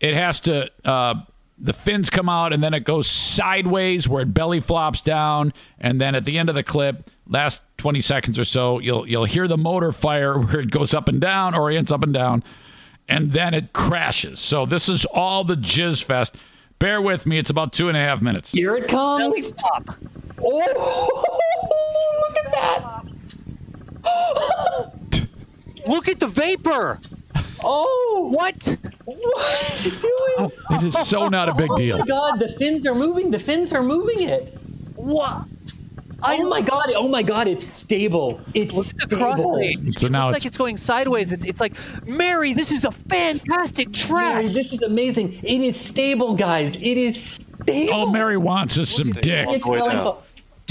it 0.00 0.14
has 0.14 0.40
to 0.40 0.70
uh, 0.84 1.14
the 1.58 1.72
fins 1.72 2.08
come 2.10 2.28
out 2.28 2.52
and 2.52 2.62
then 2.62 2.72
it 2.74 2.84
goes 2.84 3.06
sideways 3.06 4.08
where 4.08 4.22
it 4.22 4.32
belly 4.34 4.60
flops 4.60 5.02
down 5.02 5.52
and 5.78 6.00
then 6.00 6.14
at 6.14 6.24
the 6.24 6.38
end 6.38 6.48
of 6.48 6.54
the 6.54 6.62
clip 6.62 7.10
last 7.28 7.62
20 7.78 8.00
seconds 8.00 8.38
or 8.38 8.44
so 8.44 8.78
you'll 8.78 9.06
you'll 9.08 9.24
hear 9.24 9.46
the 9.46 9.58
motor 9.58 9.92
fire 9.92 10.38
where 10.38 10.60
it 10.60 10.70
goes 10.70 10.94
up 10.94 11.08
and 11.08 11.20
down 11.20 11.54
orients 11.54 11.92
up 11.92 12.02
and 12.02 12.14
down 12.14 12.42
and 13.08 13.32
then 13.32 13.54
it 13.54 13.72
crashes 13.72 14.40
so 14.40 14.64
this 14.66 14.88
is 14.88 15.04
all 15.06 15.44
the 15.44 15.56
jizz 15.56 16.02
fest 16.02 16.36
Bear 16.80 17.02
with 17.02 17.26
me. 17.26 17.36
It's 17.36 17.50
about 17.50 17.74
two 17.74 17.88
and 17.88 17.96
a 17.96 18.00
half 18.00 18.22
minutes. 18.22 18.52
Here 18.52 18.74
it 18.74 18.88
comes. 18.88 19.22
Belly 19.22 19.42
flop. 19.42 19.90
Oh, 20.42 21.24
look 22.22 22.46
at 22.46 22.52
that. 22.52 23.04
Look 25.86 26.08
at 26.08 26.20
the 26.20 26.26
vapor. 26.26 26.98
Oh, 27.64 28.30
What? 28.32 28.78
what 29.04 29.72
is 29.74 29.86
it 29.86 29.94
oh, 30.04 30.48
doing? 30.70 30.82
It 30.82 30.84
is 30.94 31.08
so 31.08 31.28
not 31.28 31.48
a 31.48 31.54
big 31.54 31.70
deal. 31.76 31.96
Oh 31.96 31.98
my 32.00 32.06
god, 32.06 32.38
the 32.38 32.48
fins 32.58 32.86
are 32.86 32.94
moving. 32.94 33.30
The 33.30 33.38
fins 33.38 33.72
are 33.72 33.82
moving 33.82 34.28
it. 34.28 34.58
What? 34.96 35.46
Oh 36.22 36.48
my 36.50 36.60
god, 36.60 36.92
oh 36.96 37.08
my 37.08 37.22
god, 37.22 37.48
it's 37.48 37.66
stable. 37.66 38.40
It's 38.52 38.76
Look 38.76 38.84
stable. 38.86 39.16
crossfade. 39.16 39.98
So 39.98 40.06
it 40.06 40.12
now 40.12 40.18
looks 40.26 40.28
it's- 40.28 40.32
like 40.32 40.46
it's 40.46 40.58
going 40.58 40.76
sideways. 40.76 41.32
It's, 41.32 41.44
it's 41.46 41.60
like, 41.60 41.74
Mary, 42.06 42.52
this 42.52 42.72
is 42.72 42.84
a 42.84 42.90
fantastic 42.92 43.92
track. 43.92 44.42
Mary, 44.44 44.52
this 44.52 44.70
is 44.72 44.82
amazing. 44.82 45.40
It 45.42 45.60
is 45.62 45.80
stable, 45.80 46.34
guys. 46.34 46.76
It 46.76 46.82
is 46.98 47.40
stable. 47.64 47.92
All 47.94 48.06
Mary 48.10 48.36
wants 48.36 48.76
is 48.76 48.90
some 48.90 49.10
dick. 49.12 49.48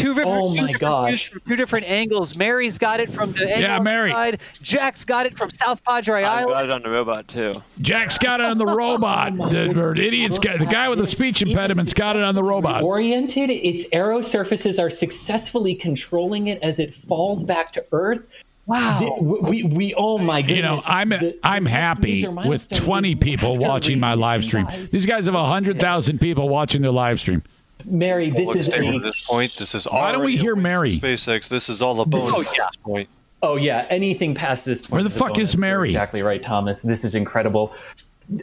It's 0.02 0.18
Way 0.18 0.24
going 0.24 0.24
down. 0.24 0.24
up. 0.24 0.26
Two 0.26 0.26
different, 0.26 0.30
Oh 0.30 0.56
two 0.56 0.62
my 0.62 0.72
different 0.72 1.08
views 1.10 1.22
from 1.22 1.42
two 1.48 1.56
different 1.56 1.86
angles. 1.88 2.36
Mary's 2.36 2.78
got 2.78 3.00
it 3.00 3.10
from 3.14 3.34
the 3.34 3.44
angle 3.48 3.62
Yeah, 3.62 3.80
Mary. 3.80 4.12
side. 4.12 4.42
Jack's 4.62 5.04
got 5.06 5.26
it 5.26 5.38
from 5.38 5.50
South 5.50 5.84
Padre 5.84 6.24
I 6.24 6.40
Island. 6.42 6.52
got 6.52 6.66
it 6.66 6.72
on 6.72 6.82
the 6.84 6.90
robot 6.90 7.28
too. 7.28 7.62
Jack's 7.82 8.18
got 8.18 8.40
it 8.40 8.46
on 8.46 8.58
the 8.58 8.66
robot. 8.66 9.34
The 9.50 9.70
or 9.80 9.96
idiot's 9.96 10.40
got 10.40 10.60
the 10.60 10.66
guy 10.66 10.88
with 10.90 11.00
the 11.00 11.08
speech 11.08 11.42
impediment's 11.42 11.94
got 11.94 12.16
it 12.16 12.24
on 12.24 12.36
the 12.36 12.44
robot. 12.44 12.84
Oriented, 12.84 13.50
its 13.50 13.86
aero 13.92 14.22
surfaces 14.22 14.80
are 14.80 14.90
successfully 14.90 15.76
controlling 15.76 16.48
it 16.48 16.62
as 16.62 16.80
it 16.80 16.94
falls 16.94 17.44
back 17.44 17.72
to 17.74 17.86
Earth. 17.92 18.22
Wow. 18.66 19.00
The- 19.00 19.24
we, 19.50 19.64
we, 19.64 19.94
oh 19.96 20.18
my 20.20 20.42
goodness. 20.42 20.58
You 20.58 20.64
know, 20.64 20.80
I'm 20.86 21.10
The- 21.10 21.18
the 21.18 21.40
I'm 21.44 21.66
happy 21.66 22.28
with 22.28 22.70
20 22.70 23.16
people 23.16 23.58
watching 23.58 24.00
my 24.00 24.14
live 24.14 24.44
stream. 24.44 24.68
These 24.92 25.06
guys 25.08 25.26
have 25.26 25.34
100,000 25.36 26.20
people 26.20 26.48
watching 26.50 26.82
their 26.84 26.92
live 26.92 27.20
stream. 27.20 27.42
Mary, 27.86 28.30
this 28.30 28.48
Look, 28.48 28.58
is 28.58 28.66
stable 28.68 28.94
a, 28.94 28.96
at 28.98 29.04
this 29.04 29.20
point. 29.22 29.56
This 29.58 29.74
is 29.76 29.86
Why 29.86 30.12
don't 30.12 30.22
we 30.22 30.34
already 30.34 30.38
a 30.38 30.42
hear 30.42 30.56
win 30.56 30.64
for 30.64 30.70
Mary? 30.70 30.98
SpaceX. 30.98 31.48
This 31.48 31.70
is 31.70 31.82
all 31.82 32.00
a 32.02 32.06
bonus 32.06 32.32
Oh, 32.34 32.42
at 32.42 32.48
this 32.48 32.76
point. 32.78 33.10
Oh 33.42 33.56
yeah, 33.56 33.86
anything 33.90 34.36
past 34.36 34.66
this 34.66 34.82
point. 34.82 34.92
Where 34.92 35.04
the 35.04 35.10
is 35.10 35.16
a 35.16 35.20
fuck 35.20 35.32
is 35.32 35.36
bonus. 35.38 35.54
You're 35.54 35.62
Mary? 35.62 35.90
Exactly 35.90 36.22
right, 36.22 36.44
Thomas. 36.44 36.82
This 36.82 37.06
is 37.06 37.16
incredible. 37.16 37.74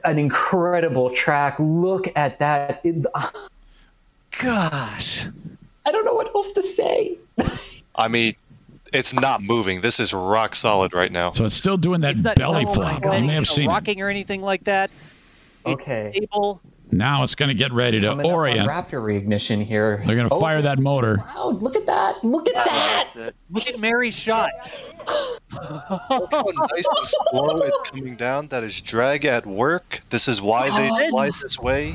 An 0.05 0.19
incredible 0.19 1.11
track. 1.11 1.57
Look 1.59 2.09
at 2.17 2.39
that. 2.39 2.81
It- 2.83 3.05
Gosh. 4.39 5.27
I 5.87 5.93
don't 5.93 6.05
know 6.05 6.15
what 6.15 6.35
else 6.35 6.53
to 6.53 6.63
say. 6.63 7.17
I 7.95 8.09
mean, 8.09 8.35
it's 8.93 9.13
not 9.13 9.43
moving. 9.43 9.81
This 9.81 10.01
is 10.01 10.13
rock 10.13 10.55
solid 10.55 10.93
right 10.93 11.13
now. 11.13 11.31
So 11.31 11.45
it's 11.45 11.55
still 11.55 11.77
doing 11.77 12.01
that 12.03 12.13
It's 12.15 12.23
not, 12.23 12.37
belly 12.37 12.63
it's 12.63 12.75
flop. 12.75 13.03
like 13.05 13.21
You 13.21 13.27
may 13.27 13.35
have 13.35 13.43
it's 13.45 13.51
not 13.51 13.55
seen 13.57 13.65
it. 13.67 13.69
rocking 13.69 14.01
or 14.03 14.09
anything 14.09 14.43
like 14.43 14.65
that. 14.65 14.91
It's 15.65 15.75
Okay. 15.81 16.11
stable. 16.15 16.61
Now 16.93 17.25
it's 17.25 17.35
going 17.35 17.49
to 17.49 17.55
get 17.55 17.73
ready 17.73 18.01
to 18.01 18.09
Coming 18.09 18.27
orient. 18.27 18.69
Raptor 18.69 19.03
reignition 19.03 19.63
here. 19.63 20.03
They're 20.07 20.15
going 20.17 20.29
to 20.29 20.35
oh, 20.35 20.41
fire 20.41 20.63
that 20.63 20.79
motor. 20.79 21.17
Wow, 21.35 21.59
look 21.61 21.75
at 21.75 21.87
that. 21.87 22.23
Look 22.25 22.49
at 22.49 22.55
that. 22.65 23.33
Look 23.51 23.67
at 23.67 23.81
Mary's 23.81 24.17
shot. 24.17 24.51
Look 25.51 26.31
how 26.31 26.45
nice 26.73 26.87
and 26.87 27.09
slow 27.33 27.61
it's 27.63 27.91
coming 27.91 28.15
down. 28.17 28.49
That 28.49 28.63
is 28.63 28.81
drag 28.81 29.25
at 29.25 29.45
work. 29.47 30.01
This 30.11 30.29
is 30.29 30.41
why 30.41 30.69
they 30.77 30.89
Oh, 30.89 31.11
fly 31.11 31.27
this 31.27 31.59
way. 31.59 31.93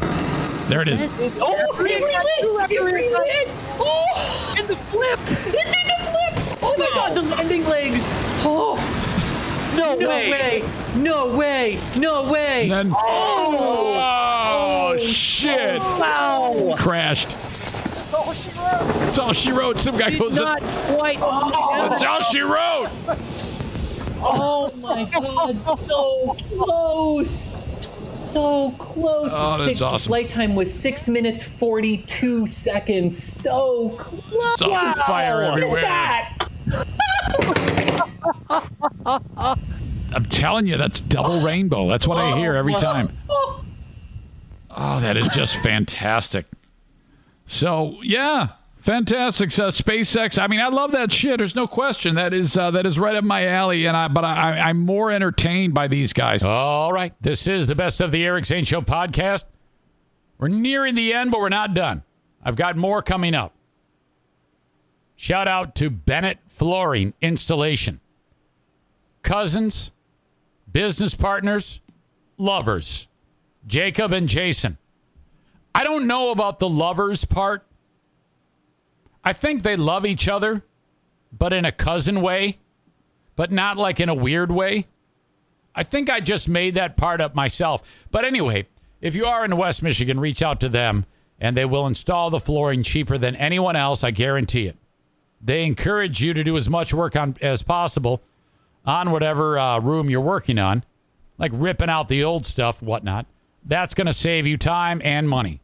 There 0.68 0.82
it 0.82 0.88
is. 0.90 1.30
Oh, 1.40 1.74
he 1.78 1.84
relit. 1.84 2.70
He 2.70 2.80
relit. 2.80 3.48
Oh, 3.80 4.56
And 4.58 4.68
the 4.68 4.76
flip. 4.76 5.20
it 5.30 5.52
did 5.52 5.68
the 5.68 6.12
flip. 6.12 6.58
Oh 6.62 6.76
my 6.78 6.90
god, 6.94 7.16
the 7.16 7.22
landing 7.24 7.66
legs. 7.66 8.02
Oh, 8.44 8.71
No, 9.76 9.96
no 9.96 10.10
way. 10.10 10.32
way. 10.32 10.72
No 10.96 11.36
way. 11.36 11.80
No 11.96 12.30
way. 12.30 12.64
And 12.64 12.72
then, 12.72 12.94
oh. 12.94 13.96
oh. 13.98 14.94
oh, 14.94 14.98
shit. 14.98 15.80
Wow. 15.80 16.76
Crashed. 16.78 17.38
That's 17.96 18.14
all 18.14 18.34
she 18.34 18.50
wrote. 18.50 18.94
That's 19.00 19.18
all 19.18 19.34
she 19.34 19.52
wrote. 19.52 19.80
Some 19.80 19.98
guy 19.98 20.10
Did 20.10 20.20
goes, 20.20 20.36
not 20.36 20.62
quite. 20.62 21.20
Oh. 21.22 21.88
That's 21.90 22.04
all 22.04 22.22
she 22.32 22.42
wrote. 22.42 22.90
Oh 24.24 24.72
my 24.78 25.06
god, 25.06 25.88
so 25.88 26.38
close. 26.58 27.48
So 28.32 28.72
close. 28.72 29.32
Oh, 29.34 29.58
that's 29.58 29.66
Six- 29.66 29.82
awesome. 29.82 30.10
Flight 30.10 30.30
time 30.30 30.56
was 30.56 30.74
six 30.74 31.10
minutes 31.10 31.44
forty-two 31.44 32.48
seconds. 32.48 33.22
So 33.22 33.90
close. 33.98 34.54
It's 34.54 34.62
on 34.62 34.94
fire 35.06 35.42
Look 35.42 35.52
at 35.52 35.58
everywhere. 35.58 35.82
that. 35.82 36.48
I'm 40.14 40.26
telling 40.26 40.66
you, 40.68 40.78
that's 40.78 41.00
double 41.02 41.42
rainbow. 41.42 41.88
That's 41.88 42.08
what 42.08 42.18
I 42.18 42.32
oh, 42.32 42.36
hear 42.36 42.56
every 42.56 42.74
time. 42.74 43.18
Oh. 43.30 43.64
oh, 44.72 45.00
that 45.00 45.18
is 45.18 45.28
just 45.30 45.56
fantastic. 45.64 46.46
So 47.48 47.98
yeah, 48.02 48.50
fantastic. 48.82 49.52
So 49.52 49.68
SpaceX. 49.68 50.42
I 50.42 50.48
mean, 50.48 50.60
I 50.60 50.68
love 50.68 50.92
that 50.92 51.12
shit. 51.12 51.38
There's 51.38 51.56
no 51.56 51.68
question. 51.68 52.16
That 52.16 52.34
is 52.34 52.58
uh, 52.58 52.72
that 52.72 52.86
is 52.86 53.00
right 53.00 53.16
up 53.16 53.24
my 53.24 53.46
alley. 53.46 53.86
And 53.86 53.96
I, 53.96 54.08
but 54.08 54.26
I, 54.26 54.58
I, 54.58 54.70
I'm 54.70 54.80
more 54.80 55.12
entertained 55.12 55.74
by 55.74 55.88
these 55.88 56.14
guys. 56.14 56.44
All 56.44 56.92
right. 56.92 57.14
This 57.22 57.48
is 57.48 57.68
the 57.68 57.76
best 57.76 58.02
of 58.02 58.12
the 58.12 58.26
Eric 58.26 58.46
Zane 58.46 58.66
Show 58.66 58.82
podcast. 58.82 59.46
We're 60.38 60.48
nearing 60.48 60.96
the 60.96 61.14
end, 61.14 61.32
but 61.32 61.40
we're 61.40 61.50
not 61.50 61.74
done. 61.74 62.04
I've 62.44 62.56
got 62.56 62.76
more 62.76 63.02
coming 63.02 63.36
up. 63.36 63.54
Shout 65.16 65.48
out 65.48 65.76
to 65.76 65.92
Bennett 65.92 66.40
Flooring 66.48 67.14
Installation. 67.22 68.00
Cousins, 69.22 69.92
business 70.72 71.14
partners, 71.14 71.80
lovers, 72.40 73.08
Jacob 73.68 74.14
and 74.14 74.28
Jason. 74.28 74.80
I 75.76 75.84
don't 75.84 76.08
know 76.08 76.32
about 76.32 76.58
the 76.58 76.68
lovers 76.68 77.24
part. 77.24 77.64
I 79.24 79.34
think 79.34 79.62
they 79.62 79.76
love 79.76 80.06
each 80.06 80.28
other, 80.28 80.64
but 81.38 81.54
in 81.54 81.66
a 81.66 81.72
cousin 81.72 82.22
way, 82.22 82.58
but 83.36 83.52
not 83.52 83.78
like 83.78 84.00
in 84.00 84.10
a 84.10 84.16
weird 84.16 84.52
way. 84.52 84.88
I 85.74 85.84
think 85.84 86.10
I 86.10 86.20
just 86.20 86.50
made 86.50 86.76
that 86.76 86.98
part 86.98 87.22
up 87.22 87.34
myself. 87.34 88.06
But 88.12 88.26
anyway, 88.26 88.68
if 89.00 89.16
you 89.16 89.26
are 89.26 89.46
in 89.46 89.56
West 89.56 89.82
Michigan, 89.82 90.20
reach 90.20 90.42
out 90.42 90.60
to 90.62 90.70
them 90.70 91.06
and 91.40 91.58
they 91.58 91.66
will 91.66 91.88
install 91.88 92.30
the 92.30 92.40
flooring 92.40 92.84
cheaper 92.84 93.18
than 93.18 93.36
anyone 93.36 93.76
else. 93.76 94.04
I 94.04 94.12
guarantee 94.12 94.68
it. 94.68 94.78
They 95.42 95.66
encourage 95.66 96.22
you 96.22 96.34
to 96.34 96.44
do 96.44 96.56
as 96.56 96.70
much 96.70 96.94
work 96.94 97.16
on 97.16 97.36
as 97.42 97.64
possible 97.64 98.22
on 98.86 99.12
whatever 99.12 99.58
uh, 99.58 99.80
room 99.80 100.10
you're 100.10 100.22
working 100.22 100.60
on, 100.60 100.84
like 101.38 101.52
ripping 101.54 101.90
out 101.90 102.08
the 102.08 102.24
old 102.24 102.46
stuff, 102.46 102.82
whatnot. 102.82 103.26
That's 103.66 103.96
going 103.96 104.08
to 104.08 104.14
save 104.14 104.46
you 104.46 104.58
time 104.58 105.02
and 105.04 105.28
money. 105.28 105.62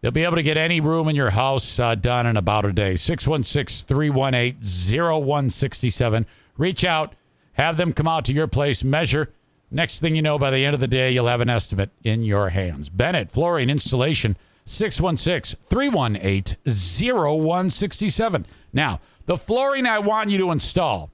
They'll 0.00 0.10
be 0.10 0.24
able 0.24 0.36
to 0.36 0.42
get 0.42 0.56
any 0.56 0.80
room 0.80 1.08
in 1.08 1.16
your 1.16 1.30
house 1.30 1.78
uh, 1.78 1.94
done 1.94 2.26
in 2.26 2.36
about 2.36 2.64
a 2.64 2.72
day. 2.72 2.96
616 2.96 3.86
318 3.86 4.58
0167. 4.62 6.26
Reach 6.56 6.84
out, 6.84 7.14
have 7.54 7.76
them 7.76 7.92
come 7.92 8.08
out 8.08 8.24
to 8.26 8.32
your 8.32 8.46
place, 8.46 8.82
measure. 8.82 9.30
Next 9.70 10.00
thing 10.00 10.16
you 10.16 10.22
know, 10.22 10.38
by 10.38 10.50
the 10.50 10.64
end 10.64 10.74
of 10.74 10.80
the 10.80 10.88
day, 10.88 11.12
you'll 11.12 11.28
have 11.28 11.40
an 11.40 11.50
estimate 11.50 11.90
in 12.02 12.22
your 12.22 12.48
hands. 12.48 12.88
Bennett 12.88 13.30
Flooring 13.30 13.70
Installation, 13.70 14.36
616 14.64 15.60
318 15.64 16.56
0167. 16.64 18.46
Now, 18.72 19.00
the 19.26 19.36
flooring 19.36 19.86
I 19.86 19.98
want 19.98 20.30
you 20.30 20.38
to 20.38 20.50
install, 20.50 21.10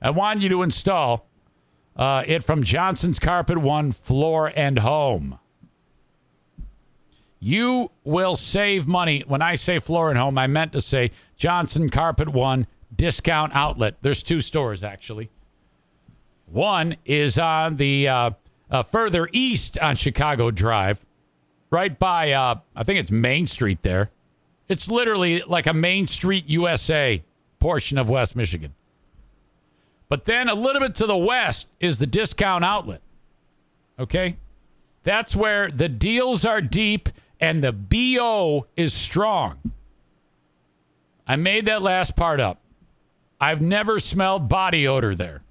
I 0.00 0.10
want 0.10 0.40
you 0.40 0.48
to 0.48 0.62
install 0.62 1.26
uh, 1.96 2.24
it 2.26 2.42
from 2.42 2.64
Johnson's 2.64 3.18
Carpet 3.18 3.58
One 3.58 3.92
Floor 3.92 4.52
and 4.56 4.78
Home. 4.78 5.38
You 7.40 7.90
will 8.04 8.34
save 8.34 8.86
money. 8.86 9.22
When 9.26 9.42
I 9.42 9.54
say 9.54 9.78
floor 9.78 10.08
and 10.10 10.18
home, 10.18 10.38
I 10.38 10.46
meant 10.46 10.72
to 10.72 10.80
say 10.80 11.12
Johnson 11.36 11.88
Carpet 11.88 12.28
One 12.28 12.66
discount 12.94 13.54
outlet. 13.54 13.96
There's 14.00 14.22
two 14.22 14.40
stores 14.40 14.82
actually. 14.82 15.30
One 16.46 16.96
is 17.04 17.38
on 17.38 17.76
the 17.76 18.08
uh, 18.08 18.30
uh, 18.70 18.82
further 18.82 19.28
east 19.32 19.78
on 19.78 19.96
Chicago 19.96 20.50
Drive, 20.50 21.04
right 21.70 21.96
by 21.98 22.32
uh, 22.32 22.56
I 22.74 22.84
think 22.84 22.98
it's 22.98 23.10
Main 23.10 23.46
Street 23.46 23.82
there. 23.82 24.10
It's 24.68 24.90
literally 24.90 25.42
like 25.42 25.66
a 25.66 25.72
Main 25.74 26.06
Street 26.06 26.44
USA 26.48 27.22
portion 27.58 27.98
of 27.98 28.08
West 28.10 28.36
Michigan. 28.36 28.74
But 30.08 30.24
then 30.24 30.48
a 30.48 30.54
little 30.54 30.80
bit 30.80 30.94
to 30.96 31.06
the 31.06 31.16
west 31.16 31.68
is 31.80 31.98
the 31.98 32.06
discount 32.06 32.64
outlet. 32.64 33.02
Okay? 33.98 34.36
That's 35.02 35.36
where 35.36 35.68
the 35.68 35.88
deals 35.88 36.44
are 36.44 36.60
deep 36.60 37.08
and 37.40 37.62
the 37.62 37.72
BO 37.72 38.66
is 38.76 38.92
strong. 38.92 39.72
I 41.26 41.36
made 41.36 41.66
that 41.66 41.82
last 41.82 42.16
part 42.16 42.40
up. 42.40 42.60
I've 43.40 43.60
never 43.60 44.00
smelled 44.00 44.48
body 44.48 44.88
odor 44.88 45.14
there. 45.14 45.42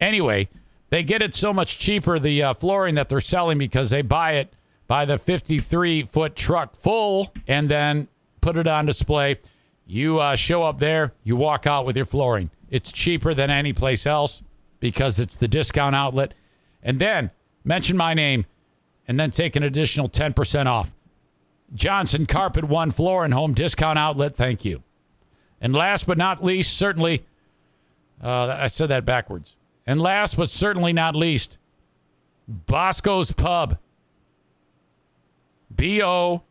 Anyway, 0.00 0.48
they 0.90 1.02
get 1.02 1.20
it 1.20 1.34
so 1.34 1.52
much 1.52 1.78
cheaper, 1.78 2.18
the 2.18 2.42
uh, 2.42 2.54
flooring 2.54 2.94
that 2.94 3.08
they're 3.08 3.20
selling, 3.20 3.58
because 3.58 3.90
they 3.90 4.02
buy 4.02 4.32
it 4.32 4.52
by 4.86 5.04
the 5.04 5.18
53 5.18 6.04
foot 6.04 6.36
truck 6.36 6.76
full 6.76 7.34
and 7.46 7.68
then 7.68 8.08
put 8.40 8.56
it 8.56 8.66
on 8.66 8.86
display. 8.86 9.38
You 9.86 10.18
uh, 10.18 10.36
show 10.36 10.62
up 10.62 10.78
there, 10.78 11.12
you 11.24 11.36
walk 11.36 11.66
out 11.66 11.86
with 11.86 11.96
your 11.96 12.06
flooring. 12.06 12.50
It's 12.70 12.92
cheaper 12.92 13.34
than 13.34 13.50
any 13.50 13.72
place 13.72 14.06
else 14.06 14.42
because 14.80 15.20
it's 15.20 15.36
the 15.36 15.48
discount 15.48 15.94
outlet. 15.94 16.34
And 16.82 16.98
then 16.98 17.30
mention 17.64 17.96
my 17.96 18.14
name 18.14 18.46
and 19.08 19.18
then 19.18 19.30
take 19.30 19.56
an 19.56 19.62
additional 19.62 20.08
10% 20.08 20.66
off. 20.66 20.92
Johnson 21.74 22.26
Carpet 22.26 22.64
One 22.64 22.90
Floor 22.90 23.24
and 23.24 23.34
Home 23.34 23.54
Discount 23.54 23.98
Outlet, 23.98 24.34
thank 24.34 24.64
you. 24.64 24.82
And 25.60 25.74
last 25.74 26.06
but 26.06 26.18
not 26.18 26.44
least, 26.44 26.76
certainly, 26.76 27.24
uh, 28.22 28.56
I 28.58 28.66
said 28.66 28.88
that 28.88 29.04
backwards. 29.04 29.56
And 29.86 30.00
last 30.00 30.36
but 30.36 30.50
certainly 30.50 30.92
not 30.92 31.16
least, 31.16 31.58
Bosco's 32.48 33.32
Pub. 33.32 33.78
B 35.74 36.02
O 36.02 36.42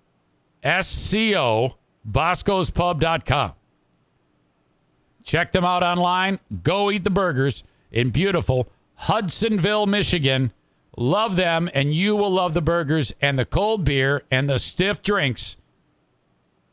S 0.64 0.88
C 0.88 1.36
O, 1.36 1.78
boscospub.com. 2.10 3.54
Check 5.24 5.52
them 5.52 5.66
out 5.66 5.82
online. 5.82 6.40
Go 6.64 6.92
eat 6.92 7.04
the 7.04 7.10
burgers 7.10 7.64
in 7.92 8.12
beautiful 8.12 8.70
Hudsonville, 8.96 9.88
Michigan. 9.88 10.52
Love 10.98 11.36
them, 11.36 11.70
and 11.74 11.94
you 11.94 12.16
will 12.16 12.32
love 12.32 12.54
the 12.54 12.62
burgers 12.62 13.14
and 13.22 13.38
the 13.38 13.46
cold 13.46 13.84
beer 13.84 14.24
and 14.32 14.50
the 14.50 14.60
stiff 14.60 15.02
drinks 15.02 15.58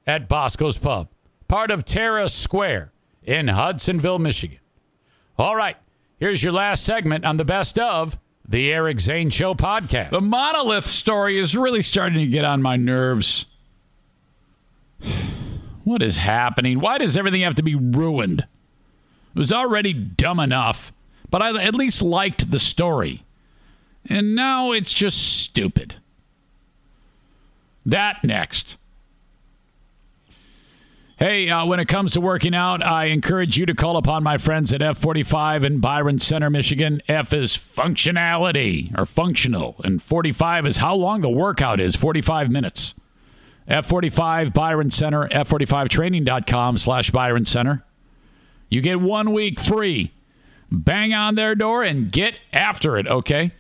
at 0.07 0.29
Bosco's 0.29 0.79
Pub, 0.79 1.09
part 1.49 1.71
of 1.71 1.85
Terra 1.85 2.29
Square 2.29 2.93
in 3.25 3.49
Hudsonville, 3.49 4.19
Michigan. 4.19 4.59
All 5.39 5.57
right, 5.57 5.77
here's 6.19 6.43
your 6.43 6.53
last 6.53 6.85
segment 6.85 7.25
on 7.25 7.37
the 7.37 7.45
best 7.45 7.79
of 7.79 8.19
the 8.49 8.73
Eric 8.73 9.01
Zane 9.01 9.31
Show 9.31 9.55
podcast. 9.55 10.11
The 10.11 10.21
monolith 10.21 10.87
story 10.87 11.39
is 11.39 11.57
really 11.57 11.83
starting 11.83 12.19
to 12.19 12.27
get 12.27 12.45
on 12.45 12.63
my 12.63 12.77
nerves. 12.77 13.47
What 15.85 16.01
is 16.01 16.17
happening? 16.17 16.79
Why 16.79 16.99
does 16.99 17.17
everything 17.17 17.41
have 17.41 17.57
to 17.57 17.63
be 17.65 17.75
ruined? 17.75 18.47
It 19.35 19.39
was 19.39 19.53
already 19.53 19.93
dumb 19.93 20.39
enough, 20.39 20.93
but 21.29 21.43
I 21.43 21.61
at 21.61 21.75
least 21.75 22.03
liked 22.03 22.53
the 22.53 22.61
story. 22.61 23.25
And 24.09 24.35
now 24.35 24.73
it's 24.73 24.93
just 24.93 25.41
stupid. 25.43 25.97
That 27.85 28.23
next. 28.23 28.77
Hey, 31.19 31.49
uh, 31.49 31.65
when 31.67 31.79
it 31.79 31.87
comes 31.87 32.13
to 32.13 32.21
working 32.21 32.53
out, 32.53 32.85
I 32.85 33.05
encourage 33.05 33.57
you 33.57 33.65
to 33.67 33.75
call 33.75 33.97
upon 33.97 34.25
my 34.25 34.39
friends 34.39 34.73
at 34.73 34.81
F45 34.81 35.63
in 35.63 35.79
Byron 35.79 36.19
Center, 36.19 36.51
Michigan. 36.51 37.01
F 37.07 37.33
is 37.33 37.57
functionality 37.57 38.93
or 38.99 39.07
functional, 39.07 39.77
and 39.85 40.03
45 40.03 40.67
is 40.67 40.79
how 40.79 40.97
long 40.97 41.21
the 41.21 41.29
workout 41.29 41.79
is 41.79 41.95
45 41.95 42.51
minutes. 42.51 42.95
F45 43.69 44.53
Byron 44.53 44.91
Center, 44.91 45.29
F45training.com 45.29 46.77
slash 46.77 47.11
Byron 47.13 47.45
Center. 47.45 47.85
You 48.69 48.81
get 48.81 49.01
one 49.01 49.33
week 49.33 49.61
free. 49.61 50.11
Bang 50.73 51.15
on 51.15 51.37
their 51.37 51.55
door 51.55 51.85
and 51.85 52.11
get 52.11 52.35
after 52.53 52.99
it, 52.99 53.07
okay? 53.07 53.53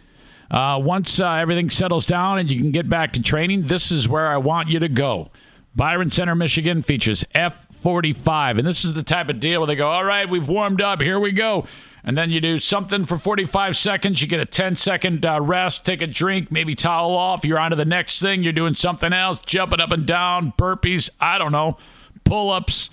Uh, 0.52 0.78
once 0.78 1.18
uh, 1.18 1.32
everything 1.32 1.70
settles 1.70 2.04
down 2.04 2.38
and 2.38 2.50
you 2.50 2.60
can 2.60 2.70
get 2.70 2.86
back 2.88 3.14
to 3.14 3.22
training, 3.22 3.68
this 3.68 3.90
is 3.90 4.06
where 4.06 4.28
I 4.28 4.36
want 4.36 4.68
you 4.68 4.78
to 4.80 4.88
go. 4.88 5.30
Byron 5.74 6.10
Center, 6.10 6.34
Michigan 6.34 6.82
features 6.82 7.24
F45. 7.34 8.58
And 8.58 8.66
this 8.66 8.84
is 8.84 8.92
the 8.92 9.02
type 9.02 9.30
of 9.30 9.40
deal 9.40 9.60
where 9.60 9.66
they 9.66 9.74
go, 9.74 9.88
all 9.88 10.04
right, 10.04 10.28
we've 10.28 10.46
warmed 10.46 10.82
up. 10.82 11.00
Here 11.00 11.18
we 11.18 11.32
go. 11.32 11.64
And 12.04 12.18
then 12.18 12.30
you 12.30 12.40
do 12.40 12.58
something 12.58 13.06
for 13.06 13.16
45 13.16 13.76
seconds. 13.76 14.20
You 14.20 14.28
get 14.28 14.40
a 14.40 14.44
10 14.44 14.74
second 14.74 15.24
uh, 15.24 15.40
rest, 15.40 15.86
take 15.86 16.02
a 16.02 16.06
drink, 16.06 16.52
maybe 16.52 16.74
towel 16.74 17.16
off. 17.16 17.44
You're 17.44 17.58
on 17.58 17.70
to 17.70 17.76
the 17.76 17.86
next 17.86 18.20
thing. 18.20 18.42
You're 18.42 18.52
doing 18.52 18.74
something 18.74 19.12
else, 19.12 19.38
jumping 19.46 19.80
up 19.80 19.92
and 19.92 20.04
down, 20.04 20.52
burpees, 20.58 21.08
I 21.18 21.38
don't 21.38 21.52
know, 21.52 21.78
pull 22.24 22.50
ups. 22.50 22.90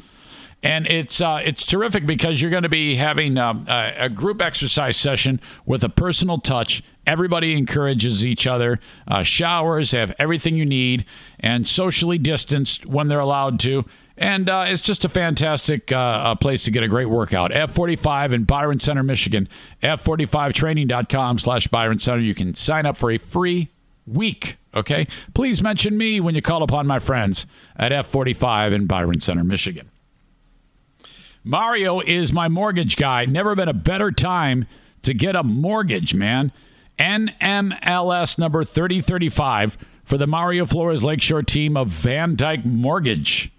And 0.62 0.88
it's 0.88 1.22
uh, 1.22 1.42
it's 1.44 1.66
terrific 1.66 2.06
because 2.06 2.42
you're 2.42 2.52
going 2.52 2.64
to 2.64 2.70
be 2.70 2.98
having 2.98 3.38
um, 3.38 3.66
a, 3.70 3.94
a, 3.98 4.10
group 4.10 4.42
exercise 4.42 4.98
session 4.98 5.40
with 5.66 5.86
a 5.86 5.90
personal 5.90 6.38
touch. 6.38 6.84
Everybody 7.10 7.58
encourages 7.58 8.24
each 8.24 8.46
other. 8.46 8.80
Uh, 9.08 9.24
showers 9.24 9.94
have 9.94 10.14
everything 10.20 10.56
you 10.56 10.66
need, 10.66 11.06
and 11.40 11.68
socially 11.68 12.20
distanced 12.20 12.86
when 12.86 13.08
they're 13.08 13.20
allowed 13.20 13.60
to. 13.62 13.84
And 14.16 14.48
uh, 14.48 14.66
it's 14.68 14.84
just 14.84 15.04
a 15.06 15.10
fantastic 15.10 15.92
uh, 15.92 16.36
place 16.36 16.66
to 16.66 16.72
get 16.72 16.84
a 16.84 16.88
great 16.88 17.10
workout. 17.10 17.50
F45 17.50 18.34
in 18.34 18.44
Byron 18.44 18.80
Center, 18.80 19.02
Michigan. 19.02 19.50
F45training.com 19.82 21.40
slash 21.40 21.68
Byron 21.68 21.98
Center. 21.98 22.20
You 22.20 22.36
can 22.36 22.54
sign 22.54 22.86
up 22.86 22.96
for 22.96 23.10
a 23.10 23.18
free 23.18 23.70
week. 24.06 24.58
Okay. 24.76 25.08
Please 25.34 25.64
mention 25.64 25.98
me 25.98 26.20
when 26.20 26.36
you 26.36 26.44
call 26.44 26.62
upon 26.62 26.86
my 26.86 27.00
friends 27.00 27.48
at 27.76 27.92
F45 27.92 28.72
in 28.72 28.86
Byron 28.86 29.20
Center, 29.20 29.44
Michigan. 29.44 29.90
Mario 31.44 32.02
is 32.02 32.32
my 32.32 32.48
mortgage 32.48 32.98
guy. 32.98 33.26
Never 33.26 33.56
been 33.56 33.70
a 33.70 33.74
better 33.74 34.12
time 34.12 34.68
to 35.02 35.16
get 35.16 35.36
a 35.36 35.42
mortgage, 35.42 36.14
man. 36.14 36.52
NMLS 37.00 38.38
number 38.38 38.64
3035 38.64 39.78
for 40.04 40.18
the 40.18 40.28
Mario 40.28 40.66
Flores 40.66 41.04
Lakeshore 41.04 41.44
team 41.44 41.78
of 41.78 41.90
VanDyk 41.90 42.66
Mortgage. 42.66 43.52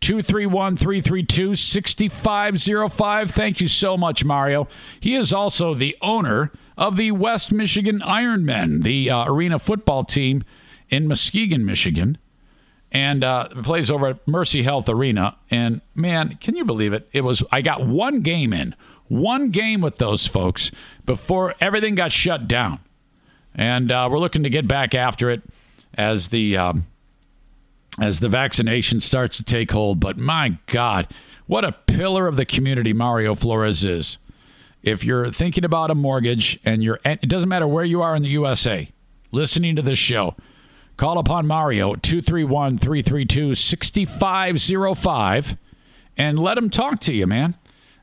231 0.00 0.76
332 0.76 1.54
6505. 1.54 3.30
Thank 3.30 3.60
you 3.60 3.68
so 3.68 3.96
much, 3.96 4.24
Mario. 4.24 4.66
He 4.98 5.14
is 5.14 5.32
also 5.32 5.74
the 5.74 5.96
owner 6.00 6.50
of 6.76 6.96
the 6.96 7.12
West 7.12 7.52
Michigan 7.52 8.00
Ironmen, 8.00 8.82
the 8.82 9.10
uh, 9.10 9.26
arena 9.26 9.60
football 9.60 10.02
team 10.04 10.42
in 10.90 11.06
Muskegon, 11.06 11.64
Michigan 11.64 12.18
and 12.92 13.24
uh, 13.24 13.48
plays 13.62 13.90
over 13.90 14.08
at 14.08 14.28
Mercy 14.28 14.62
Health 14.62 14.88
Arena. 14.88 15.36
And 15.50 15.80
man, 15.94 16.36
can 16.40 16.54
you 16.56 16.64
believe 16.64 16.92
it? 16.92 17.08
It 17.12 17.22
was 17.22 17.42
I 17.50 17.62
got 17.62 17.86
one 17.86 18.20
game 18.20 18.52
in, 18.52 18.74
one 19.12 19.50
game 19.50 19.80
with 19.80 19.98
those 19.98 20.26
folks 20.26 20.70
before 21.04 21.54
everything 21.60 21.94
got 21.94 22.12
shut 22.12 22.48
down, 22.48 22.80
and 23.54 23.92
uh, 23.92 24.08
we're 24.10 24.18
looking 24.18 24.42
to 24.42 24.50
get 24.50 24.66
back 24.66 24.94
after 24.94 25.30
it 25.30 25.42
as 25.94 26.28
the 26.28 26.56
um, 26.56 26.86
as 28.00 28.20
the 28.20 28.28
vaccination 28.28 29.00
starts 29.00 29.36
to 29.36 29.44
take 29.44 29.70
hold. 29.70 30.00
But 30.00 30.16
my 30.16 30.58
God, 30.66 31.12
what 31.46 31.64
a 31.64 31.72
pillar 31.72 32.26
of 32.26 32.36
the 32.36 32.46
community 32.46 32.92
Mario 32.92 33.34
Flores 33.34 33.84
is. 33.84 34.18
If 34.82 35.04
you're 35.04 35.30
thinking 35.30 35.64
about 35.64 35.90
a 35.90 35.94
mortgage 35.94 36.58
and 36.64 36.82
you're, 36.82 36.98
it 37.04 37.28
doesn't 37.28 37.48
matter 37.48 37.68
where 37.68 37.84
you 37.84 38.02
are 38.02 38.16
in 38.16 38.22
the 38.22 38.30
USA, 38.30 38.88
listening 39.30 39.76
to 39.76 39.82
this 39.82 39.98
show 39.98 40.34
Call 40.96 41.18
upon 41.18 41.46
Mario 41.46 41.96
231 41.96 42.78
332 42.78 43.54
6505 43.54 45.56
and 46.16 46.38
let 46.38 46.58
him 46.58 46.70
talk 46.70 47.00
to 47.00 47.12
you, 47.12 47.26
man. 47.26 47.56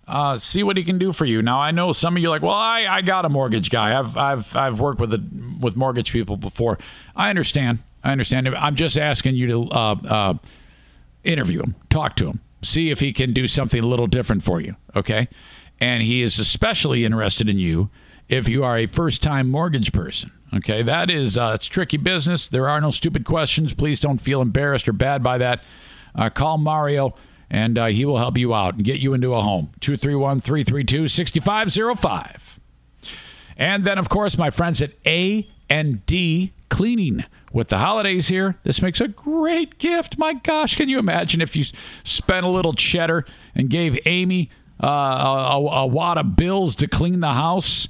Uh, 0.09 0.39
see 0.39 0.63
what 0.63 0.75
he 0.75 0.83
can 0.83 0.97
do 0.97 1.13
for 1.13 1.25
you. 1.25 1.39
Now 1.41 1.59
I 1.59 1.69
know 1.69 1.91
some 1.91 2.15
of 2.15 2.21
you 2.21 2.29
are 2.29 2.31
like, 2.31 2.41
well, 2.41 2.51
I, 2.51 2.87
I 2.89 3.01
got 3.01 3.25
a 3.25 3.29
mortgage 3.29 3.69
guy. 3.69 3.97
I've 3.97 4.17
I've 4.17 4.55
I've 4.55 4.79
worked 4.79 4.99
with 4.99 5.13
a, 5.13 5.23
with 5.59 5.75
mortgage 5.75 6.11
people 6.11 6.35
before. 6.35 6.79
I 7.15 7.29
understand. 7.29 7.83
I 8.03 8.11
understand. 8.11 8.47
I'm 8.47 8.75
just 8.75 8.97
asking 8.97 9.35
you 9.35 9.47
to 9.47 9.63
uh, 9.69 9.95
uh, 10.07 10.33
interview 11.23 11.61
him, 11.61 11.75
talk 11.89 12.15
to 12.15 12.27
him, 12.27 12.39
see 12.63 12.89
if 12.89 13.01
he 13.01 13.13
can 13.13 13.33
do 13.33 13.47
something 13.47 13.83
a 13.83 13.85
little 13.85 14.07
different 14.07 14.43
for 14.43 14.59
you. 14.59 14.75
Okay, 14.95 15.27
and 15.79 16.01
he 16.01 16.23
is 16.23 16.39
especially 16.39 17.05
interested 17.05 17.47
in 17.47 17.59
you 17.59 17.91
if 18.27 18.49
you 18.49 18.63
are 18.63 18.77
a 18.79 18.87
first 18.87 19.21
time 19.21 19.47
mortgage 19.47 19.93
person. 19.93 20.31
Okay, 20.55 20.81
that 20.81 21.11
is 21.11 21.37
uh, 21.37 21.51
it's 21.53 21.67
tricky 21.67 21.97
business. 21.97 22.47
There 22.47 22.67
are 22.67 22.81
no 22.81 22.89
stupid 22.89 23.25
questions. 23.25 23.75
Please 23.75 23.99
don't 23.99 24.19
feel 24.19 24.41
embarrassed 24.41 24.87
or 24.87 24.93
bad 24.93 25.21
by 25.21 25.37
that. 25.37 25.63
Uh, 26.15 26.31
call 26.31 26.57
Mario 26.57 27.13
and 27.49 27.77
uh, 27.77 27.87
he 27.87 28.05
will 28.05 28.17
help 28.17 28.37
you 28.37 28.53
out 28.53 28.75
and 28.75 28.83
get 28.83 28.99
you 28.99 29.13
into 29.13 29.33
a 29.33 29.41
home. 29.41 29.71
231 29.79 30.41
332 30.41 31.07
6505. 31.07 32.59
And 33.57 33.83
then, 33.83 33.97
of 33.97 34.09
course, 34.09 34.37
my 34.37 34.49
friends 34.49 34.81
at 34.81 34.93
A 35.05 35.49
and 35.69 36.05
D 36.05 36.53
Cleaning. 36.69 37.25
With 37.51 37.69
the 37.69 37.79
holidays 37.79 38.27
here, 38.27 38.59
this 38.63 38.79
makes 38.79 39.01
a 39.01 39.07
great 39.07 39.79
gift. 39.79 40.19
My 40.19 40.33
gosh, 40.33 40.75
can 40.75 40.87
you 40.87 40.99
imagine 40.99 41.41
if 41.41 41.55
you 41.55 41.65
spent 42.03 42.45
a 42.45 42.49
little 42.49 42.73
cheddar 42.73 43.25
and 43.55 43.71
gave 43.71 43.97
Amy 44.05 44.51
uh, 44.81 44.87
a, 44.87 45.55
a, 45.55 45.81
a 45.81 45.87
wad 45.87 46.19
of 46.19 46.35
bills 46.35 46.75
to 46.75 46.87
clean 46.87 47.21
the 47.21 47.33
house? 47.33 47.87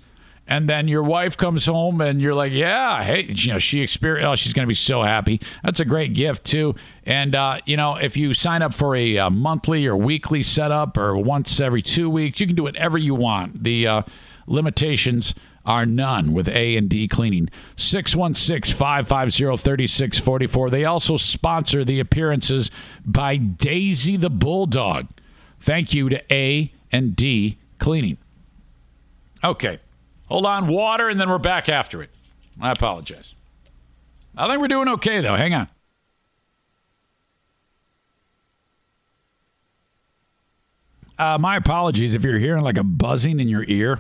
And 0.49 0.67
then 0.67 0.87
your 0.87 1.03
wife 1.03 1.37
comes 1.37 1.67
home 1.67 2.01
and 2.01 2.19
you're 2.19 2.33
like, 2.33 2.51
yeah, 2.51 3.03
hey, 3.03 3.27
you 3.29 3.53
know, 3.53 3.59
she 3.59 3.81
experienced, 3.81 4.27
oh, 4.27 4.35
she's 4.35 4.51
going 4.51 4.65
to 4.65 4.67
be 4.67 4.73
so 4.73 5.03
happy. 5.03 5.39
That's 5.63 5.79
a 5.79 5.85
great 5.85 6.15
gift 6.15 6.43
too. 6.43 6.73
And, 7.05 7.35
uh, 7.35 7.59
you 7.67 7.77
know, 7.77 7.95
if 7.95 8.17
you 8.17 8.33
sign 8.33 8.63
up 8.63 8.73
for 8.73 8.95
a, 8.95 9.15
a, 9.15 9.27
uh, 9.27 9.29
monthly 9.29 9.85
or 9.85 9.95
weekly 9.95 10.41
setup 10.41 10.97
or 10.97 11.15
once 11.15 11.61
every 11.61 11.83
two 11.83 12.09
weeks, 12.09 12.39
you 12.39 12.47
can 12.47 12.55
do 12.55 12.63
whatever 12.63 12.97
you 12.97 13.13
want. 13.13 13.63
The 13.63 13.85
uh, 13.85 14.01
limitations 14.47 15.35
are 15.65 15.85
none 15.85 16.33
with 16.33 16.47
A 16.49 16.75
and 16.75 16.89
D 16.89 17.07
cleaning. 17.07 17.49
616-550-3644. 17.77 20.71
They 20.71 20.83
also 20.83 21.15
sponsor 21.15 21.85
the 21.85 21.99
appearances 21.99 22.71
by 23.05 23.37
Daisy 23.37 24.17
the 24.17 24.31
Bulldog. 24.31 25.09
Thank 25.59 25.93
you 25.93 26.09
to 26.09 26.23
A 26.33 26.71
and 26.91 27.15
D 27.15 27.59
cleaning. 27.77 28.17
Okay. 29.43 29.77
Hold 30.29 30.45
on, 30.45 30.67
water, 30.67 31.09
and 31.09 31.19
then 31.19 31.29
we're 31.29 31.39
back 31.39 31.67
after 31.67 32.01
it. 32.03 32.11
I 32.61 32.71
apologize. 32.71 33.33
I 34.37 34.47
think 34.47 34.61
we're 34.61 34.67
doing 34.67 34.87
okay, 34.87 35.21
though. 35.21 35.35
Hang 35.35 35.53
on. 35.53 35.67
Uh, 41.17 41.37
my 41.37 41.57
apologies 41.57 42.15
if 42.15 42.23
you're 42.23 42.39
hearing 42.39 42.63
like 42.63 42.77
a 42.77 42.83
buzzing 42.83 43.39
in 43.39 43.49
your 43.49 43.65
ear. 43.67 43.99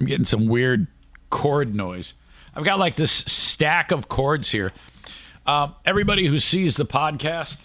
I'm 0.00 0.06
getting 0.06 0.26
some 0.26 0.48
weird 0.48 0.86
cord 1.30 1.74
noise. 1.74 2.14
I've 2.54 2.64
got 2.64 2.78
like 2.78 2.96
this 2.96 3.12
stack 3.12 3.90
of 3.90 4.08
cords 4.08 4.50
here. 4.50 4.72
Um, 5.46 5.74
everybody 5.86 6.26
who 6.26 6.38
sees 6.38 6.76
the 6.76 6.84
podcast 6.84 7.56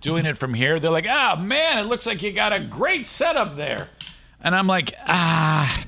doing 0.00 0.26
it 0.26 0.38
from 0.38 0.54
here, 0.54 0.78
they're 0.78 0.90
like, 0.90 1.06
ah, 1.08 1.36
man, 1.40 1.78
it 1.78 1.88
looks 1.88 2.06
like 2.06 2.22
you 2.22 2.32
got 2.32 2.52
a 2.52 2.60
great 2.60 3.06
setup 3.06 3.56
there. 3.56 3.88
And 4.40 4.54
I'm 4.54 4.66
like, 4.66 4.94
ah, 5.06 5.84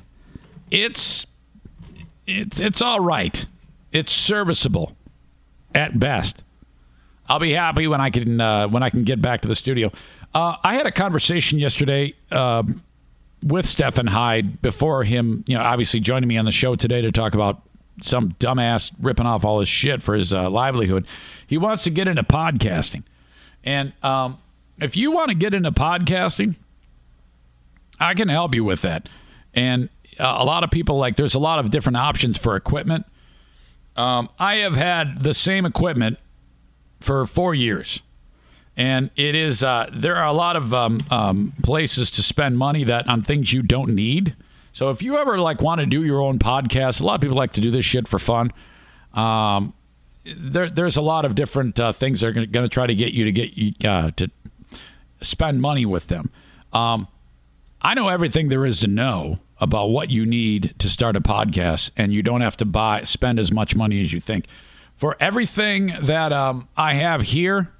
it's 0.69 1.25
it's 2.27 2.59
it's 2.59 2.81
all 2.81 2.99
right. 2.99 3.45
It's 3.91 4.11
serviceable 4.11 4.95
at 5.73 5.99
best. 5.99 6.43
I'll 7.27 7.39
be 7.39 7.51
happy 7.51 7.87
when 7.87 8.01
I 8.01 8.09
can 8.09 8.41
uh, 8.41 8.67
when 8.67 8.83
I 8.83 8.89
can 8.89 9.03
get 9.03 9.21
back 9.21 9.41
to 9.41 9.47
the 9.47 9.55
studio. 9.55 9.91
Uh, 10.33 10.55
I 10.63 10.75
had 10.75 10.85
a 10.85 10.91
conversation 10.91 11.59
yesterday 11.59 12.13
uh, 12.31 12.63
with 13.43 13.65
Stephan 13.65 14.07
Hyde 14.07 14.61
before 14.61 15.03
him, 15.03 15.43
you 15.47 15.57
know, 15.57 15.63
obviously 15.63 15.99
joining 15.99 16.27
me 16.27 16.37
on 16.37 16.45
the 16.45 16.51
show 16.51 16.75
today 16.75 17.01
to 17.01 17.11
talk 17.11 17.33
about 17.33 17.61
some 18.01 18.31
dumbass 18.33 18.91
ripping 18.99 19.25
off 19.25 19.43
all 19.43 19.59
his 19.59 19.67
shit 19.67 20.01
for 20.01 20.15
his 20.15 20.33
uh, 20.33 20.49
livelihood. 20.49 21.05
He 21.45 21.57
wants 21.57 21.83
to 21.83 21.89
get 21.89 22.07
into 22.07 22.23
podcasting, 22.23 23.03
and 23.63 23.93
um, 24.03 24.37
if 24.79 24.95
you 24.95 25.11
want 25.11 25.29
to 25.29 25.35
get 25.35 25.53
into 25.53 25.71
podcasting, 25.71 26.55
I 27.99 28.13
can 28.13 28.29
help 28.29 28.55
you 28.55 28.63
with 28.63 28.81
that. 28.81 29.07
And 29.53 29.89
uh, 30.19 30.35
a 30.39 30.45
lot 30.45 30.63
of 30.63 30.71
people 30.71 30.97
like 30.97 31.15
there's 31.15 31.35
a 31.35 31.39
lot 31.39 31.59
of 31.59 31.69
different 31.69 31.97
options 31.97 32.37
for 32.37 32.55
equipment. 32.55 33.05
Um, 33.95 34.29
I 34.39 34.55
have 34.55 34.75
had 34.75 35.23
the 35.23 35.33
same 35.33 35.65
equipment 35.65 36.17
for 36.99 37.25
four 37.25 37.53
years, 37.53 37.99
and 38.77 39.11
it 39.15 39.35
is 39.35 39.63
uh, 39.63 39.89
there 39.93 40.15
are 40.15 40.27
a 40.27 40.33
lot 40.33 40.55
of 40.55 40.73
um, 40.73 41.01
um, 41.11 41.53
places 41.61 42.09
to 42.11 42.23
spend 42.23 42.57
money 42.57 42.83
that 42.85 43.07
on 43.07 43.21
things 43.21 43.53
you 43.53 43.61
don't 43.61 43.93
need. 43.93 44.35
So 44.73 44.89
if 44.89 45.01
you 45.01 45.17
ever 45.17 45.39
like 45.39 45.61
want 45.61 45.81
to 45.81 45.85
do 45.85 46.03
your 46.03 46.21
own 46.21 46.39
podcast, 46.39 47.01
a 47.01 47.05
lot 47.05 47.15
of 47.15 47.21
people 47.21 47.35
like 47.35 47.53
to 47.53 47.61
do 47.61 47.71
this 47.71 47.85
shit 47.85 48.07
for 48.07 48.17
fun. 48.17 48.51
Um, 49.13 49.73
there, 50.25 50.69
there's 50.69 50.97
a 50.97 51.01
lot 51.01 51.25
of 51.25 51.35
different 51.35 51.79
uh, 51.79 51.91
things 51.91 52.21
that 52.21 52.27
are 52.27 52.31
going 52.31 52.49
to 52.49 52.69
try 52.69 52.87
to 52.87 52.95
get 52.95 53.13
you 53.13 53.25
to 53.25 53.31
get 53.31 53.57
you 53.57 53.73
uh, 53.89 54.11
to 54.17 54.29
spend 55.21 55.61
money 55.61 55.85
with 55.85 56.07
them. 56.07 56.29
Um, 56.73 57.07
I 57.81 57.93
know 57.93 58.09
everything 58.09 58.49
there 58.49 58.65
is 58.65 58.79
to 58.81 58.87
know 58.87 59.39
about 59.59 59.89
what 59.89 60.09
you 60.09 60.25
need 60.25 60.73
to 60.79 60.89
start 60.89 61.15
a 61.15 61.21
podcast, 61.21 61.91
and 61.95 62.13
you 62.13 62.23
don't 62.23 62.41
have 62.41 62.57
to 62.57 62.65
buy 62.65 63.03
spend 63.03 63.39
as 63.39 63.51
much 63.51 63.75
money 63.75 64.01
as 64.01 64.11
you 64.13 64.19
think. 64.19 64.45
For 64.95 65.15
everything 65.19 65.93
that 66.01 66.31
um, 66.31 66.67
I 66.77 66.93
have 66.93 67.21
here 67.21 67.71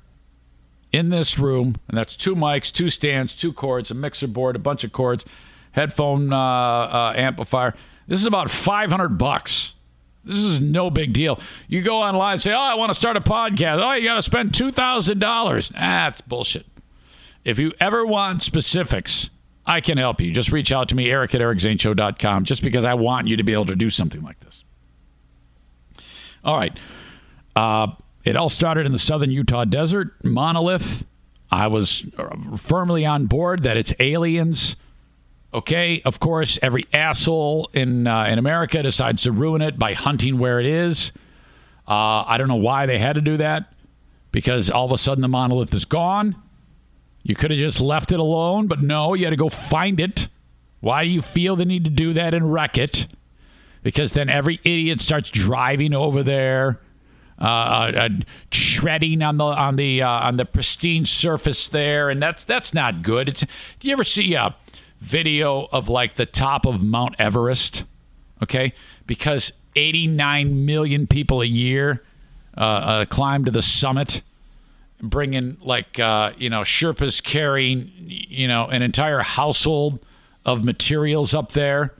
in 0.92 1.10
this 1.10 1.40
room, 1.40 1.76
and 1.88 1.98
that's 1.98 2.16
two 2.16 2.36
mics, 2.36 2.72
two 2.72 2.90
stands, 2.90 3.36
two 3.36 3.54
cords, 3.54 3.92
a 3.92 3.94
mixer 3.94 4.28
board, 4.28 4.56
a 4.56 4.60
bunch 4.60 4.84
of 4.84 4.92
cords, 4.92 5.26
headphone 5.72 6.34
uh, 6.34 6.38
uh, 6.38 7.14
amplifier. 7.16 7.74
This 8.08 8.20
is 8.20 8.28
about 8.28 8.50
five 8.50 8.92
hundred 8.92 9.18
bucks. 9.18 9.74
This 10.24 10.38
is 10.38 10.62
no 10.62 10.90
big 10.90 11.14
deal. 11.14 11.40
You 11.68 11.82
go 11.82 11.98
online 12.02 12.34
and 12.34 12.42
say, 12.42 12.54
"Oh, 12.54 12.60
I 12.60 12.76
want 12.76 12.92
to 12.92 12.94
start 12.94 13.18
a 13.18 13.22
podcast." 13.22 13.84
Oh, 13.84 13.94
you 13.94 14.04
got 14.04 14.16
to 14.16 14.22
spend 14.22 14.54
two 14.54 14.72
thousand 14.72 15.20
dollars. 15.20 15.72
Ah, 15.76 16.10
that's 16.10 16.22
bullshit. 16.22 16.66
If 17.44 17.58
you 17.58 17.74
ever 17.80 18.06
want 18.06 18.44
specifics, 18.44 19.32
I 19.66 19.82
can 19.82 19.98
help 19.98 20.22
you. 20.22 20.32
Just 20.32 20.52
reach 20.52 20.72
out 20.72 20.90
to 20.90 20.96
me, 20.96 21.10
Eric 21.10 21.34
at 21.34 21.42
ericzaneshow.com, 21.42 22.46
just 22.46 22.62
because 22.62 22.86
I 22.86 22.94
want 22.94 23.28
you 23.28 23.38
to 23.38 23.44
be 23.44 23.54
able 23.54 23.66
to 23.66 23.76
do 23.76 23.90
something 23.90 24.22
like 24.22 24.40
this. 24.42 24.64
All 26.44 26.58
right. 26.58 26.78
Uh, 27.56 27.88
it 28.24 28.36
all 28.36 28.50
started 28.50 28.86
in 28.86 28.92
the 28.92 29.00
southern 29.00 29.32
Utah 29.32 29.66
desert, 29.66 30.24
monolith. 30.24 31.06
I 31.52 31.68
was 31.68 32.06
uh, 32.18 32.58
firmly 32.58 33.06
on 33.06 33.26
board 33.26 33.64
that 33.64 33.76
it's 33.78 33.94
aliens. 34.00 34.76
Okay, 35.54 36.02
of 36.06 36.20
course, 36.20 36.58
every 36.62 36.86
asshole 36.94 37.70
in 37.74 38.08
uh, 38.08 38.26
in 38.26 38.40
America 38.40 38.82
decides 38.82 39.24
to 39.24 39.34
ruin 39.34 39.62
it 39.62 39.78
by 39.78 39.94
hunting 39.94 40.38
where 40.38 40.60
it 40.60 40.66
is. 40.66 41.12
Uh, 41.88 42.24
I 42.26 42.38
don't 42.38 42.48
know 42.48 42.56
why 42.56 42.86
they 42.86 42.98
had 42.98 43.14
to 43.14 43.22
do 43.22 43.36
that, 43.38 43.74
because 44.32 44.70
all 44.70 44.86
of 44.86 44.94
a 44.94 44.98
sudden 44.98 45.22
the 45.22 45.28
monolith 45.28 45.74
is 45.74 45.84
gone. 45.84 46.42
You 47.24 47.36
could 47.36 47.52
have 47.52 47.60
just 47.60 47.82
left 47.82 48.14
it 48.14 48.20
alone, 48.20 48.68
but 48.68 48.82
no, 48.82 49.14
you 49.14 49.26
had 49.26 49.32
to 49.32 49.36
go 49.36 49.50
find 49.50 50.00
it. 50.00 50.30
Why 50.80 51.04
do 51.04 51.10
you 51.12 51.22
feel 51.22 51.58
the 51.58 51.66
need 51.66 51.84
to 51.84 51.90
do 51.90 52.14
that 52.14 52.34
and 52.34 52.52
wreck 52.52 52.78
it? 52.78 53.08
Because 53.84 54.14
then 54.14 54.30
every 54.30 54.60
idiot 54.64 55.02
starts 55.02 55.30
driving 55.30 55.94
over 55.94 56.24
there, 56.24 56.80
uh, 57.40 57.44
uh, 57.44 57.92
uh 57.96 58.10
treading 58.52 59.22
on 59.22 59.38
the 59.38 59.44
on 59.44 59.76
the 59.76 60.02
uh, 60.02 60.08
on 60.08 60.38
the 60.38 60.46
pristine 60.46 61.06
surface 61.06 61.68
there, 61.68 62.10
and 62.10 62.22
that's 62.22 62.46
that's 62.46 62.74
not 62.74 63.02
good. 63.02 63.28
It's, 63.28 63.42
do 63.42 63.88
you 63.88 63.92
ever 63.92 64.06
see 64.06 64.34
a 64.34 64.56
video 65.02 65.68
of 65.72 65.90
like 65.90 66.16
the 66.16 66.26
top 66.26 66.66
of 66.66 66.82
Mount 66.82 67.16
Everest? 67.20 67.84
Okay, 68.42 68.74
because 69.06 69.52
89 69.76 70.66
million 70.66 71.08
people 71.08 71.42
a 71.42 71.46
year 71.46 72.02
uh, 72.58 72.62
uh, 72.62 73.06
climb 73.06 73.46
to 73.46 73.52
the 73.52 73.62
summit 73.62 74.22
bringing 75.02 75.58
like 75.62 76.00
uh, 76.00 76.32
you 76.38 76.50
know 76.50 76.62
Sherpas 76.62 77.22
carrying 77.24 77.92
you 77.98 78.48
know 78.48 78.68
an 78.68 78.82
entire 78.82 79.20
household 79.20 80.00
of 80.46 80.64
materials 80.64 81.34
up 81.34 81.52
there, 81.52 81.94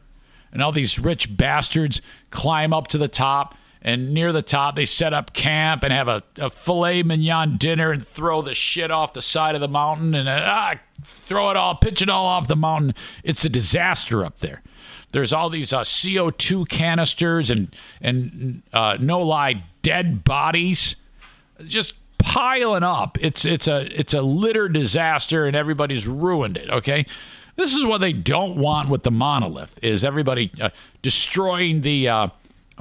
and 0.52 0.62
all 0.62 0.72
these 0.72 1.00
rich 1.00 1.36
bastards 1.36 2.02
climb 2.30 2.74
up 2.74 2.88
to 2.90 2.98
the 2.98 3.08
top. 3.08 3.56
And 3.84 4.14
near 4.14 4.32
the 4.32 4.44
top, 4.44 4.76
they 4.76 4.86
set 4.86 5.12
up 5.12 5.34
camp 5.34 5.82
and 5.82 5.92
have 5.92 6.08
a, 6.08 6.22
a 6.38 6.52
filet 6.52 7.02
mignon 7.02 7.58
dinner 7.58 7.92
and 7.92 8.06
throw 8.06 8.44
the 8.44 8.54
shit 8.54 8.92
off 8.92 9.14
the 9.14 9.24
side 9.24 9.56
of 9.56 9.62
the 9.62 9.68
mountain 9.68 10.14
and 10.14 10.30
uh, 10.30 10.40
ah, 10.46 10.76
throw 11.32 11.50
it 11.50 11.56
all, 11.56 11.76
pitch 11.76 12.02
it 12.02 12.10
all 12.10 12.26
off 12.26 12.50
the 12.50 12.58
mountain. 12.58 12.94
It's 13.24 13.46
a 13.46 13.50
disaster 13.50 14.26
up 14.26 14.40
there. 14.40 14.62
There's 15.14 15.32
all 15.32 15.50
these 15.50 15.72
uh, 15.72 15.80
CO2 15.80 16.68
canisters 16.68 17.50
and 17.50 17.74
and 18.02 18.64
uh, 18.74 18.98
no 19.00 19.22
lie 19.22 19.64
dead 19.82 20.26
bodies, 20.26 20.98
just 21.66 21.94
piling 22.18 22.84
up. 22.84 23.18
It's 23.22 23.46
it's 23.46 23.70
a 23.70 23.88
it's 23.98 24.14
a 24.14 24.22
litter 24.22 24.68
disaster, 24.68 25.46
and 25.46 25.56
everybody's 25.56 26.06
ruined 26.06 26.58
it. 26.58 26.70
Okay, 26.70 27.06
this 27.56 27.74
is 27.74 27.86
what 27.86 28.00
they 28.00 28.12
don't 28.12 28.58
want 28.58 28.90
with 28.90 29.04
the 29.04 29.12
monolith: 29.12 29.82
is 29.82 30.04
everybody 30.04 30.52
uh, 30.60 30.70
destroying 31.02 31.80
the 31.80 32.10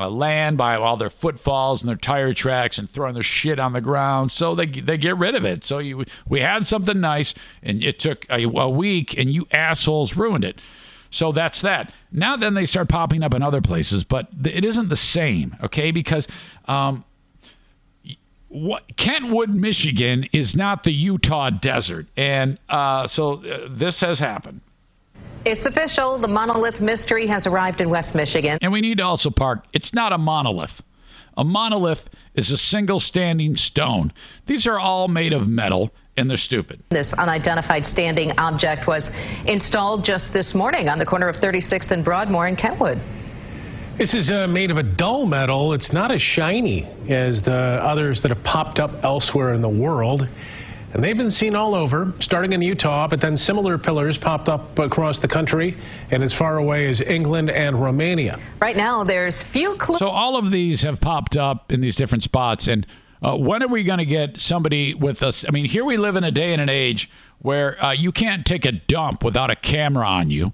uh, 0.00 0.08
land 0.08 0.56
by 0.56 0.76
all 0.76 0.96
their 0.96 1.10
footfalls 1.10 1.82
and 1.82 1.88
their 1.88 1.96
tire 1.96 2.32
tracks 2.32 2.78
and 2.78 2.90
throwing 2.90 3.14
their 3.14 3.22
shit 3.22 3.58
on 3.58 3.74
the 3.74 3.80
ground. 3.80 4.32
So 4.32 4.54
they 4.54 4.66
they 4.66 4.96
get 4.96 5.16
rid 5.18 5.34
of 5.34 5.44
it. 5.44 5.64
So 5.64 5.78
you, 5.78 6.04
we 6.26 6.40
had 6.40 6.66
something 6.66 6.98
nice, 6.98 7.34
and 7.62 7.84
it 7.84 8.00
took 8.00 8.24
a, 8.30 8.44
a 8.44 8.68
week, 8.70 9.16
and 9.18 9.30
you 9.30 9.46
assholes 9.52 10.16
ruined 10.16 10.44
it. 10.44 10.58
So 11.10 11.32
that's 11.32 11.60
that. 11.60 11.92
Now 12.10 12.36
then 12.36 12.54
they 12.54 12.64
start 12.64 12.88
popping 12.88 13.22
up 13.22 13.34
in 13.34 13.42
other 13.42 13.60
places, 13.60 14.04
but 14.04 14.28
it 14.44 14.64
isn't 14.64 14.88
the 14.88 14.96
same, 14.96 15.56
okay? 15.62 15.90
Because 15.90 16.28
um, 16.66 17.04
what, 18.48 18.96
Kentwood, 18.96 19.50
Michigan 19.50 20.28
is 20.32 20.56
not 20.56 20.84
the 20.84 20.92
Utah 20.92 21.50
desert. 21.50 22.06
And 22.16 22.58
uh, 22.68 23.06
so 23.06 23.44
uh, 23.44 23.68
this 23.68 24.00
has 24.00 24.18
happened. 24.20 24.60
It's 25.44 25.64
official. 25.64 26.18
The 26.18 26.28
monolith 26.28 26.82
mystery 26.82 27.26
has 27.26 27.46
arrived 27.46 27.80
in 27.80 27.88
West 27.88 28.14
Michigan. 28.14 28.58
And 28.60 28.72
we 28.72 28.82
need 28.82 28.98
to 28.98 29.04
also 29.04 29.30
park. 29.30 29.64
It's 29.72 29.94
not 29.94 30.12
a 30.12 30.18
monolith. 30.18 30.82
A 31.36 31.44
monolith 31.44 32.10
is 32.34 32.50
a 32.50 32.58
single 32.58 33.00
standing 33.00 33.56
stone. 33.56 34.12
These 34.46 34.66
are 34.66 34.78
all 34.78 35.08
made 35.08 35.32
of 35.32 35.48
metal 35.48 35.92
and 36.16 36.28
they're 36.28 36.36
stupid. 36.36 36.82
This 36.90 37.14
unidentified 37.14 37.86
standing 37.86 38.38
object 38.38 38.86
was 38.86 39.16
installed 39.46 40.04
just 40.04 40.34
this 40.34 40.54
morning 40.54 40.90
on 40.90 40.98
the 40.98 41.06
corner 41.06 41.28
of 41.28 41.38
36th 41.38 41.90
and 41.90 42.04
Broadmoor 42.04 42.46
in 42.46 42.56
Kentwood. 42.56 42.98
This 43.96 44.12
is 44.12 44.30
uh, 44.30 44.46
made 44.46 44.70
of 44.70 44.76
a 44.76 44.82
dull 44.82 45.24
metal. 45.24 45.72
It's 45.72 45.92
not 45.92 46.10
as 46.10 46.20
shiny 46.20 46.86
as 47.08 47.42
the 47.42 47.54
others 47.54 48.20
that 48.22 48.30
have 48.30 48.42
popped 48.42 48.78
up 48.80 49.04
elsewhere 49.04 49.54
in 49.54 49.62
the 49.62 49.68
world. 49.68 50.28
And 50.92 51.04
they've 51.04 51.16
been 51.16 51.30
seen 51.30 51.54
all 51.54 51.76
over, 51.76 52.12
starting 52.18 52.52
in 52.52 52.62
Utah, 52.62 53.06
but 53.06 53.20
then 53.20 53.36
similar 53.36 53.78
pillars 53.78 54.18
popped 54.18 54.48
up 54.48 54.76
across 54.78 55.20
the 55.20 55.28
country 55.28 55.76
and 56.10 56.22
as 56.22 56.32
far 56.32 56.56
away 56.56 56.88
as 56.88 57.00
England 57.00 57.48
and 57.48 57.80
Romania. 57.80 58.38
Right 58.60 58.76
now, 58.76 59.04
there's 59.04 59.40
few 59.40 59.76
clues. 59.76 60.00
So 60.00 60.08
all 60.08 60.36
of 60.36 60.50
these 60.50 60.82
have 60.82 61.00
popped 61.00 61.36
up 61.36 61.70
in 61.70 61.80
these 61.80 61.94
different 61.94 62.24
spots. 62.24 62.66
And 62.66 62.86
uh, 63.22 63.36
when 63.36 63.62
are 63.62 63.68
we 63.68 63.84
going 63.84 64.00
to 64.00 64.04
get 64.04 64.40
somebody 64.40 64.94
with 64.94 65.22
us? 65.22 65.44
I 65.46 65.52
mean, 65.52 65.66
here 65.66 65.84
we 65.84 65.96
live 65.96 66.16
in 66.16 66.24
a 66.24 66.32
day 66.32 66.52
and 66.52 66.60
an 66.60 66.68
age 66.68 67.08
where 67.38 67.82
uh, 67.84 67.92
you 67.92 68.10
can't 68.10 68.44
take 68.44 68.64
a 68.64 68.72
dump 68.72 69.22
without 69.22 69.48
a 69.48 69.56
camera 69.56 70.06
on 70.06 70.30
you. 70.30 70.52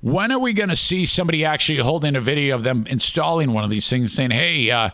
When 0.00 0.30
are 0.30 0.38
we 0.38 0.52
going 0.52 0.68
to 0.68 0.76
see 0.76 1.06
somebody 1.06 1.46
actually 1.46 1.78
holding 1.78 2.14
a 2.14 2.20
video 2.20 2.54
of 2.54 2.62
them 2.62 2.86
installing 2.88 3.52
one 3.52 3.64
of 3.64 3.70
these 3.70 3.88
things 3.88 4.12
saying, 4.12 4.32
hey, 4.32 4.70
uh, 4.70 4.90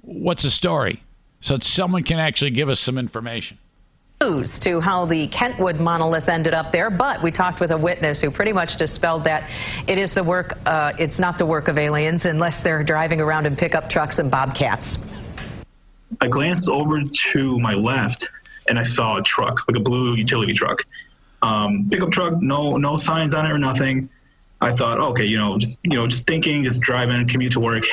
what's 0.00 0.42
the 0.42 0.50
story? 0.50 1.04
So 1.40 1.54
that 1.54 1.62
someone 1.62 2.02
can 2.02 2.18
actually 2.18 2.50
give 2.50 2.68
us 2.68 2.80
some 2.80 2.98
information 2.98 3.58
News 4.24 4.58
to 4.60 4.80
how 4.80 5.04
the 5.04 5.26
Kentwood 5.26 5.80
monolith 5.80 6.30
ended 6.30 6.54
up 6.54 6.72
there, 6.72 6.88
but 6.88 7.22
we 7.22 7.30
talked 7.30 7.60
with 7.60 7.72
a 7.72 7.76
witness 7.76 8.22
who 8.22 8.30
pretty 8.30 8.54
much 8.54 8.76
dispelled 8.76 9.24
that 9.24 9.50
it 9.86 9.98
is 9.98 10.14
the 10.14 10.24
work, 10.24 10.58
uh, 10.64 10.92
it's 10.98 11.20
not 11.20 11.36
the 11.36 11.44
work 11.44 11.68
of 11.68 11.76
aliens 11.76 12.24
unless 12.24 12.62
they're 12.62 12.82
driving 12.82 13.20
around 13.20 13.44
in 13.44 13.54
pickup 13.54 13.90
trucks 13.90 14.18
and 14.18 14.30
bobcats. 14.30 15.04
I 16.22 16.28
glanced 16.28 16.70
over 16.70 17.02
to 17.02 17.60
my 17.60 17.74
left 17.74 18.30
and 18.66 18.78
I 18.78 18.84
saw 18.84 19.18
a 19.18 19.22
truck, 19.22 19.68
like 19.68 19.76
a 19.76 19.80
blue 19.80 20.14
utility 20.14 20.54
truck. 20.54 20.84
Um, 21.42 21.88
pickup 21.90 22.10
truck, 22.10 22.40
no 22.40 22.78
no 22.78 22.96
signs 22.96 23.34
on 23.34 23.44
it 23.44 23.52
or 23.52 23.58
nothing. 23.58 24.08
I 24.62 24.72
thought, 24.72 24.98
okay, 24.98 25.26
you 25.26 25.36
know, 25.36 25.58
just 25.58 25.78
you 25.82 25.98
know, 25.98 26.06
just 26.06 26.26
thinking, 26.26 26.64
just 26.64 26.80
driving, 26.80 27.28
commute 27.28 27.52
to 27.52 27.60
work, 27.60 27.84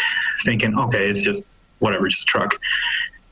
thinking, 0.46 0.80
okay, 0.80 1.10
it's 1.10 1.24
just 1.24 1.46
whatever, 1.80 2.08
just 2.08 2.26
truck. 2.26 2.58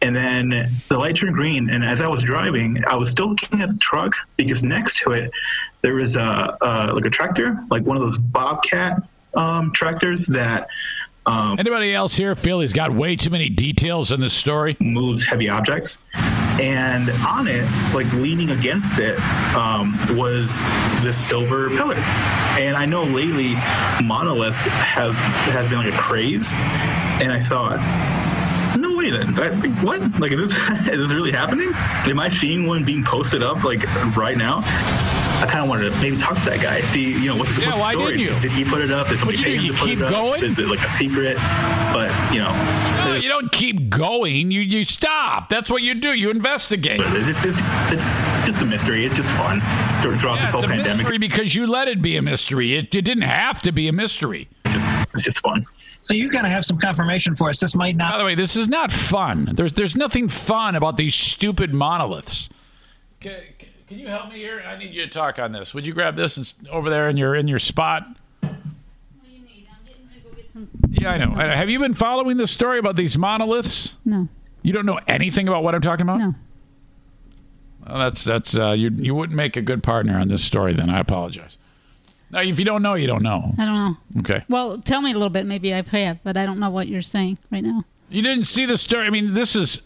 And 0.01 0.15
then 0.15 0.71
the 0.87 0.97
light 0.97 1.17
turned 1.17 1.33
green, 1.33 1.69
and 1.69 1.83
as 1.83 2.01
I 2.01 2.07
was 2.07 2.23
driving, 2.23 2.81
I 2.87 2.95
was 2.95 3.11
still 3.11 3.29
looking 3.29 3.61
at 3.61 3.67
the 3.69 3.77
truck 3.77 4.15
because 4.37 4.63
next 4.63 4.99
to 4.99 5.11
it 5.11 5.31
there 5.81 5.95
was 5.95 6.15
a, 6.15 6.57
a 6.61 6.93
like 6.93 7.05
a 7.05 7.09
tractor, 7.09 7.61
like 7.69 7.83
one 7.83 7.97
of 7.97 8.03
those 8.03 8.17
Bobcat 8.17 9.03
um, 9.33 9.71
tractors 9.73 10.27
that. 10.27 10.67
Um, 11.25 11.59
Anybody 11.59 11.93
else 11.93 12.15
here 12.15 12.33
feel 12.33 12.61
he's 12.61 12.73
got 12.73 12.93
way 12.95 13.15
too 13.15 13.29
many 13.29 13.49
details 13.49 14.11
in 14.11 14.21
this 14.21 14.33
story? 14.33 14.77
Moves 14.79 15.23
heavy 15.25 15.49
objects, 15.49 15.99
and 16.15 17.09
on 17.27 17.47
it, 17.47 17.69
like 17.93 18.11
leaning 18.13 18.51
against 18.51 18.97
it, 18.99 19.19
um, 19.53 19.97
was 20.17 20.63
this 21.03 21.17
silver 21.17 21.69
pillar. 21.71 21.97
And 22.57 22.75
I 22.75 22.85
know 22.85 23.03
lately 23.03 23.53
monoliths 24.03 24.61
have 24.61 25.13
has 25.13 25.67
been 25.67 25.79
like 25.79 25.93
a 25.93 25.97
craze, 25.97 26.51
and 27.21 27.31
I 27.31 27.43
thought, 27.43 27.79
no 29.01 29.17
way, 29.17 29.23
then 29.23 29.73
what? 29.83 30.19
Like, 30.19 30.31
is 30.31 30.49
this 30.53 30.69
is 30.87 30.99
this 30.99 31.13
really 31.13 31.31
happening? 31.31 31.71
Am 31.73 32.19
I 32.19 32.29
seeing 32.29 32.65
one 32.67 32.83
being 32.83 33.03
posted 33.03 33.43
up 33.43 33.63
like 33.63 33.83
right 34.15 34.37
now? 34.37 34.61
I 35.41 35.45
kind 35.45 35.63
of 35.63 35.69
wanted 35.69 35.91
to 35.93 36.01
maybe 36.01 36.17
talk 36.17 36.37
to 36.37 36.45
that 36.49 36.59
guy, 36.61 36.81
see, 36.81 37.13
you 37.13 37.27
know, 37.27 37.37
what's, 37.37 37.57
Yeah, 37.57 37.67
what's 37.67 37.77
the 37.77 37.81
why 37.81 37.91
story? 37.93 38.17
Did 38.41 38.51
he 38.51 38.65
put 38.65 38.81
it 38.81 38.91
up? 38.91 39.07
Did 39.07 39.19
somebody 39.19 39.41
pay 39.41 39.55
him 39.55 39.63
to 39.67 39.73
put 39.73 39.87
keep 39.87 39.99
it 39.99 40.03
up? 40.03 40.11
going? 40.11 40.43
Is 40.43 40.59
it 40.59 40.67
like 40.67 40.81
a 40.83 40.87
secret? 40.87 41.37
But 41.93 42.11
you 42.33 42.41
know, 42.41 42.51
No, 43.05 43.15
you 43.15 43.29
don't 43.29 43.49
keep 43.51 43.89
going. 43.89 44.51
You 44.51 44.59
you 44.61 44.83
stop. 44.83 45.47
That's 45.49 45.71
what 45.71 45.81
you 45.81 45.95
do. 45.95 46.11
You 46.11 46.29
investigate. 46.29 46.99
It's 47.03 47.41
just 47.41 47.59
it's 47.89 48.21
just 48.45 48.61
a 48.61 48.65
mystery. 48.65 49.05
It's 49.05 49.15
just 49.15 49.31
fun 49.33 49.61
throughout 50.01 50.35
Yeah, 50.35 50.41
this 50.41 50.51
whole 50.51 50.59
it's 50.59 50.65
a 50.65 50.67
pandemic. 50.67 50.97
mystery 50.97 51.17
because 51.17 51.55
you 51.55 51.67
let 51.67 51.87
it 51.87 52.01
be 52.01 52.17
a 52.17 52.21
mystery. 52.21 52.75
It, 52.75 52.93
it 52.93 53.03
didn't 53.03 53.23
have 53.23 53.61
to 53.61 53.71
be 53.71 53.87
a 53.87 53.93
mystery. 53.93 54.49
It's 54.65 54.73
just, 54.73 54.89
it's 55.13 55.23
just 55.23 55.39
fun. 55.39 55.65
So 56.01 56.13
you 56.13 56.31
got 56.31 56.43
to 56.43 56.49
have 56.49 56.63
some 56.65 56.77
confirmation 56.77 57.35
for 57.35 57.49
us. 57.49 57.59
This 57.59 57.75
might 57.75 57.95
not. 57.95 58.13
By 58.13 58.17
the 58.19 58.25
way, 58.25 58.35
this 58.35 58.55
is 58.55 58.67
not 58.67 58.91
fun. 58.91 59.51
There's 59.53 59.73
there's 59.73 59.95
nothing 59.95 60.29
fun 60.29 60.75
about 60.75 60.97
these 60.97 61.13
stupid 61.13 61.73
monoliths. 61.73 62.49
Can, 63.19 63.41
can 63.87 63.99
you 63.99 64.07
help 64.07 64.29
me 64.29 64.37
here? 64.37 64.63
I 64.65 64.77
need 64.77 64.93
you 64.93 65.03
to 65.05 65.11
talk 65.11 65.39
on 65.39 65.51
this. 65.51 65.73
Would 65.73 65.85
you 65.85 65.93
grab 65.93 66.15
this 66.15 66.37
and, 66.37 66.51
over 66.69 66.89
there 66.89 67.09
in 67.09 67.17
your 67.17 67.35
in 67.35 67.47
your 67.47 67.59
spot? 67.59 68.07
Yeah, 70.89 71.11
I 71.11 71.17
know. 71.17 71.31
Have 71.35 71.69
you 71.69 71.79
been 71.79 71.93
following 71.93 72.37
the 72.37 72.47
story 72.47 72.79
about 72.79 72.95
these 72.95 73.17
monoliths? 73.17 73.95
No. 74.03 74.27
You 74.61 74.73
don't 74.73 74.85
know 74.85 74.99
anything 75.07 75.47
about 75.47 75.63
what 75.63 75.73
I'm 75.75 75.81
talking 75.81 76.03
about? 76.03 76.19
No. 76.19 76.35
Well, 77.85 77.99
that's 77.99 78.23
that's 78.23 78.57
uh, 78.57 78.71
you 78.71 78.89
you 78.89 79.15
wouldn't 79.15 79.37
make 79.37 79.55
a 79.55 79.61
good 79.61 79.83
partner 79.83 80.17
on 80.17 80.27
this 80.27 80.43
story. 80.43 80.73
Then 80.73 80.89
I 80.89 80.99
apologize. 80.99 81.57
Now, 82.31 82.41
if 82.41 82.59
you 82.59 82.65
don't 82.65 82.81
know, 82.83 82.93
you 82.95 83.07
don't 83.07 83.23
know. 83.23 83.53
I 83.57 83.65
don't 83.65 83.73
know. 83.75 83.97
Okay. 84.19 84.43
Well, 84.49 84.77
tell 84.79 85.01
me 85.01 85.11
a 85.11 85.13
little 85.13 85.29
bit. 85.29 85.45
Maybe 85.45 85.73
I 85.73 85.81
have, 85.81 86.19
but 86.23 86.37
I 86.37 86.45
don't 86.45 86.59
know 86.59 86.69
what 86.69 86.87
you're 86.87 87.01
saying 87.01 87.39
right 87.51 87.63
now. 87.63 87.83
You 88.09 88.21
didn't 88.21 88.45
see 88.45 88.65
the 88.65 88.77
story. 88.77 89.07
I 89.07 89.09
mean, 89.09 89.33
this 89.33 89.55
is 89.55 89.81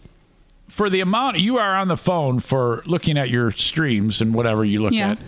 for 0.67 0.89
the 0.89 0.99
amount 0.99 1.39
you 1.39 1.57
are 1.57 1.75
on 1.75 1.87
the 1.87 1.95
phone 1.97 2.39
for 2.39 2.83
looking 2.85 3.17
at 3.17 3.29
your 3.29 3.51
streams 3.51 4.19
and 4.21 4.33
whatever 4.33 4.65
you 4.65 4.81
look 4.81 4.93
Yeah. 4.93 5.11
at 5.11 5.19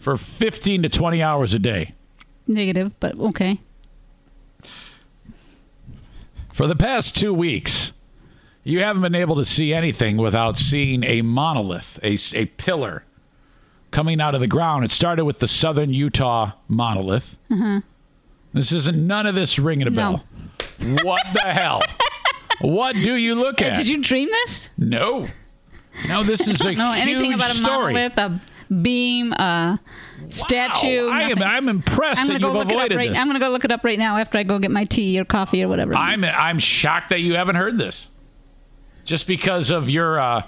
for 0.00 0.16
15 0.16 0.82
to 0.82 0.88
20 0.88 1.22
hours 1.22 1.54
a 1.54 1.58
day. 1.58 1.94
Negative, 2.46 2.92
but 3.00 3.18
okay. 3.18 3.60
For 6.52 6.66
the 6.66 6.76
past 6.76 7.16
two 7.16 7.32
weeks, 7.32 7.92
you 8.62 8.80
haven't 8.80 9.02
been 9.02 9.14
able 9.14 9.36
to 9.36 9.44
see 9.44 9.72
anything 9.72 10.16
without 10.16 10.58
seeing 10.58 11.02
a 11.04 11.22
monolith, 11.22 11.98
a, 12.02 12.18
a 12.36 12.46
pillar 12.46 13.04
coming 13.92 14.20
out 14.20 14.34
of 14.34 14.40
the 14.40 14.48
ground. 14.48 14.84
It 14.84 14.90
started 14.90 15.24
with 15.24 15.38
the 15.38 15.46
southern 15.46 15.94
Utah 15.94 16.52
monolith. 16.66 17.36
Uh-huh. 17.50 17.80
This 18.52 18.72
isn't 18.72 19.06
none 19.06 19.26
of 19.26 19.34
this 19.36 19.58
ringing 19.58 19.86
a 19.86 19.90
bell. 19.92 20.24
What 21.04 21.22
the 21.32 21.40
hell? 21.40 21.82
What 22.60 22.94
do 22.94 23.14
you 23.14 23.34
look 23.36 23.62
at? 23.62 23.76
did 23.76 23.88
you 23.88 24.02
dream 24.02 24.28
this? 24.30 24.70
No. 24.76 25.26
No, 26.08 26.22
this 26.22 26.46
is 26.48 26.60
a 26.62 26.72
know 26.72 26.92
anything 26.92 27.32
about 27.32 27.50
a 27.50 27.54
story. 27.54 27.92
monolith, 27.92 28.18
a 28.18 28.40
beam, 28.72 29.32
a 29.32 29.78
statue. 30.28 31.08
I 31.08 31.22
am- 31.22 31.42
I'm 31.42 31.68
impressed 31.68 32.20
I'm 32.22 32.28
that 32.28 32.40
go 32.40 32.48
you've 32.48 32.56
look 32.56 32.66
it 32.66 32.72
up 32.72 32.78
avoided 32.78 32.96
right, 32.96 33.10
this. 33.10 33.18
I'm 33.18 33.26
going 33.26 33.38
to 33.38 33.44
go 33.44 33.50
look 33.50 33.64
it 33.64 33.72
up 33.72 33.84
right 33.84 33.98
now 33.98 34.16
after 34.16 34.38
I 34.38 34.42
go 34.42 34.58
get 34.58 34.70
my 34.70 34.84
tea 34.84 35.18
or 35.20 35.24
coffee 35.24 35.62
or 35.62 35.68
whatever. 35.68 35.94
I'm 35.94 36.24
I'm 36.24 36.58
shocked 36.58 37.10
that 37.10 37.20
you 37.20 37.34
haven't 37.34 37.56
heard 37.56 37.78
this. 37.78 38.08
Just 39.04 39.26
because 39.26 39.70
of 39.70 39.90
your 39.90 40.18
uh 40.18 40.42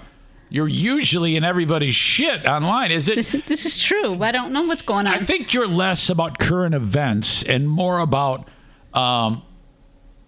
you're 0.55 0.67
usually 0.69 1.35
in 1.35 1.43
everybody's 1.43 1.95
shit 1.95 2.45
online. 2.45 2.91
Is 2.91 3.09
it 3.09 3.15
this, 3.15 3.35
this 3.45 3.65
is 3.65 3.77
true. 3.77 4.23
I 4.23 4.31
don't 4.31 4.53
know 4.53 4.63
what's 4.63 4.81
going 4.81 5.05
on. 5.05 5.13
I 5.13 5.19
think 5.19 5.53
you're 5.53 5.67
less 5.67 6.09
about 6.09 6.39
current 6.39 6.73
events 6.73 7.43
and 7.43 7.67
more 7.67 7.99
about 7.99 8.47
um 8.93 9.43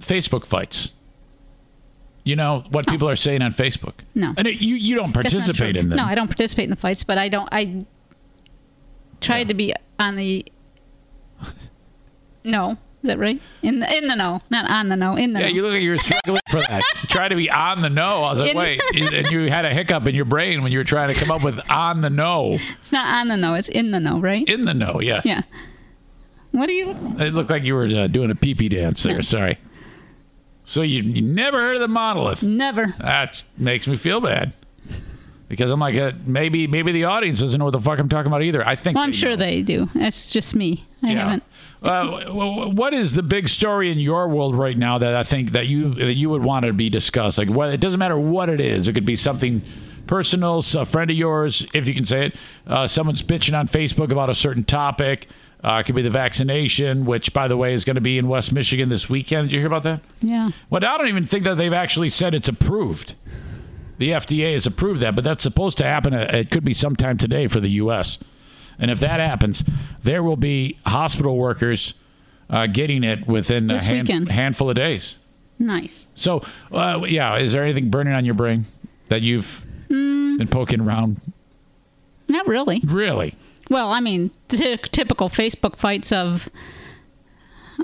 Facebook 0.01 0.45
fights. 0.45 0.91
You 2.25 2.35
know 2.35 2.65
what 2.71 2.85
people 2.87 3.09
are 3.09 3.15
saying 3.15 3.41
on 3.41 3.53
Facebook. 3.53 3.93
No. 4.13 4.33
And 4.37 4.47
it, 4.47 4.61
you 4.61 4.75
you 4.75 4.97
don't 4.97 5.13
participate 5.13 5.77
in 5.77 5.87
them. 5.87 5.97
No, 5.97 6.03
I 6.03 6.13
don't 6.13 6.27
participate 6.27 6.65
in 6.65 6.71
the 6.71 6.75
fights, 6.75 7.05
but 7.05 7.17
I 7.17 7.29
don't. 7.29 7.47
I 7.51 7.85
tried 9.21 9.47
to 9.47 9.53
be 9.53 9.73
on 9.97 10.17
the. 10.17 10.45
No, 12.43 12.77
is 13.03 13.07
that 13.07 13.19
right? 13.19 13.39
In 13.61 13.79
the 13.79 13.95
in 13.97 14.07
the 14.07 14.15
no, 14.15 14.41
not 14.49 14.69
on 14.69 14.89
the 14.89 14.95
no. 14.95 15.15
In 15.15 15.33
the 15.33 15.39
Yeah, 15.39 15.47
no. 15.49 15.53
you 15.53 15.61
look 15.61 15.73
like 15.73 15.81
you're 15.81 15.99
struggling 15.99 16.39
for 16.49 16.61
that. 16.61 16.81
Try 17.09 17.27
to 17.27 17.35
be 17.35 17.49
on 17.49 17.81
the 17.81 17.89
no. 17.89 18.23
I 18.23 18.31
was 18.33 18.39
like, 18.39 18.51
In- 18.51 18.57
wait, 18.57 18.81
and 19.13 19.27
you 19.31 19.49
had 19.51 19.65
a 19.65 19.73
hiccup 19.73 20.07
in 20.07 20.15
your 20.15 20.25
brain 20.25 20.63
when 20.63 20.71
you 20.71 20.79
were 20.79 20.83
trying 20.83 21.09
to 21.09 21.13
come 21.13 21.29
up 21.31 21.43
with 21.43 21.59
on 21.69 22.01
the 22.01 22.09
no. 22.09 22.57
It's 22.79 22.91
not 22.91 23.07
on 23.07 23.27
the 23.27 23.37
no. 23.37 23.53
It's 23.53 23.69
in 23.69 23.91
the 23.91 23.99
no, 23.99 24.19
right? 24.19 24.47
In 24.49 24.65
the 24.65 24.73
no, 24.73 24.99
yes. 24.99 25.25
Yeah. 25.25 25.43
What 26.51 26.67
do 26.67 26.73
you? 26.73 26.91
It 27.19 27.33
looked 27.33 27.49
like 27.51 27.63
you 27.63 27.75
were 27.75 27.85
uh, 27.85 28.07
doing 28.07 28.31
a 28.31 28.35
pee 28.35 28.55
pee 28.55 28.69
dance 28.69 29.03
there. 29.03 29.21
Sorry. 29.21 29.59
So 30.63 30.81
you, 30.81 31.01
you 31.03 31.21
never 31.21 31.59
heard 31.59 31.75
of 31.75 31.81
the 31.81 31.87
monolith? 31.87 32.41
Never. 32.43 32.95
That 32.99 33.43
makes 33.57 33.85
me 33.87 33.95
feel 33.95 34.19
bad 34.19 34.53
because 35.49 35.71
I'm 35.71 35.79
like, 35.79 35.95
uh, 35.95 36.11
maybe 36.25 36.67
maybe 36.67 36.91
the 36.91 37.05
audience 37.05 37.39
doesn't 37.39 37.57
know 37.57 37.65
what 37.65 37.71
the 37.71 37.81
fuck 37.81 37.99
I'm 37.99 38.09
talking 38.09 38.27
about 38.27 38.43
either. 38.43 38.65
I 38.67 38.75
think. 38.75 38.95
Well, 38.95 39.05
I'm 39.05 39.11
sure 39.13 39.31
know. 39.31 39.35
they 39.37 39.61
do. 39.61 39.89
That's 39.93 40.31
just 40.31 40.55
me. 40.55 40.85
I 41.03 41.11
Yeah. 41.11 41.19
haven't. 41.23 41.43
Uh, 41.81 42.31
what 42.71 42.93
is 42.93 43.13
the 43.13 43.23
big 43.23 43.47
story 43.47 43.91
in 43.91 43.99
your 43.99 44.27
world 44.27 44.55
right 44.55 44.75
now 44.77 44.97
that 44.97 45.13
I 45.15 45.23
think 45.23 45.51
that 45.51 45.67
you 45.67 45.93
that 45.95 46.15
you 46.15 46.29
would 46.29 46.43
want 46.43 46.65
to 46.65 46.73
be 46.73 46.89
discussed? 46.89 47.37
Like, 47.37 47.49
what, 47.49 47.69
it 47.71 47.79
doesn't 47.79 47.99
matter 47.99 48.17
what 48.17 48.49
it 48.49 48.59
is. 48.59 48.87
It 48.87 48.93
could 48.93 49.05
be 49.05 49.15
something 49.15 49.61
personal, 50.07 50.59
a 50.75 50.85
friend 50.85 51.11
of 51.11 51.17
yours, 51.17 51.65
if 51.73 51.87
you 51.87 51.93
can 51.93 52.05
say 52.05 52.27
it. 52.27 52.35
Uh, 52.65 52.87
someone's 52.87 53.21
bitching 53.21 53.57
on 53.57 53.67
Facebook 53.67 54.11
about 54.11 54.29
a 54.29 54.33
certain 54.33 54.63
topic. 54.63 55.27
Uh, 55.63 55.79
it 55.81 55.83
could 55.85 55.95
be 55.95 56.01
the 56.01 56.09
vaccination, 56.09 57.05
which, 57.05 57.33
by 57.33 57.47
the 57.47 57.57
way, 57.57 57.73
is 57.73 57.83
going 57.83 57.95
to 57.95 58.01
be 58.01 58.17
in 58.17 58.27
West 58.27 58.51
Michigan 58.53 58.89
this 58.89 59.09
weekend. 59.09 59.49
Did 59.49 59.55
you 59.55 59.59
hear 59.59 59.67
about 59.67 59.83
that? 59.83 60.01
Yeah. 60.21 60.51
Well, 60.69 60.83
I 60.85 60.97
don't 60.97 61.07
even 61.07 61.23
think 61.25 61.43
that 61.45 61.57
they've 61.57 61.73
actually 61.73 62.09
said 62.09 62.33
it's 62.33 62.47
approved. 62.47 63.15
The 63.97 64.09
FDA 64.11 64.53
has 64.53 64.65
approved 64.65 65.01
that, 65.01 65.15
but 65.15 65.23
that's 65.23 65.43
supposed 65.43 65.77
to 65.79 65.83
happen. 65.83 66.13
uh, 66.13 66.29
It 66.33 66.51
could 66.51 66.63
be 66.63 66.73
sometime 66.73 67.17
today 67.17 67.47
for 67.47 67.59
the 67.59 67.69
U.S. 67.71 68.17
And 68.79 68.91
if 68.91 68.99
that 68.99 69.19
happens, 69.19 69.63
there 70.03 70.21
will 70.21 70.35
be 70.37 70.77
hospital 70.85 71.35
workers 71.37 71.93
uh, 72.49 72.67
getting 72.67 73.03
it 73.03 73.27
within 73.27 73.69
a 73.69 73.73
This 73.73 73.87
hand, 73.87 74.07
weekend. 74.07 74.31
handful 74.31 74.69
of 74.69 74.75
days. 74.75 75.17
Nice. 75.59 76.07
So, 76.13 76.43
uh, 76.71 77.01
yeah, 77.07 77.37
is 77.37 77.53
there 77.53 77.63
anything 77.63 77.89
burning 77.89 78.13
on 78.13 78.23
your 78.25 78.35
brain 78.35 78.65
that 79.09 79.21
you've 79.21 79.63
Mm, 79.89 80.37
been 80.37 80.47
poking 80.49 80.81
around? 80.81 81.21
not 82.27 82.45
really. 82.45 82.81
Really? 82.85 83.35
Well, 83.69 83.89
I 83.89 83.99
mean, 84.01 84.31
t- 84.49 84.77
typical 84.91 85.29
Facebook 85.29 85.77
fights 85.77 86.11
of. 86.11 86.49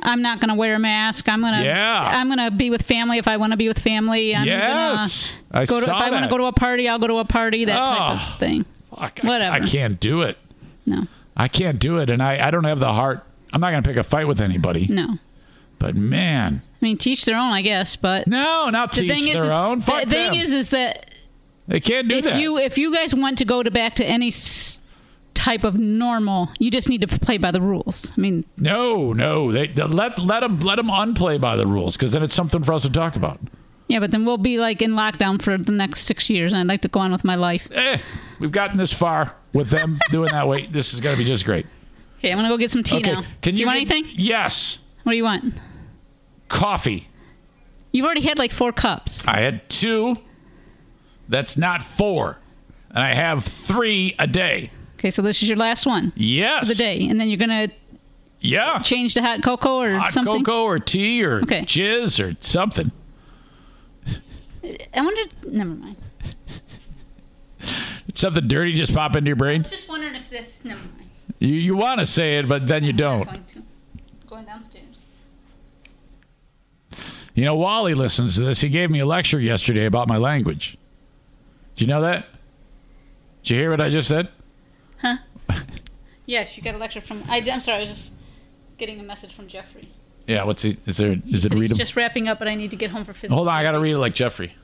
I'm 0.02 0.22
not 0.22 0.40
going 0.40 0.50
to 0.50 0.56
wear 0.56 0.76
a 0.76 0.80
mask. 0.80 1.30
I'm 1.30 1.42
going 1.42 1.54
to. 1.54 1.64
Yeah. 1.64 2.00
I'm 2.02 2.28
going 2.28 2.40
to 2.40 2.52
be 2.56 2.70
with 2.70 2.82
family 2.82 3.18
if 3.20 3.28
I 3.28 3.38
want 3.38 3.52
to 3.52 3.58
be 3.58 3.68
with 3.68 3.80
family. 3.80 4.36
I'm 4.36 4.46
Yes. 4.46 5.34
Gonna 5.52 5.62
I 5.62 5.66
go 5.66 5.80
to, 5.80 5.86
saw 5.86 5.96
if 5.98 6.02
I 6.02 6.10
want 6.10 6.24
to 6.24 6.30
go 6.30 6.38
to 6.38 6.46
a 6.46 6.52
party, 6.52 6.90
I'll 6.90 7.00
go 7.00 7.08
to 7.08 7.18
a 7.20 7.26
party. 7.26 7.66
That 7.66 7.78
type 7.78 8.00
Oh, 8.02 8.14
of 8.34 8.40
thing. 8.40 8.66
Fuck, 8.90 9.20
Whatever. 9.20 9.54
I, 9.54 9.58
I 9.58 9.60
can't 9.60 10.00
do 10.00 10.22
it. 10.22 10.38
No. 10.86 11.08
I 11.38 11.48
can't 11.48 11.80
do 11.80 11.98
it, 11.98 12.10
and 12.10 12.22
I, 12.22 12.48
I 12.48 12.52
don't 12.52 12.64
have 12.64 12.80
the 12.80 12.92
heart. 12.94 13.24
I'm 13.52 13.62
not 13.62 13.72
going 13.72 13.84
to 13.84 13.88
pick 13.90 13.98
a 13.98 14.04
fight 14.04 14.28
with 14.28 14.42
anybody. 14.42 14.88
No. 14.88 15.18
But 15.80 15.96
man, 15.96 16.62
I 16.82 16.86
mean, 16.86 16.98
teach 16.98 17.26
their 17.26 17.36
own, 17.38 17.52
I 17.52 17.62
guess. 17.62 17.96
But 17.96 18.26
no, 18.28 18.70
not 18.70 18.94
the 18.94 19.02
teach 19.02 19.12
thing 19.12 19.34
their 19.34 19.44
is- 19.46 19.50
own. 19.52 19.80
The 19.80 19.86
Fuck 19.86 20.08
thing 20.08 20.34
is, 20.36 20.52
is 20.54 20.70
that 20.70 21.14
they 21.68 21.80
can't 21.80 22.08
do 22.08 22.16
if 22.16 22.24
that. 22.24 22.40
you 22.40 22.58
if 22.58 22.78
you 22.78 22.94
guys 22.94 23.14
want 23.14 23.38
to 23.40 23.46
go 23.46 23.62
to 23.64 23.70
back 23.72 23.96
to 23.96 24.06
any 24.06 24.28
s- 24.28 24.80
type 25.34 25.64
of 25.64 25.78
normal, 25.80 26.50
you 26.60 26.70
just 26.72 26.88
need 26.90 27.02
to 27.02 27.08
play 27.08 27.38
by 27.38 27.52
the 27.52 27.62
rules. 27.62 28.12
I 28.18 28.22
mean, 28.22 28.46
No, 28.58 29.14
no. 29.14 29.52
They, 29.52 29.68
they- 29.68 29.84
let 29.84 30.20
let 30.20 30.42
them 30.42 30.60
let 30.60 30.76
them 30.78 30.88
unplay 30.88 31.40
by 31.42 31.56
the 31.56 31.68
rules 31.68 31.96
because 31.98 32.12
then 32.12 32.24
it's 32.24 32.36
something 32.36 32.64
for 32.64 32.74
us 32.74 32.84
to 32.84 32.90
talk 32.90 33.16
about. 33.16 33.40
yeah, 33.88 34.00
but 34.00 34.12
then 34.12 34.26
we'll 34.26 34.38
be 34.38 34.58
like 34.58 34.82
in 34.82 34.92
lockdown 34.92 35.42
for 35.42 35.58
the 35.58 35.72
next 35.72 36.02
six 36.02 36.30
years, 36.30 36.54
and 36.54 36.60
I'd 36.62 36.68
like 36.68 36.82
to 36.82 36.88
go 36.88 37.00
on 37.02 37.12
with 37.12 37.24
my 37.24 37.36
life. 37.36 37.68
Eh, 37.72 37.98
we've 38.40 38.52
gotten 38.52 38.78
this 38.78 38.94
far 38.94 39.36
with 39.54 39.70
them 39.70 40.00
doing 40.12 40.30
that. 40.32 40.48
way. 40.48 40.66
this 40.68 40.94
is 40.94 41.02
going 41.02 41.16
to 41.16 41.22
be 41.22 41.28
just 41.28 41.46
great. 41.46 41.66
Okay, 42.20 42.32
I'm 42.32 42.38
gonna 42.38 42.48
go 42.50 42.58
get 42.58 42.72
some 42.72 42.84
tea 42.84 42.98
okay, 42.98 43.12
now. 43.12 43.24
can 43.42 43.54
do 43.56 43.60
you, 43.62 43.62
you 43.62 43.66
want 43.68 43.80
get- 43.80 43.92
anything? 43.92 44.14
Yes, 44.16 44.80
What 45.04 45.12
do 45.12 45.18
you 45.18 45.24
want? 45.26 45.54
coffee. 46.48 47.10
You've 47.92 48.06
already 48.06 48.22
had 48.22 48.40
like 48.40 48.52
four 48.52 48.72
cups. 48.72 49.28
I 49.28 49.42
had 49.42 49.70
two. 49.70 50.18
That's 51.30 51.58
not 51.58 51.84
four, 51.84 52.38
and 52.90 53.00
I 53.04 53.14
have 53.14 53.44
three 53.46 54.16
a 54.20 54.28
day. 54.28 54.72
Okay, 55.04 55.12
so 55.12 55.22
this 55.22 55.44
is 55.44 55.50
your 55.50 55.58
last 55.58 55.86
one 55.86 56.14
Yes. 56.16 56.62
for 56.66 56.74
the 56.74 56.76
day, 56.78 57.06
and 57.10 57.20
then 57.20 57.28
you're 57.28 57.36
gonna 57.38 57.68
Yeah. 58.40 58.80
change 58.80 59.16
to 59.16 59.22
hot 59.22 59.44
cocoa 59.44 59.82
or 59.82 59.98
Hot 59.98 60.08
something? 60.08 60.46
cocoa 60.46 60.64
or 60.64 60.80
tea 60.80 61.22
or 61.26 61.42
Okay. 61.42 61.64
jizz 61.64 62.24
or 62.24 62.38
something. 62.40 62.90
I 64.94 65.02
wonder. 65.02 65.22
Never 65.46 65.72
mind. 65.72 65.98
Something 68.14 68.48
dirty 68.48 68.72
just 68.76 68.94
pop 68.94 69.18
into 69.18 69.28
your 69.28 69.36
brain. 69.36 69.60
I 69.60 69.64
was 69.64 69.72
just 69.72 69.90
wondering 69.90 70.16
if 70.16 70.30
this. 70.30 70.62
Never 70.64 70.80
mind. 70.80 71.10
You 71.38 71.50
you 71.54 71.76
want 71.76 72.00
to 72.00 72.06
say 72.06 72.38
it, 72.38 72.48
but 72.48 72.68
then 72.68 72.86
you 72.86 72.94
don't. 72.94 73.26
Going 73.26 73.44
to. 73.44 73.64
Going 74.26 74.46
downstairs. 74.46 75.04
You 77.36 77.44
know, 77.44 77.56
Wally 77.56 77.94
listens 77.94 78.36
to 78.38 78.46
this. 78.46 78.62
He 78.62 78.70
gave 78.70 78.90
me 78.90 79.00
a 79.00 79.06
lecture 79.06 79.42
yesterday 79.42 79.84
about 79.86 80.08
my 80.08 80.16
language. 80.16 80.78
Did 81.76 81.82
you 81.82 81.88
know 81.88 82.00
that? 82.04 82.28
Did 83.44 83.50
you 83.50 83.58
hear 83.58 83.70
what 83.72 83.82
I 83.82 83.90
just 83.90 84.08
said? 84.08 84.30
Huh? 85.04 85.18
yes, 86.26 86.56
you 86.58 86.64
got 86.64 86.74
a 86.76 86.78
lecture 86.78 87.02
from. 87.02 87.24
I, 87.28 87.38
I'm 87.38 87.60
sorry. 87.60 87.78
I 87.86 87.90
was 87.90 87.98
just 87.98 88.12
getting 88.78 89.00
a 89.00 89.04
message 89.04 89.36
from 89.36 89.48
Jeffrey. 89.48 89.90
Yeah. 90.28 90.44
What's 90.46 90.62
he? 90.64 90.78
Is 90.86 90.98
there? 90.98 91.12
Is 91.28 91.46
it 91.46 91.50
Said 91.50 91.52
he's 91.52 91.60
readable? 91.62 91.78
just 91.78 91.96
wrapping 91.96 92.28
up, 92.28 92.40
but 92.40 92.48
I 92.48 92.56
need 92.56 92.72
to 92.72 92.78
get 92.78 92.92
home 92.92 93.04
for 93.04 93.14
physical. 93.14 93.38
Hold 93.38 93.50
on, 93.50 93.56
I 93.56 93.64
gotta 93.64 93.80
read 93.80 93.92
it 93.94 94.00
like 94.00 94.14
Jeffrey. 94.16 94.56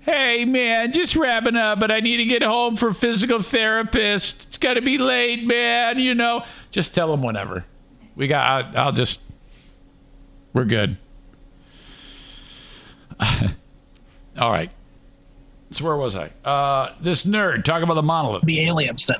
Hey 0.00 0.46
man, 0.46 0.92
just 0.92 1.14
wrapping 1.14 1.56
up, 1.56 1.78
but 1.78 1.90
I 1.90 2.00
need 2.00 2.16
to 2.16 2.24
get 2.24 2.42
home 2.42 2.76
for 2.76 2.94
physical 2.94 3.42
therapist. 3.42 4.46
It's 4.48 4.58
gotta 4.58 4.80
be 4.80 4.96
late, 4.96 5.44
man. 5.46 5.98
You 5.98 6.14
know, 6.14 6.44
just 6.70 6.94
tell 6.94 7.12
him 7.12 7.22
whenever. 7.22 7.66
We 8.16 8.26
got. 8.26 8.74
I, 8.74 8.80
I'll 8.80 8.92
just. 8.92 9.20
We're 10.54 10.64
good. 10.64 10.96
All 14.38 14.50
right. 14.50 14.70
So 15.72 15.84
where 15.84 15.96
was 15.96 16.16
I? 16.16 16.30
Uh, 16.44 16.92
this 17.00 17.24
nerd 17.24 17.64
talking 17.64 17.84
about 17.84 17.94
the 17.94 18.02
monolith. 18.02 18.42
The 18.44 18.60
aliens 18.62 19.06
then. 19.06 19.18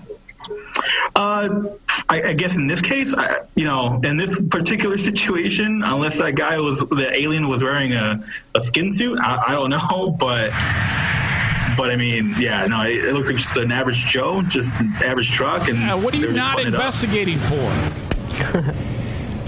Uh, 1.15 1.65
I, 2.09 2.23
I 2.23 2.33
guess 2.33 2.57
in 2.57 2.67
this 2.67 2.81
case, 2.81 3.15
I, 3.15 3.41
you 3.55 3.65
know, 3.65 4.01
in 4.03 4.17
this 4.17 4.41
particular 4.49 4.99
situation, 5.11 5.83
unless 5.85 6.19
that 6.19 6.35
guy 6.35 6.59
was 6.59 6.81
the 6.81 7.11
alien 7.15 7.47
was 7.49 7.63
wearing 7.63 7.93
a, 7.93 8.25
a 8.55 8.61
skin 8.61 8.93
suit, 8.93 9.19
I, 9.21 9.43
I 9.49 9.53
don't 9.53 9.71
know, 9.71 10.11
but 10.19 10.51
but 11.77 11.91
I 11.91 11.97
mean, 11.97 12.35
yeah, 12.39 12.67
no, 12.67 12.83
it, 12.83 13.05
it 13.05 13.15
looked 13.15 13.29
like 13.29 13.39
just 13.39 13.57
an 13.57 13.71
average 13.71 14.05
Joe, 14.07 14.43
just 14.43 14.81
an 14.81 14.93
average 15.05 15.31
truck, 15.31 15.69
and 15.69 15.79
Yeah, 15.79 15.95
what 15.95 16.15
are 16.15 16.17
you 16.17 16.33
not 16.33 16.57
putting 16.57 16.69
it 16.73 16.75
up. 16.75 16.81
investigating 16.81 17.39
for? 17.39 18.75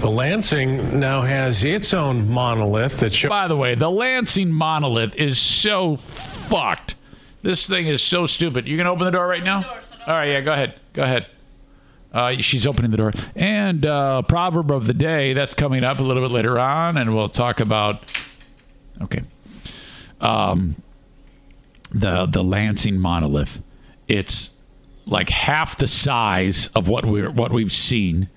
The 0.03 0.09
Lansing 0.09 0.99
now 0.99 1.21
has 1.21 1.63
its 1.63 1.93
own 1.93 2.27
monolith 2.27 2.97
that 2.97 3.13
shows. 3.13 3.29
By 3.29 3.47
the 3.47 3.55
way, 3.55 3.73
the 3.75 3.89
Lansing 3.89 4.51
monolith 4.51 5.15
is 5.15 5.39
so 5.39 5.95
fucked. 6.43 6.95
This 7.41 7.67
thing 7.67 7.87
is 7.87 8.01
so 8.01 8.25
stupid. 8.25 8.67
You 8.67 8.77
can 8.77 8.87
open 8.87 9.05
the 9.05 9.11
door 9.11 9.27
right 9.27 9.43
now? 9.43 9.81
All 10.07 10.13
right, 10.13 10.29
yeah, 10.29 10.41
go 10.41 10.53
ahead. 10.53 10.79
Go 10.93 11.03
ahead. 11.03 11.27
Uh, 12.13 12.35
she's 12.35 12.67
opening 12.67 12.91
the 12.91 12.97
door. 12.97 13.11
And 13.35 13.85
uh, 13.85 14.21
proverb 14.21 14.71
of 14.71 14.85
the 14.85 14.93
day, 14.93 15.33
that's 15.33 15.55
coming 15.55 15.83
up 15.83 15.99
a 15.99 16.03
little 16.03 16.23
bit 16.23 16.31
later 16.31 16.59
on, 16.59 16.97
and 16.97 17.15
we'll 17.15 17.29
talk 17.29 17.59
about. 17.59 18.11
Okay. 19.01 19.23
Um, 20.21 20.75
the 21.91 22.25
the 22.27 22.43
Lansing 22.43 22.99
monolith. 22.99 23.61
It's 24.07 24.51
like 25.05 25.29
half 25.29 25.77
the 25.77 25.87
size 25.87 26.67
of 26.75 26.87
what 26.87 27.05
we're 27.05 27.31
what 27.31 27.51
we've 27.51 27.73
seen, 27.73 28.29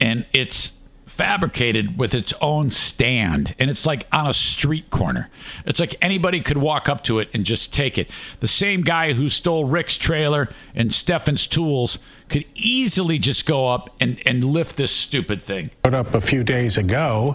and 0.00 0.26
it's 0.32 0.73
fabricated 1.14 1.96
with 1.96 2.12
its 2.12 2.34
own 2.40 2.70
stand 2.70 3.54
and 3.60 3.70
it's 3.70 3.86
like 3.86 4.04
on 4.10 4.26
a 4.26 4.32
street 4.32 4.90
corner 4.90 5.30
it's 5.64 5.78
like 5.78 5.94
anybody 6.02 6.40
could 6.40 6.56
walk 6.56 6.88
up 6.88 7.04
to 7.04 7.20
it 7.20 7.28
and 7.32 7.44
just 7.44 7.72
take 7.72 7.96
it 7.96 8.10
the 8.40 8.48
same 8.48 8.80
guy 8.82 9.12
who 9.12 9.28
stole 9.28 9.64
rick's 9.64 9.96
trailer 9.96 10.48
and 10.74 10.92
Stephan's 10.92 11.46
tools 11.46 12.00
could 12.28 12.44
easily 12.56 13.18
just 13.20 13.46
go 13.46 13.68
up 13.68 13.94
and, 14.00 14.20
and 14.26 14.42
lift 14.42 14.76
this 14.76 14.90
stupid 14.90 15.40
thing 15.40 15.70
put 15.84 15.94
up 15.94 16.14
a 16.14 16.20
few 16.20 16.42
days 16.42 16.76
ago. 16.76 17.32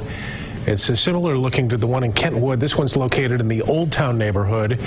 It's 0.70 0.88
uh, 0.88 0.96
similar 0.96 1.36
looking 1.36 1.68
to 1.70 1.78
the 1.78 1.88
one 1.88 2.04
in 2.04 2.14
Kentwood. 2.14 2.60
This 2.60 2.76
one's 2.76 2.96
located 2.96 3.42
in 3.42 3.48
the 3.48 3.64
Old 3.64 3.92
Town 3.92 4.20
neighborhood. 4.20 4.80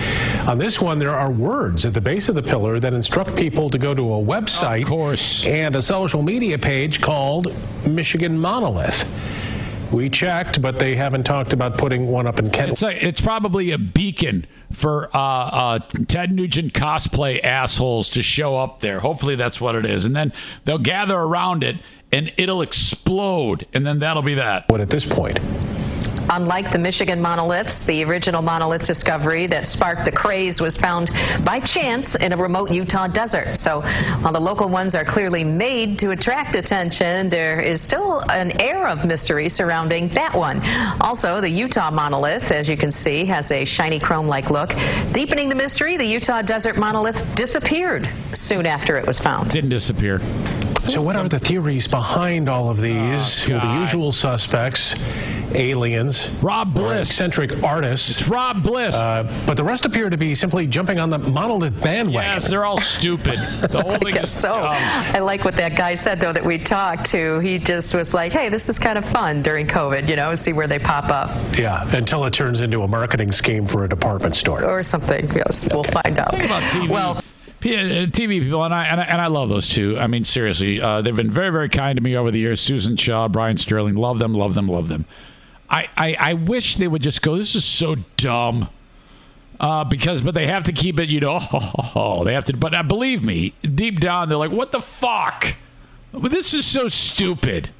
On 0.46 0.56
this 0.56 0.80
one, 0.80 1.00
there 1.00 1.14
are 1.14 1.30
words 1.30 1.84
at 1.84 1.92
the 1.92 2.00
base 2.00 2.28
of 2.28 2.36
the 2.36 2.42
pillar 2.42 2.78
that 2.78 2.94
instruct 2.94 3.34
people 3.34 3.68
to 3.68 3.78
go 3.78 3.92
to 3.92 4.14
a 4.14 4.22
website 4.22 4.86
course. 4.86 5.44
and 5.44 5.74
a 5.74 5.82
social 5.82 6.22
media 6.22 6.56
page 6.56 7.00
called 7.00 7.56
Michigan 7.86 8.38
Monolith. 8.38 9.08
We 9.92 10.08
checked, 10.08 10.62
but 10.62 10.78
they 10.78 10.94
haven't 10.94 11.24
talked 11.24 11.52
about 11.52 11.76
putting 11.76 12.06
one 12.06 12.28
up 12.28 12.38
in 12.38 12.48
Kentwood. 12.48 12.72
It's 12.72 12.82
like 12.82 13.02
it's 13.02 13.20
probably 13.20 13.72
a 13.72 13.78
beacon 13.78 14.46
for 14.72 15.14
uh, 15.14 15.18
uh, 15.18 15.78
Ted 16.06 16.32
Nugent 16.32 16.74
cosplay 16.74 17.42
assholes 17.42 18.08
to 18.10 18.22
show 18.22 18.56
up 18.56 18.80
there. 18.80 19.00
Hopefully 19.00 19.34
that's 19.34 19.60
what 19.60 19.74
it 19.74 19.84
is, 19.84 20.04
and 20.06 20.14
then 20.14 20.32
they'll 20.64 20.78
gather 20.78 21.18
around 21.18 21.64
it, 21.64 21.76
and 22.12 22.32
it'll 22.36 22.62
explode, 22.62 23.66
and 23.74 23.84
then 23.86 23.98
that'll 23.98 24.22
be 24.22 24.34
that. 24.34 24.68
What 24.68 24.80
at 24.80 24.88
this 24.88 25.04
point? 25.04 25.38
Unlike 26.30 26.72
the 26.72 26.78
Michigan 26.78 27.20
monoliths, 27.20 27.86
the 27.86 28.04
original 28.04 28.42
monolith 28.42 28.86
discovery 28.86 29.46
that 29.48 29.66
sparked 29.66 30.04
the 30.04 30.12
craze 30.12 30.60
was 30.60 30.76
found 30.76 31.10
by 31.44 31.60
chance 31.60 32.14
in 32.14 32.32
a 32.32 32.36
remote 32.36 32.70
Utah 32.70 33.06
desert. 33.06 33.56
So 33.58 33.82
while 34.20 34.32
the 34.32 34.40
local 34.40 34.68
ones 34.68 34.94
are 34.94 35.04
clearly 35.04 35.44
made 35.44 35.98
to 36.00 36.10
attract 36.10 36.56
attention, 36.56 37.28
there 37.28 37.60
is 37.60 37.80
still 37.80 38.20
an 38.30 38.60
air 38.60 38.86
of 38.86 39.04
mystery 39.04 39.48
surrounding 39.48 40.08
that 40.08 40.34
one. 40.34 40.60
Also, 41.00 41.40
the 41.40 41.48
Utah 41.50 41.90
monolith, 41.90 42.50
as 42.50 42.68
you 42.68 42.76
can 42.76 42.90
see, 42.90 43.24
has 43.26 43.50
a 43.50 43.64
shiny 43.64 43.98
chrome 43.98 44.26
like 44.26 44.50
look. 44.50 44.74
Deepening 45.12 45.48
the 45.48 45.54
mystery, 45.54 45.96
the 45.96 46.06
Utah 46.06 46.42
desert 46.42 46.76
monolith 46.76 47.34
disappeared 47.34 48.08
soon 48.32 48.66
after 48.66 48.96
it 48.96 49.06
was 49.06 49.18
found. 49.18 49.50
Didn't 49.50 49.70
disappear. 49.70 50.20
So, 50.88 51.00
what 51.00 51.14
are 51.14 51.28
the 51.28 51.38
theories 51.38 51.86
behind 51.86 52.48
all 52.48 52.68
of 52.68 52.80
these? 52.80 53.44
Oh, 53.48 53.50
well, 53.50 53.60
the 53.60 53.80
usual 53.80 54.10
suspects, 54.10 54.94
aliens, 55.54 56.28
Rob 56.42 56.72
Bliss. 56.74 57.10
eccentric 57.10 57.62
artists. 57.62 58.10
It's 58.10 58.28
Rob 58.28 58.62
Bliss. 58.62 58.94
Uh, 58.94 59.24
but 59.46 59.56
the 59.56 59.64
rest 59.64 59.84
appear 59.84 60.10
to 60.10 60.16
be 60.16 60.34
simply 60.34 60.66
jumping 60.66 60.98
on 60.98 61.10
the 61.10 61.18
monolith 61.18 61.80
bandwagon. 61.82 62.32
yes, 62.32 62.48
they're 62.48 62.64
all 62.64 62.80
stupid. 62.80 63.38
The 63.70 63.80
whole 63.82 63.92
I 64.06 64.10
guess 64.12 64.32
is 64.34 64.40
so. 64.40 64.50
dumb. 64.54 64.74
I 65.14 65.18
like 65.20 65.44
what 65.44 65.56
that 65.56 65.76
guy 65.76 65.94
said, 65.94 66.20
though, 66.20 66.32
that 66.32 66.44
we 66.44 66.58
talked 66.58 67.04
to. 67.06 67.38
He 67.40 67.58
just 67.58 67.94
was 67.94 68.14
like, 68.14 68.32
hey, 68.32 68.48
this 68.48 68.68
is 68.68 68.78
kind 68.78 68.98
of 68.98 69.04
fun 69.04 69.42
during 69.42 69.66
COVID, 69.66 70.08
you 70.08 70.16
know, 70.16 70.34
see 70.34 70.52
where 70.52 70.66
they 70.66 70.78
pop 70.78 71.10
up 71.10 71.30
Yeah, 71.58 71.88
until 71.96 72.24
it 72.24 72.32
turns 72.32 72.60
into 72.60 72.82
a 72.82 72.88
marketing 72.88 73.32
scheme 73.32 73.66
for 73.66 73.84
a 73.84 73.88
department 73.88 74.34
store. 74.36 74.64
or 74.64 74.82
something. 74.82 75.28
Yes, 75.34 75.68
we'll 75.72 75.84
find 75.84 76.18
out. 76.18 76.30
Think 76.30 76.44
about 76.44 76.62
TV. 76.64 76.88
Well, 76.88 77.18
uh, 77.18 77.22
TV 77.64 78.40
people, 78.40 78.64
and 78.64 78.74
I, 78.74 78.86
and 78.86 79.00
I 79.00 79.04
and 79.04 79.20
I 79.20 79.28
love 79.28 79.48
those 79.48 79.68
two. 79.68 79.96
I 79.96 80.08
mean, 80.08 80.24
seriously, 80.24 80.80
uh, 80.80 81.00
they've 81.00 81.14
been 81.14 81.30
very, 81.30 81.50
very 81.50 81.68
kind 81.68 81.96
to 81.96 82.02
me 82.02 82.16
over 82.16 82.32
the 82.32 82.40
years. 82.40 82.60
Susan 82.60 82.96
Shaw, 82.96 83.28
Brian 83.28 83.56
Sterling, 83.56 83.94
love 83.94 84.18
them, 84.18 84.34
love 84.34 84.54
them, 84.54 84.66
love 84.66 84.88
them. 84.88 85.04
I, 85.72 85.88
I, 85.96 86.16
I 86.18 86.34
wish 86.34 86.76
they 86.76 86.86
would 86.86 87.02
just 87.02 87.22
go. 87.22 87.36
This 87.36 87.54
is 87.54 87.64
so 87.64 87.96
dumb. 88.16 88.68
Uh, 89.58 89.84
because, 89.84 90.20
but 90.20 90.34
they 90.34 90.46
have 90.46 90.64
to 90.64 90.72
keep 90.72 91.00
it, 91.00 91.08
you 91.08 91.20
know. 91.20 91.38
Oh, 91.94 92.22
they 92.26 92.34
have 92.34 92.44
to, 92.46 92.56
but 92.56 92.74
uh, 92.74 92.82
believe 92.82 93.24
me, 93.24 93.54
deep 93.62 94.00
down, 94.00 94.28
they're 94.28 94.36
like, 94.36 94.50
"What 94.50 94.72
the 94.72 94.80
fuck? 94.80 95.54
This 96.12 96.52
is 96.52 96.66
so 96.66 96.88
stupid. 96.88 97.70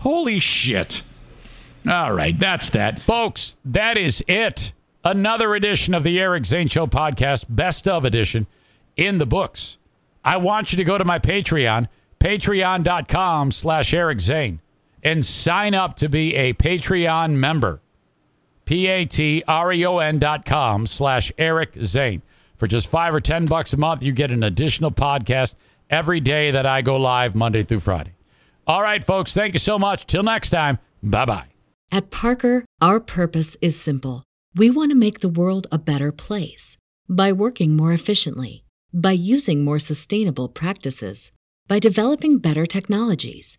Holy 0.00 0.38
shit!" 0.38 1.02
All 1.88 2.12
right, 2.12 2.38
that's 2.38 2.70
that, 2.70 3.00
Folks, 3.00 3.56
that 3.64 3.96
is 3.96 4.24
it. 4.28 4.72
Another 5.04 5.54
edition 5.54 5.92
of 5.92 6.02
the 6.02 6.18
Eric 6.18 6.46
Zane 6.46 6.68
Show 6.68 6.86
podcast, 6.86 7.46
best 7.48 7.86
of 7.86 8.04
edition, 8.06 8.46
in 8.96 9.18
the 9.18 9.26
books. 9.26 9.76
I 10.24 10.38
want 10.38 10.72
you 10.72 10.78
to 10.78 10.84
go 10.84 10.96
to 10.96 11.04
my 11.04 11.18
Patreon, 11.18 11.88
patreon.com 12.20 13.50
slash 13.50 13.92
Eric 13.92 14.20
Zane, 14.20 14.60
and 15.04 15.24
sign 15.24 15.74
up 15.74 15.96
to 15.96 16.08
be 16.08 16.34
a 16.34 16.54
Patreon 16.54 17.32
member. 17.32 17.80
P-A-T-R-E-O-N 18.64 20.18
dot 20.18 20.44
com 20.44 20.86
slash 20.86 21.30
Eric 21.36 21.74
Zane. 21.82 22.22
For 22.56 22.66
just 22.66 22.86
five 22.86 23.14
or 23.14 23.20
ten 23.20 23.46
bucks 23.46 23.72
a 23.72 23.76
month, 23.76 24.02
you 24.02 24.12
get 24.12 24.30
an 24.30 24.42
additional 24.42 24.90
podcast 24.90 25.54
every 25.90 26.18
day 26.18 26.50
that 26.50 26.64
I 26.64 26.80
go 26.80 26.96
live 26.96 27.34
Monday 27.34 27.62
through 27.62 27.80
Friday. 27.80 28.14
All 28.66 28.80
right, 28.80 29.04
folks, 29.04 29.34
thank 29.34 29.52
you 29.52 29.58
so 29.58 29.78
much. 29.78 30.06
Till 30.06 30.22
next 30.22 30.48
time, 30.48 30.78
bye-bye. 31.02 31.48
At 31.92 32.10
Parker, 32.10 32.64
our 32.80 32.98
purpose 32.98 33.56
is 33.60 33.78
simple. 33.78 34.24
We 34.54 34.70
want 34.70 34.90
to 34.90 34.96
make 34.96 35.20
the 35.20 35.28
world 35.28 35.66
a 35.70 35.78
better 35.78 36.10
place 36.10 36.78
by 37.08 37.32
working 37.32 37.76
more 37.76 37.92
efficiently, 37.92 38.64
by 38.94 39.12
using 39.12 39.62
more 39.62 39.78
sustainable 39.78 40.48
practices, 40.48 41.30
by 41.68 41.78
developing 41.78 42.38
better 42.38 42.64
technologies. 42.64 43.58